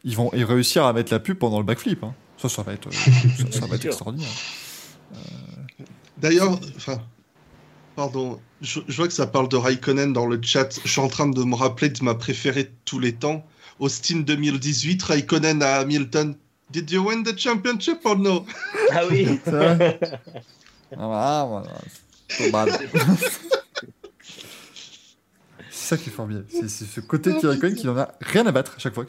[0.06, 2.02] ils vont ils réussir à mettre la pub pendant le backflip.
[2.06, 2.14] hein.
[2.38, 2.92] Ça, ça va être, euh,
[3.52, 4.30] ça, ça va être extraordinaire.
[6.18, 7.00] D'ailleurs, enfin,
[7.96, 10.70] pardon, je, je vois que ça parle de Raikkonen dans le chat.
[10.84, 13.46] Je suis en train de me rappeler de ma préférée de tous les temps.
[13.80, 16.36] Austin 2018, Raikkonen à Hamilton.
[16.72, 18.46] Did you win the championship or no?
[18.92, 19.40] Ah oui.
[20.98, 21.68] Ah, voilà,
[22.52, 22.78] voilà.
[25.72, 26.46] C'est ça qui est formidable.
[26.50, 28.94] C'est c'est ce côté de Thierry Cohen qui n'en a rien à battre à chaque
[28.96, 29.06] fois.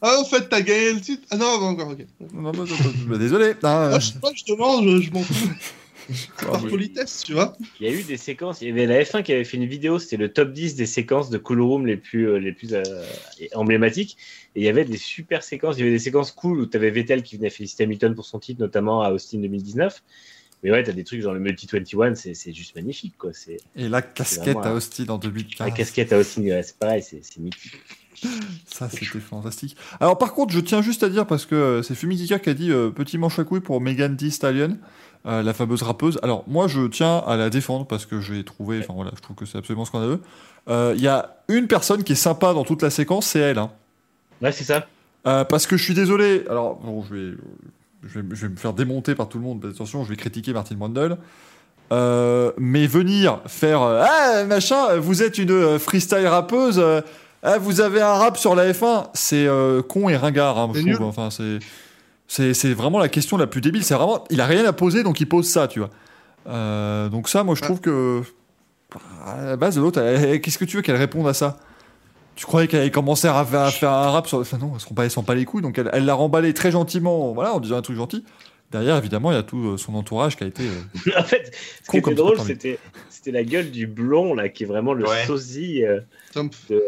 [0.00, 1.22] Ah, en fait, t'as gagné le titre.
[1.30, 2.04] Ah non, encore, ok.
[2.32, 3.54] Non, non, non, non, bah, désolé.
[3.62, 5.48] Ah, Moi, je, je demande, je, je m'en fous.
[6.38, 7.56] Par politesse, tu vois.
[7.80, 8.62] Il y a eu des séquences.
[8.62, 10.86] Il y avait la F1 qui avait fait une vidéo, c'était le top 10 des
[10.86, 12.82] séquences de Cool Room les plus, euh, les plus euh,
[13.54, 14.16] emblématiques.
[14.54, 15.76] Et il y avait des super séquences.
[15.76, 18.24] Il y avait des séquences cool où tu avais Vettel qui venait féliciter Hamilton pour
[18.24, 20.02] son titre, notamment à Austin 2019.
[20.62, 23.14] Mais ouais, tu as des trucs genre le Multi 21, c'est c'est juste magnifique.
[23.18, 23.30] quoi.
[23.74, 25.66] Et la casquette vraiment à Austin en 2015.
[25.66, 27.80] la casquette à Austin, ouais, c'est pareil, c'est mythique.
[28.66, 29.76] Ça, c'était fantastique.
[30.00, 32.54] Alors, par contre, je tiens juste à dire, parce que euh, c'est Fumikika qui a
[32.54, 34.78] dit euh, petit manche à couilles pour Megan Thee Stallion,
[35.26, 36.18] euh, la fameuse rappeuse.
[36.22, 39.36] Alors, moi, je tiens à la défendre parce que j'ai trouvé, enfin voilà, je trouve
[39.36, 40.20] que c'est absolument scandaleux.
[40.68, 43.58] Euh, Il y a une personne qui est sympa dans toute la séquence, c'est elle.
[43.58, 43.70] hein.
[44.40, 44.86] Ouais, c'est ça.
[45.26, 46.44] Euh, parce que je suis désolé.
[46.50, 47.32] Alors, bon, je vais,
[48.04, 49.60] je vais, je vais me faire démonter par tout le monde.
[49.62, 51.16] mais Attention, je vais critiquer Martin Brundle.
[51.92, 57.02] Euh, mais venir faire euh, ah machin, vous êtes une euh, freestyle rappeuse, euh,
[57.42, 60.78] ah, vous avez un rap sur la F1, c'est euh, con et ringard, hein, je
[60.80, 60.84] trouve.
[60.86, 61.02] nul.
[61.02, 61.58] Enfin, c'est
[62.54, 63.84] c'est vraiment la question la plus débile.
[63.84, 65.90] C'est vraiment, il a rien à poser, donc il pose ça, tu vois.
[66.48, 68.22] Euh, donc ça, moi, je trouve que
[69.24, 71.58] à la base, l'autre, elle- qu'est-ce que tu veux qu'elle réponde à ça?
[72.34, 74.38] Tu croyais qu'elle allait commencer à faire, à faire un rap sur.
[74.38, 75.62] Enfin, non, elle elle s'en pas les couilles.
[75.62, 78.24] Donc elle elle l'a remballé très gentiment, voilà, en disant un truc gentil.
[78.70, 80.62] Derrière, évidemment, il y a tout euh, son entourage qui a été.
[80.62, 81.54] euh, en fait,
[81.84, 82.78] ce qui était drôle, c'était
[83.10, 85.26] c'était la gueule du blond, là, qui est vraiment le Ouais.
[85.26, 85.84] sosie.
[85.84, 86.00] euh,
[86.32, 86.82] Tom, de-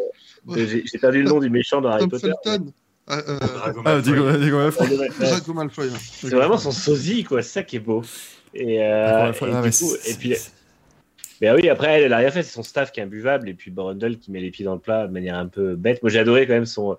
[0.47, 2.33] de- J'ai j'ai perdu le nom du méchant dans Harry Tom Potter.
[2.43, 2.73] Felton.
[3.06, 4.02] Ah, euh, Drago Ah, Malfoy.
[4.02, 4.89] Diego, Diego Malfoy.
[4.89, 5.09] Ouais, ouais.
[5.18, 5.86] Drago Malfoy.
[5.89, 5.98] hein.
[5.98, 7.43] C'est vraiment son sosie, quoi.
[7.43, 8.02] C'est ça qui est beau.
[8.55, 9.48] Et, euh, Diego Malfoy.
[9.48, 10.35] et Ah, du mais coup, c'est- et puis,
[11.47, 12.43] ah oui, après, elle, elle a rien fait.
[12.43, 13.48] C'est son staff qui est imbuvable.
[13.48, 16.02] Et puis Brundle qui met les pieds dans le plat de manière un peu bête.
[16.02, 16.97] Moi, j'ai adoré quand même son,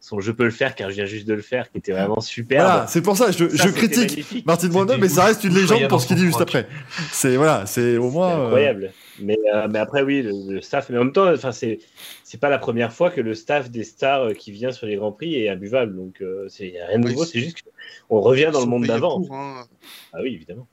[0.00, 2.20] son Je peux le faire car je viens juste de le faire, qui était vraiment
[2.20, 2.66] superbe.
[2.66, 4.44] Voilà, c'est pour ça, je, Ça, je critique.
[4.44, 6.66] Martin C'était mais ça reste une légende pour ce qu'il dit juste après.
[7.12, 8.30] C'est voilà, c'est au moins.
[8.38, 8.92] euh, incroyable.
[9.18, 10.90] Mais, euh, mais après, oui, le, le staff.
[10.90, 11.78] Mais en même temps, enfin, c'est
[12.24, 14.96] c'est pas la première fois que le staff des stars euh, qui vient sur les
[14.96, 15.94] grands prix est imbuvable.
[15.94, 17.24] Donc, euh, c'est a rien de Oui, nouveau.
[17.24, 17.62] c'est- C'est juste
[18.08, 19.20] qu'on revient dans le monde d'avant.
[19.20, 19.66] pour, hein.
[20.12, 20.66] Ah oui, évidemment.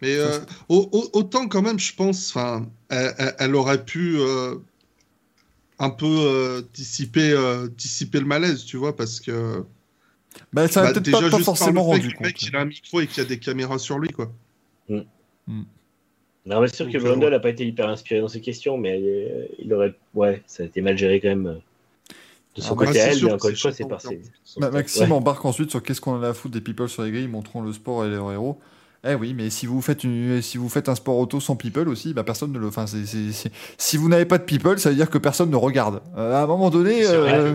[0.00, 4.54] Mais euh, au- au- autant quand même, je pense, enfin, elle, aurait pu euh,
[5.80, 9.64] un peu euh, dissiper, euh, dissiper le malaise, tu vois, parce que
[10.52, 12.26] bah, ça n'a bah, peut-être déjà pas, pas juste par forcément le fait rendu le
[12.26, 12.42] mec compte.
[12.42, 14.30] il a un micro et qu'il y a des caméras sur lui, quoi.
[16.48, 17.30] Non, mais c'est sûr Donc, que ouais.
[17.30, 19.94] n'a pas été hyper inspiré dans ses questions, mais euh, il aurait.
[20.14, 21.46] Ouais, ça a été mal géré quand même.
[21.46, 21.54] euh,
[22.56, 24.20] De son Ah, bah, côté elle, sûr mais encore une fois, c'est par ses.
[24.56, 24.70] Ma-.
[24.70, 25.12] Maxime Ouais.
[25.12, 27.72] embarque ensuite sur qu'est-ce qu'on a à foutre des people sur les grilles, montrons le
[27.72, 28.58] sport et leurs héros.
[29.08, 31.88] Eh oui, mais si vous faites une, si vous faites un sport auto sans people
[31.88, 32.66] aussi, bah personne ne le.
[32.66, 35.50] Enfin, c'est- c'est- c'est- si vous n'avez pas de people, ça veut dire que personne
[35.50, 36.00] ne regarde.
[36.16, 37.52] Euh, à un moment donné, C'est vrai euh,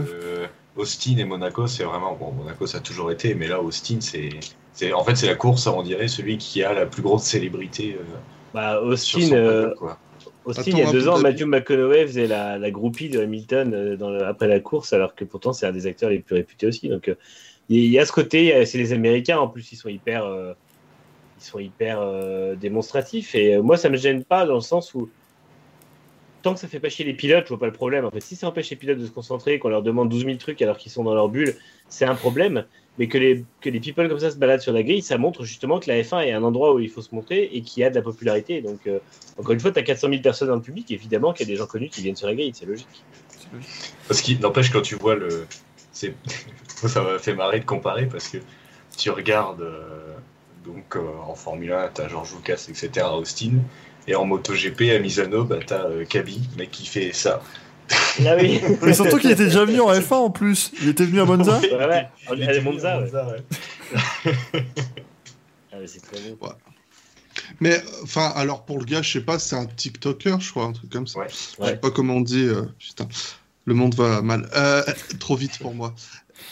[0.75, 2.15] que Austin et Monaco, c'est vraiment.
[2.15, 4.29] Bon, Monaco, ça a toujours été, mais là, Austin, c'est.
[4.71, 7.97] c'est- En fait, c'est la course, on dirait, celui qui a la plus grosse célébrité
[7.99, 8.03] euh,
[8.53, 9.73] Bah, Austin, euh.
[10.45, 13.73] Austin, il y a deux ans, de- Matthew McConaughey faisait la, la groupie de Hamilton
[13.73, 16.35] euh, dans le- après la course, alors que pourtant c'est un des acteurs les plus
[16.35, 16.89] réputés aussi.
[16.89, 17.15] Donc euh,
[17.69, 20.53] il y a ce côté, c'est les Américains en plus, ils sont hyper, euh,
[21.39, 23.35] ils sont hyper euh, démonstratifs.
[23.35, 25.09] Et euh, moi, ça me gêne pas dans le sens où
[26.41, 28.05] tant que ça fait pas chier les pilotes, je vois pas le problème.
[28.05, 30.37] En fait, si ça empêche les pilotes de se concentrer, qu'on leur demande 12 000
[30.37, 31.55] trucs alors qu'ils sont dans leur bulle,
[31.87, 32.65] c'est un problème.
[32.99, 35.43] Mais que les, que les people comme ça se baladent sur la grille, ça montre
[35.43, 37.83] justement que la F1 est un endroit où il faut se montrer et qu'il y
[37.83, 38.61] a de la popularité.
[38.61, 38.99] Donc, euh,
[39.37, 41.53] encore une fois, tu as 400 000 personnes dans le public, évidemment qu'il y a
[41.53, 43.03] des gens connus qui viennent sur la grille, c'est logique.
[44.07, 45.47] Parce qu'il n'empêche, quand tu vois le.
[46.67, 48.37] Ça m'a fait marrer de comparer parce que
[48.97, 49.61] tu regardes.
[49.61, 50.13] euh,
[50.65, 52.89] Donc, euh, en Formule 1, t'as George Lucas, etc.
[53.05, 53.53] à Austin.
[54.07, 57.41] Et en MotoGP, à Misano, bah, t'as euh, Kaby, mec qui fait ça.
[58.25, 60.71] Ah oui mais surtout qu'il était déjà venu en F1 en plus.
[60.81, 61.59] Il était venu à Monza.
[61.59, 62.07] Ouais, ouais.
[62.35, 63.11] Il À était Monza, à ouais.
[63.11, 64.33] ouais.
[65.71, 66.49] Ah, mais c'est très bon.
[67.59, 70.71] Mais enfin, alors pour le gars, je sais pas, c'est un TikToker, je crois, un
[70.73, 71.19] truc comme ça.
[71.19, 71.27] Ouais.
[71.59, 72.43] Je sais pas comment on dit.
[72.47, 73.07] euh, putain,
[73.65, 74.47] le monde va mal.
[74.55, 74.83] Euh,
[75.19, 75.95] trop vite pour moi.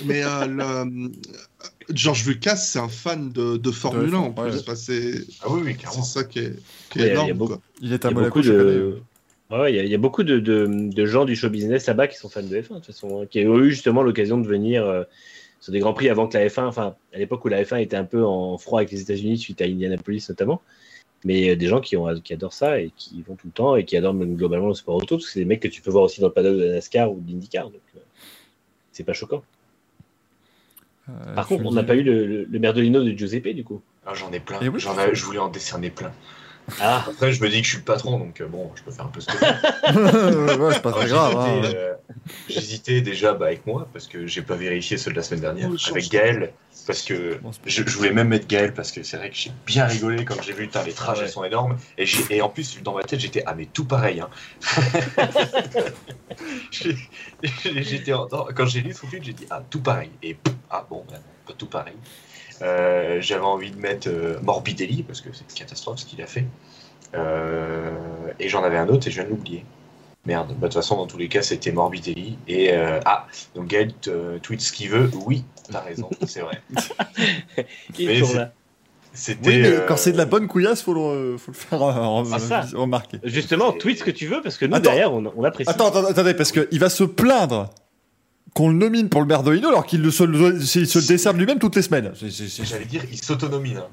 [0.06, 1.10] Mais euh, le- euh,
[1.90, 4.50] George Lucas, c'est un fan de, de Formule 1 en ouais.
[4.50, 4.60] plus.
[4.62, 6.56] Enfin, c'est Ah oui, oui, ça qui est,
[6.90, 7.34] qui Ouais, est il y a énorme.
[7.34, 7.62] beaucoup- quoi.
[7.82, 8.42] Il est à Monaco
[9.52, 12.18] Ouais, il y, y a beaucoup de, de, de gens du show business là-bas qui
[12.18, 14.86] sont fans de F1, de toute façon, hein, qui ont eu justement l'occasion de venir
[14.86, 15.04] euh,
[15.60, 17.98] sur des grands prix avant que la F1, enfin, à l'époque où la F1 était
[17.98, 20.62] un peu en froid avec les États-Unis suite à Indianapolis notamment.
[21.26, 23.76] Mais euh, des gens qui, ont, qui adorent ça et qui vont tout le temps
[23.76, 25.82] et qui adorent même globalement le sport auto, parce que c'est des mecs que tu
[25.82, 28.00] peux voir aussi dans le paddock de la NASCAR ou de l'IndyCar, donc euh,
[28.92, 29.44] c'est pas choquant.
[31.10, 33.82] Euh, Par contre, on n'a pas eu le, le, le Merdolino de Giuseppe du coup.
[34.06, 34.60] Ah, J'en ai plein.
[34.62, 34.80] Eh oui.
[34.80, 36.12] J'en ai- je voulais en décerner plein.
[36.80, 38.92] Ah, Après, je me dis que je suis le patron, donc euh, bon, je peux
[38.92, 40.56] faire un peu ce que je veux.
[40.66, 41.36] ouais, c'est pas très grave.
[41.38, 41.62] hein.
[41.62, 41.94] J'hésitais, euh,
[42.50, 45.70] J'hésitais déjà bah, avec moi, parce que j'ai pas vérifié ceux de la semaine dernière.
[45.72, 46.10] Oh, avec.
[46.10, 46.54] Gaël,
[46.88, 49.86] parce que je, je voulais même mettre Gaël, parce que c'est vrai que j'ai bien
[49.86, 51.28] rigolé quand j'ai vu, les trajets Ouais.
[51.28, 51.78] sont énormes.
[51.98, 54.22] Et, en plus, dans ma tête, j'étais, ah, mais tout pareil.
[54.22, 54.30] Hein.
[56.72, 58.12] J'étais
[58.56, 60.12] quand j'ai lu son tweet, j'ai dit, ah, tout pareil.
[60.24, 60.38] Et
[60.70, 61.96] ah, bon, ben, pas tout pareil.
[62.62, 66.28] Euh, J'avais envie de mettre euh, Morbidelli, parce que c'est une catastrophe ce qu'il a
[66.28, 66.46] fait.
[67.16, 67.92] Euh,
[68.40, 69.66] et j'en avais un autre et je viens de l'oublier.
[70.26, 72.38] Merde, bah, de toute façon, dans tous les cas, c'était Morbidelli.
[72.48, 73.26] Et euh, ah,
[73.56, 73.92] donc Gaël
[74.42, 75.10] tweet ce qu'il veut.
[75.26, 76.62] Oui, t'as raison, c'est vrai.
[77.98, 78.52] il Mais est toujours c'est- là.
[79.14, 79.50] C'était.
[79.50, 82.24] Oui, mais euh, quand c'est de la bonne couillasse, faut le, faut le faire euh,
[82.52, 83.18] Ah, remarquer.
[83.26, 84.84] Justement, tweet ce que tu veux parce que nous Attends.
[84.84, 85.70] derrière on, on apprécie.
[85.70, 87.72] Attends, attends, attendez, parce qu'il va se plaindre
[88.54, 91.82] qu'on le nomine pour le Merdolino alors qu'il se, le- se, décerne lui-même toutes les
[91.82, 92.12] semaines.
[92.64, 93.76] J'allais dire, il s'autonomie.
[93.76, 93.88] hein.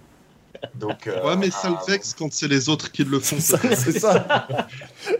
[0.74, 1.06] Donc.
[1.06, 3.36] euh, Ouais, mais ça ah, le vexe quand c'est les autres qui le font.
[3.39, 4.48] C'est ça, c'est ça.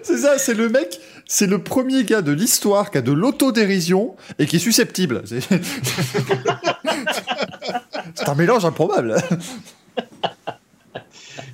[0.03, 4.17] C'est ça, c'est le mec, c'est le premier gars de l'histoire qui a de l'autodérision
[4.41, 5.23] et qui est susceptible.
[5.27, 5.41] C'est
[8.15, 9.15] c'est un mélange improbable.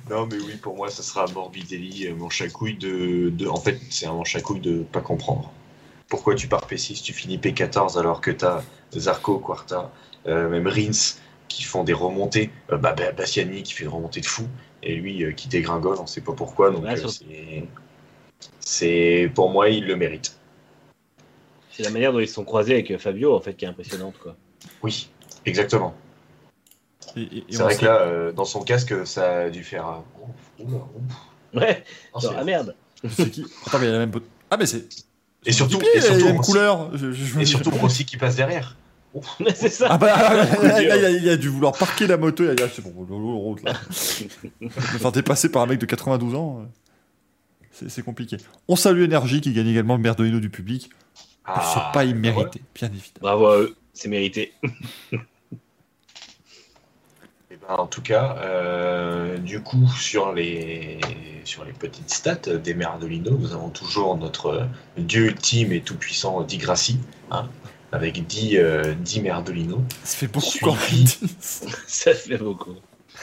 [0.09, 3.47] Non, mais oui, pour moi, ça sera Morbidelli, euh, manche à couille de, de.
[3.47, 5.51] En fait, c'est un manche à couille de pas comprendre.
[6.07, 8.63] Pourquoi tu pars P6, tu finis P14 alors que t'as
[8.95, 9.91] Zarco, Quarta,
[10.27, 11.17] euh, même Rins
[11.47, 14.47] qui font des remontées, euh, bah, bah, Bastiani qui fait une remontée de fou,
[14.83, 17.61] et lui euh, qui dégringole, on sait pas pourquoi, donc Ouais, euh,
[18.59, 19.31] c'est-.
[19.33, 20.37] Pour moi, il le mérite.
[21.71, 24.17] C'est la manière dont ils se sont croisés avec Fabio en fait qui est impressionnante
[24.19, 24.35] quoi.
[24.81, 25.09] Oui,
[25.45, 25.93] exactement.
[27.15, 29.85] C'est vrai sait- que là, euh, dans son casque, ça a dû faire.
[29.85, 31.61] un- Ouf, oula, ouf.
[31.61, 31.83] Ouais,
[32.13, 32.75] genre, c'est- ah merde.
[33.09, 33.45] c'est qui?
[33.65, 34.11] Attends, mais il a la même.
[34.49, 34.87] Ah, mais c'est.
[35.45, 36.97] Et surtout, Pied, et il a la surtout, même Rossi- couleur.
[36.97, 38.75] Je- je- et surtout Rossi qui passe derrière.
[39.55, 39.87] C'est ça.
[39.91, 40.89] Ah bah, là, là, Coup là, dur.
[40.89, 42.43] là, il, a, dû vouloir parquer la moto.
[42.43, 42.91] Il a dit, ah, c'est bon,
[43.39, 43.73] route là.
[44.59, 46.65] Me faire dépasser par un mec de 92 ans, euh,
[47.71, 48.35] c'est c'est compliqué.
[48.67, 50.89] On salue Énergie qui gagne également le Merdolino du public.
[51.47, 53.21] c'est pas immérité, bien évidemment.
[53.21, 54.51] Bravo à eux, c'est mérité.
[57.67, 60.99] Ben, en tout cas, euh, du coup, sur les,
[61.43, 64.67] sur les petites stats des Merdolino, nous avons toujours notre
[64.97, 66.99] dieu ultime et tout-puissant Di Grassi,
[67.31, 67.47] hein,
[67.91, 69.81] avec 10, euh, 10 Merdolino.
[70.03, 71.07] Ça fait beaucoup quand même.
[71.87, 72.75] Ça fait beaucoup.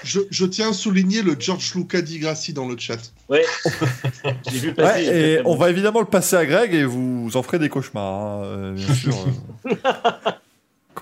[0.02, 3.12] Je, je tiens à souligner le George Luca Di Grassi dans le chat.
[3.28, 3.44] Ouais.
[4.50, 5.08] J'ai vu passer.
[5.08, 8.40] Ouais, et on va évidemment le passer à Greg et vous en ferez des cauchemars,
[8.40, 9.14] hein, euh, bien sûr.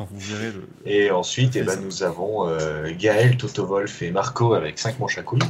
[0.01, 0.69] Euh, quand vous verrez le.
[0.87, 5.19] Et ensuite, eh ben, nous avons euh, Gaël, Toto Wolf et Marco avec 5 manches
[5.19, 5.41] à couilles.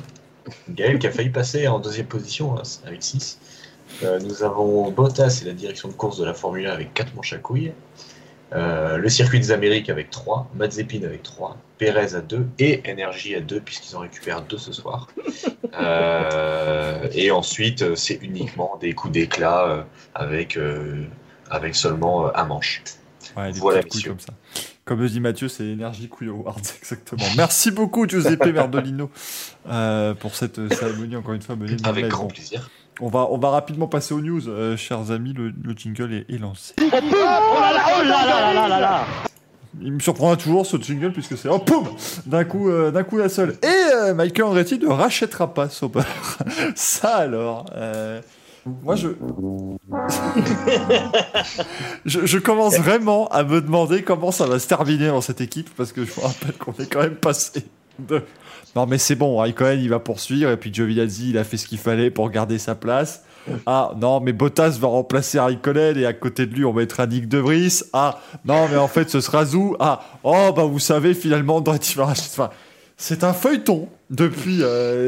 [0.69, 3.39] Gaël qui a failli passer en deuxième position hein, avec 6.
[4.23, 7.33] nous avons Bottas et la direction de course de la Formule 1 avec 4 manches
[7.33, 7.73] à couilles.
[8.53, 13.35] Euh, le circuit des Amériques avec 3, Mazepin avec 3, Perez à 2 et Energy
[13.37, 15.09] à 2 puisqu'ils en récupèrent 2 ce soir.
[15.81, 19.83] Euh, et ensuite, euh, c'est uniquement des coups d'éclat euh,
[20.17, 21.05] avec, euh,
[21.49, 22.83] avec seulement euh, un manche.
[23.37, 24.11] Ouais, des Voilà, messieurs.
[24.11, 24.33] comme ça.
[24.85, 27.25] Comme le dit Mathieu, c'est Énergie Couille Awards, exactement.
[27.37, 29.11] Merci beaucoup, Giuseppe Merdolino,
[29.69, 32.69] euh, pour cette euh, cérémonie, encore une fois, menée de Avec grand plaisir.
[33.01, 36.27] On va, on va rapidement passer aux news, euh, chers amis, le, le jingle est,
[36.35, 36.75] est lancé.
[39.81, 41.89] Il me surprendra toujours ce jingle puisque c'est oh poum
[42.27, 43.57] d'un coup euh, d'un coup la seule.
[43.63, 46.03] Et euh, Michael Andretti ne rachètera pas Sauber.
[46.75, 47.67] Ça alors.
[47.77, 48.21] euh,
[48.83, 48.97] moi
[52.05, 52.05] je...
[52.05, 55.93] je commence vraiment à me demander comment ça va se terminer dans cette équipe parce
[55.93, 57.65] que je me rappelle qu'on est quand même passé
[57.99, 58.23] de
[58.77, 61.67] non mais c'est bon, Raikkonen il va poursuivre et puis Giovinazzi il a fait ce
[61.67, 63.25] qu'il fallait pour garder sa place.
[63.67, 67.29] Ah non mais Bottas va remplacer Raikkonen et à côté de lui on mettra Nick
[67.29, 67.81] De Vries.
[67.93, 69.77] Ah non mais en fait ce sera Zou.
[69.81, 72.01] Ah oh bah vous savez finalement racheter.
[72.01, 72.51] Enfin,
[72.97, 74.63] c'est un feuilleton depuis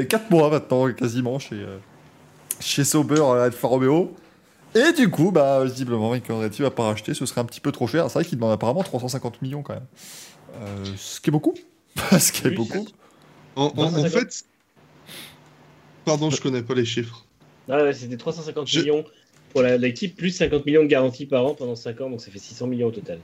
[0.08, 1.78] 4 mois maintenant quasiment chez euh,
[2.62, 4.14] chez Sauber à Alfa Romeo.
[4.74, 7.72] Et du coup, bah, visiblement, Michael Andretti va pas racheter, ce serait un petit peu
[7.72, 8.06] trop cher.
[8.08, 9.86] C'est vrai qu'il demande apparemment 350 millions quand même.
[10.62, 11.54] Euh, ce qui est beaucoup.
[12.18, 12.86] ce qui est Oui, beaucoup.
[13.56, 14.10] En, en- en 350.
[14.10, 14.44] fait,
[16.06, 17.26] pardon, je connais pas les chiffres.
[17.68, 19.04] Ah ouais, c'était 350 Je- millions
[19.52, 22.30] pour la- l'équipe, plus 50 millions de garanties par an pendant 5 ans, donc ça
[22.30, 23.18] fait 600 millions au total.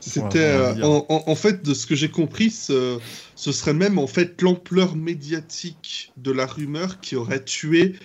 [0.00, 0.86] C'était Ouais, euh, dire.
[0.86, 3.00] en, en- en fait de ce que j'ai compris, ce,
[3.34, 7.96] ce serait même en fait l'ampleur médiatique de la rumeur qui aurait tué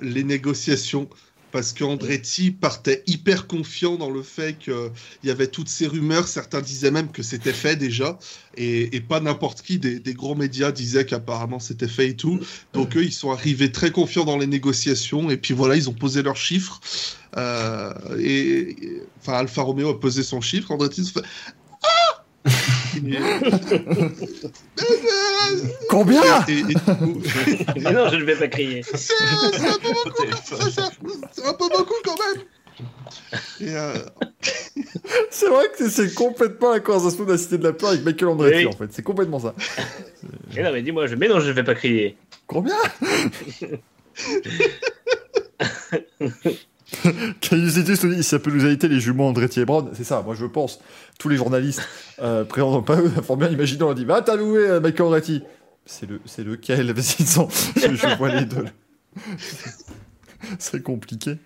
[0.00, 1.10] les négociations.
[1.52, 4.90] Parce qu'Andretti partait hyper confiant dans le fait qu'il
[5.22, 6.26] y avait toutes ces rumeurs.
[6.26, 8.18] Certains disaient même que c'était fait déjà.
[8.56, 12.40] Et, et pas n'importe qui des, des gros médias disaient qu'apparemment c'était fait et tout.
[12.72, 15.30] Donc eux, ils sont arrivés très confiants dans les négociations.
[15.30, 16.80] Et puis voilà, ils ont posé leurs chiffres.
[17.36, 20.70] Euh, et, et- enfin, Alfa Romeo a posé son chiffre.
[20.70, 21.22] Andretti se fait
[21.84, 22.21] Ah
[25.88, 26.64] Combien et, et- et
[27.80, 28.82] Mais non, je ne vais pas crier.
[28.82, 30.90] c'est c'est un peu beaucoup, c'est ça.
[31.32, 32.42] C'est un peu beaucoup quand même.
[33.60, 33.94] Et euh,
[35.30, 38.04] C'est vrai que c'est- c'est complètement la conversation de la cité de la peur avec
[38.04, 38.66] Michael Andretti Oui.
[38.66, 38.88] en fait.
[38.92, 39.54] C'est complètement ça.
[40.54, 41.14] Mais non, mais dis-moi, je...
[41.14, 42.16] mais non, je ne vais pas crier.
[42.46, 42.74] Combien
[47.40, 49.90] Cayusitus nous dit ça peut nous éviter les jumeaux Andretti et Brown.
[49.94, 50.80] C'est ça, moi je pense.
[51.18, 51.82] Tous les journalistes
[52.20, 55.42] euh, présents dans le panneau d'information, imaginons, on dit Va t'allouer euh, Michael Andretti.
[55.86, 56.94] C'est le, c'est lequel?
[57.02, 58.64] Sont- je, je vois les deux.
[60.58, 61.38] c'est compliqué.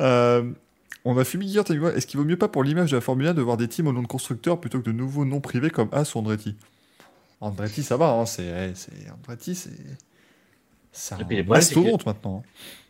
[0.00, 0.50] Euh,
[1.04, 3.26] on a fumé hier, t'as Est-ce qu'il vaut mieux pas pour l'image de la Formule
[3.28, 5.70] 1 de voir des teams au nom de constructeurs plutôt que de nouveaux noms privés
[5.70, 6.56] comme As ou Andretti?
[7.40, 9.70] Andretti, ça va, hein, c'est, ouais, c'est Andretti, c'est.
[10.92, 12.42] C'est un mastodonte maintenant.
[12.46, 12.48] hein.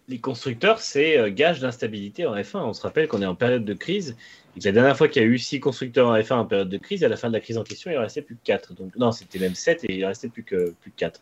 [0.09, 2.59] Les constructeurs, c'est euh, gage d'instabilité en F1.
[2.59, 4.17] On se rappelle qu'on est en période de crise.
[4.63, 7.03] La dernière fois qu'il y a eu 6 constructeurs en F1 en période de crise,
[7.05, 8.75] à la fin de la crise en question, il en restait plus que 4.
[8.75, 11.21] Donc, non, c'était même 7 et il en restait plus que, plus que 4.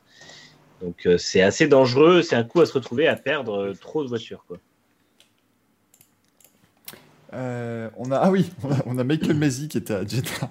[0.83, 2.23] Donc euh, c'est assez dangereux.
[2.23, 4.45] C'est un coup à se retrouver à perdre euh, trop de voitures.
[7.33, 9.39] On a, ah oui, on a, on a Michael
[9.69, 10.51] qui était à Jeddah.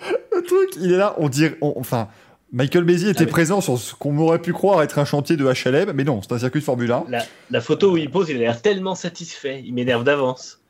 [0.34, 1.56] Le truc, il est là, on dirait.
[1.60, 2.08] on- enfin,
[2.52, 5.44] Michael Maisie était Ah présent sur ce qu'on aurait pu croire être un chantier de
[5.44, 7.04] HLM, mais non, c'est un circuit de Formule 1.
[7.08, 9.62] La, la photo où il pose, il a l'air tellement satisfait.
[9.64, 10.60] Il m'énerve d'avance.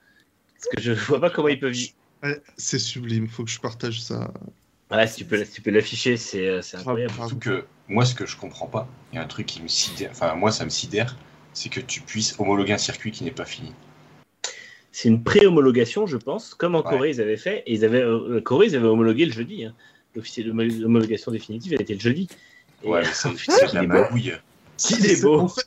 [0.55, 1.93] Parce que je vois pas comment il peut vivre.
[2.23, 4.31] ouais, c'est sublime, faut que je partage ça.
[4.91, 7.15] Voilà, si tu peux, si tu peux l'afficher, c'est euh, incroyable.
[7.15, 9.69] Surtout que moi, ce que je comprends pas, il y a un truc qui me
[9.69, 11.17] sidère, enfin, moi, ça me sidère,
[11.55, 13.73] c'est que tu puisses homologuer un circuit qui n'est pas fini.
[14.93, 16.91] C'est une pré-homologation, je pense, comme en Ouais.
[16.91, 17.63] Corée, ils avaient fait.
[17.67, 19.65] Et ils avaient, euh, Corée, ils avaient homologué le jeudi.
[19.65, 19.75] Hein.
[20.15, 22.29] L'officier de l'homologation définitive, elle était le jeudi.
[22.83, 23.35] Et, Ouais, mais c'est de
[23.67, 23.93] qu'il la est beau.
[23.95, 24.33] magouille.
[24.77, 25.41] Qu'il est beau.
[25.41, 25.65] En fait,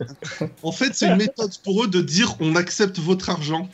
[0.63, 3.69] en fait, c'est une méthode pour eux de dire on accepte votre argent.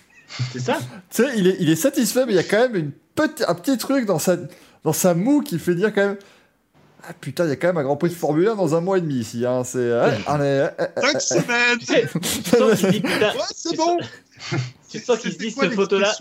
[0.52, 0.78] C'est ça
[1.10, 3.44] Tu sais, il est, il est satisfait, mais il y a quand même une petit,
[3.48, 4.38] un petit truc dans sa,
[4.84, 6.18] dans sa moue qui fait dire quand même.
[7.08, 8.82] Ah putain, il y a quand même un Grand Prix de Formule 1 dans un
[8.82, 9.46] mois et demi ici.
[9.46, 9.64] Hein.
[9.64, 9.92] C'est,
[10.28, 13.98] allez, euh, Cinq semaines Ouais, c'est bon
[14.90, 16.16] tu sens qu'il se dit cette photo-là.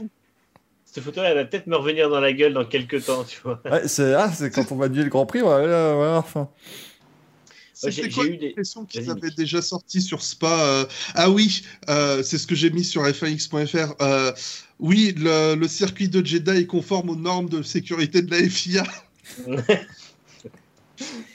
[0.90, 3.60] Cette photo-là, elle va peut-être me revenir dans la gueule dans quelques temps, tu vois.
[3.70, 6.48] Ouais, c'est ah, c'est quand on va annuler le Grand Prix, voilà, voilà, enfin.
[7.84, 8.54] Ouais, j'ai- C'était quoi des-
[8.88, 10.84] qu'ils avaient déjà sorties sur Spa euh,
[11.14, 13.94] Ah oui, euh, c'est ce que j'ai mis sur f1x.fr.
[14.02, 14.32] Euh,
[14.80, 18.82] oui, le, le circuit de Jeddah est conforme aux normes de sécurité de la FIA.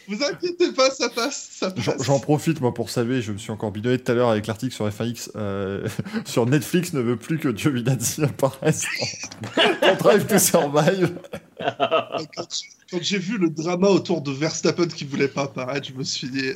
[0.07, 2.03] Vous inquiétez pas, ça passe, ça J'en- passe.
[2.03, 4.73] J'en profite moi pour saluer, je me suis encore bidonné tout à l'heure avec l'article
[4.73, 5.31] sur FAX.
[5.35, 5.87] euh,
[6.25, 8.83] sur Netflix ne veut plus que Giovinazzi apparaisse
[9.81, 11.13] dans Drive to Survive.
[11.59, 16.29] Quand, j'ai vu le drama autour de Verstappen qui voulait pas apparaître, je me suis
[16.29, 16.51] dit.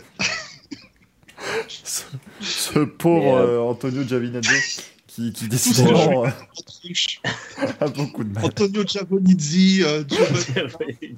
[1.68, 2.04] Ce,
[2.42, 4.82] ce pauvre euh, euh, Antonio Giovinazzi
[5.18, 6.30] qui, qui décidément euh,
[7.80, 8.46] a beaucoup de mal.
[8.46, 11.18] Antonio Giovannizzi, euh, Giova- oui,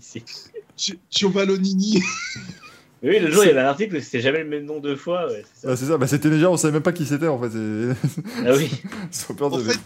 [1.11, 2.01] Giovannini.
[3.03, 5.27] le jour, il y avait un article c'était jamais le même nom deux fois.
[5.27, 5.87] Ouais, c'est ça.
[5.89, 7.51] Bah, bah, c'était déjà, on savait même pas qui c'était en fait.
[8.45, 8.71] Ah oui.
[9.37, 9.79] peur En de- fait,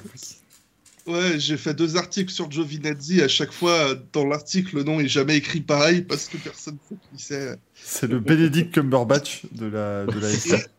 [1.08, 3.22] Ouais, j'ai fait deux articles sur Giovinazzi.
[3.24, 6.96] À chaque fois, dans l'article, le nom est jamais écrit pareil parce que personne ne
[6.96, 7.60] sait qui c'est.
[7.74, 10.28] C'est le Benedict Cumberbatch de la, de la.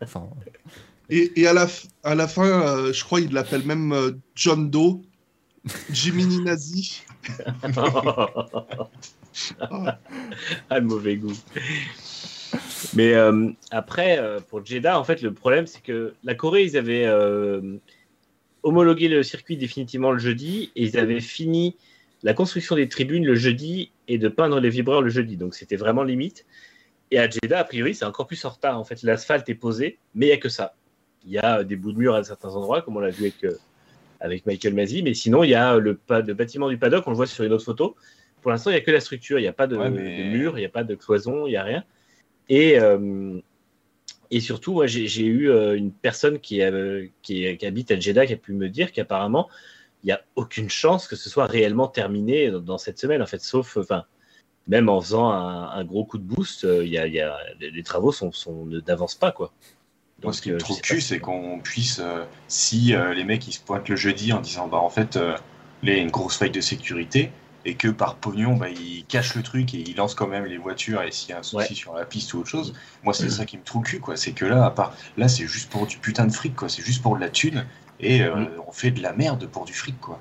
[0.02, 0.28] Enfin,
[1.10, 1.66] Et, et à, la,
[2.02, 5.02] à la fin, euh, je crois qu'il l'appelle même euh, John Doe,
[5.90, 7.02] Jiminy Nazi.
[9.60, 9.98] ah,
[10.70, 11.36] le mauvais goût.
[12.94, 16.76] Mais euh, après, euh, pour Jeddah, en fait, le problème, c'est que la Corée, ils
[16.76, 17.76] avaient euh,
[18.62, 21.76] homologué le circuit définitivement le jeudi et ils avaient fini
[22.22, 25.36] la construction des tribunes le jeudi et de peindre les vibreurs le jeudi.
[25.36, 26.46] Donc, c'était vraiment limite.
[27.10, 28.78] Et à Jeddah, a priori, c'est encore plus en retard.
[28.78, 30.74] En fait, l'asphalte est posé, mais il n'y a que ça.
[31.26, 33.44] Il y a des bouts de mur à certains endroits, comme on l'a vu avec,
[33.44, 33.56] euh,
[34.20, 35.98] avec Michael Masi, mais sinon, il y a le,
[36.34, 37.96] bâtiment du paddock, on le voit sur une autre photo.
[38.42, 40.18] Pour l'instant, il n'y a que la structure, il n'y a pas de, Ouais, mais-
[40.18, 41.84] de mur, il n'y a pas de cloison, il n'y a rien.
[42.48, 43.40] Et, euh,
[44.30, 48.26] et surtout, moi, j'ai eu euh, une personne qui, euh, qui, qui habite à Jeddah
[48.26, 49.48] qui a pu me dire qu'apparemment,
[50.02, 53.26] il n'y a aucune chance que ce soit réellement terminé dans, dans cette semaine, en
[53.26, 54.04] fait, sauf, enfin,
[54.66, 57.20] même en faisant un, un gros coup de boost, euh, il y a, il y
[57.20, 59.52] a- les, travaux sont, sont, n'avancent pas, quoi.
[60.24, 63.46] Moi, ce qui me euh, trouve cul, c'est qu'on puisse, euh, si euh, les mecs
[63.46, 65.18] ils se pointent le jeudi en disant bah en fait,
[65.82, 67.30] il y a une grosse faille de sécurité
[67.66, 70.58] et que par pognon bah, ils cachent le truc et ils lancent quand même les
[70.58, 71.74] voitures et s'il y a un souci Ouais.
[71.74, 74.16] sur la piste ou autre chose, moi c'est ça qui me trouve cul quoi.
[74.16, 76.68] C'est que là, à part là, c'est juste pour du putain de fric quoi.
[76.68, 77.66] C'est juste pour de la thune
[78.00, 78.48] et euh, Mm.
[78.66, 80.20] on fait de la merde pour du fric quoi.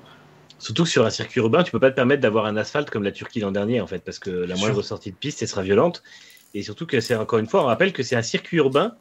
[0.58, 3.02] Surtout que sur un circuit urbain, tu peux pas te permettre d'avoir un asphalte comme
[3.02, 5.62] la Turquie l'an dernier, en fait, parce que la moindre sortie de piste, elle sera
[5.62, 6.02] violente.
[6.54, 8.96] Et surtout que c'est encore une fois, on rappelle que c'est un circuit urbain.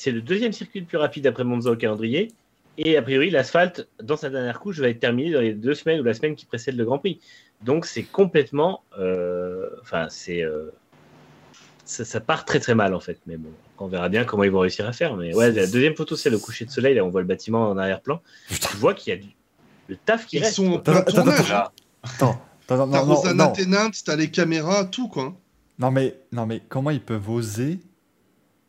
[0.00, 2.30] C'est le deuxième circuit le plus rapide après Monza au calendrier.
[2.76, 5.98] Et a priori, l'asphalte, dans sa dernière couche, va être terminé dans les deux semaines
[5.98, 7.18] ou la semaine qui précède le Grand Prix.
[7.62, 8.84] Donc c'est complètement.
[8.96, 10.40] euh, Enfin, c'est.
[10.42, 10.70] euh,
[11.84, 13.18] ça, ça part très très mal en fait.
[13.26, 15.16] Mais bon, on verra bien comment ils vont réussir à faire.
[15.16, 16.94] Mais ouais, la deuxième photo, c'est le coucher de soleil.
[16.94, 18.20] Là, on voit le bâtiment en arrière-plan.
[18.48, 19.30] Tu vois qu'il y a du.
[19.88, 20.54] Le taf qui Ils reste.
[20.54, 21.50] sont en plein Attends, attends, tournage.
[22.04, 23.90] Attends, attends, non, T'as non, Rosanna non.
[24.04, 25.34] T'as les caméras, tout quoi.
[25.80, 27.80] Non, mais, non, mais comment ils peuvent oser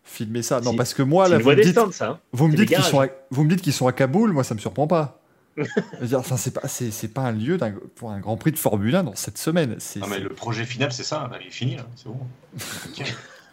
[0.09, 0.77] filmer ça Non, Si.
[0.77, 2.07] parce que moi, là, vous me, dites, ça.
[2.09, 2.19] hein.
[2.33, 3.21] vous, me dites qu'ils sont à, garages.
[3.31, 5.21] vous me dites qu'ils sont à Kaboul, moi, ça me surprend pas.
[5.57, 5.63] Je
[6.01, 7.57] veux dire, enfin, c'est pas, c'est pas un lieu
[7.95, 9.69] pour un Grand Prix de Formule 1 dans cette semaine.
[9.69, 9.75] Non
[10.07, 12.19] mais c'est- le projet final c'est ça, il est fini là, c'est bon.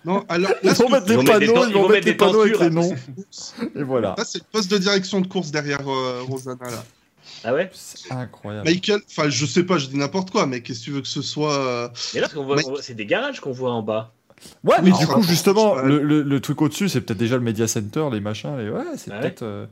[0.05, 2.42] Non, alors Ils là, Ils vont mettre des panneaux, ils vont mettre les des panneaux
[2.42, 2.94] avec les noms.
[3.74, 4.14] Et voilà.
[4.16, 6.84] là, c'est le poste de direction de course derrière euh, Rosanna là.
[7.42, 7.68] Ah ouais?
[7.72, 8.68] C'est incroyable.
[8.68, 11.08] Michael, enfin je sais pas, je dis n'importe quoi, mais qu'est-ce que tu veux que
[11.08, 13.50] ce soit euh, Mais là, ce qu'on voit, Mais- on voit- c'est des garages qu'on
[13.50, 14.12] voit en bas.
[14.65, 15.86] Ouais, mais Non, du coup, justement, ouais.
[15.89, 18.56] le, le- le truc au-dessus, c'est peut-être déjà le Media Center, les machins.
[18.58, 18.68] Les...
[18.70, 19.42] Ouais, c'est Ah ouais peut-être.
[19.42, 19.66] euh,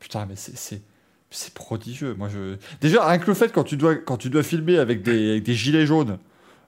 [0.00, 0.82] Putain, mais c'est.
[1.54, 2.14] prodigieux.
[2.14, 2.56] Moi, je...
[2.80, 5.42] Déjà, rien que le fait, quand tu dois, quand tu dois filmer avec des, avec
[5.42, 6.18] des gilets jaunes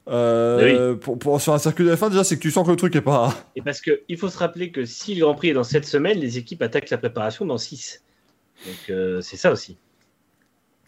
[0.08, 2.76] euh, pour, pour- sur un circuit de F1, déjà, c'est que tu sens que le
[2.76, 3.32] truc est pas.
[3.56, 6.18] Et parce qu'il faut se rappeler que si le Grand Prix est dans cette semaine,
[6.18, 8.02] les équipes attaquent la préparation dans 6.
[8.66, 9.76] Donc euh, c'est ça aussi.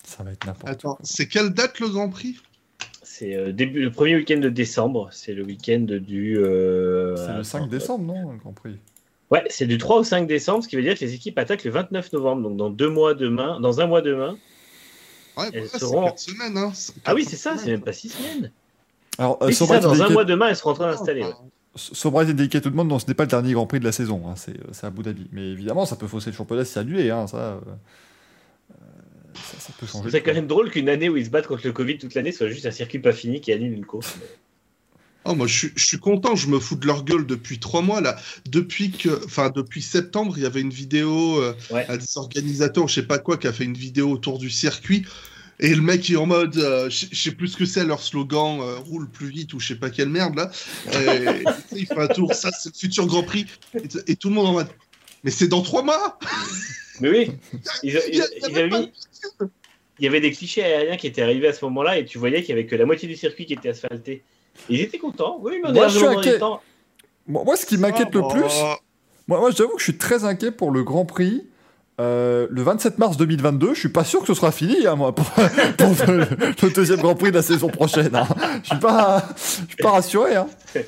[0.04, 2.36] Ça va être n'importe Attends, c'est quelle date le Grand Prix?
[3.14, 5.10] C'est euh, début, le premier week-end de décembre.
[5.12, 6.38] C'est le week-end du.
[6.38, 8.78] euh, C'est le attends, 5 décembre, non, le Grand Prix?
[9.30, 11.64] Ouais, c'est du 3 au 5 décembre, ce qui veut dire que les équipes attaquent
[11.64, 12.48] le 29 novembre.
[12.48, 14.38] Donc dans deux mois demain, dans un mois demain.
[15.36, 16.56] Ouais, Elles bah, c'est seront- 4 semaines.
[16.56, 16.72] Hein.
[17.04, 18.50] Ah oui, c'est ça, c'est même pas 6 semaines.
[19.18, 21.22] Alors, euh, ça, dans un mois demain, elles seront en train d'installer.
[21.24, 21.32] ouais.
[21.74, 24.34] Sobright Indicated demande, non, ce n'est pas le dernier Grand Prix de la saison, hein,
[24.36, 25.26] c'est, c'est Abu Dhabi.
[25.32, 27.72] Mais évidemment, ça peut fausser le championnat si c'est annulé, hein, ça, euh, euh,
[29.36, 29.58] ça.
[29.60, 30.10] ça peut changer.
[30.10, 32.32] C'est quand même drôle qu'une année où ils se battent contre le Covid toute l'année
[32.32, 34.14] soit juste un circuit pas fini qui annule une course.
[35.24, 37.80] Oh, moi, je suis, je suis content, je me fous de leur gueule depuis trois
[37.80, 38.16] mois, là.
[38.50, 41.86] Depuis que, enfin, depuis septembre, il y avait une vidéo, euh, Ouais.
[41.88, 45.04] à des organisateurs, je sais pas quoi, qui a fait une vidéo autour du circuit.
[45.60, 48.58] Et le mec est en mode, euh, je sais plus ce que c'est leur slogan,
[48.62, 50.50] euh, roule plus vite ou je sais pas quelle merde là.
[50.92, 51.44] Et,
[51.76, 53.46] il fait un tour, ça c'est le futur Grand Prix.
[54.08, 54.68] Et, tout le monde en mode,
[55.22, 56.18] Mais c'est dans trois mois
[57.00, 57.30] Mais oui,
[57.84, 58.92] ils, a- a ils avaient mis-
[59.98, 62.40] il y avait des clichés aériens qui étaient arrivés à ce moment-là et tu voyais
[62.42, 64.22] qu'il y avait que la moitié du circuit qui était asphalté.
[64.68, 65.38] Ils étaient contents.
[65.40, 66.38] Oui, mais on Moi, inquiet.
[66.38, 66.60] temps.
[67.26, 68.78] Moi, moi, ce qui m'inquiète le Ah, plus, bah,
[69.28, 71.46] moi, moi j'avoue que je suis très inquiet pour le Grand Prix.
[72.00, 75.14] euh, le 27 mars 2022, je suis pas sûr que ce sera fini, hein, moi,
[75.14, 75.24] pour,
[75.78, 76.24] pour le,
[76.62, 78.14] le deuxième Grand Prix de la saison prochaine.
[78.16, 78.26] hein.
[78.62, 80.34] Je suis pas, je suis pas rassuré.
[80.36, 80.48] Hein.
[80.76, 80.80] Euh,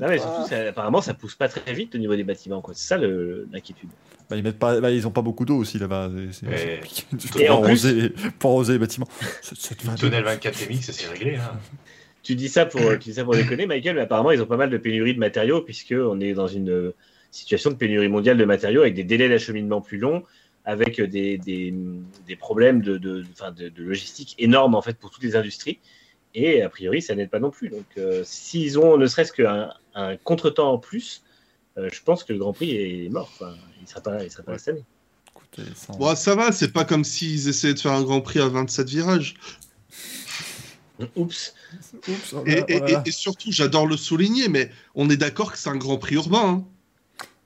[0.00, 2.62] Non, mais surtout, ça- apparemment, ça pousse pas très vite au niveau des bâtiments.
[2.72, 3.88] C'est ça le- l'inquiétude.
[4.30, 6.10] Bah, ils mettent pas, bah, ils ont pas beaucoup d'eau aussi là-bas.
[6.32, 6.46] C'est-
[6.80, 7.04] compliqué.
[7.10, 9.08] Pour, plus- arroser, pour arroser les bâtiments.
[9.42, 11.36] C'est- Tunnel 24 MX, c'est réglé.
[11.36, 11.58] Hein.
[12.22, 14.56] Tu dis ça pour, tu dis ça pour déconner, Michael, mais apparemment, ils ont pas
[14.56, 16.94] mal de pénurie de matériaux, puisqu'on est dans une euh,
[17.30, 20.24] situation de pénurie mondiale de matériaux avec des délais d'acheminement plus longs,
[20.64, 21.72] avec des, des,
[22.26, 25.78] des problèmes de, de, enfin, de, de logistique énormes en fait, pour toutes les industries.
[26.34, 27.68] Et a priori, ça n'aide pas non plus.
[27.68, 31.22] Donc, euh, s'ils ont ne serait-ce qu'un un contretemps en plus,
[31.78, 33.30] euh, je pense que le Grand Prix est mort.
[33.34, 34.84] Enfin, il ne sera pas, il sera pas là cette année.
[35.34, 36.06] Écoutez, ça, Bon,
[36.36, 39.34] va, c'est pas comme s'ils essayaient de faire un Grand Prix à 27 virages.
[41.16, 41.54] Oups.
[42.08, 45.58] Oups, oh là Et, oh là surtout, j'adore le souligner, mais on est d'accord que
[45.58, 46.38] c'est un Grand Prix urbain.
[46.44, 46.64] hein.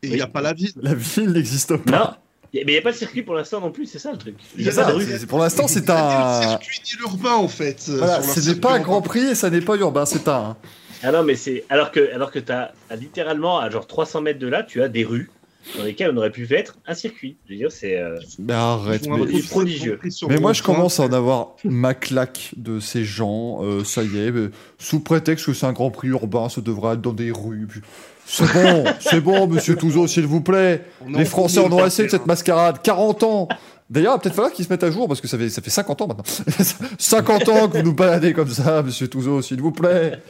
[0.02, 0.16] Et il Oui.
[0.16, 0.72] n'y a pas la ville.
[0.76, 1.98] La ville n'existe pas.
[1.98, 2.10] Non.
[2.54, 4.34] Mais il n'y a pas de circuit pour l'instant non plus, c'est ça le truc.
[4.56, 5.04] Il y a C'est pas ça, de rue.
[5.06, 6.40] c'est- pour l'instant, c'est un.
[6.58, 7.86] circuit ni l'urbain, en fait.
[7.88, 8.80] euh, Voilà, ce n'est pas un.
[8.80, 10.56] Grand Prix et ça n'est pas urbain, c'est un.
[11.02, 11.64] Ah non, mais c'est.
[11.70, 14.88] Alors que, alors que tu as littéralement, à genre 300 mètres de là, tu as
[14.88, 15.30] des rues
[15.76, 17.36] dans lesquelles on aurait pu mettre un circuit.
[17.46, 17.98] Je veux dire, c'est.
[17.98, 18.16] euh,
[18.48, 19.06] arrête.
[19.08, 19.98] Un mais- prodigieux.
[20.28, 23.62] Mais moi, je commence à en avoir ma claque de ces gens.
[23.62, 24.48] euh, ça y est, mais
[24.78, 27.66] sous prétexte que c'est un Grand Prix urbain, ça devrait être dans des rues.
[27.68, 27.80] puis-
[28.26, 30.84] C'est bon, c'est bon, monsieur Touzeau, s'il vous plaît.
[31.04, 32.80] On Les Français en ont assez de cette mascarade.
[32.82, 33.48] 40 ans.
[33.90, 35.60] D'ailleurs, il va peut-être falloir qu'ils se mettent à jour parce que ça fait, ça
[35.60, 36.24] fait 50 ans maintenant.
[36.98, 40.20] 50 ans que vous nous baladez comme ça, monsieur Touzeau, s'il vous plaît.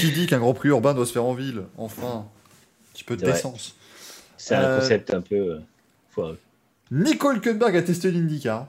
[0.00, 2.24] Qui dit qu'un Grand Prix urbain doit se faire en ville Enfin, un
[2.94, 3.76] petit peu de décence.
[4.36, 5.58] C'est un Euh, concept un peu euh,
[6.10, 6.38] foireux.
[6.90, 8.66] Nico Hülkenberg a testé l'IndyCar.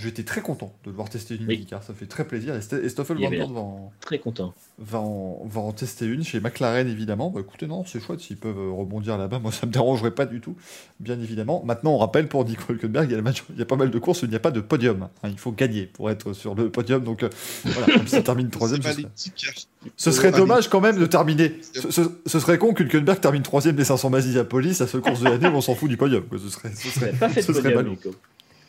[0.00, 1.56] J'étais très content de le voir tester une Oui.
[1.56, 2.54] IndyCar, ça fait très plaisir.
[2.54, 4.54] Et Stoffel Van Dorn va en, Très content.
[4.78, 7.30] va, en, va en tester une chez McLaren évidemment.
[7.30, 9.40] Bah, écoutez, non, c'est chouette s'ils peuvent euh, rebondir là-bas.
[9.40, 10.54] Moi, ça me dérangerait pas du tout,
[11.00, 11.64] bien évidemment.
[11.64, 13.74] Maintenant, on rappelle pour Nico Hülkenberg, il y a, la major- il y a pas
[13.74, 15.08] mal de courses où il n'y a pas de podium.
[15.24, 17.02] Hein, il faut gagner pour être sur le podium.
[17.02, 17.28] Donc euh,
[17.64, 19.52] voilà, même termine troisième, ce C'est serait,
[19.96, 20.36] ce serait Allez.
[20.36, 21.54] dommage quand même de terminer.
[21.74, 25.24] Ce, ce- ce serait con qu'Hülkenberg termine troisième des 500 Masiapolis, la seule course de
[25.24, 26.22] l'année où on s'en fout du podium.
[26.22, 26.38] quoi.
[26.38, 27.96] Ce serait, ce serait, pas fait de ce serait podium.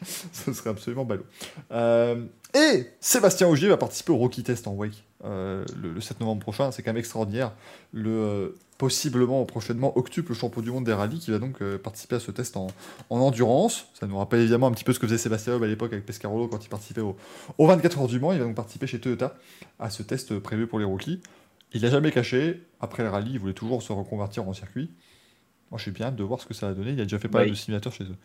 [0.34, 1.26] Ce serait absolument ballot.
[1.72, 6.20] Euh, et Sébastien Ogier va participer au Rocky Test en Wake euh, le, le 7
[6.20, 6.72] novembre prochain.
[6.72, 7.52] C'est quand même extraordinaire.
[7.92, 12.20] Le euh, possiblement prochainement octuple champion du monde des rallyes qui va donc participer à
[12.22, 12.68] ce test en,
[13.10, 13.88] en endurance.
[13.94, 16.06] Ça nous rappelle évidemment un petit peu ce que faisait Sébastien Loeb à l'époque avec
[16.06, 17.18] Pescarolo quand il participait au,
[17.58, 18.32] au 24 heures du Mans.
[18.32, 19.36] Il va donc participer chez Toyota
[19.80, 21.20] à ce test prévu pour les rookies.
[21.74, 22.64] Il l'a jamais caché.
[22.80, 24.90] Après le rallye, il voulait toujours se reconvertir en circuit.
[25.72, 26.92] Moi, je suis bien hâte de voir ce que ça va donner.
[26.92, 27.52] Il a déjà fait pas mal Oui.
[27.52, 28.16] de simulateurs chez eux.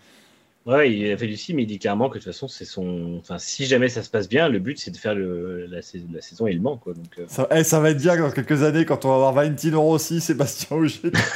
[0.67, 2.65] Ouais, il a fait du sim, mais il dit clairement que de toute façon, c'est
[2.65, 3.18] son.
[3.20, 5.67] Enfin, si jamais ça se passe bien, le but c'est de faire le...
[5.67, 6.94] la, sais- la saison et le Mans, quoi.
[6.94, 9.33] Donc, euh, Ça, eh, ça va être bien dans quelques années quand on va avoir
[9.34, 10.78] Valentino Rossi, Sébastien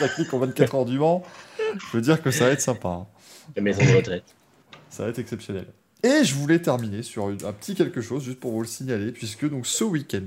[0.01, 1.23] la clique en 24 heures du Mans.
[1.59, 2.89] Je veux dire que ça va être sympa.
[2.89, 3.07] hein.
[3.55, 4.25] la maison de retraite.
[4.89, 5.67] Ça va être exceptionnel.
[6.03, 9.47] Et je voulais terminer sur un petit quelque chose, juste pour vous le signaler, puisque
[9.51, 10.23] donc ce week-end,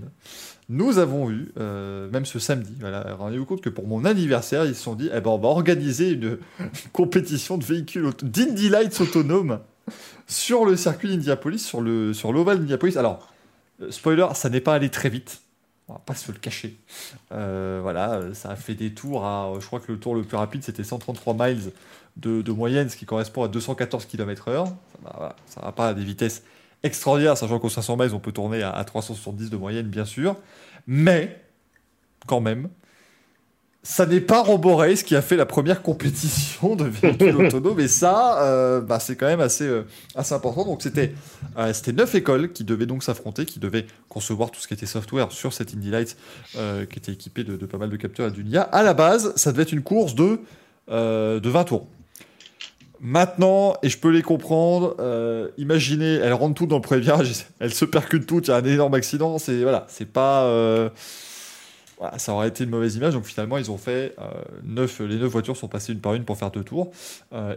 [0.71, 2.73] nous avons eu, euh, même ce samedi,
[3.17, 6.11] rendez-vous compte que pour mon anniversaire, ils se sont dit, eh ben, on va organiser
[6.11, 6.37] une,
[6.93, 9.59] compétition de véhicules, d'Indy Lights autonomes
[10.27, 12.29] sur le circuit d'Indianapolis, sur le sur.
[12.97, 13.33] Alors,
[13.81, 15.41] euh, spoiler, ça n'est pas allé très vite.
[15.89, 16.77] On va pas se le cacher.
[17.33, 19.51] Euh, voilà, ça a fait des tours à.
[19.59, 21.73] Je crois que le tour le plus rapide, c'était 133 miles
[22.15, 24.67] de, moyenne, ce qui correspond à 214 km/h.
[24.67, 26.43] Ça va, ça va pas à des vitesses
[26.83, 30.35] extraordinaires, sachant qu'au 500 miles, on peut tourner à, à 370 de moyenne, bien sûr.
[30.87, 31.41] Mais,
[32.27, 32.69] quand même,
[33.83, 37.87] ça n'est pas Robo Race qui a fait la première compétition de véhicules autonomes, et
[37.87, 39.83] ça, euh, bah, c'est quand même assez, euh,
[40.15, 40.65] assez important.
[40.65, 41.13] Donc, c'était
[41.57, 44.85] euh, c'était neuf écoles qui devaient donc s'affronter, qui devaient concevoir tout ce qui était
[44.85, 46.15] software sur cette Indy Lights,
[46.57, 48.61] euh, qui était équipé de, de pas mal de capteurs et d'une IA.
[48.61, 50.39] À la base, ça devait être une course de,
[50.89, 51.87] de 20 tours.
[53.03, 57.31] Maintenant, et je peux les comprendre, euh, imaginez, elles rentrent toutes dans le premier virage,
[57.59, 60.87] elles se percutent toutes, il y a un énorme accident, c'est voilà, c'est pas, euh,
[61.97, 63.13] voilà, ça aurait été une mauvaise image.
[63.15, 64.25] Donc finalement, ils ont fait euh,
[64.63, 66.91] neuf, les neuf voitures sont passées une par une pour faire deux tours,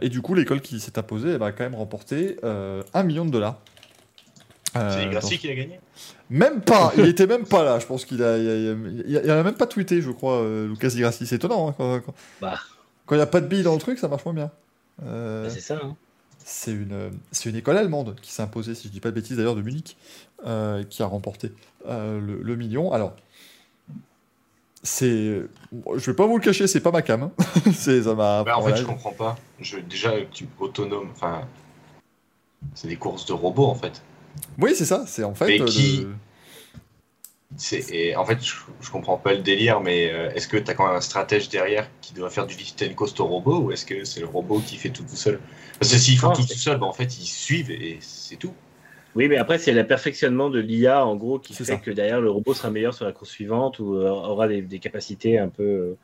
[0.00, 3.31] et du coup, l'école qui s'est imposée, elle va quand même remporter un million de
[3.31, 3.58] dollars.
[4.73, 5.78] C'est Grassi qui l'a gagné?
[6.31, 7.78] Même pas, il était même pas là.
[7.78, 8.55] Je pense qu'il a, il a,
[9.06, 11.26] il a- il a même pas tweeté, je crois, Lucas Di Grassi.
[11.26, 11.68] C'est étonnant.
[11.68, 12.55] hein, quand, quand- Bah.
[13.06, 14.50] quand il n'y a pas de billes dans le truc, ça marche moins bien.
[15.02, 15.97] Euh, Bah, c'est ça, hein.
[16.44, 19.36] c'est une, c'est une école allemande qui s'est imposée, si je dis pas de bêtises
[19.36, 19.97] d'ailleurs, de Munich,
[20.47, 21.52] euh, qui a remporté
[21.86, 22.92] euh, le, le million.
[22.92, 23.14] Alors,
[24.82, 25.42] c'est.
[25.97, 27.23] Je vais pas vous le cacher, c'est pas ma cam.
[27.24, 27.32] hein.
[27.74, 28.44] c'est ça m'a.
[28.44, 29.36] Bah, en fait, je comprends pas.
[29.60, 31.42] Je, déjà, tu, autonome, enfin,
[32.74, 34.02] c'est des courses de robots en fait.
[34.58, 35.05] Oui, c'est ça.
[35.06, 35.47] C'est en fait.
[35.47, 36.14] Mais euh, qui- le-
[37.92, 40.74] et en fait, je, je comprends pas le délire, mais euh, est-ce que tu as
[40.74, 43.73] quand même un stratège derrière qui doit faire du lift and coast au robot ou
[43.73, 45.39] est-ce que c'est le robot qui fait tout tout seul?
[45.78, 48.55] Parce que s'ils font Non, tout seul, bah, en fait, ils suivent et c'est tout.
[49.15, 51.76] Oui, mais après, c'est le perfectionnement de l'IA, en gros, qui fait ça.
[51.76, 54.81] que derrière, le robot sera meilleur sur la course suivante ou euh, aura des, des
[54.81, 55.99] capacités un peu, euh,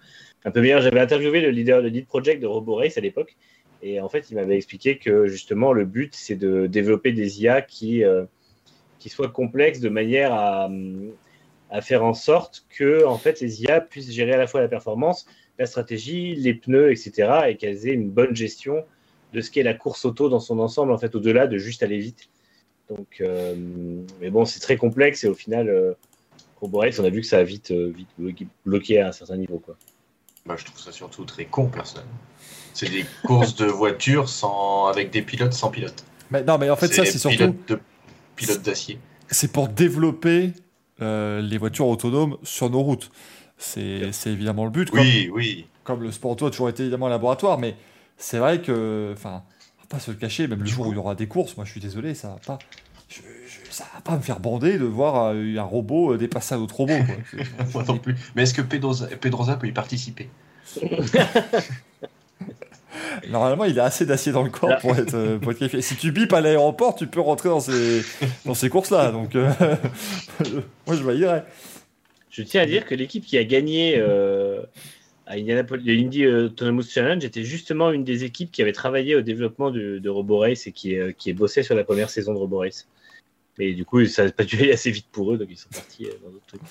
[0.44, 0.82] un peu meilleures.
[0.82, 3.36] J'avais interviewé le leader, le lead project de RoboRace à l'époque.
[3.82, 7.62] Et en fait, il m'avait expliqué que justement, le but, c'est de développer des IA
[7.62, 8.24] qui, euh,
[9.00, 11.10] qui soient complexes de manière à, hum,
[11.70, 14.68] à faire en sorte que en fait, les IA puissent gérer à la fois la
[14.68, 15.26] performance,
[15.58, 17.42] la stratégie, les pneus, etc.
[17.48, 18.84] et qu'elles aient une bonne gestion
[19.32, 21.98] de ce qu'est la course auto dans son ensemble, en fait, au-delà de juste aller
[21.98, 22.28] vite.
[22.88, 23.54] Donc, euh,
[24.20, 25.92] mais bon, c'est très complexe et au final, euh,
[26.60, 29.58] RoboRace, on a vu que ça a vite, euh, vite bloqué, à un certain niveau.
[29.58, 29.76] Quoi.
[30.44, 32.06] Bah, je trouve ça surtout très con, personne.
[32.74, 36.04] C'est des courses de voitures sans, avec des pilotes sans pilote.
[36.30, 37.54] Mais non, mais en fait, ça, c'est surtout.
[37.68, 37.78] de
[38.34, 38.98] pilotes d'acier.
[39.30, 40.52] C'est pour développer
[41.02, 43.10] euh, les voitures autonomes sur nos routes.
[43.58, 44.90] C'est c'est évidemment le but.
[44.90, 45.66] Comme, Oui, oui.
[45.84, 47.76] comme le sport auto a toujours été évidemment un laboratoire, mais
[48.16, 49.10] c'est vrai que.
[49.12, 49.42] Enfin,
[49.88, 51.72] pas se le cacher, même le jour où il y aura des courses, moi je
[51.72, 52.58] suis désolé, ça va pas.
[53.08, 56.54] je- je- ça va pas me faire bander de voir euh, un robot euh, dépasser
[56.54, 56.94] un autre robot.
[57.04, 57.44] quoi.
[57.74, 58.14] Moi non plus.
[58.36, 60.28] Mais est-ce que Pedrosa, Pedrosa peut y participer?
[63.28, 65.82] Normalement, il a assez d'acier dans le corps pour être, euh, pour être qualifié.
[65.82, 68.02] Si tu bipes à l'aéroport, tu peux rentrer dans ces,
[68.44, 69.12] dans ces courses-là.
[69.12, 69.50] Donc, euh,
[70.86, 71.44] moi, je validerais.
[72.30, 74.62] Je tiens à dire que l'équipe qui a gagné euh,
[75.26, 79.20] à Indianapolis, le Indy Autonomous Challenge était justement une des équipes qui avait travaillé au
[79.22, 82.38] développement de, de RoboRace et qui, euh, qui est bossé sur la première saison de
[82.38, 82.88] RoboRace.
[83.58, 85.68] Mais du coup, ça n'a pas dû aller assez vite pour eux, donc ils sont
[85.70, 86.62] partis euh, dans d'autres trucs.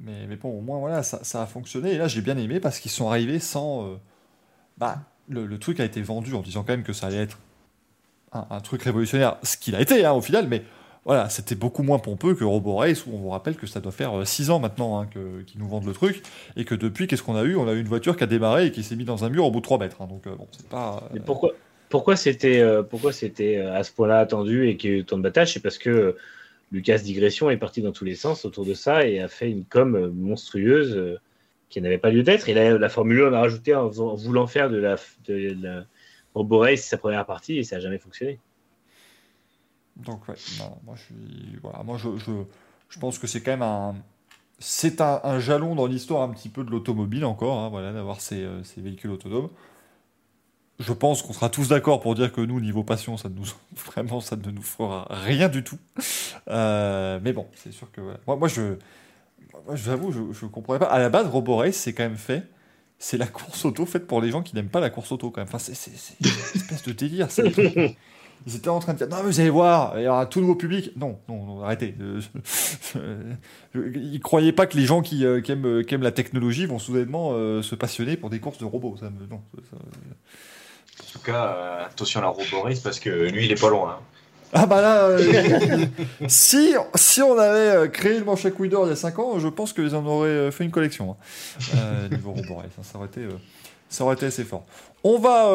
[0.00, 1.92] Mais, mais bon, au moins, voilà, ça, ça a fonctionné.
[1.92, 3.92] Et là, j'ai bien aimé parce qu'ils sont arrivés sans.
[3.92, 3.96] euh,
[4.78, 7.38] bah, le, le truc a été vendu en disant quand même que ça allait être
[8.32, 10.62] un, un truc révolutionnaire, ce qu'il a été hein, au final, mais
[11.04, 14.26] voilà, c'était beaucoup moins pompeux que RoboRace où on vous rappelle que ça doit faire
[14.26, 15.06] 6 ans maintenant hein,
[15.46, 16.22] qu'ils nous vendent le truc
[16.56, 17.54] et que depuis, qu'est-ce qu'on a eu?
[17.56, 19.44] On a eu une voiture qui a démarré et qui s'est mise dans un mur
[19.44, 20.02] au bout de 3 mètres.
[20.02, 20.08] hein.
[20.08, 21.02] donc, euh, bon, c'est pas.
[21.04, 21.52] euh, Mais pourquoi,
[21.90, 25.04] pourquoi c'était euh, pourquoi c'était euh, à ce point-là attendu et qu'il y a eu
[25.04, 26.12] tant de bataille C'est parce que euh,
[26.72, 29.64] Lucas Digression est parti dans tous les sens autour de ça et a fait une
[29.64, 31.20] com euh, monstrueuse euh,
[31.68, 32.48] qui n'avait pas lieu d'être.
[32.48, 34.96] Et là, la Formule 1 on a rajouté en, voulant faire de la,
[35.26, 35.84] de la
[36.34, 38.38] Robo sa première partie et ça n'a jamais fonctionné.
[39.96, 40.34] Donc ouais,
[40.84, 40.94] moi
[41.96, 42.32] je je,
[42.90, 43.94] je, pense que c'est quand même un,
[44.58, 48.20] c'est un, un jalon dans l'histoire un petit peu de l'automobile encore, hein, voilà, d'avoir
[48.20, 49.48] ces, euh, ces véhicules autonomes.
[50.78, 53.46] Je pense qu'on sera tous d'accord pour dire que nous, niveau passion, ça ne nous,
[53.86, 55.78] vraiment, ça ne nous fera rien du tout.
[56.48, 58.02] Euh, mais bon, c'est sûr que.
[58.26, 58.76] Moi, moi je,
[59.66, 60.86] moi, j'avoue, je, je comprenais pas.
[60.86, 62.42] À la base, RoboRace, c'est quand même fait.
[62.98, 65.40] C'est la course auto faite pour les gens qui n'aiment pas la course auto quand
[65.40, 65.48] même.
[65.52, 65.72] Enfin, c'est,
[66.20, 67.28] une espèce de délire.
[68.46, 70.40] Ils étaient en train de dire non mais vous allez voir, il y aura tout
[70.40, 70.92] nouveau public.
[70.96, 71.94] Non, non, non, arrêtez.
[72.00, 72.98] Euh, je-
[73.74, 76.12] je- Ils croyaient pas que les gens qui, euh, qui aiment, euh, qui aiment la
[76.12, 78.96] technologie vont soudainement euh, se passionner pour des courses de robots.
[79.00, 79.76] Ça me- non, ça- ça-
[81.02, 83.98] En tout cas, euh, attention à la Roborace parce que lui, il est pas loin.
[83.98, 84.02] hein.
[84.58, 85.86] Ah bah là, euh,
[86.28, 89.48] si, si on avait euh, créé le manche à il y a 5 ans, je
[89.48, 91.14] pense qu'ils en auraient euh, fait une collection.
[91.74, 92.08] hein.
[92.10, 94.64] Niveau hein, ça, aurait été, assez fort.
[95.04, 95.50] On va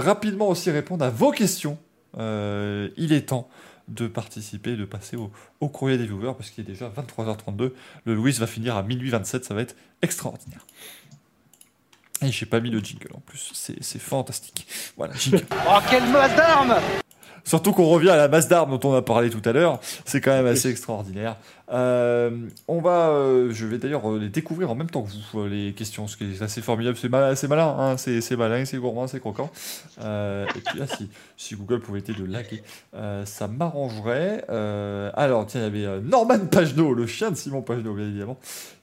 [0.00, 1.76] rapidement aussi répondre à vos questions.
[2.16, 3.46] Il est temps
[3.88, 7.72] de participer, de passer au, courrier des viewers parce qu'il est déjà 23h32.
[8.06, 10.66] Le Louis va finir à minuit 27, ça va être extraordinaire.
[12.22, 14.66] Et j'ai pas mis le jingle en plus, c'est fantastique.
[14.96, 15.12] Voilà.
[15.68, 16.76] Oh, quelle masse d'armes
[17.46, 20.20] Surtout qu'on revient à la masse d'armes dont on a parlé tout à l'heure, c'est
[20.20, 21.36] quand même assez extraordinaire.
[21.72, 22.30] Euh,
[22.66, 25.72] on va, euh, je vais d'ailleurs euh, les découvrir en même temps que vous, les
[25.72, 29.06] questions, ce qui est assez formidable, c'est malin, c'est malin, hein, c'est malin, c'est gourmand,
[29.06, 29.48] c'est croquant.
[30.02, 32.62] Euh, et puis là, si, si Google pouvait être de laguer,
[33.24, 34.44] ça m'arrangerait.
[35.14, 38.38] Alors, tiens, il y avait Norman Pagenaud, le chien de Simon Pagenaud, bien évidemment,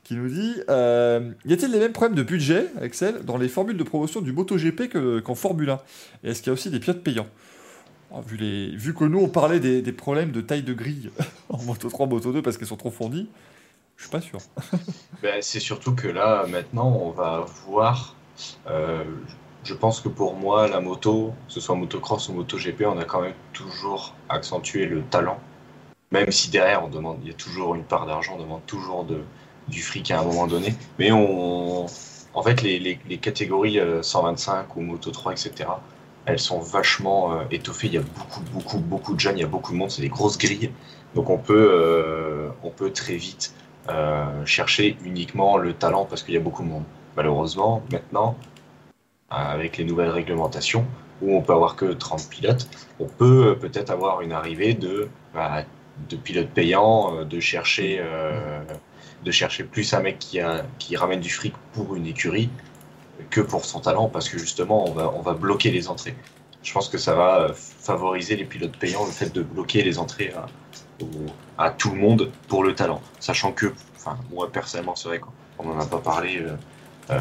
[0.05, 3.77] qui nous dit euh, Y a-t-il les mêmes problèmes de budget, Excel, dans les formules
[3.77, 5.79] de promotion du MotoGP que- qu'en Formule 1
[6.23, 7.27] Et est-ce qu'il y a aussi des pilotes payants?
[7.27, 7.52] Ah,
[8.21, 11.11] vu, les, vu que nous, on parlait des, problèmes de taille de grille
[11.49, 13.29] en Moto 3, Moto 2 parce qu'elles sont trop fournies,
[13.97, 14.39] je suis pas sûr.
[15.21, 18.15] Ben, c'est surtout que là, maintenant, on va voir.
[18.67, 19.03] euh,
[19.63, 23.05] je pense que pour moi, la moto, que ce soit motocross ou MotoGP, on a
[23.05, 25.39] quand même toujours accentué le talent.
[26.11, 29.05] Même si derrière, on demande, il y a toujours une part d'argent, on demande toujours
[29.05, 29.23] de,
[29.67, 30.75] du fric à un moment donné.
[30.99, 31.85] Mais on,
[32.33, 35.65] en fait, les, les- catégories euh, 125 ou Moto 3, etc.,
[36.25, 37.87] elles sont vachement euh, étoffées.
[37.87, 40.01] Il y a beaucoup, beaucoup, beaucoup de jeunes, il y a beaucoup de monde, c'est
[40.01, 40.71] des grosses grilles.
[41.15, 43.53] Donc on peut, euh, on peut très vite
[43.89, 46.83] euh, chercher uniquement le talent parce qu'il y a beaucoup de monde.
[47.15, 48.35] Malheureusement, maintenant,
[49.29, 50.85] avec les nouvelles réglementations,
[51.21, 52.67] où on peut avoir que 30 pilotes,
[52.99, 55.63] on peut peut-être avoir une arrivée de, bah,
[56.09, 58.03] de pilotes payants, de chercher,
[59.23, 62.49] de chercher plus un mec qui, a, qui ramène du fric pour une écurie
[63.29, 66.15] que pour son talent, parce que justement, on va, on va bloquer les entrées.
[66.63, 70.33] Je pense que ça va favoriser les pilotes payants, le fait de bloquer les entrées
[70.33, 70.45] à,
[71.57, 73.01] à tout le monde pour le talent.
[73.19, 76.55] Sachant que, enfin, moi personnellement, c'est vrai qu'on n'en a pas parlé, euh,
[77.11, 77.19] euh,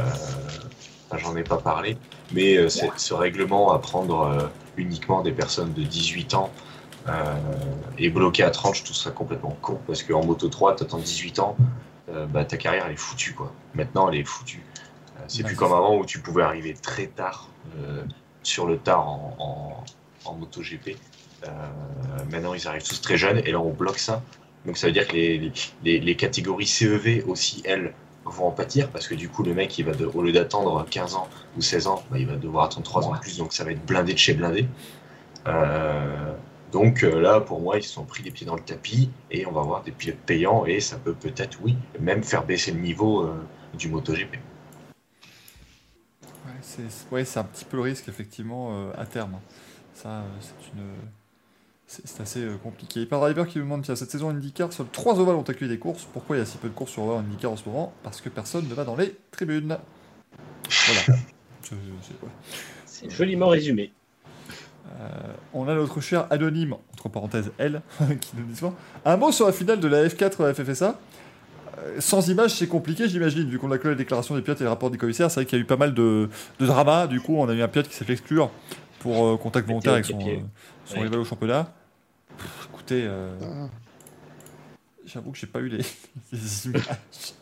[1.16, 1.96] j'en ai pas parlé,
[2.32, 6.50] mais euh, ce règlement à prendre uniquement des personnes de 18 ans
[7.98, 10.98] et bloqué à 30, je trouve ça complètement con parce qu'en moto 3, tu attends
[10.98, 11.56] 18 ans,
[12.28, 13.52] bah, ta carrière elle est foutue quoi.
[13.74, 14.62] Maintenant, elle est foutue.
[15.28, 17.48] C'est plus comme avant où tu pouvais arriver très tard
[18.42, 19.36] sur le tard en,
[20.26, 20.96] en, en MotoGP.
[21.44, 21.48] Euh,
[22.30, 24.22] maintenant, ils arrivent tous très jeunes et là, on bloque ça.
[24.66, 25.52] Donc, ça veut dire que les,
[25.82, 27.94] les, les, catégories CEV aussi, elles,
[28.24, 30.86] vont en pâtir parce que du coup, le mec, il va de, au lieu d'attendre
[30.88, 33.36] 15 ans ou 16 ans, bah, il va devoir attendre 3 ans de plus.
[33.36, 34.66] Donc, ça va être blindé de chez blindé.
[35.48, 36.32] Euh,
[36.70, 39.44] donc euh, là, pour moi, ils se sont pris les pieds dans le tapis et
[39.44, 42.78] on va avoir des pilotes payants et ça peut peut-être, oui, même faire baisser le
[42.80, 43.28] niveau
[43.76, 44.38] du MotoGP.
[47.10, 49.38] Ouais, c'est un petit peu le risque, effectivement, à terme.
[49.94, 50.84] Ça, c'est une
[52.00, 53.04] c'est assez euh, compliqué.
[53.04, 55.78] Par Driver qui me demande tiens, cette saison IndyCar, seuls 3 ovales ont accueilli des
[55.78, 56.08] courses.
[56.10, 57.92] Pourquoi il y a si peu de courses sur ovales en IndyCar en ce moment?
[58.02, 59.76] Parce que personne ne va dans les tribunes.
[60.86, 61.20] Voilà.
[62.86, 63.92] C'est joliment résumé.
[65.00, 65.08] Euh,
[65.52, 67.82] on a notre cher anonyme, entre parenthèses elle,
[68.20, 68.74] qui nous dit souvent
[69.04, 70.98] Un mot sur la finale de la F4 FFSA.
[71.78, 74.64] Euh, sans image, c'est compliqué, j'imagine, vu qu'on a que la déclaration des pilotes et
[74.64, 75.30] le rapport des commissaires.
[75.30, 76.28] C'est vrai qu'il y a eu pas mal de,
[76.58, 77.06] de drama.
[77.06, 78.50] Du coup, on a eu un pilote qui s'est fait exclure
[79.00, 80.18] pour contact volontaire avec son,
[80.84, 81.72] son rival au championnat.
[82.68, 83.68] Écoutez, euh, ah.
[85.04, 85.68] j'avoue que j'ai pas eu
[86.32, 87.34] les, images.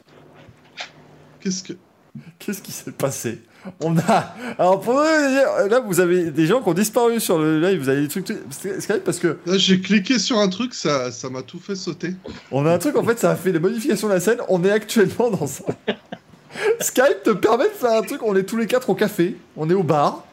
[1.41, 1.73] Qu'est-ce que.
[2.39, 3.43] Qu'est-ce qui s'est passé?
[3.81, 4.35] On a.
[4.59, 8.03] Alors, pour là, vous avez des gens qui ont disparu sur le live, vous avez
[8.03, 8.27] des trucs.
[8.51, 9.39] Skype parce que.
[9.47, 12.15] Là, j'ai cliqué sur un truc, ça ça m'a tout fait sauter.
[12.51, 14.39] On a un truc, en fait, ça a fait des modifications de la scène.
[14.49, 15.65] On est actuellement dans ça.
[16.81, 19.71] Skype te permet de faire un truc, on est tous les quatre au café, on
[19.71, 20.25] est au bar.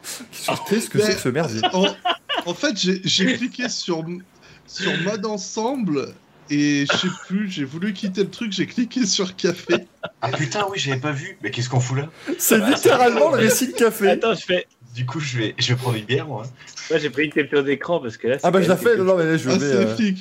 [0.68, 1.60] Qu'est-ce que c'est que ce merdier?
[2.44, 4.04] en, fait, j'ai cliqué sur,
[4.66, 6.08] sur mode ensemble
[6.50, 9.86] et je sais plus, j'ai voulu quitter le truc, j'ai cliqué sur café.
[10.22, 11.36] Ah putain, oui, j'avais pas vu.
[11.42, 14.10] Mais qu'est-ce qu'on fout là C'est littéralement le récit de café.
[14.10, 14.66] Attends, je fais.
[14.94, 16.44] Du coup, je vais, je vais prendre une bière, moi.
[16.90, 18.38] Moi, j'ai pris une capture d'écran parce que là.
[18.42, 19.66] Ah bah, je la fais, non, non, mais là, je ah, vais.
[19.66, 20.12] Euh...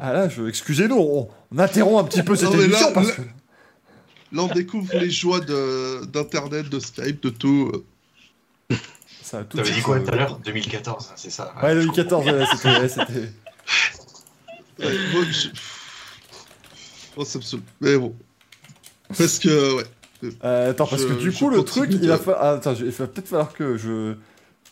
[0.00, 0.42] Ah là, je...
[0.48, 1.28] excusez-nous, on...
[1.56, 3.22] interrompt un petit peu cette émission parce que.
[4.32, 7.70] Là, on découvre les joies d'Internet, de, Skype, de tout.
[9.22, 10.40] Ça a tout T'avais dit quoi tout à l'heure?
[10.44, 12.26] 2014, c'est ça Ouais, 2014,
[12.88, 13.30] c'était.
[14.78, 15.48] Ouais, bon, je...
[17.16, 18.14] oh, ça me Mais bon.
[19.08, 19.84] Parce que, ouais.
[20.42, 22.36] Euh, attends, parce que du coup, le truc, il va, fa...
[22.40, 24.14] ah, attends, il va peut-être falloir que je.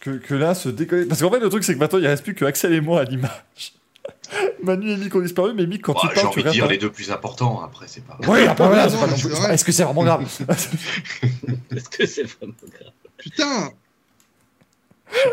[0.01, 1.07] Que, que là, se décolle.
[1.07, 2.81] Parce qu'en fait, le truc, c'est que maintenant, il ne reste plus que Axel et
[2.81, 3.31] moi à l'image.
[4.63, 6.79] Manu et Mick ont disparu, mais Mick, quand tu parles, tu envie de dire les
[6.79, 9.33] deux plus importants, après, c'est pas Oui, après, voilà, c'est pas non plus...
[9.51, 10.23] Est-ce que c'est vraiment grave
[11.71, 13.73] Est-ce que c'est vraiment grave Putain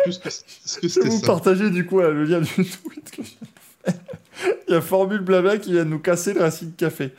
[0.05, 3.37] Je vais vous partager du coup le lien du tweet que j'ai
[3.85, 3.99] fait.
[4.67, 7.11] Il y a Formule Blabla qui vient de nous casser le Racing Café.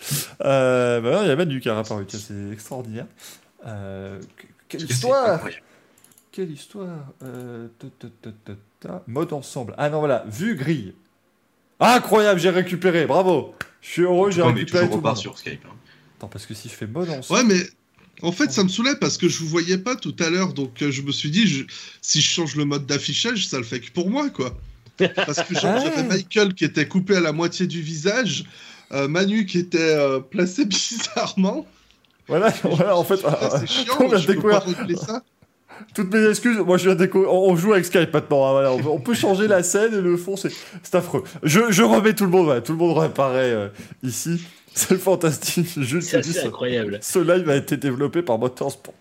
[0.43, 3.07] Euh, bah il y a Manu qui a apparu, c'est extraordinaire.
[3.67, 4.21] Euh,
[4.69, 5.41] quelle histoire
[6.33, 7.69] Quelle histoire euh,
[9.07, 9.75] Mode ensemble.
[9.79, 10.95] Ah non, voilà, vue grille.
[11.81, 13.55] Incroyable, j'ai récupéré, bravo.
[13.81, 14.97] Je suis heureux, j'ai récupéré tout.
[14.97, 15.65] repart sur Skype.
[15.67, 15.75] Hein.
[16.19, 17.41] Attends, parce que si je fais mode ensemble.
[17.41, 17.63] Ouais, mais
[18.23, 20.83] en fait, ça me saoulait parce que je vous voyais pas tout à l'heure, donc
[20.83, 21.67] euh, je me suis dit,
[22.03, 24.57] si je change le mode d'affichage, ça le fait que pour moi, quoi.
[25.09, 26.03] Parce que j'avais ah.
[26.03, 28.45] Michael qui était coupé à la moitié du visage,
[28.93, 31.67] euh, Manu qui était euh, placé bizarrement.
[32.29, 34.65] Voilà, voilà en fait, c'est chiant, on a découvert
[35.05, 35.23] ça.
[35.95, 38.73] Toutes mes excuses, moi je viens déco on joue avec Skype maintenant, hein, voilà.
[38.73, 40.53] on, peut changer la scène et le fond, c'est
[40.95, 41.25] affreux.
[41.43, 43.69] Je, je, remets tout le monde, tout le monde réapparaît euh,
[44.03, 44.43] ici.
[44.73, 45.67] C'est fantastique.
[46.01, 46.99] C'est incroyable.
[47.03, 48.95] Ce live a été développé par Motorsport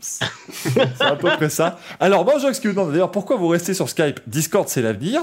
[0.00, 0.24] c'est
[1.00, 1.78] à peu près ça.
[2.00, 5.22] Alors, moi, je demande d'ailleurs, pourquoi vous restez sur Skype Discord, c'est l'avenir.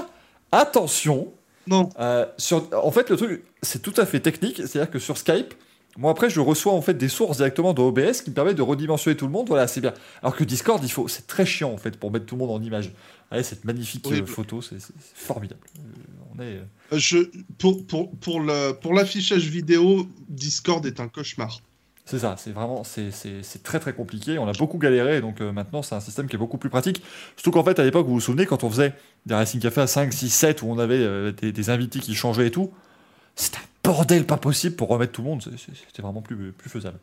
[0.50, 1.32] Attention.
[1.66, 1.88] Non.
[1.98, 4.56] Euh, sur, en fait, le truc, c'est tout à fait technique.
[4.56, 5.54] C'est-à-dire que sur Skype,
[5.98, 8.62] moi, après, je reçois en fait des sources directement de OBS qui me permettent de
[8.62, 9.48] redimensionner tout le monde.
[9.48, 9.92] Voilà, c'est bien.
[10.22, 12.50] Alors que Discord, il faut, c'est très chiant en fait pour mettre tout le monde
[12.50, 12.92] en image.
[13.30, 14.76] Allez, cette magnifique euh, photo, c'est
[15.14, 15.60] formidable.
[15.78, 16.98] Euh, on est.
[16.98, 17.18] Je,
[17.58, 21.60] pour pour pour le pour l'affichage vidéo, Discord est un cauchemar.
[22.04, 24.38] C'est ça, c'est vraiment c'est très très compliqué.
[24.38, 27.00] On a beaucoup galéré, donc maintenant c'est un système qui est beaucoup plus pratique.
[27.36, 28.92] Surtout qu'en fait, à l'époque, vous vous souvenez, quand on faisait
[29.24, 32.48] des Racing Café à 5, 6, 7, où on avait des, des, invités qui changeaient
[32.48, 32.72] et tout,
[33.36, 35.42] c'était un bordel pas possible pour remettre tout le monde.
[35.42, 36.98] C'était vraiment plus, plus faisable.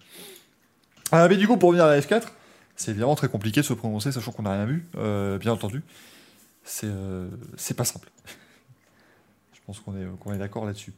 [1.11, 2.23] Ah, mais du coup, pour revenir à la F4,
[2.75, 5.81] c'est évidemment très compliqué de se prononcer, sachant qu'on n'a rien vu, euh, bien entendu.
[6.63, 7.27] C'est euh,
[7.75, 8.09] pas simple.
[9.53, 10.93] Je pense qu'on est, qu'on est d'accord là-dessus.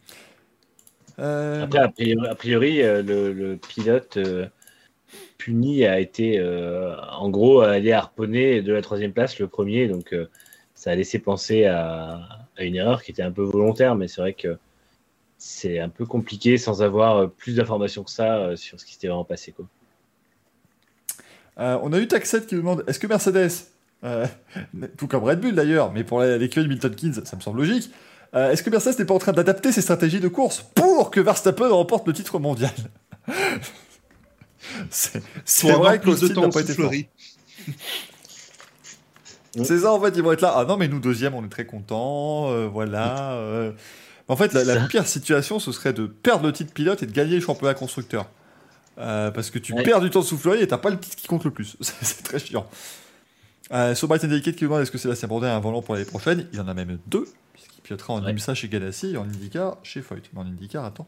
[1.22, 4.48] Euh, Après, a priori, a priori, euh, le, le pilote euh,
[5.38, 10.16] puni a été, euh, en gros, allé harponner de la troisième place le premier, donc
[10.74, 12.22] ça a laissé penser à,
[12.58, 14.58] à une erreur qui était un peu volontaire, mais c'est vrai que
[15.38, 19.24] c'est un peu compliqué sans avoir plus d'informations que ça sur ce qui s'était vraiment
[19.24, 19.51] passé.
[19.51, 19.66] Quoi.
[21.58, 23.51] On a eu Taxet qui demande est-ce que Mercedes,
[24.98, 27.91] tout comme Red Bull d'ailleurs, mais pour l'écurie de Milton Keynes, ça me semble logique,
[28.35, 31.19] euh, est-ce que Mercedes n'est pas en train d'adapter ses stratégies de course pour que
[31.19, 32.72] Verstappen remporte le titre mondial
[34.90, 36.92] C'est vrai plus de qu'Austin temps n'a en pas été fort.
[39.64, 40.53] ça, en fait, ils vont être là.
[40.56, 42.51] Ah non, mais nous, deuxième, on est très contents.
[42.51, 43.34] euh, voilà.
[43.34, 43.72] euh.
[44.27, 47.35] En fait, la, pire situation, ce serait de perdre le titre pilote et de gagner
[47.35, 48.30] le championnat constructeur.
[48.98, 49.84] Euh, parce que tu Ouais.
[49.84, 51.76] perds du temps de soufflerie et t'as pas le titre qui compte le plus.
[51.82, 52.68] C'est très chiant.
[53.74, 56.48] Euh, and Delicate qui demande est-ce que Sébastien Bourdais a un volant pour l'année prochaine?
[56.53, 57.26] Il en a même deux,
[58.08, 58.32] en Ouais.
[58.32, 60.22] IMSA chez Ganassi et en IndyCar chez Foyt.
[60.34, 61.08] Mais en IndyCar, attends,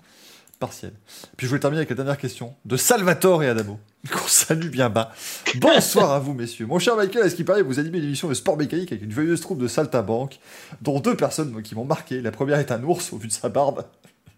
[0.60, 0.94] partiel.
[1.38, 3.80] Puis je voulais terminer avec la dernière question de Salvatore et Adamo,
[4.12, 5.12] qu'on salue bien bas.
[5.56, 6.66] Bonsoir à vous, messieurs.
[6.66, 9.04] Mon cher Michael, est-ce qu'il paraît que vous animez une émission de sport mécanique avec
[9.04, 10.40] une joyeuse troupe de saltimbanques,
[10.82, 13.50] dont deux personnes qui m'ont marqué La première est un ours au vu de sa
[13.50, 13.86] barbe,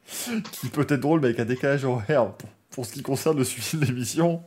[0.52, 3.44] qui peut être drôle, mais avec un décalage horaire pour, pour ce qui concerne le
[3.44, 4.42] suivi de l'émission.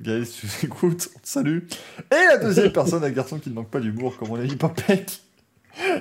[0.00, 1.58] Gaël, si tu écoutes, on te salue.
[2.10, 4.56] Et la deuxième personne, un garçon qui ne manque pas d'humour, comme on a dit
[4.56, 5.20] Popek,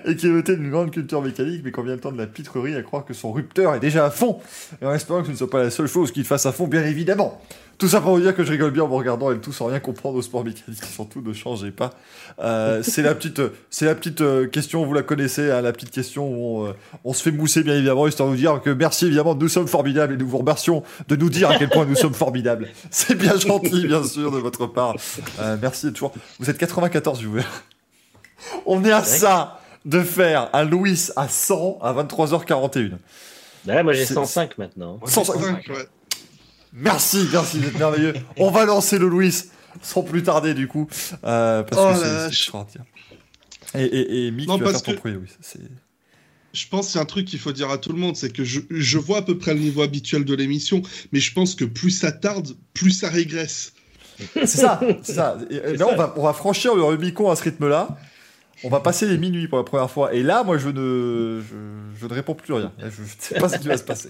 [0.06, 2.76] et qui est doté d'une grande culture mécanique, mais vient le temps de la pitrerie,
[2.76, 4.40] à croire que son rupteur est déjà à fond,
[4.82, 6.68] et en espérant que ce ne soit pas la seule chose qu'il fasse à fond,
[6.68, 7.42] bien évidemment.
[7.80, 9.54] Tout ça pour vous dire que je rigole bien en vous regardant et le tout
[9.54, 10.84] sans rien comprendre au sport mécanique.
[10.94, 11.92] Surtout, ne changez pas.
[12.40, 15.92] Euh, c'est la petite, c'est la petite euh, question, vous la connaissez, hein, la petite
[15.92, 16.74] question où on, euh,
[17.06, 19.70] on se fait mousser bien évidemment, histoire de vous dire que merci évidemment, nous sommes
[19.70, 22.68] formidables et nous vous remercions de nous dire à quel point nous sommes formidables.
[22.92, 24.98] C'est bien gentil, bien sûr, de votre part.
[25.40, 26.12] Euh, merci de toujours.
[26.38, 27.44] Vous êtes 94 viewers.
[28.66, 32.90] On est à ça de faire un Louis à 100 à 23h41.
[33.66, 34.98] Bah Là, moi j'ai C'est- 105 maintenant.
[35.02, 35.64] Moi, 105.
[35.66, 35.86] j'ai Ouais.
[36.74, 38.14] Merci, merci, vous êtes merveilleux.
[38.38, 39.34] On va lancer le Louis
[39.82, 40.88] sans plus tarder du coup.
[41.24, 42.86] Euh, parce Oh que c'est- extraordinaire.
[43.76, 45.30] Et, et, et Mick, Non, tu vas faire ton que- premier Louis.
[45.42, 45.60] C'est...
[46.54, 48.32] Je pense qu'il y a un truc qu'il faut dire à tout le monde, c'est
[48.34, 51.54] que je, je vois à peu près le niveau habituel de l'émission, mais je pense
[51.54, 53.74] que plus ça tarde, plus ça régresse.
[54.36, 55.38] C'est ça, c'est ça.
[55.52, 55.88] Et, là, ça.
[55.88, 57.98] on va, on va franchir le Rubicon à ce rythme-là.
[58.64, 60.14] On va passer les minuit pour la première fois.
[60.14, 62.72] Et là, moi, je ne, je, ne réponds plus rien.
[62.80, 64.10] Je ne sais pas ce qui va se passer.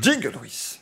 [0.00, 0.78] Jingle Louis.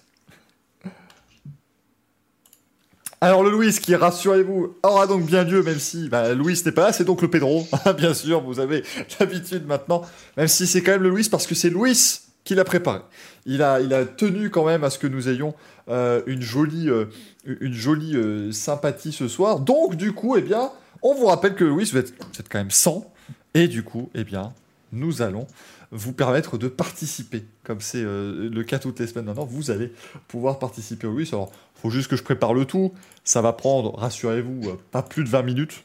[3.21, 6.87] Alors le Louis, qui rassurez-vous, aura donc bien lieu, même si bah, Louis n'est pas
[6.87, 7.67] là, c'est donc le Pedro,
[7.97, 8.85] bien sûr, vous avez
[9.19, 10.03] l'habitude maintenant,
[10.37, 13.01] même si c'est quand même le Louis parce que c'est Louis qui l'a préparé.
[13.45, 15.53] Il a, il a tenu quand même à ce que nous ayons
[15.89, 17.07] euh, une jolie, euh,
[17.45, 19.61] une jolie euh, sympathie ce soir.
[19.61, 20.71] Donc du coup, eh bien,
[21.03, 23.11] on vous rappelle que Louis, vous êtes, vous êtes quand même 100,
[23.55, 24.53] et du coup, eh bien,
[24.93, 25.47] nous allons
[25.91, 27.45] vous permettre de participer.
[27.65, 29.93] Comme c'est euh, le cas toutes les semaines maintenant, vous allez
[30.29, 31.29] pouvoir participer au Louis.
[31.33, 32.93] Alors, faut juste que je prépare le tout.
[33.25, 35.85] Ça va prendre, rassurez-vous, euh, pas plus de 20 minutes.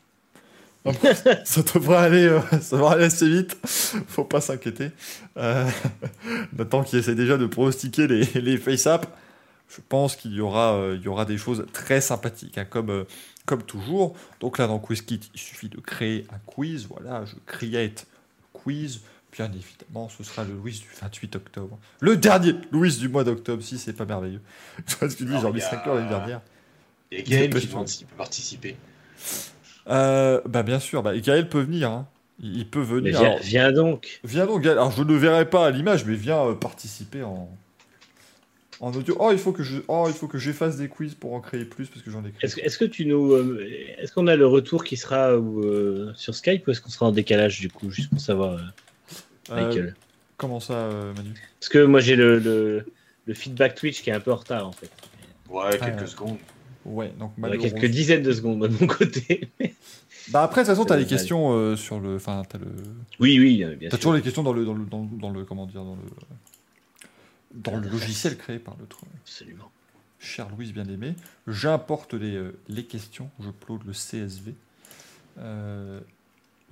[1.46, 3.58] ça devrait aller, euh, ça devrait aller assez vite.
[4.08, 4.92] Faut pas s'inquiéter.
[6.54, 9.06] Nathan qui essaie déjà de pronostiquer les, les face-up.
[9.70, 13.06] Je pense qu'il y aura, il y aura des choses très sympathiques, hein, comme,
[13.46, 14.16] comme toujours.
[14.40, 16.88] Donc là, dans QuizKit, il suffit de créer un quiz.
[16.90, 18.08] Voilà, je create
[18.54, 19.02] quiz.
[19.32, 21.80] Bien évidemment, ce sera le Louis du 28 octobre.
[22.02, 24.42] Le dernier Louis du mois d'octobre, si c'est pas merveilleux.
[24.86, 26.10] Tu vois ce que je dis, Alors, j'ai il remis y a- 5 heures l'année
[26.10, 26.38] dernière.
[27.12, 27.72] A Gaël qui Dépêche-toi.
[27.72, 28.76] demande s'il peut participer.
[29.90, 31.90] Euh, bah bien sûr, bah, Gaël peut venir.
[31.92, 32.08] hein.
[32.40, 33.20] Il peut Mais venir.
[33.20, 34.20] viens, Alors, viens donc.
[34.24, 34.78] viens donc, Gaël.
[34.78, 37.50] Alors je ne verrai pas à l'image, mais viens euh, participer en...
[38.84, 39.16] en audio.
[39.20, 41.66] Oh, il faut que je, oh, il faut que j'efface des quiz pour en créer
[41.66, 42.50] plus parce que j'en ai créé.
[42.64, 43.66] Est-ce que- tu nous, euh,
[43.98, 47.12] est-ce qu'on a le retour qui sera euh, sur Skype ou est-ce qu'on sera en
[47.12, 48.60] décalage du coup, juste pour savoir, euh,
[49.52, 49.96] Euh, Michael?
[50.38, 51.34] comment ça, euh, Manu?
[51.60, 52.86] Parce que moi j'ai le, le,
[53.26, 54.90] le feedback Twitch qui est un peu en retard en fait.
[55.50, 56.08] Ouais, quelques ouais.
[56.08, 56.38] secondes.
[56.86, 57.80] Ouais, donc Il y a malheureusement.
[57.80, 59.48] quelques dizaines de secondes moi, de mon côté.
[60.30, 62.16] Bah après, de toute façon, t'as les questions euh, sur le.
[62.16, 62.68] Enfin, t'as le.
[63.20, 64.00] oui, oui, bien T'as sûr.
[64.00, 66.02] toujours les questions dans le, dans le, dans, dans le, comment dire, dans le,
[67.54, 69.72] dans le logiciel créé par notre Absolument.
[70.20, 71.16] cher Louise bien-aimée.
[71.48, 74.56] J'importe les, euh, les questions, je upload le CSV.
[75.40, 76.00] Euh,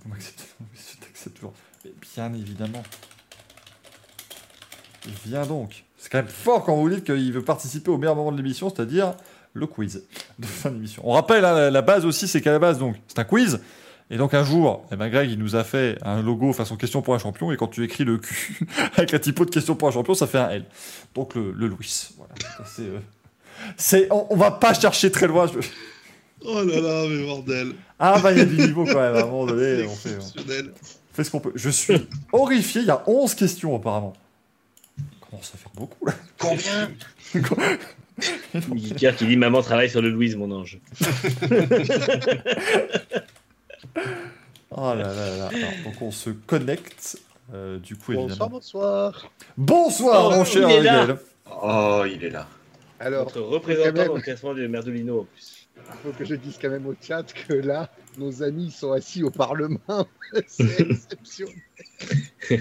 [0.04, 0.44] vous m'acceptez
[0.74, 1.54] Je t'accepte toujours.
[1.86, 2.84] Mais bien évidemment.
[5.26, 5.84] Viens donc.
[5.98, 8.70] C'est quand même fort quand vous dites qu'il veut participer au meilleur moment de l'émission,
[8.70, 9.16] c'est-à-dire
[9.54, 10.04] le quiz
[10.40, 11.02] de fin d'émission.
[11.06, 13.60] On rappelle, hein, la, la base aussi, c'est qu'à la base, donc, c'est un quiz.
[14.14, 17.02] Et donc un jour, eh ben Greg, il nous a fait un logo façon question
[17.02, 18.60] pour un champion, et quand tu écris le Q
[18.98, 20.66] avec la typo de question pour un champion, ça fait un L.
[21.16, 22.10] Donc le, le Louis.
[22.18, 22.34] Voilà.
[22.66, 23.00] C'est, euh,
[23.78, 25.48] c'est, on, on va pas chercher très loin.
[25.48, 25.66] je-
[26.44, 27.74] Oh là là, mais bordel.
[28.00, 29.96] Ah bah il y a du niveau quand même, à un moment donné, C'est on
[29.96, 30.72] fait, on exceptionnel.
[31.14, 31.52] fait ce qu'on peut.
[31.56, 34.14] Je suis horrifié, il y a 11 questions apparemment.
[35.30, 36.14] Comment ça fait beaucoup là?
[36.38, 36.90] Combien?
[38.74, 40.80] Militaire qui dit Maman travaille sur le Louise, mon ange.
[44.72, 45.48] Oh là là là.
[45.48, 47.18] Alors, donc on se connecte.
[47.54, 48.50] euh, du coup, Bonsoir, évidemment.
[48.50, 49.32] bonsoir.
[49.58, 51.02] Bonsoir, Oh, mon cher il est là.
[51.02, 51.18] Miguel.
[51.62, 52.48] Oh, il est là.
[53.00, 54.08] Alors, Notre représentant même.
[54.08, 55.68] dans le classement du Merdolino en plus.
[55.76, 59.24] il faut que je dise quand même au chat que là, nos amis sont assis
[59.24, 59.80] au Parlement.
[60.48, 61.56] C'est exceptionnel.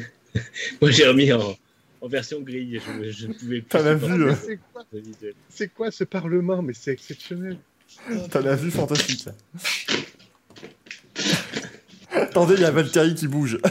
[0.81, 1.55] Moi j'ai remis en,
[2.01, 3.69] en version grille, je, je ne pouvais plus.
[3.69, 4.31] T'as la vue, euh.
[4.31, 5.35] Mais C'est quoi, ce visuel.
[5.49, 6.63] c'est quoi ce Parlement?
[6.63, 7.59] Mais c'est exceptionnel.
[8.31, 9.27] T'as la vue fantastique.
[12.13, 13.59] Attendez, il y a Valtteri qui bouge.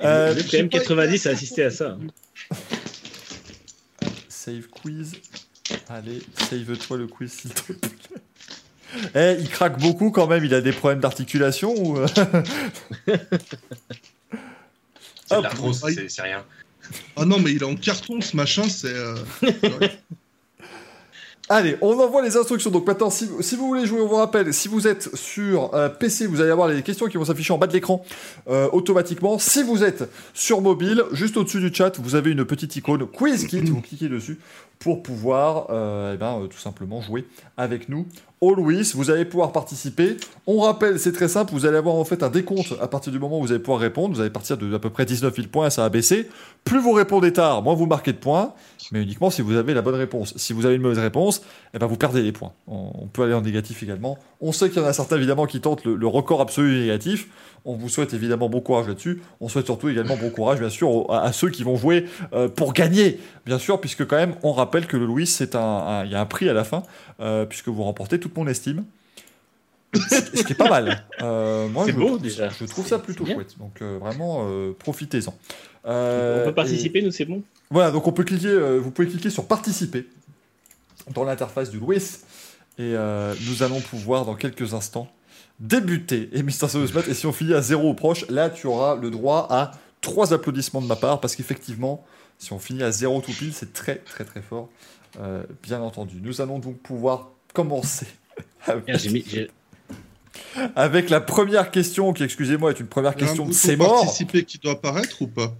[0.00, 1.98] Euh, Vous êtes quand même 90 à ça.
[4.28, 5.12] Save quiz.
[5.88, 7.90] Allez, save-toi le quiz s'il te plaît.
[9.14, 11.98] Eh, il craque beaucoup quand même, il a des problèmes d'articulation ou...
[11.98, 12.06] euh?
[15.26, 15.38] C'est Hop.
[15.38, 16.44] de l'arthrose, c'est c'est rien.
[17.16, 18.86] Ah non, mais il est en carton ce machin, c'est.
[18.94, 19.16] euh,
[21.50, 22.70] Allez, on envoie les instructions.
[22.70, 26.26] Donc maintenant, si, vous voulez jouer, on vous rappelle, si vous êtes sur euh, PC,
[26.26, 28.04] vous allez avoir les questions qui vont s'afficher en bas de l'écran
[28.48, 29.38] euh, automatiquement.
[29.38, 33.46] Si vous êtes sur mobile, juste au-dessus du chat, vous avez une petite icône Quiz
[33.46, 33.60] Kit.
[33.62, 34.38] Vous cliquez dessus
[34.78, 38.06] pour pouvoir euh, eh ben, euh, tout simplement jouer avec nous.
[38.40, 40.16] Au Louis, vous allez pouvoir participer.
[40.46, 43.18] On rappelle, c'est très simple, vous allez avoir en fait un décompte à partir du
[43.18, 44.14] moment où vous allez pouvoir répondre.
[44.14, 46.28] Vous allez partir de à peu près 19 000 points, ça va baisser.
[46.62, 48.54] Plus vous répondez tard, moins vous marquez de points,
[48.92, 50.34] mais uniquement si vous avez la bonne réponse.
[50.36, 51.42] Si vous avez une mauvaise réponse,
[51.74, 52.52] eh ben vous perdez les points.
[52.68, 54.18] On, peut aller en négatif également.
[54.40, 57.28] On sait qu'il y en a certains évidemment qui tentent le, le record absolu négatif.
[57.64, 59.20] On vous souhaite évidemment bon courage là-dessus.
[59.40, 62.06] On souhaite surtout également bon courage, bien sûr, aux- à, à ceux qui vont jouer
[62.32, 66.04] euh, pour gagner, bien sûr, puisque quand même, on rappelle que le Louis, c'est un,
[66.04, 66.82] il y a un prix à la fin,
[67.20, 68.84] euh, puisque vous remportez toute mon estime.
[69.94, 71.04] Ce qui est pas mal.
[71.22, 72.48] Euh, moi, C'est je beau, trouve- déjà.
[72.48, 73.58] Je trouve ça plutôt chouette.
[73.58, 75.34] Donc euh, vraiment, euh, profitez-en.
[75.84, 75.88] On
[76.44, 77.42] peut et- participer, nous c'est bon.
[77.70, 80.06] voilà, donc on peut cliquer, vous pouvez cliquer sur participer
[81.12, 82.00] dans l'interface du Louis
[82.78, 82.94] et
[83.48, 85.08] nous allons pouvoir dans quelques instants
[85.60, 88.96] débuter et Mister Smat et si on finit à zéro ou proche, là tu auras
[88.96, 92.04] le droit à trois applaudissements de ma part parce qu'effectivement,
[92.38, 94.68] si on finit à zéro tout pile, c'est très très très fort,
[95.20, 96.20] euh, bien entendu.
[96.22, 98.06] Nous allons donc pouvoir commencer
[100.76, 104.02] avec, la première question qui, excusez-moi, est une première question de c'est mort.
[104.02, 105.54] participer qui doit apparaître ou pas?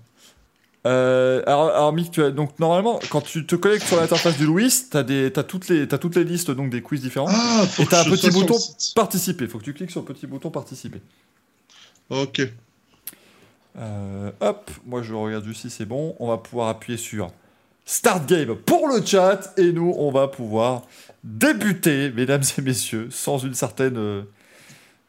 [0.87, 4.47] Euh, alors, alors Mick, tu as, donc normalement, quand tu te connectes sur l'interface du
[4.47, 5.05] Louis, tu as,
[5.43, 7.29] toutes les, t'as toutes les listes donc, des quiz différents.
[7.29, 8.57] Ah, Et t'as un petit bouton
[8.95, 9.45] participer.
[9.45, 11.01] Il faut que tu cliques sur le petit bouton participer.
[12.11, 12.41] Ok.
[13.77, 16.17] Euh, hop, moi je regarde si c'est bon.
[16.19, 17.31] On va pouvoir appuyer sur
[17.85, 20.83] Start Game pour le chat et nous on va pouvoir
[21.23, 24.23] débuter, mesdames et messieurs, sans une certaine, euh,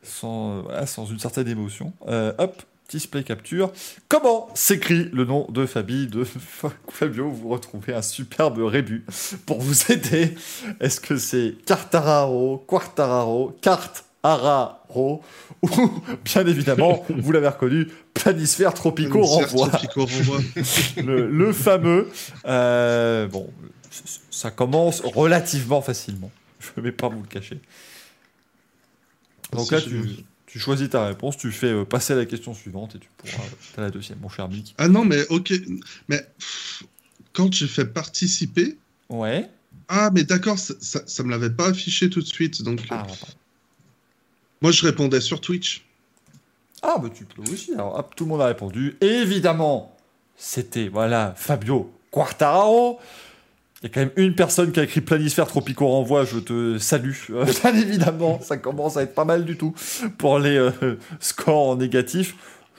[0.03, 1.93] sans, voilà, sans une certaine émotion.
[2.07, 3.72] Euh, hop, display capture.
[4.08, 6.26] Comment s'écrit le nom de Fabi de
[6.90, 9.06] Fabio Vous retrouvez un superbe rébut
[9.45, 10.35] pour vous aider.
[10.80, 15.22] Est-ce que c'est Cartararo, Quartararo, Cartararo
[15.61, 15.93] ou
[16.26, 19.72] bien évidemment, vous l'avez reconnu, Planisphère Tropico renvoie.
[20.98, 22.09] le, le fameux.
[22.45, 23.50] euh, bon,
[24.30, 26.32] ça commence relativement facilement.
[26.59, 27.59] Je ne vais pas vous le cacher.
[29.53, 32.95] Donc là, tu, tu choisis ta réponse, tu fais euh, passer à la question suivante
[32.95, 33.43] et tu pourras.
[33.75, 34.73] T'as la deuxième, mon cher Mick.
[34.79, 35.53] Ah non, mais ok.
[36.07, 36.25] Mais
[37.33, 38.77] quand j'ai fait participer.
[39.09, 39.47] Ouais.
[39.87, 42.63] Ah, mais d'accord, ça, ça, ça me l'avait pas affiché tout de suite.
[42.63, 43.13] Donc, Ah, euh, pardon.
[44.61, 45.85] moi, je répondais sur Twitch.
[46.81, 47.73] Ah, bah tu peux aussi.
[47.73, 48.95] Alors, hop, tout le monde a répondu.
[49.01, 49.95] Évidemment,
[50.35, 52.99] c'était, voilà, Fabio Quartararo.
[53.82, 56.77] Il y a quand même une personne qui a écrit Planisphère Tropico Renvoi, je te
[56.77, 57.14] salue.
[57.30, 59.74] Euh, bien évidemment, ça commence à être pas mal du tout
[60.17, 60.72] pour les euh,
[61.22, 62.35] scores en négatif.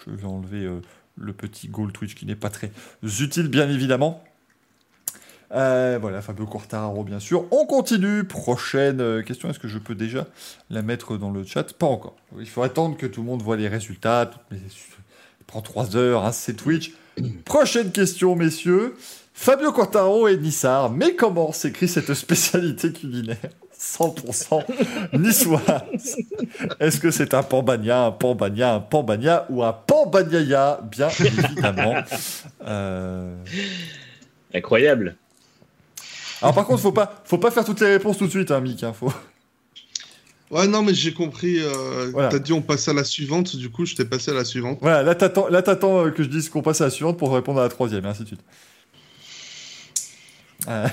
[0.06, 0.80] Je vais enlever euh,
[1.16, 2.70] le petit goal Twitch qui n'est pas très
[3.02, 4.22] utile, bien évidemment.
[5.52, 7.44] Euh, voilà, Fabio Quartararo, bien sûr.
[7.50, 8.24] On continue.
[8.24, 9.48] Prochaine question.
[9.50, 10.26] Est-ce que je peux déjà
[10.68, 11.72] la mettre dans le chat?
[11.72, 12.14] Pas encore.
[12.38, 14.26] Il faut attendre que tout le monde voit les résultats.
[14.26, 16.92] Toutes mes- Il prend 3 heures, hein, c'est Twitch.
[17.44, 18.94] Prochaine question, messieurs.
[19.32, 20.90] Fabio Quartararo et Nissar.
[20.90, 23.38] Mais comment s'écrit cette spécialité culinaire
[23.78, 24.64] 100%
[25.18, 26.16] niçoise?
[26.78, 31.94] Est-ce que c'est un pambagna, un pambagna, un pambagna ou un pambagnaya Bien évidemment.
[32.66, 33.34] Euh,
[34.52, 35.16] Incroyable.
[36.42, 38.60] Alors par contre, faut pas, faut pas faire toutes les réponses tout de suite, hein,
[38.60, 38.82] Mick.
[38.82, 39.12] hein, faut...
[40.50, 41.60] Ouais, non, mais j'ai compris.
[41.60, 42.28] Euh, Voilà.
[42.28, 44.78] T'as dit on passe à la suivante, du coup, je t'ai passé à la suivante.
[44.82, 47.32] Voilà, là t'attends, là t'attends euh, que je dise qu'on passe à la suivante pour
[47.32, 48.40] répondre à la troisième, et ainsi de suite.
[50.68, 50.88] Euh,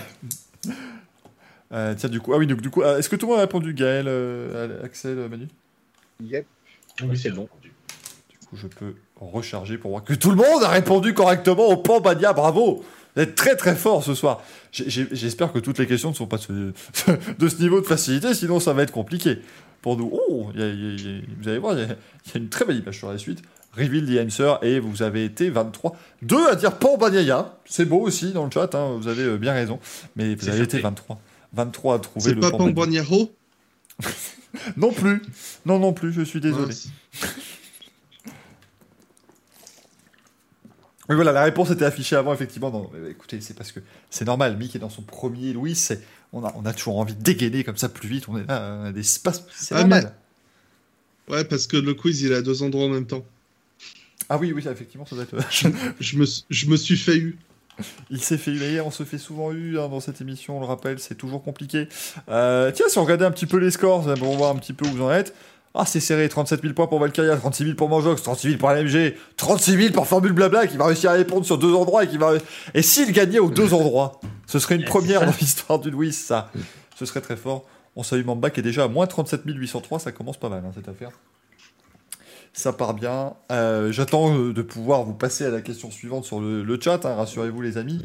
[1.74, 3.40] euh, tiens, du coup, ah oui, donc du coup, euh, est-ce que tout le monde
[3.40, 5.48] a répondu, Gaël, euh, Axel, Manu?
[6.24, 6.46] Yep.
[7.04, 7.48] Oui, c'est bon.
[7.62, 7.70] Du
[8.48, 12.34] coup, je peux recharger pour voir que tout le monde a répondu correctement au Pambania,
[12.34, 12.84] bravo
[13.16, 14.42] Vous êtes très très fort ce soir.
[14.72, 16.42] J'espère que toutes les questions ne sont pas de
[16.94, 19.40] ce, de ce niveau de facilité, sinon ça va être compliqué
[19.82, 20.10] pour nous.
[20.14, 21.84] Oh, il y a- il y a- il y a- vous allez voir, il y,
[21.84, 23.42] a, il y a une très belle image sur la suite.
[23.78, 25.96] Reveal the answer et vous avez été 23.
[26.22, 29.54] Deux à dire Pambania, c'est beau aussi dans le chat, hein, vous avez euh, bien
[29.54, 29.80] raison,
[30.16, 30.84] mais vous C'est avez été flatté.
[30.84, 31.20] 23.
[31.54, 32.74] 23 à trouver C'est le pas Pambania.
[33.04, 33.32] Pambaniero
[34.78, 35.22] Non plus,
[35.66, 36.74] non non plus, je suis désolé.
[41.10, 42.70] Oui, voilà, la réponse était affichée avant, effectivement.
[42.70, 44.58] Non, mais écoutez, c'est parce que c'est normal.
[44.58, 45.74] Mick est dans son premier Louis.
[45.74, 46.02] C'est,
[46.34, 48.28] on, a, on a toujours envie de dégainer comme ça plus vite.
[48.28, 49.44] On est là, on a des espaces.
[49.56, 50.14] C'est Ah, normal.
[51.30, 53.24] Ouais, parce que le quiz, il est à deux endroits en même temps.
[54.30, 55.38] Ah oui, oui, effectivement, ça doit être.
[56.00, 57.38] Je me, suis- je me suis fait eu.
[58.10, 60.66] Il s'est fait huer, on se fait souvent eu hein, dans cette émission, on le
[60.66, 61.88] rappelle, c'est toujours compliqué.
[62.28, 64.74] Euh, tiens, si on regardait un petit peu les scores, ça, pour voir un petit
[64.74, 65.34] peu où vous en êtes.
[65.76, 68.72] Ah, c'est serré, 37 000 points pour Valkyria, 36 000 pour Manjox, 36 000 pour
[68.72, 72.08] LMG, 36 000 pour Formule Blabla qui va réussir à répondre sur deux endroits et
[72.08, 72.34] qui va.
[72.74, 74.90] Et s'il gagnait aux deux endroits, ce serait une Yes.
[74.90, 76.52] première dans l'histoire du Louis, ça.
[76.98, 77.64] Ce serait très fort.
[77.96, 80.72] On salue Mamba qui est déjà à moins 37 803, ça commence pas mal hein,
[80.74, 81.12] cette affaire.
[82.58, 83.36] Ça part bien.
[83.52, 87.06] Euh, J'attends euh, de pouvoir vous passer à la question suivante sur le, le chat.
[87.06, 88.02] hein, Rassurez-vous, les amis.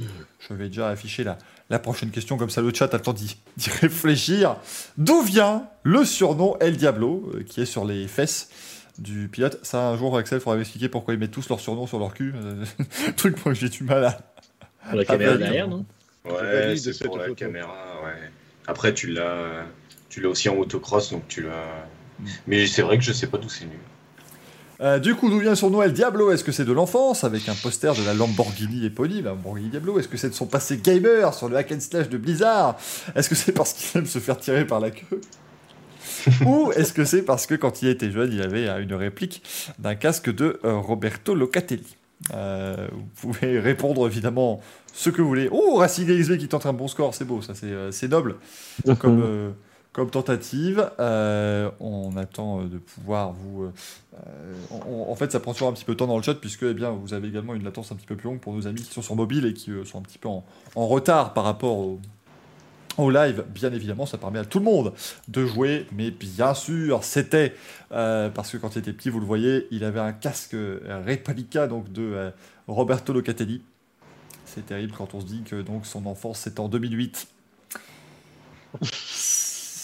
[0.46, 1.38] Je vais déjà afficher la,
[1.70, 3.34] la prochaine question, comme ça le chat a le temps d'y
[3.80, 4.56] réfléchir.
[4.98, 8.50] D'où vient le surnom El Diablo, euh, qui est sur les fesses
[8.98, 9.58] du pilote?
[9.62, 12.34] Ça, un jour, Axel, faudra m'expliquer pourquoi ils mettent tous leur surnom sur leur cul.
[12.36, 12.62] Euh,
[13.16, 14.18] truc, moi, j'ai du mal à.
[14.86, 15.86] Pour la caméra derrière, non?
[16.26, 17.36] Ouais, c'est cette pour la photo.
[17.36, 18.30] caméra, ouais.
[18.66, 19.64] Après, tu l'as,
[20.10, 21.86] tu l'as aussi en autocross, donc tu l'as.
[22.20, 22.26] Mm.
[22.48, 23.78] Mais c'est vrai que je sais pas d'où c'est venu.
[24.82, 26.32] Euh, du coup, d'où vient son nom El Diablo?
[26.32, 29.98] Est-ce que c'est de l'enfance, avec un poster de la Lamborghini éponyme, la Lamborghini Diablo
[29.98, 32.76] Est-ce que c'est de son passé gamer sur le hack and slash de Blizzard?
[33.14, 35.20] Est-ce que c'est parce qu'il aime se faire tirer par la queue?
[36.46, 39.42] Ou est-ce que c'est parce que quand il était jeune, il avait euh, une réplique
[39.78, 41.96] d'un casque de euh, Roberto Locatelli?
[42.34, 44.60] Euh, Vous pouvez répondre évidemment
[44.92, 45.48] ce que vous voulez.
[45.52, 48.36] Oh, Racing XV qui tente un bon score, c'est beau, ça c'est c'est noble.
[48.98, 49.50] Comme, euh,
[49.92, 50.90] comme tentative.
[50.98, 53.64] Euh, on attend euh, de pouvoir vous.
[53.64, 53.72] euh,
[54.70, 56.74] en fait, ça prend toujours un petit peu de temps dans le chat puisque eh
[56.74, 58.92] bien, vous avez également une latence un petit peu plus longue pour nos amis qui
[58.92, 61.78] sont sur mobile et qui sont un petit peu en, retard par rapport
[62.98, 63.44] au, live.
[63.48, 64.92] Bien évidemment, ça permet à tout le monde
[65.28, 67.54] de jouer, mais bien sûr, c'était
[67.90, 71.90] parce que quand il était petit, vous le voyez, il avait un casque Replica donc
[71.90, 72.30] de
[72.68, 73.62] Roberto Locatelli.
[74.44, 77.28] C'est terrible quand on se dit que donc son enfance c'était en 2008.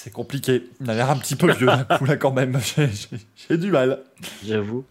[0.09, 0.63] C'est compliqué.
[0.81, 2.59] Il a l'air un petit peu vieux d'un coup là quand même.
[3.51, 4.03] J'ai- du mal.
[4.43, 4.87] J'avoue.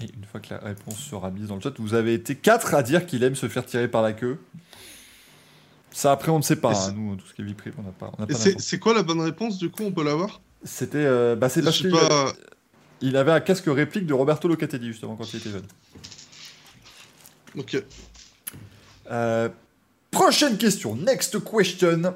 [0.00, 2.72] Et une fois que la réponse sera mise dans le chat, vous avez été 4
[2.74, 4.38] à dire qu'il aime se faire tirer par la queue.
[5.90, 6.70] Ça après on ne sait pas.
[6.70, 6.74] Hein.
[6.74, 8.10] c'est- Nous, tout ce qui est vie privée, on n'a pas.
[8.18, 8.26] on
[8.58, 10.40] c'est quoi la bonne réponse, du coup On peut l'avoir?
[10.64, 12.32] C'était, euh, bah, c'est Je parce pas.
[13.02, 15.66] il avait un casque réplique de Roberto Locatelli justement quand il était jeune.
[17.58, 17.76] Ok.
[19.10, 19.50] Euh,
[20.10, 22.14] prochaine question, next question.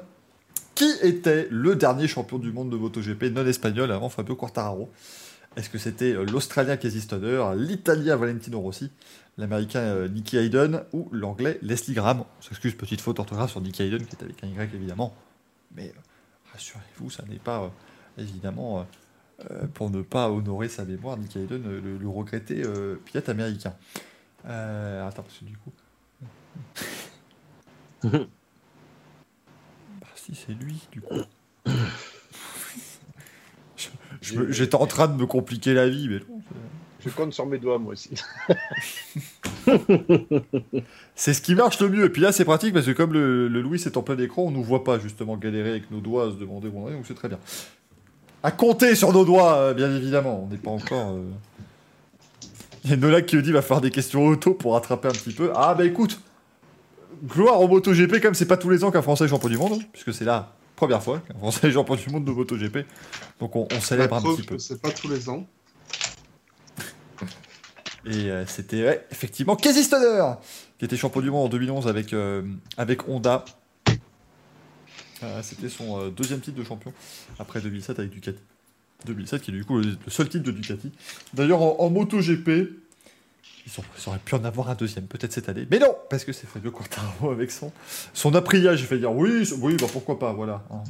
[0.77, 4.91] Qui était le dernier champion du monde de MotoGP non espagnol avant Fabio Quartararo?
[5.55, 8.91] Est-ce que c'était euh, l'Australien Casey Stoner, l'Italien Valentino Rossi,
[9.39, 12.19] l'Américain euh, Nicky Hayden ou l'Anglais Leslie Graham?
[12.19, 15.15] On s'excuse, petite faute orthographe sur Nicky Hayden qui est avec un Y évidemment.
[15.75, 15.99] Mais euh,
[16.53, 17.71] rassurez-vous, ça n'est pas
[18.19, 18.85] évidemment
[19.73, 22.61] pour ne pas honorer sa mémoire, Nicky Hayden, le, le regretté
[23.05, 23.73] pilote américain.
[24.43, 25.73] Attends, parce que du coup.
[30.27, 31.21] Si, c'est lui, du coup.
[34.21, 36.41] J'étais en train de me compliquer la vie, mais non.
[37.05, 38.09] Je compte sur mes doigts, moi aussi.
[41.15, 42.05] C'est ce qui marche le mieux.
[42.05, 44.43] Et puis là, c'est pratique parce que comme le, le Louis est en plein écran,
[44.43, 46.93] on nous voit pas justement galérer avec nos doigts à se demander où on est,
[46.93, 47.39] donc c'est très bien.
[48.43, 50.43] À compter sur nos doigts, euh, bien évidemment.
[50.43, 51.11] On n'est pas encore.
[51.13, 51.23] euh,
[52.83, 55.33] Il y a Nola qui dit va faire des questions auto pour rattraper un petit
[55.33, 55.51] peu.
[55.55, 56.19] Ah bah écoute,
[57.23, 59.81] gloire au MotoGP, comme c'est pas tous les ans qu'un Français est champion du monde,
[59.91, 62.79] puisque c'est la première fois qu'un Français est champion du monde de MotoGP.
[63.39, 64.57] Donc on, célèbre un petit peu.
[64.59, 65.45] c'est pas tous les ans.
[68.05, 70.23] Et euh, c'était ouais, effectivement Casey Stoner
[70.79, 72.43] qui était champion du monde en 2011 avec, euh,
[72.77, 73.43] avec Honda.
[75.23, 76.93] Euh, c'était son deuxième titre de champion
[77.39, 78.39] après 2007 avec Ducati.
[79.05, 80.91] 2007 qui est du coup le, le seul titre de Ducati.
[81.33, 82.49] D'ailleurs en, en MotoGP,
[83.67, 85.67] Ils, ont- ils auraient pu en avoir un deuxième, peut-être cette année.
[85.69, 87.71] Mais non, parce que c'est Fabio Quartararo avec son,
[88.13, 88.75] son Aprilia.
[88.77, 90.63] J'ai fait dire oui, oui, bah pourquoi pas, voilà.
[90.71, 90.83] hein.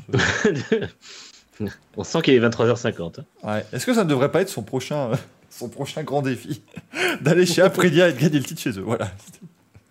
[1.95, 3.19] On sent qu'il est 23h50.
[3.19, 3.23] hein.
[3.43, 3.65] Ouais.
[3.73, 5.15] Est-ce que ça ne devrait pas être son prochain, euh,
[5.49, 6.61] son prochain grand défi
[7.21, 8.83] D'aller chez Aprilia et de gagner le titre chez eux?
[8.83, 9.09] Voilà.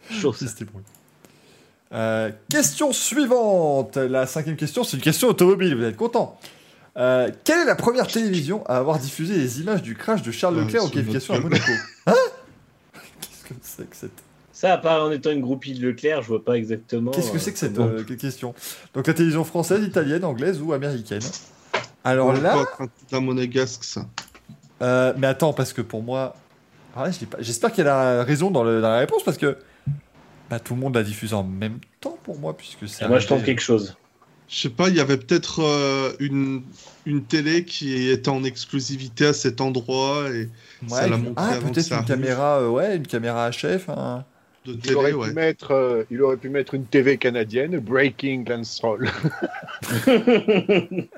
[0.08, 0.86] C'était pour lui.
[1.92, 3.96] Euh, question suivante.
[3.96, 5.74] La cinquième question, c'est une question automobile.
[5.76, 6.38] Vous êtes content
[6.96, 10.56] Euh, Quelle est la première télévision à avoir diffusé les images du crash de Charles
[10.56, 11.40] Ouais, Leclerc en sur notre qualification à.
[11.40, 11.72] Monaco?
[12.06, 12.14] Hein?
[13.46, 16.28] Qu'est-ce que c'est que cette, Ça, à part en étant une groupie de Leclerc, je
[16.28, 17.10] vois pas exactement.
[17.10, 18.54] qu'est-ce que, euh, c'est que cette comment- euh, question?
[18.94, 21.22] Donc la télévision française, italienne, anglaise ou américaine
[22.04, 22.64] Alors là,
[23.08, 24.06] C'est un monégasque, ça.
[24.82, 26.34] euh, mais attends, parce que pour moi,
[26.96, 27.06] ah
[27.40, 29.58] j'espère qu'elle a raison dans, le- dans la réponse parce que
[30.48, 33.04] bah, tout le monde l'a diffusé en même temps pour moi puisque c'est.
[33.04, 33.96] Ah, moi, je tente quelque chose.
[34.48, 36.62] Je sais pas, il y avait peut-être euh, une,
[37.04, 40.48] une télé qui était en exclusivité à cet endroit et
[40.88, 43.88] ça l'a montré ah, avant peut-être une caméra, euh, ouais, une caméra HF.
[43.88, 44.24] hein.
[44.64, 45.28] de Il télé, aurait, ouais.
[45.28, 48.80] pu mettre, euh, il aurait pu mettre une TV canadienne, Breaking Lance.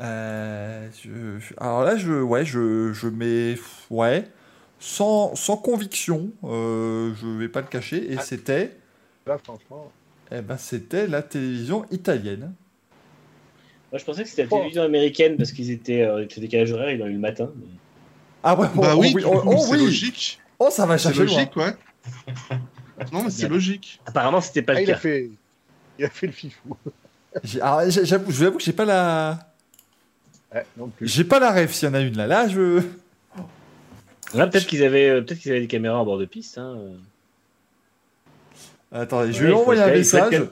[0.01, 3.57] Euh, je- je- alors là, je, ouais, je, je mets,
[3.91, 4.25] ouais,
[4.81, 8.23] sans, sans conviction, euh, je vais pas le cacher, et Ah.
[8.23, 8.77] c'était,
[9.27, 9.93] Là, franchement.
[10.33, 12.53] eh ben, c'était la télévision italienne.
[13.91, 16.73] Moi, je pensais que c'était la télévision américaine parce qu'ils étaient euh, avec le décalage
[16.73, 17.50] horaire, ils l'ont eu le matin.
[17.57, 17.65] mais-
[18.42, 20.41] Ah ouais, Bah oh, oui, oh, coup, oh c'est oui, logique.
[20.58, 21.34] oh ça va C'est chercher loin.
[21.34, 21.75] logique, ouais.
[23.12, 23.49] Non, mais c'est Bien.
[23.55, 24.00] logique.
[24.07, 25.00] Apparemment, c'était pas Ah, le il, a cas.
[25.00, 25.31] fait,
[25.99, 26.76] il a fait le fifou.
[27.44, 29.39] J'ai- alors, j'ai- J'avoue, je vous avoue que j'ai pas la,
[30.55, 31.07] Ouais, non plus.
[31.07, 32.26] j'ai pas la rêve s'il y en a une là.
[32.26, 32.83] Là, je,
[34.34, 36.58] Là, peut-être qu'ils avaient, euh, peut-être qu'ils avaient des caméras en bord de piste.
[36.58, 36.76] Hein.
[38.92, 39.02] euh.
[39.02, 40.49] attendez, je Ouais, vais il faut envoyer un être- il faut être message.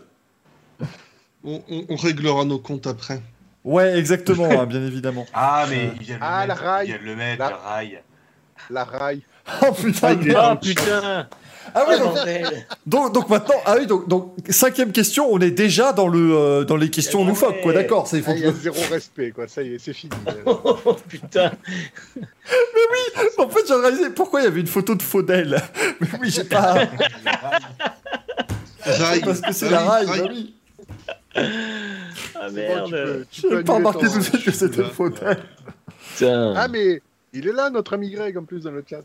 [1.46, 3.22] On, on- on réglera nos comptes après.
[3.64, 5.26] Ouais, exactement, hein, bien évidemment.
[5.34, 6.62] Ah, mais il vient de le Ah, la mettre.
[6.66, 6.86] rail.
[6.86, 8.00] Il vient de le mettre, La- la rail.
[8.70, 9.20] La rail.
[9.62, 11.28] Oh putain, Oh le putain
[11.74, 12.16] ah oui, Oh, donc,
[12.86, 16.64] donc, donc maintenant, ah oui, donc, donc cinquième question, on est déjà dans le, euh,
[16.64, 17.28] dans les questions Ah ouais.
[17.30, 17.72] loufoques, quoi.
[17.72, 19.48] D'accord, c'est il faut Ah, que y a zéro respect, quoi.
[19.48, 20.12] Ça y est, c'est fini.
[20.46, 21.50] Oh putain
[23.38, 25.60] En fait, j'ai réalisé pourquoi il y avait une photo de Faudel?
[26.00, 26.74] Mais oui, j'ai pas.
[28.84, 29.20] Rail.
[29.24, 30.20] Parce que c'est Ah la oui, rail, rail.
[30.20, 30.54] bah oui.
[32.34, 34.82] Ah bon, merde tu peux- tu J'ai peux pas remarqué tout de suite que c'était
[36.22, 37.00] Ah, mais
[37.32, 39.02] il est là, notre ami Greg, en plus, dans le chat.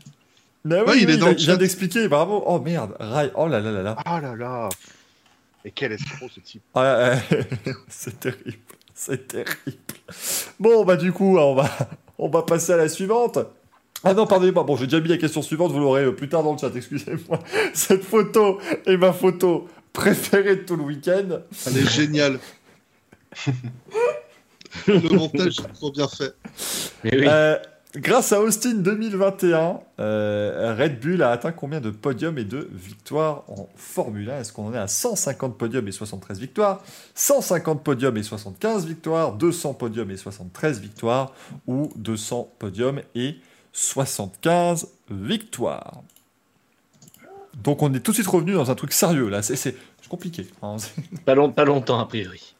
[0.64, 2.42] Mais oui, Ouais, il oui, est dans le vient d'expliquer, bravo.
[2.46, 3.32] Oh merde, rail.
[3.34, 3.96] Oh là là là là.
[4.04, 4.68] Ah là là.
[5.64, 6.62] Et quel escroc, ce type.
[6.74, 7.46] Ah, ouais,
[7.88, 8.58] c'est terrible.
[8.94, 9.56] C'est terrible.
[10.60, 11.68] Bon, bah du coup, on va,
[12.18, 13.38] on va passer à la suivante.
[14.04, 14.64] Ah non, pardonnez-moi.
[14.64, 16.70] Bon, j'ai déjà mis la question suivante, vous l'aurez euh, plus tard dans le chat,
[16.74, 17.38] excusez-moi.
[17.74, 21.40] Cette photo est ma photo préférée de tout le week-end.
[21.66, 22.38] Elle est géniale.
[24.86, 26.34] Le montage est trop bien fait.
[27.04, 27.26] Mais oui.
[27.28, 27.58] Euh,
[27.96, 33.44] grâce à Austin 2021, euh, Red Bull a atteint combien de podiums et de victoires
[33.48, 36.82] en Formule 1 Est-ce qu'on en est à 150 podiums et 73 victoires
[37.14, 41.34] 150 podiums et 75 victoires 200 podiums et 73 victoires
[41.66, 43.36] Ou 200 podiums et
[43.72, 46.02] 75 victoires?
[47.54, 49.76] Donc on est tout de suite revenu dans un truc sérieux là, c'est
[50.08, 50.46] compliqué.
[50.62, 50.76] hein.
[51.24, 52.54] Pas, long- pas longtemps, a priori.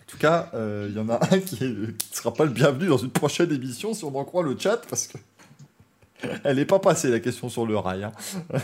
[0.00, 2.88] En tout cas, euh, il y en a un qui ne sera pas le bienvenu
[2.88, 5.16] dans une prochaine émission si on en croit le chat, parce que
[6.44, 8.04] elle n'est pas passée la question sur le rail.
[8.04, 8.12] hein.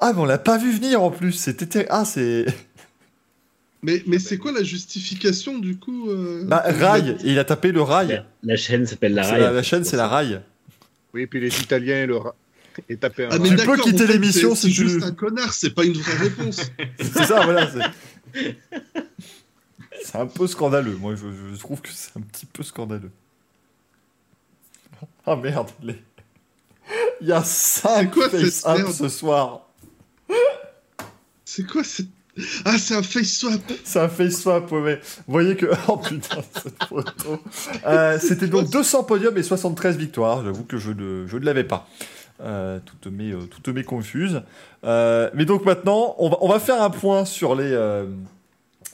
[0.00, 1.32] ah, mais on l'a pas vu venir en plus.
[1.32, 2.46] C'était ah, c'est
[3.84, 7.18] Mais, mais c'est quoi la justification du coup euh, bah, rail.
[7.22, 8.08] Et il a tapé le rail.
[8.08, 9.40] La, la chaîne s'appelle La C'est Rail.
[9.42, 10.40] la, la chaîne, c'est la rail.
[11.12, 12.34] Oui, puis les Italiens, le ra-
[12.88, 15.12] et taper un Ah, mais Tu peux quitter l'émission c'est- si C'est tu- juste un
[15.12, 16.62] connard, c'est pas une vraie réponse.
[16.98, 17.70] C'est ça, voilà.
[17.70, 18.54] c'est-
[20.02, 20.96] C'est un peu scandaleux.
[20.96, 23.10] Moi, je, je trouve que c'est un petit peu scandaleux.
[25.26, 26.02] Ah merde, les-
[27.20, 29.68] il y a 5 quoi cette face-up merde ce soir.
[31.44, 32.08] C'est quoi cette...
[32.64, 34.94] Ah, c'est un face swap C'est un face swap, ouais, mais
[35.26, 35.66] vous voyez que.
[35.88, 37.38] Oh putain, cette photo.
[37.86, 40.44] Euh, C'était donc 200 podiums et 73 victoires.
[40.44, 41.86] J'avoue que je ne, je ne l'avais pas.
[42.42, 44.42] Euh, toutes, mes, euh, toutes mes confuses.
[44.82, 47.72] Mais donc maintenant, on va, on va faire un point sur les,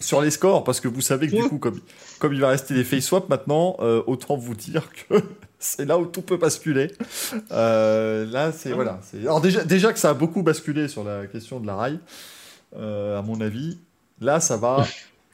[0.00, 1.80] sur les scores parce que vous savez que du coup, comme,
[2.18, 5.14] comme il va rester des face swaps maintenant, autant vous dire que
[5.58, 6.92] c'est là où tout peut basculer.
[7.50, 8.72] Là, c'est.
[8.72, 9.00] Voilà.
[9.02, 11.98] c'est- Alors déjà, déjà que ça a beaucoup basculé sur la question de la rail,
[12.76, 13.78] à mon avis.
[14.20, 14.84] Là, ça va.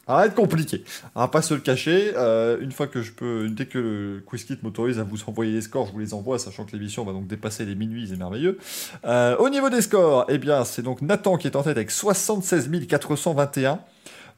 [0.07, 0.85] Ça va être compliqué.
[1.17, 2.13] On va pas se le cacher.
[2.15, 5.63] Euh, une fois que je peux, dès que le QuizKit m'autorise à vous envoyer les
[5.63, 8.57] scores, je vous les envoie, sachant que l'émission va donc dépasser les minuit, c'est merveilleux.
[9.05, 11.91] Euh, au niveau des scores, eh bien, c'est donc Nathan qui est en tête avec
[11.91, 13.81] 76 421.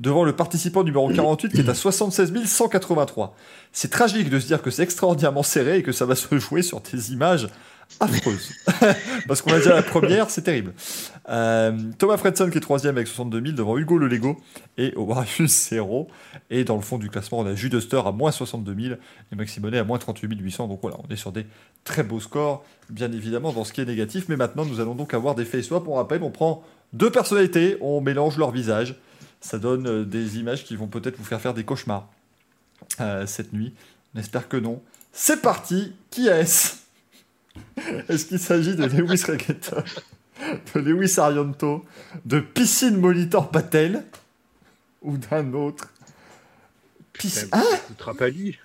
[0.01, 3.37] devant le participant numéro 48 qui est à 76 183.
[3.71, 6.63] C'est tragique de se dire que c'est extraordinairement serré et que ça va se jouer
[6.63, 7.49] sur des images
[8.01, 8.53] affreuses.
[9.27, 10.73] Parce qu'on a déjà la première, c'est terrible.
[11.29, 14.41] Euh, Thomas Fredson qui est troisième avec 62 000 devant Hugo Le Lego
[14.77, 16.09] et Warius 0.
[16.51, 18.95] Et dans le fond du classement, on a Jude Oster à moins 62 000
[19.33, 20.69] et Maximonet à moins 38 800.
[20.69, 21.47] Donc voilà, on est sur des
[21.85, 24.27] très beaux scores, bien évidemment, dans ce qui est négatif.
[24.29, 25.87] Mais maintenant, nous allons donc avoir des face swaps.
[25.89, 28.97] On rappelle, on prend deux personnalités, on mélange leurs visages.
[29.41, 32.09] Ça donne euh, des images qui vont peut-être vous faire faire des cauchemars
[33.01, 33.75] euh, cette nuit.
[34.15, 34.81] On espère que non.
[35.13, 36.88] C'est parti Qui est-ce?
[38.09, 39.85] Est-ce qu'il s'agit de Lewis Reguetta,
[40.75, 41.85] de Lewis Arianto,
[42.25, 44.05] de Piscine Molitor Patel
[45.03, 45.93] ou d'un autre
[47.13, 47.45] Piscine...
[47.45, 48.59] Putain, écoutera pas lui.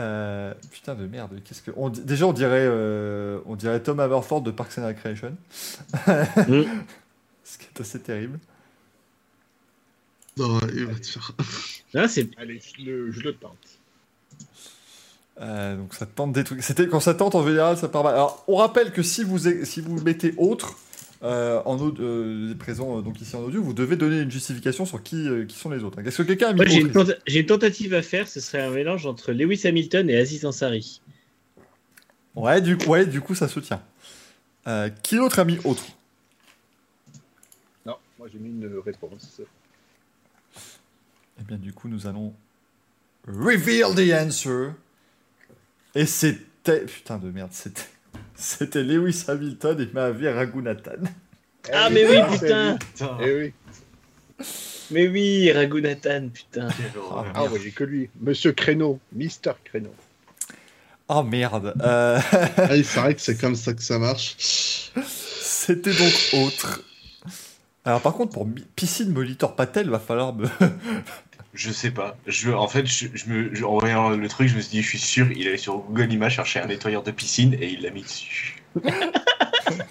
[0.00, 4.42] Euh, putain de merde, qu'est-ce que on, déjà on dirait euh, on dirait Tom Haverford
[4.42, 5.36] de Parks and Recreation,
[6.48, 6.62] Mm.
[7.44, 8.40] ce qui est assez terrible.
[10.36, 11.30] Non, il va te faire.
[11.94, 13.78] Ah, c'est Allez, je le, je le tente.
[15.40, 16.62] Euh, donc ça tente des trucs.
[16.62, 18.14] C'était quand ça tente en général, ça part mal.
[18.14, 20.76] Alors on rappelle que si vous si vous mettez autre
[21.24, 24.86] euh, en audio, euh, présent euh, donc ici en audio, vous devez donner une justification
[24.86, 25.98] sur qui euh, qui sont les autres.
[25.98, 28.28] Est-ce que quelqu'un a mis j'ai une, autre ici tenta- j'ai une tentative à faire,
[28.28, 31.00] ce serait un mélange entre Lewis Hamilton et Aziz Ansari.
[32.36, 33.82] Ouais, du coup, ouais, du coup ça se tient.
[34.66, 35.84] Euh, qui d'autre a mis autre?
[37.86, 39.40] Non, moi j'ai mis une réponse.
[41.40, 42.32] Eh bien, du coup, nous allons
[43.26, 44.68] reveal the answer.
[45.94, 46.80] Et c'était.
[46.86, 47.82] Putain de merde, c'était.
[48.36, 51.04] C'était Lewis Hamilton et Mahavir Raghunathan.
[51.72, 52.78] Ah, Eh mais oui, putain.
[53.20, 53.52] Eh oui.
[54.90, 56.68] Mais oui, Raghunathan, putain.
[56.98, 57.32] horreur.
[57.34, 58.10] Ah, ouais, j'ai que lui.
[58.20, 59.94] Monsieur Créneau, Mister Créneau.
[61.08, 61.74] Oh merde.
[61.82, 62.18] Euh,
[62.56, 64.36] Ah, il paraît que c'est comme ça que ça marche.
[65.06, 66.12] C'était donc
[66.44, 66.82] autre.
[67.84, 70.48] Alors, par contre, pour Piscine Molitor Patel, va falloir me.
[71.54, 72.16] Je sais pas.
[72.26, 74.82] Je, en fait, je, je me, je- en voyant le truc, je me suis dit,
[74.82, 77.82] je suis sûr, il allait sur Google Images chercher un nettoyeur de piscine et il
[77.82, 78.62] l'a mis dessus.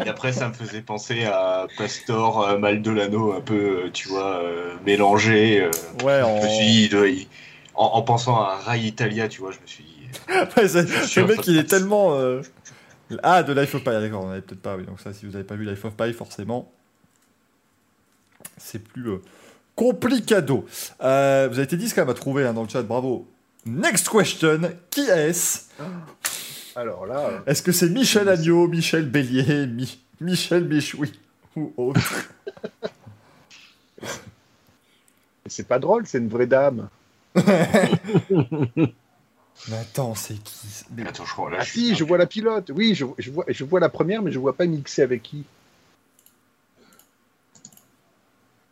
[0.06, 4.40] et après, ça me faisait penser à Pastor, euh, Maldelano, un peu, euh, tu vois,
[4.44, 5.62] euh, mélangé.
[5.62, 5.72] euh.
[6.04, 6.44] Ouais, Je en.
[6.44, 7.28] me suis dit, il doit- il-
[7.76, 9.90] en, en pensant à Rai Italia, tu vois, je me suis dit.
[10.58, 12.14] Ouais, Je suis le mec, ça il est tellement.
[12.16, 12.42] euh,
[13.24, 14.84] Ah, de Life of Pi, d'accord, on avait peut-être pas, oui.
[14.86, 16.72] Donc, ça, si vous n'avez pas vu Life of Pi, forcément,
[18.58, 19.02] c'est plus
[19.76, 20.66] complicado.
[21.02, 23.28] Euh, vous avez été 10 quand même à trouver hein, dans le chat, bravo.
[23.66, 25.62] Next question, qui est-ce
[26.76, 31.14] Alors là, euh, Est-ce que c'est Michel Agneau, Michel Bélier, Mi- Michel Béchoui
[31.56, 32.02] ou autre
[35.46, 36.90] c'est pas drôle, c'est une vraie dame.
[39.70, 40.68] Mais attends, c'est qui?
[40.96, 41.58] Mais- Attends, je crois là.
[41.60, 42.04] Ah je si, je perdu.
[42.06, 42.72] vois la pilote.
[42.76, 45.44] Oui, je, je vois, je vois la première, mais je vois pas mixer avec qui.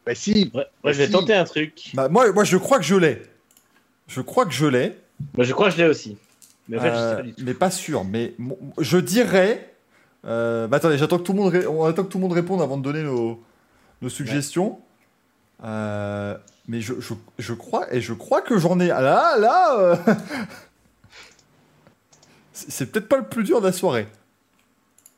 [0.05, 1.11] Bah si, Ouais, moi, je vais Si.
[1.11, 1.91] tenter un truc.
[1.93, 3.21] Bah, moi, moi, je crois que je l'ai.
[4.07, 4.97] Je crois que je l'ai.
[5.35, 6.17] Moi, je crois que je l'ai aussi.
[6.67, 7.43] Mais en fait, je sais Euh, pas du tout.
[7.45, 8.03] mais pas sûr.
[8.03, 8.33] Mais
[8.79, 9.73] je dirais.
[10.25, 12.33] euh, bah attendez, j'attends que tout le monde, ré- on attend que tout le monde
[12.33, 13.41] réponde avant de donner nos,
[14.01, 14.79] nos suggestions.
[15.63, 18.91] Euh, mais je, je, je crois et je crois que j'en ai.
[18.91, 19.79] ah, Là, là.
[19.79, 19.95] euh,
[22.53, 24.07] c'est peut-être pas le plus dur de la soirée.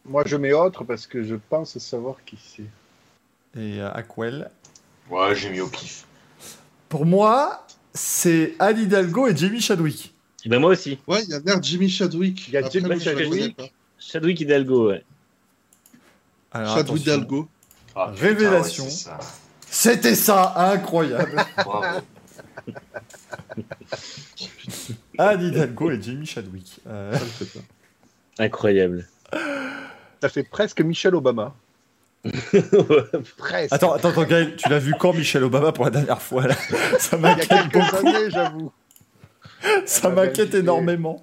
[0.06, 2.64] moi je mets autre parce que je pense savoir qui c'est.
[3.60, 4.50] Et euh, Aquel.
[5.14, 6.06] Ouais, j'ai mis au pif.
[6.90, 10.12] Pour moi, c'est Anne Hidalgo et Jamie Chadwick.
[10.44, 10.98] Et ben, moi aussi.
[11.06, 12.48] Ouais, il y a l'air Jimmy Chadwick.
[12.48, 13.74] Il y a Après, Jimmy Chadwick.
[14.00, 15.06] Chadwick Hidalgo, ouais.
[16.52, 17.18] Alors, Chadwick attention.
[17.18, 17.48] Dalgo.
[17.96, 18.84] Ah, putain, Révélation.
[18.86, 19.20] ouais, c'est ça.
[19.70, 21.36] C'était ça, incroyable.
[21.58, 22.00] Bravo.
[25.20, 26.80] Anne Hidalgo et Jamie Chadwick.
[26.88, 27.16] Euh.
[28.40, 29.08] Incroyable.
[30.22, 31.54] Ça fait presque Michelle Obama.
[33.38, 33.74] Presque.
[33.74, 36.56] Attends, attends, attends, Gaël, tu l'as vu quand Michelle Obama pour la dernière fois là?
[37.00, 38.72] Ça Il y a m'inquiète quelques beaucoup, années, j'avoue.
[39.86, 41.22] ça m'inquiète énormément.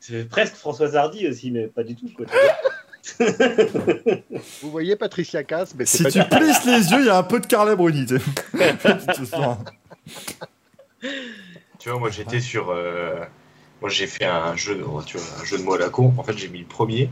[0.00, 2.10] C'est presque François Hardy aussi, mais pas du tout.
[2.14, 2.26] Quoi.
[4.62, 7.18] Vous voyez Patricia Cass, mais c'est Si pas tu plisses les yeux, il y a
[7.18, 8.06] un peu de Carla Bruni.
[11.78, 12.70] tu vois, moi j'étais sur.
[12.70, 13.20] euh,
[13.80, 14.84] Moi j'ai fait un jeu, de...
[15.06, 16.12] tu vois, un jeu de mots à la con.
[16.18, 17.10] En fait, j'ai mis le premier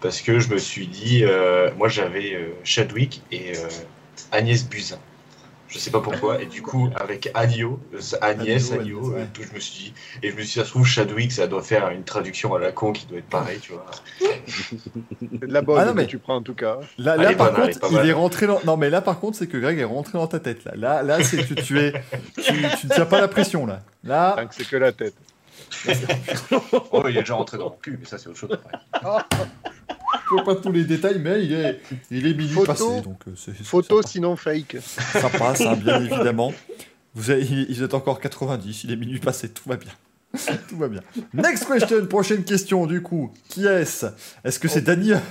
[0.00, 1.24] parce que je me suis dit.
[1.24, 3.68] euh, Moi j'avais euh, Chadwick et euh,
[4.32, 4.98] Agnès Buzyn.
[5.68, 6.40] Je sais pas pourquoi.
[6.40, 8.78] Et du coup, avec euh, Agnès, ouais.
[8.84, 9.94] je me suis dit.
[10.22, 12.60] Et je me suis dit, ça se trouve, Chadwick, ça doit faire une traduction à
[12.60, 13.84] la con qui doit être pareil, tu vois.
[15.20, 16.78] De la bonne Ah non, mais- que tu prends en tout cas.
[16.98, 18.08] Là, là est par contre, il mal.
[18.08, 18.60] est rentré dans.
[18.64, 20.64] Non, mais là, par contre, c'est que Greg est rentré dans ta tête.
[20.64, 21.92] Là, là, là c'est que tu es.
[22.36, 22.42] Tu,
[22.80, 23.82] tu ne tiens pas la pression là.
[24.04, 25.14] Là, c'est que la tête.
[26.92, 28.50] Oh, il est déjà rentré dans mon cul, mais ça c'est autre chose.
[28.52, 29.26] après.
[30.28, 31.80] Je vois pas tous les détails, mais il est,
[32.10, 32.66] il est minuit Photo.
[32.66, 33.00] passé.
[33.02, 34.76] Donc euh, c'est- Photo ça, sinon fake.
[34.80, 36.52] ça passe, hein, bien évidemment.
[37.14, 39.92] Vous avez, il il est encore 90, il est minuit passé, tout va bien.
[40.68, 41.00] Tout va bien.
[41.32, 43.32] Next question, prochaine question du coup.
[43.48, 44.06] Qui est-ce?
[44.44, 45.22] Est-ce que c'est Danny Hunt,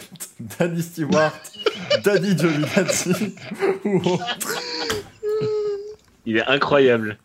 [0.59, 1.33] Danny Stewart,
[2.03, 3.35] Danny Giovinazzi
[3.83, 4.61] ou autre?
[6.25, 7.17] Il est incroyable.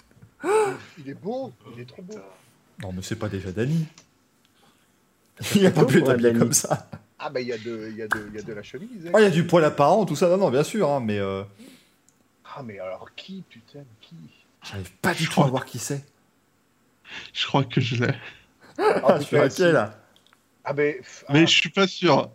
[0.98, 2.18] Il est beau, il est trop beau.
[2.82, 3.86] Non, mais c'est pas déjà Danny.
[5.54, 6.38] Il a pas pu être Ouais, habillé Danny.
[6.38, 6.88] comme ça.
[7.18, 8.62] Ah bah il y, a de- il y, a de- il y a de la
[8.62, 9.06] chemise.
[9.06, 9.10] hein.
[9.14, 10.28] Ah, il y a du poil apparent, tout ça.
[10.28, 11.42] Non, non, bien sûr, hein, mais euh,
[12.56, 14.14] Ah mais alors qui putain qui?
[14.62, 16.04] j'arrive pas du tout à voir qui c'est.
[17.32, 18.14] Je crois que je l'ai.
[18.78, 19.98] Ah, je suis putain, inquiet là.
[20.64, 20.94] Ah mais...
[20.94, 22.30] pff, Mais ah, je suis pas sûr.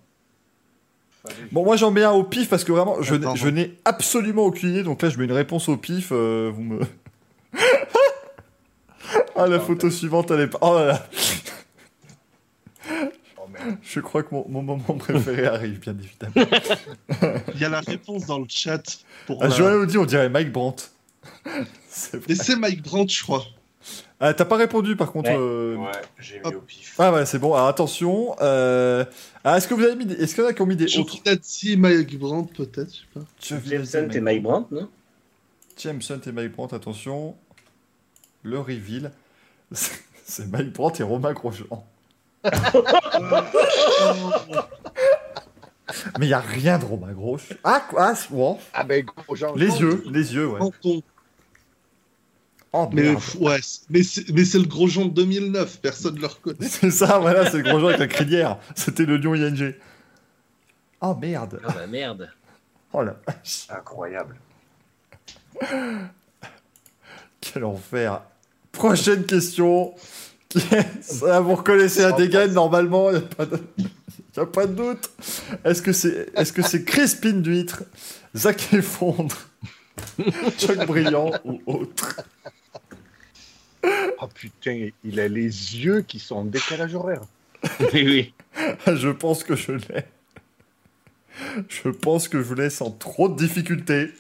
[1.24, 3.36] fallait- Bon, moi j'en mets un au pif parce que vraiment, je n'ai- Attends.
[3.36, 4.84] je n'ai absolument aucune idée.
[4.84, 6.10] Donc là, je mets une réponse au pif.
[6.12, 6.80] euh, vous me.
[9.36, 10.60] ah, la photo suivante, elle est pas.
[10.62, 11.08] Oh là là.
[13.38, 13.48] Oh.
[13.82, 16.48] Je crois que mon, mon moment préféré arrive, bien évidemment.
[17.54, 18.82] Il y a la réponse dans le chat.
[19.28, 20.86] Pour Ah, la- Joël nous dit, on dirait Mike Brandt.
[21.88, 22.26] C'est vrai.
[22.30, 23.44] Mais c'est Mike Brandt, je crois.
[24.20, 25.30] Ah, t'as pas répondu par contre.
[25.30, 25.38] Ouais.
[25.38, 26.56] euh, Ouais, j'ai mis Hop.
[26.56, 26.96] au pif.
[26.98, 27.54] Ah, ouais, c'est bon.
[27.54, 28.36] Alors attention.
[28.42, 29.06] euh,
[29.44, 30.06] ah, est-ce que vous avez mis.
[30.06, 31.14] des- Est-ce qu'il y en a qui ont mis des autres?
[31.16, 32.98] Giovinazzi, Mike Brandt, peut-être, je
[33.48, 33.66] sais pas.
[33.70, 34.90] Jameson et Mike Brandt, non?
[35.78, 37.36] James Hunt et Mike Brandt, attention.
[38.44, 39.12] Le reveal.
[40.26, 41.86] C'est- Brandt et Romain Grosjean.
[46.20, 47.56] Mais il n'y a rien de Romain Grosjean.
[47.64, 48.58] Ah, quoi ah, ouais.
[48.74, 49.54] Ah ben gros Jean.
[49.56, 50.60] Les yeux, les yeux, ouais.
[52.78, 56.58] Oh, Mais ouais, c'est- mais c'est le gros Jean de 2009, personne ne le reconnaît.
[56.68, 58.58] C'est ça, voilà, c'est le Grosjean avec la crinière.
[58.76, 59.74] C'était le lion ING.
[61.00, 61.62] Oh, merde.
[61.66, 62.30] Ah bah merde.
[62.92, 63.68] Oh la vache.
[63.70, 64.36] Incroyable.
[67.40, 68.22] Quel enfer.
[68.76, 69.94] Prochaine question.
[71.02, 73.60] Ça, vous reconnaissez la dégaine normalement, il n'y a, pas de...
[73.78, 75.10] y a pas de doute.
[75.64, 77.84] Est-ce que c'est est -ce c'est Crispin d'huître,
[78.36, 79.36] Zach Effondre,
[80.58, 82.22] Chuck Brillant ou autre?
[84.22, 87.22] Oh putain, il a les yeux qui sont en décalage horaire.
[87.94, 88.34] oui, oui.
[88.88, 90.06] Je pense que je l'ai.
[91.68, 94.12] Je pense que je vous laisse sans trop de difficultés.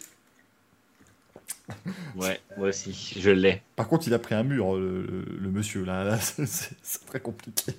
[2.15, 3.61] Ouais, moi aussi, je l'ai.
[3.75, 6.03] Par contre, il a pris un mur, le, le- le monsieur, là.
[6.03, 7.73] là c'est- très compliqué.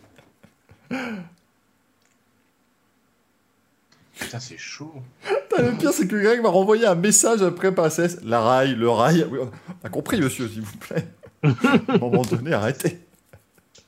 [4.18, 4.92] Putain, c'est chaud.
[5.22, 8.22] Putain, Le pire, c'est que Greg m'a renvoyé un message après par SS.
[8.22, 9.26] La rail, le rail.
[9.30, 11.06] Oui, on a compris, monsieur, s'il vous plaît.
[11.42, 11.48] À
[11.92, 12.98] un moment donné, arrêtez.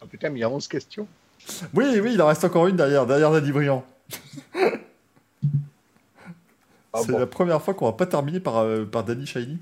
[0.01, 1.09] Ah putain, mais il y a 11 questions.
[1.75, 3.85] Oui, oui, il en reste encore une derrière, derrière Daddy Briand.
[6.93, 7.18] Ah c'est bon.
[7.18, 9.59] la première fois qu'on va pas terminer par, euh, par Danny Shiny.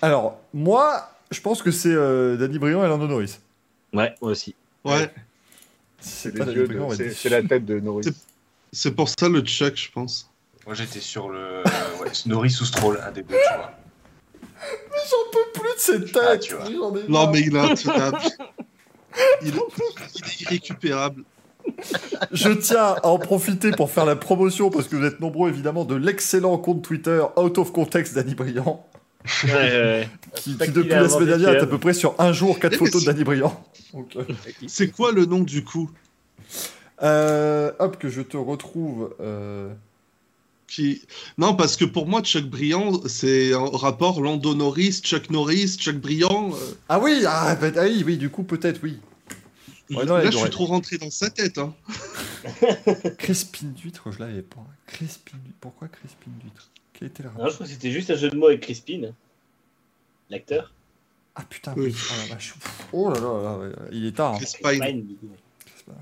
[0.00, 3.38] Alors, moi, je pense que c'est euh, Danny Briand et Lando Norris.
[3.92, 4.54] Ouais, moi aussi.
[4.84, 5.12] Ouais,
[6.00, 6.44] C'est la
[7.42, 8.08] tête de Norris.
[8.72, 10.30] C'est- pour ça le Chuck, je pense.
[10.66, 11.38] Moi, j'étais sur le.
[11.38, 11.62] euh,
[12.00, 13.72] ouais, Norris ou Stroll, un des deux, tu vois.
[14.60, 16.40] J'en peux plus de cette Ah, tête.
[16.42, 16.64] tu vois.
[16.64, 18.18] J'en ai Non, mais il est intenable.
[19.42, 19.54] il, il
[20.24, 21.24] est irrécupérable.
[22.32, 25.84] Je tiens à en profiter pour faire la promotion, parce que vous êtes nombreux évidemment,
[25.84, 28.84] de l'excellent compte Twitter Out of Context Danny Briand,
[29.44, 30.08] Ouais, ouais.
[30.34, 32.98] qui, depuis la semaine dernière est à peu près sur un jour, quatre photos de
[33.00, 33.64] c'est- Danny Briand.
[33.94, 34.24] Euh,
[34.66, 35.90] C'est quoi le nom du coup?
[37.02, 39.14] Euh, hop, que je te retrouve.
[39.20, 39.72] euh,
[40.68, 41.02] qui...
[41.36, 45.96] Non, parce que pour moi, Chuck Briand, c'est un rapport Lando Norris, Chuck Norris, Chuck
[45.96, 46.52] Briand.
[46.54, 48.98] euh, Ah oui, ah, bah, ah oui, oui, du coup, peut-être, oui.
[49.90, 51.58] Ouais, non, Là, je suis trop rentré dans sa tête.
[51.58, 51.74] Hein.
[53.18, 54.64] Crispin d'huître, je l'avais pas.
[54.86, 55.36] Crispin.
[55.60, 56.70] Pourquoi Crispin d'huître
[57.02, 59.12] Quel était le Non, je crois que c'était juste un jeu de mots avec Crispin,
[60.30, 60.72] l'acteur.
[61.34, 61.92] Ah putain, Oui.
[61.96, 62.54] Oh la vache.
[62.92, 63.58] Oh là là,
[63.90, 64.34] il est tard.
[64.36, 65.92] hein.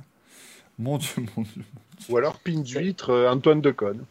[0.79, 1.63] Mon dieu, mon dieu.
[2.11, 4.05] Ou alors pin d'huître, euh, Antoine Deconne.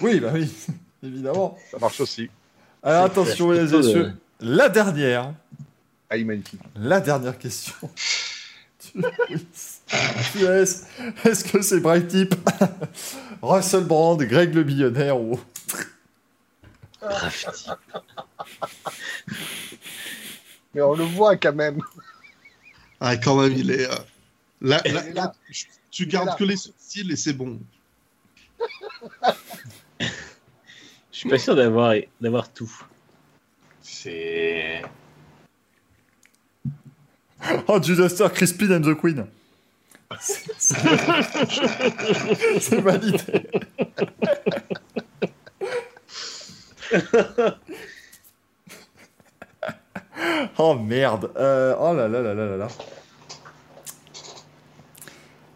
[0.00, 0.50] Oui, bah oui,
[1.02, 1.58] évidemment.
[1.70, 2.30] Ça marche aussi.
[2.82, 4.12] Alors attention, de- messieurs.
[4.40, 5.34] La dernière.
[6.08, 6.60] Ah, il est magnifique.
[6.76, 7.74] La dernière question.
[8.78, 8.92] Tu
[10.32, 10.62] tu es-
[11.24, 12.34] Est-ce que c'est Bright Tip,
[13.42, 15.38] Russell Brand, Greg le millionnaire ou
[17.02, 17.68] Rafti.
[20.74, 21.80] Mais on le voit quand même.
[23.00, 23.90] Ah, quand même, il est.
[23.90, 23.94] euh,
[24.64, 25.34] Là, là, est là.
[25.90, 26.36] tu gardes là.
[26.38, 27.58] que les sourcils et c'est bon.
[30.00, 30.08] Je
[31.10, 32.72] suis pas sûr d'avoir d'avoir tout.
[33.80, 34.82] C'est.
[37.66, 39.26] Oh, Disaster, Crispin and the Queen
[40.60, 40.76] c'est
[42.80, 43.18] validé.
[50.58, 51.30] oh merde.
[51.36, 52.68] Euh, oh là là là là là là.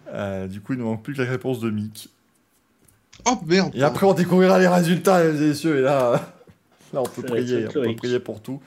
[0.09, 2.09] Euh, du coup, il ne manque plus que la réponse de Mick.
[3.27, 5.79] Oh merde Et après, on découvrira les résultats, mesdames et messieurs.
[5.79, 6.13] Et là,
[6.93, 8.63] là on peut prier, on peut prier pour tout.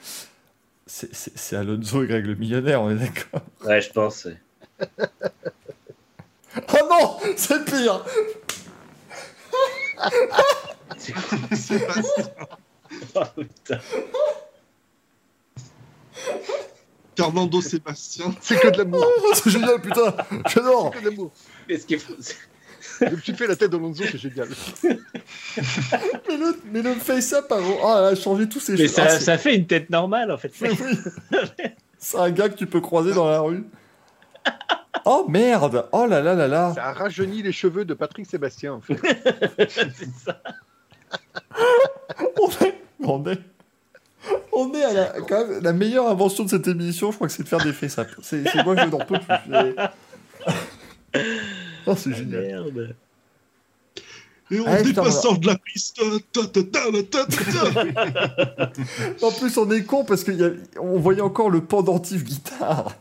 [0.86, 3.42] C'est- C'est c'est Alonso et Greg le millionnaire, on est d'accord.
[3.64, 4.26] Ouais, je pense.
[6.56, 8.04] Oh non, c'est pire.
[10.98, 11.14] C'est
[11.56, 12.24] Sébastien.
[13.14, 13.78] Oh, putain.
[17.16, 18.34] Fernando Sébastien.
[18.40, 19.04] C'est que de l'amour.
[19.06, 20.14] Oh, c'est génial, putain.
[20.48, 20.90] J'adore.
[20.94, 21.32] C'est que de l'amour.
[21.68, 22.14] Qu'est-ce qu'il faut
[23.00, 24.48] Donc tu fais la tête d'Alonso, c'est génial.
[26.28, 27.76] Mais le, mais le face-up avant.
[27.82, 28.88] Oh, elle a changé tous ses Mais cheveux.
[28.88, 30.52] ça, Ah, ça fait une tête normale en fait.
[30.60, 30.96] Mais oui.
[31.98, 33.64] C'est un gars que tu peux croiser dans la rue.
[35.04, 38.74] Oh merde Oh là là là là Ça a rajeuni les cheveux de Patrick Sébastien.
[38.74, 38.96] En fait.
[39.68, 40.40] C'est ça.
[42.40, 43.38] on est, on est,
[44.52, 47.32] on est à la, quand même, la meilleure invention de cette émission, je crois que
[47.32, 48.08] c'est de faire des face-up.
[48.22, 49.74] C'est c'est moi, je n'en peux plus.
[51.86, 52.42] Oh, c'est génial.
[52.42, 52.94] Merde.
[54.50, 56.00] Et on Ah, dépassant de la piste.
[56.32, 58.72] Ta, ta, ta, ta, ta, ta.
[59.26, 62.96] En plus, on est con parce qu'on voyait encore le pendentif guitare.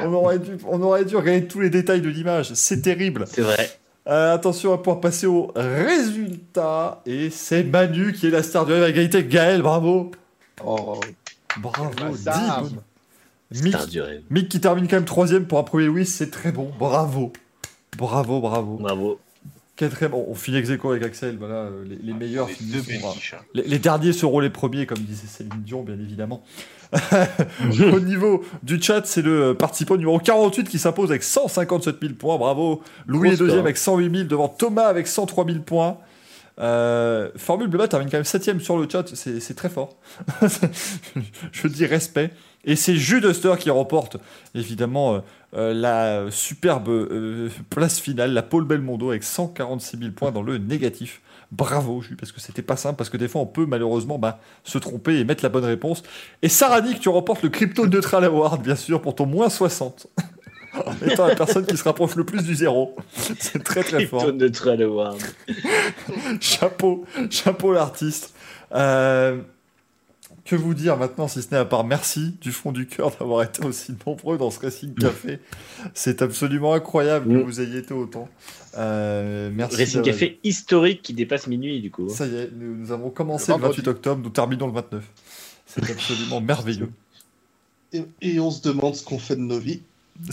[0.00, 2.54] On aurait, dû, on aurait dû regarder tous les détails de l'image.
[2.54, 3.24] C'est terrible.
[3.28, 3.70] C'est vrai.
[4.08, 7.02] Euh, attention, on va pouvoir passer au résultat.
[7.06, 9.18] Et c'est Manu qui est la star du rêve à égalité.
[9.18, 10.12] avec Gaël, bravo.
[10.64, 11.00] Oh,
[11.60, 11.90] Bravo.
[12.16, 12.62] Dix Sam.
[12.62, 12.80] bonnes.
[13.62, 14.22] Mick, Star du rêve.
[14.30, 16.70] Mick qui termine quand même troisième pour un premier oui, c'est très bon.
[16.78, 17.32] Bravo.
[17.96, 18.76] Bravo, bravo.
[18.76, 19.20] Bravo.
[19.76, 21.36] Quatrième, on, on finit ex avec Axel.
[21.38, 22.88] Voilà, euh, les, les meilleurs Les finissent
[23.34, 23.38] hein.
[23.54, 26.42] les, les derniers seront les premiers, comme disait Céline Dion, bien évidemment.
[27.92, 32.36] Au niveau du chat, c'est le participant numéro 48 qui s'impose avec 157 000 points.
[32.36, 32.82] Bravo.
[33.06, 35.98] Louis est deuxième avec 108 000 devant Thomas avec 103 000 points.
[36.58, 39.96] Euh, Formule Bleu termine quand même 7 sur le chat, c'est très fort.
[41.52, 42.30] Je dis respect.
[42.66, 44.16] Et c'est Juduster qui remporte
[44.54, 45.20] évidemment euh,
[45.54, 50.58] euh, la superbe euh, place finale, la Paul Belmondo avec 146 000 points dans le
[50.58, 51.20] négatif.
[51.56, 54.40] Bravo, Jules, parce que c'était pas simple, parce que des fois on peut malheureusement bah,
[54.62, 56.02] se tromper et mettre la bonne réponse.
[56.42, 60.06] Et Sarah Nick, tu remportes le Crypto Neutral Award, bien sûr, pour ton moins 60.
[60.84, 62.94] en étant la personne qui se rapproche le plus du zéro.
[63.38, 64.20] C'est très très fort.
[64.20, 65.18] Crypto Neutral Award.
[66.40, 68.34] chapeau, chapeau l'artiste.
[68.74, 69.40] Euh,
[70.46, 73.42] que vous dire maintenant, si ce n'est à part merci du fond du cœur d'avoir
[73.42, 75.40] été aussi nombreux dans ce Racing Café.
[75.94, 77.42] C'est absolument incroyable que Mm.
[77.42, 78.28] vous ayez été autant.
[78.78, 79.76] Euh, merci.
[79.76, 82.08] Racing Café historique qui dépasse minuit du coup.
[82.08, 83.78] Ça y est, nous, nous avons commencé Le le, vendredi.
[83.82, 85.04] 28 octobre, nous terminons le 29.
[85.66, 86.90] C'est absolument merveilleux.
[87.92, 89.82] Et, et on se demande ce qu'on fait de nos vies.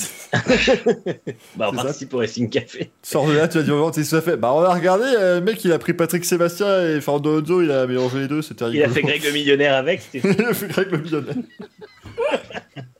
[1.55, 1.83] Bah, on C'est ça.
[1.83, 2.91] participe au Racing Café.
[3.01, 5.39] Sors de là, tu vas dire, qu'est-ce que ça fait Bah, on a regardé, euh,
[5.39, 8.41] le mec, il a pris Patrick Sébastien et Fernando Alonso, il a mélangé les deux,
[8.41, 8.91] c'était Il rigolo.
[8.91, 10.01] a fait Greg le millionnaire avec.
[10.01, 11.35] c'était Il a fait Greg le millionnaire.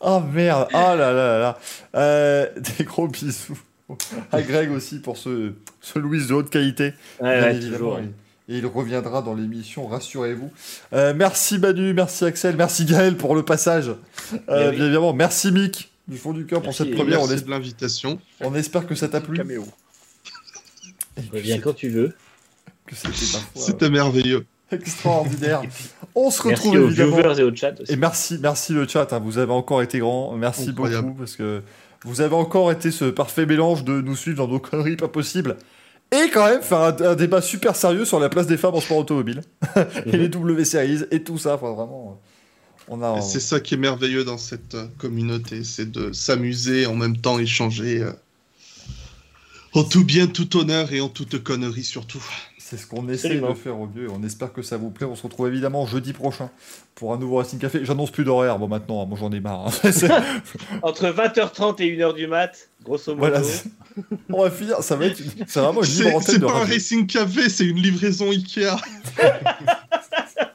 [0.00, 1.58] oh merde, oh là là là là.
[1.96, 2.46] Euh,
[2.78, 3.58] des gros bisous
[4.30, 6.92] à Greg aussi pour ce, ce Louis de haute qualité.
[7.20, 8.00] Ouais, ouais, toujours.
[8.48, 10.50] Et il reviendra dans l'émission, rassurez-vous.
[10.92, 13.88] Euh, merci Manu, merci Axel, merci Gaël pour le passage.
[13.88, 13.94] Euh,
[14.48, 14.76] Bien oui.
[14.76, 17.20] Bien évidemment, merci Mick du fond du cœur pour Merci, cette et première.
[17.22, 18.18] On, Merci es- de l'invitation.
[18.40, 19.36] on espère que ça t'a plu.
[19.36, 19.64] caméo.
[21.32, 22.12] Reviens quand tu veux.
[22.86, 22.94] que
[23.54, 24.44] c'était merveilleux.
[24.70, 25.62] extraordinaire.
[26.14, 27.16] On se Merci retrouve aux évidemment.
[27.16, 27.92] viewers et au chat aussi.
[27.92, 31.06] Et merci, merci le chat, hein, vous avez encore été grand, merci Incroyable.
[31.08, 31.62] beaucoup parce que
[32.04, 35.56] vous avez encore été ce parfait mélange de nous suivre dans nos conneries pas possibles
[36.12, 38.80] et quand même faire un, un débat super sérieux sur la place des femmes en
[38.80, 39.42] sport automobile
[40.06, 42.20] et les W Series et tout ça, enfin vraiment,
[42.88, 43.20] on a.
[43.20, 47.38] C'est ça qui est merveilleux dans cette euh, communauté, c'est de s'amuser en même temps
[47.38, 48.12] échanger euh,
[49.72, 52.22] en tout bien, tout honneur et en toute connerie surtout.
[52.72, 54.08] C'est ce qu'on essaie de faire au mieux.
[54.10, 55.04] On espère que ça vous plaît.
[55.04, 56.48] On se retrouve évidemment jeudi prochain
[56.94, 57.84] pour un nouveau Racing Café.
[57.84, 58.58] J'annonce plus d'horaire.
[58.58, 59.66] Bon, maintenant, moi j'en ai marre.
[59.84, 59.90] hein.
[60.82, 63.18] Entre 20h30 et 1h du mat, grosso modo.
[63.18, 63.42] voilà.
[64.30, 64.82] On va finir.
[64.82, 65.20] Ça va être.
[65.46, 66.64] C'est vraiment une libre C'est pas un.
[66.64, 68.80] Racing Café, c'est une livraison Ikea.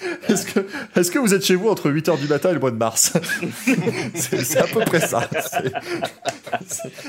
[0.28, 0.60] Est-ce que,
[0.96, 3.12] est-ce que vous êtes chez vous entre 8h du matin et le mois de mars
[4.14, 5.28] c'est, à peu près ça.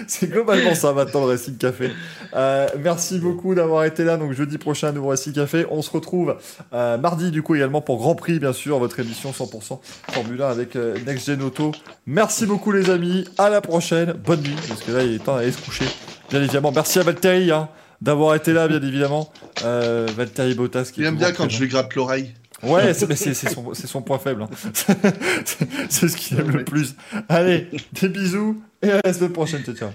[0.08, 1.92] C'est, globalement ça maintenant le Racing Café.
[2.34, 4.18] Euh, merci beaucoup d'avoir été là.
[4.18, 5.66] Donc jeudi prochain, nouveau Racing Café.
[5.70, 6.38] On se retrouve
[6.74, 9.80] euh, mardi du coup également pour Grand Prix, bien sûr, votre émission 100%
[10.12, 11.72] Formule 1 avec euh, Next Gen Auto.
[12.06, 13.26] Merci beaucoup les amis.
[13.38, 14.14] À la prochaine.
[14.14, 15.86] Bonne nuit parce que là il est temps d'aller se coucher.
[16.30, 16.72] Bien évidemment.
[16.74, 17.70] Merci à Valtteri hein,
[18.02, 19.32] d'avoir été là, bien évidemment.
[19.64, 22.34] Euh, Valtteri Bottas qui est Il aime bien quand je lui gratte l'oreille.
[22.64, 24.44] Ouais, c'est, mais c'est, c'est son, c'est son point faible.
[24.44, 24.50] hein.
[25.90, 26.96] C'est- ce qu'il aime le plus.
[27.30, 29.64] Allez, des bisous et à la semaine prochaine.
[29.64, 29.90] Ciao.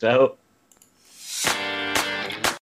[0.00, 0.28] Ciao.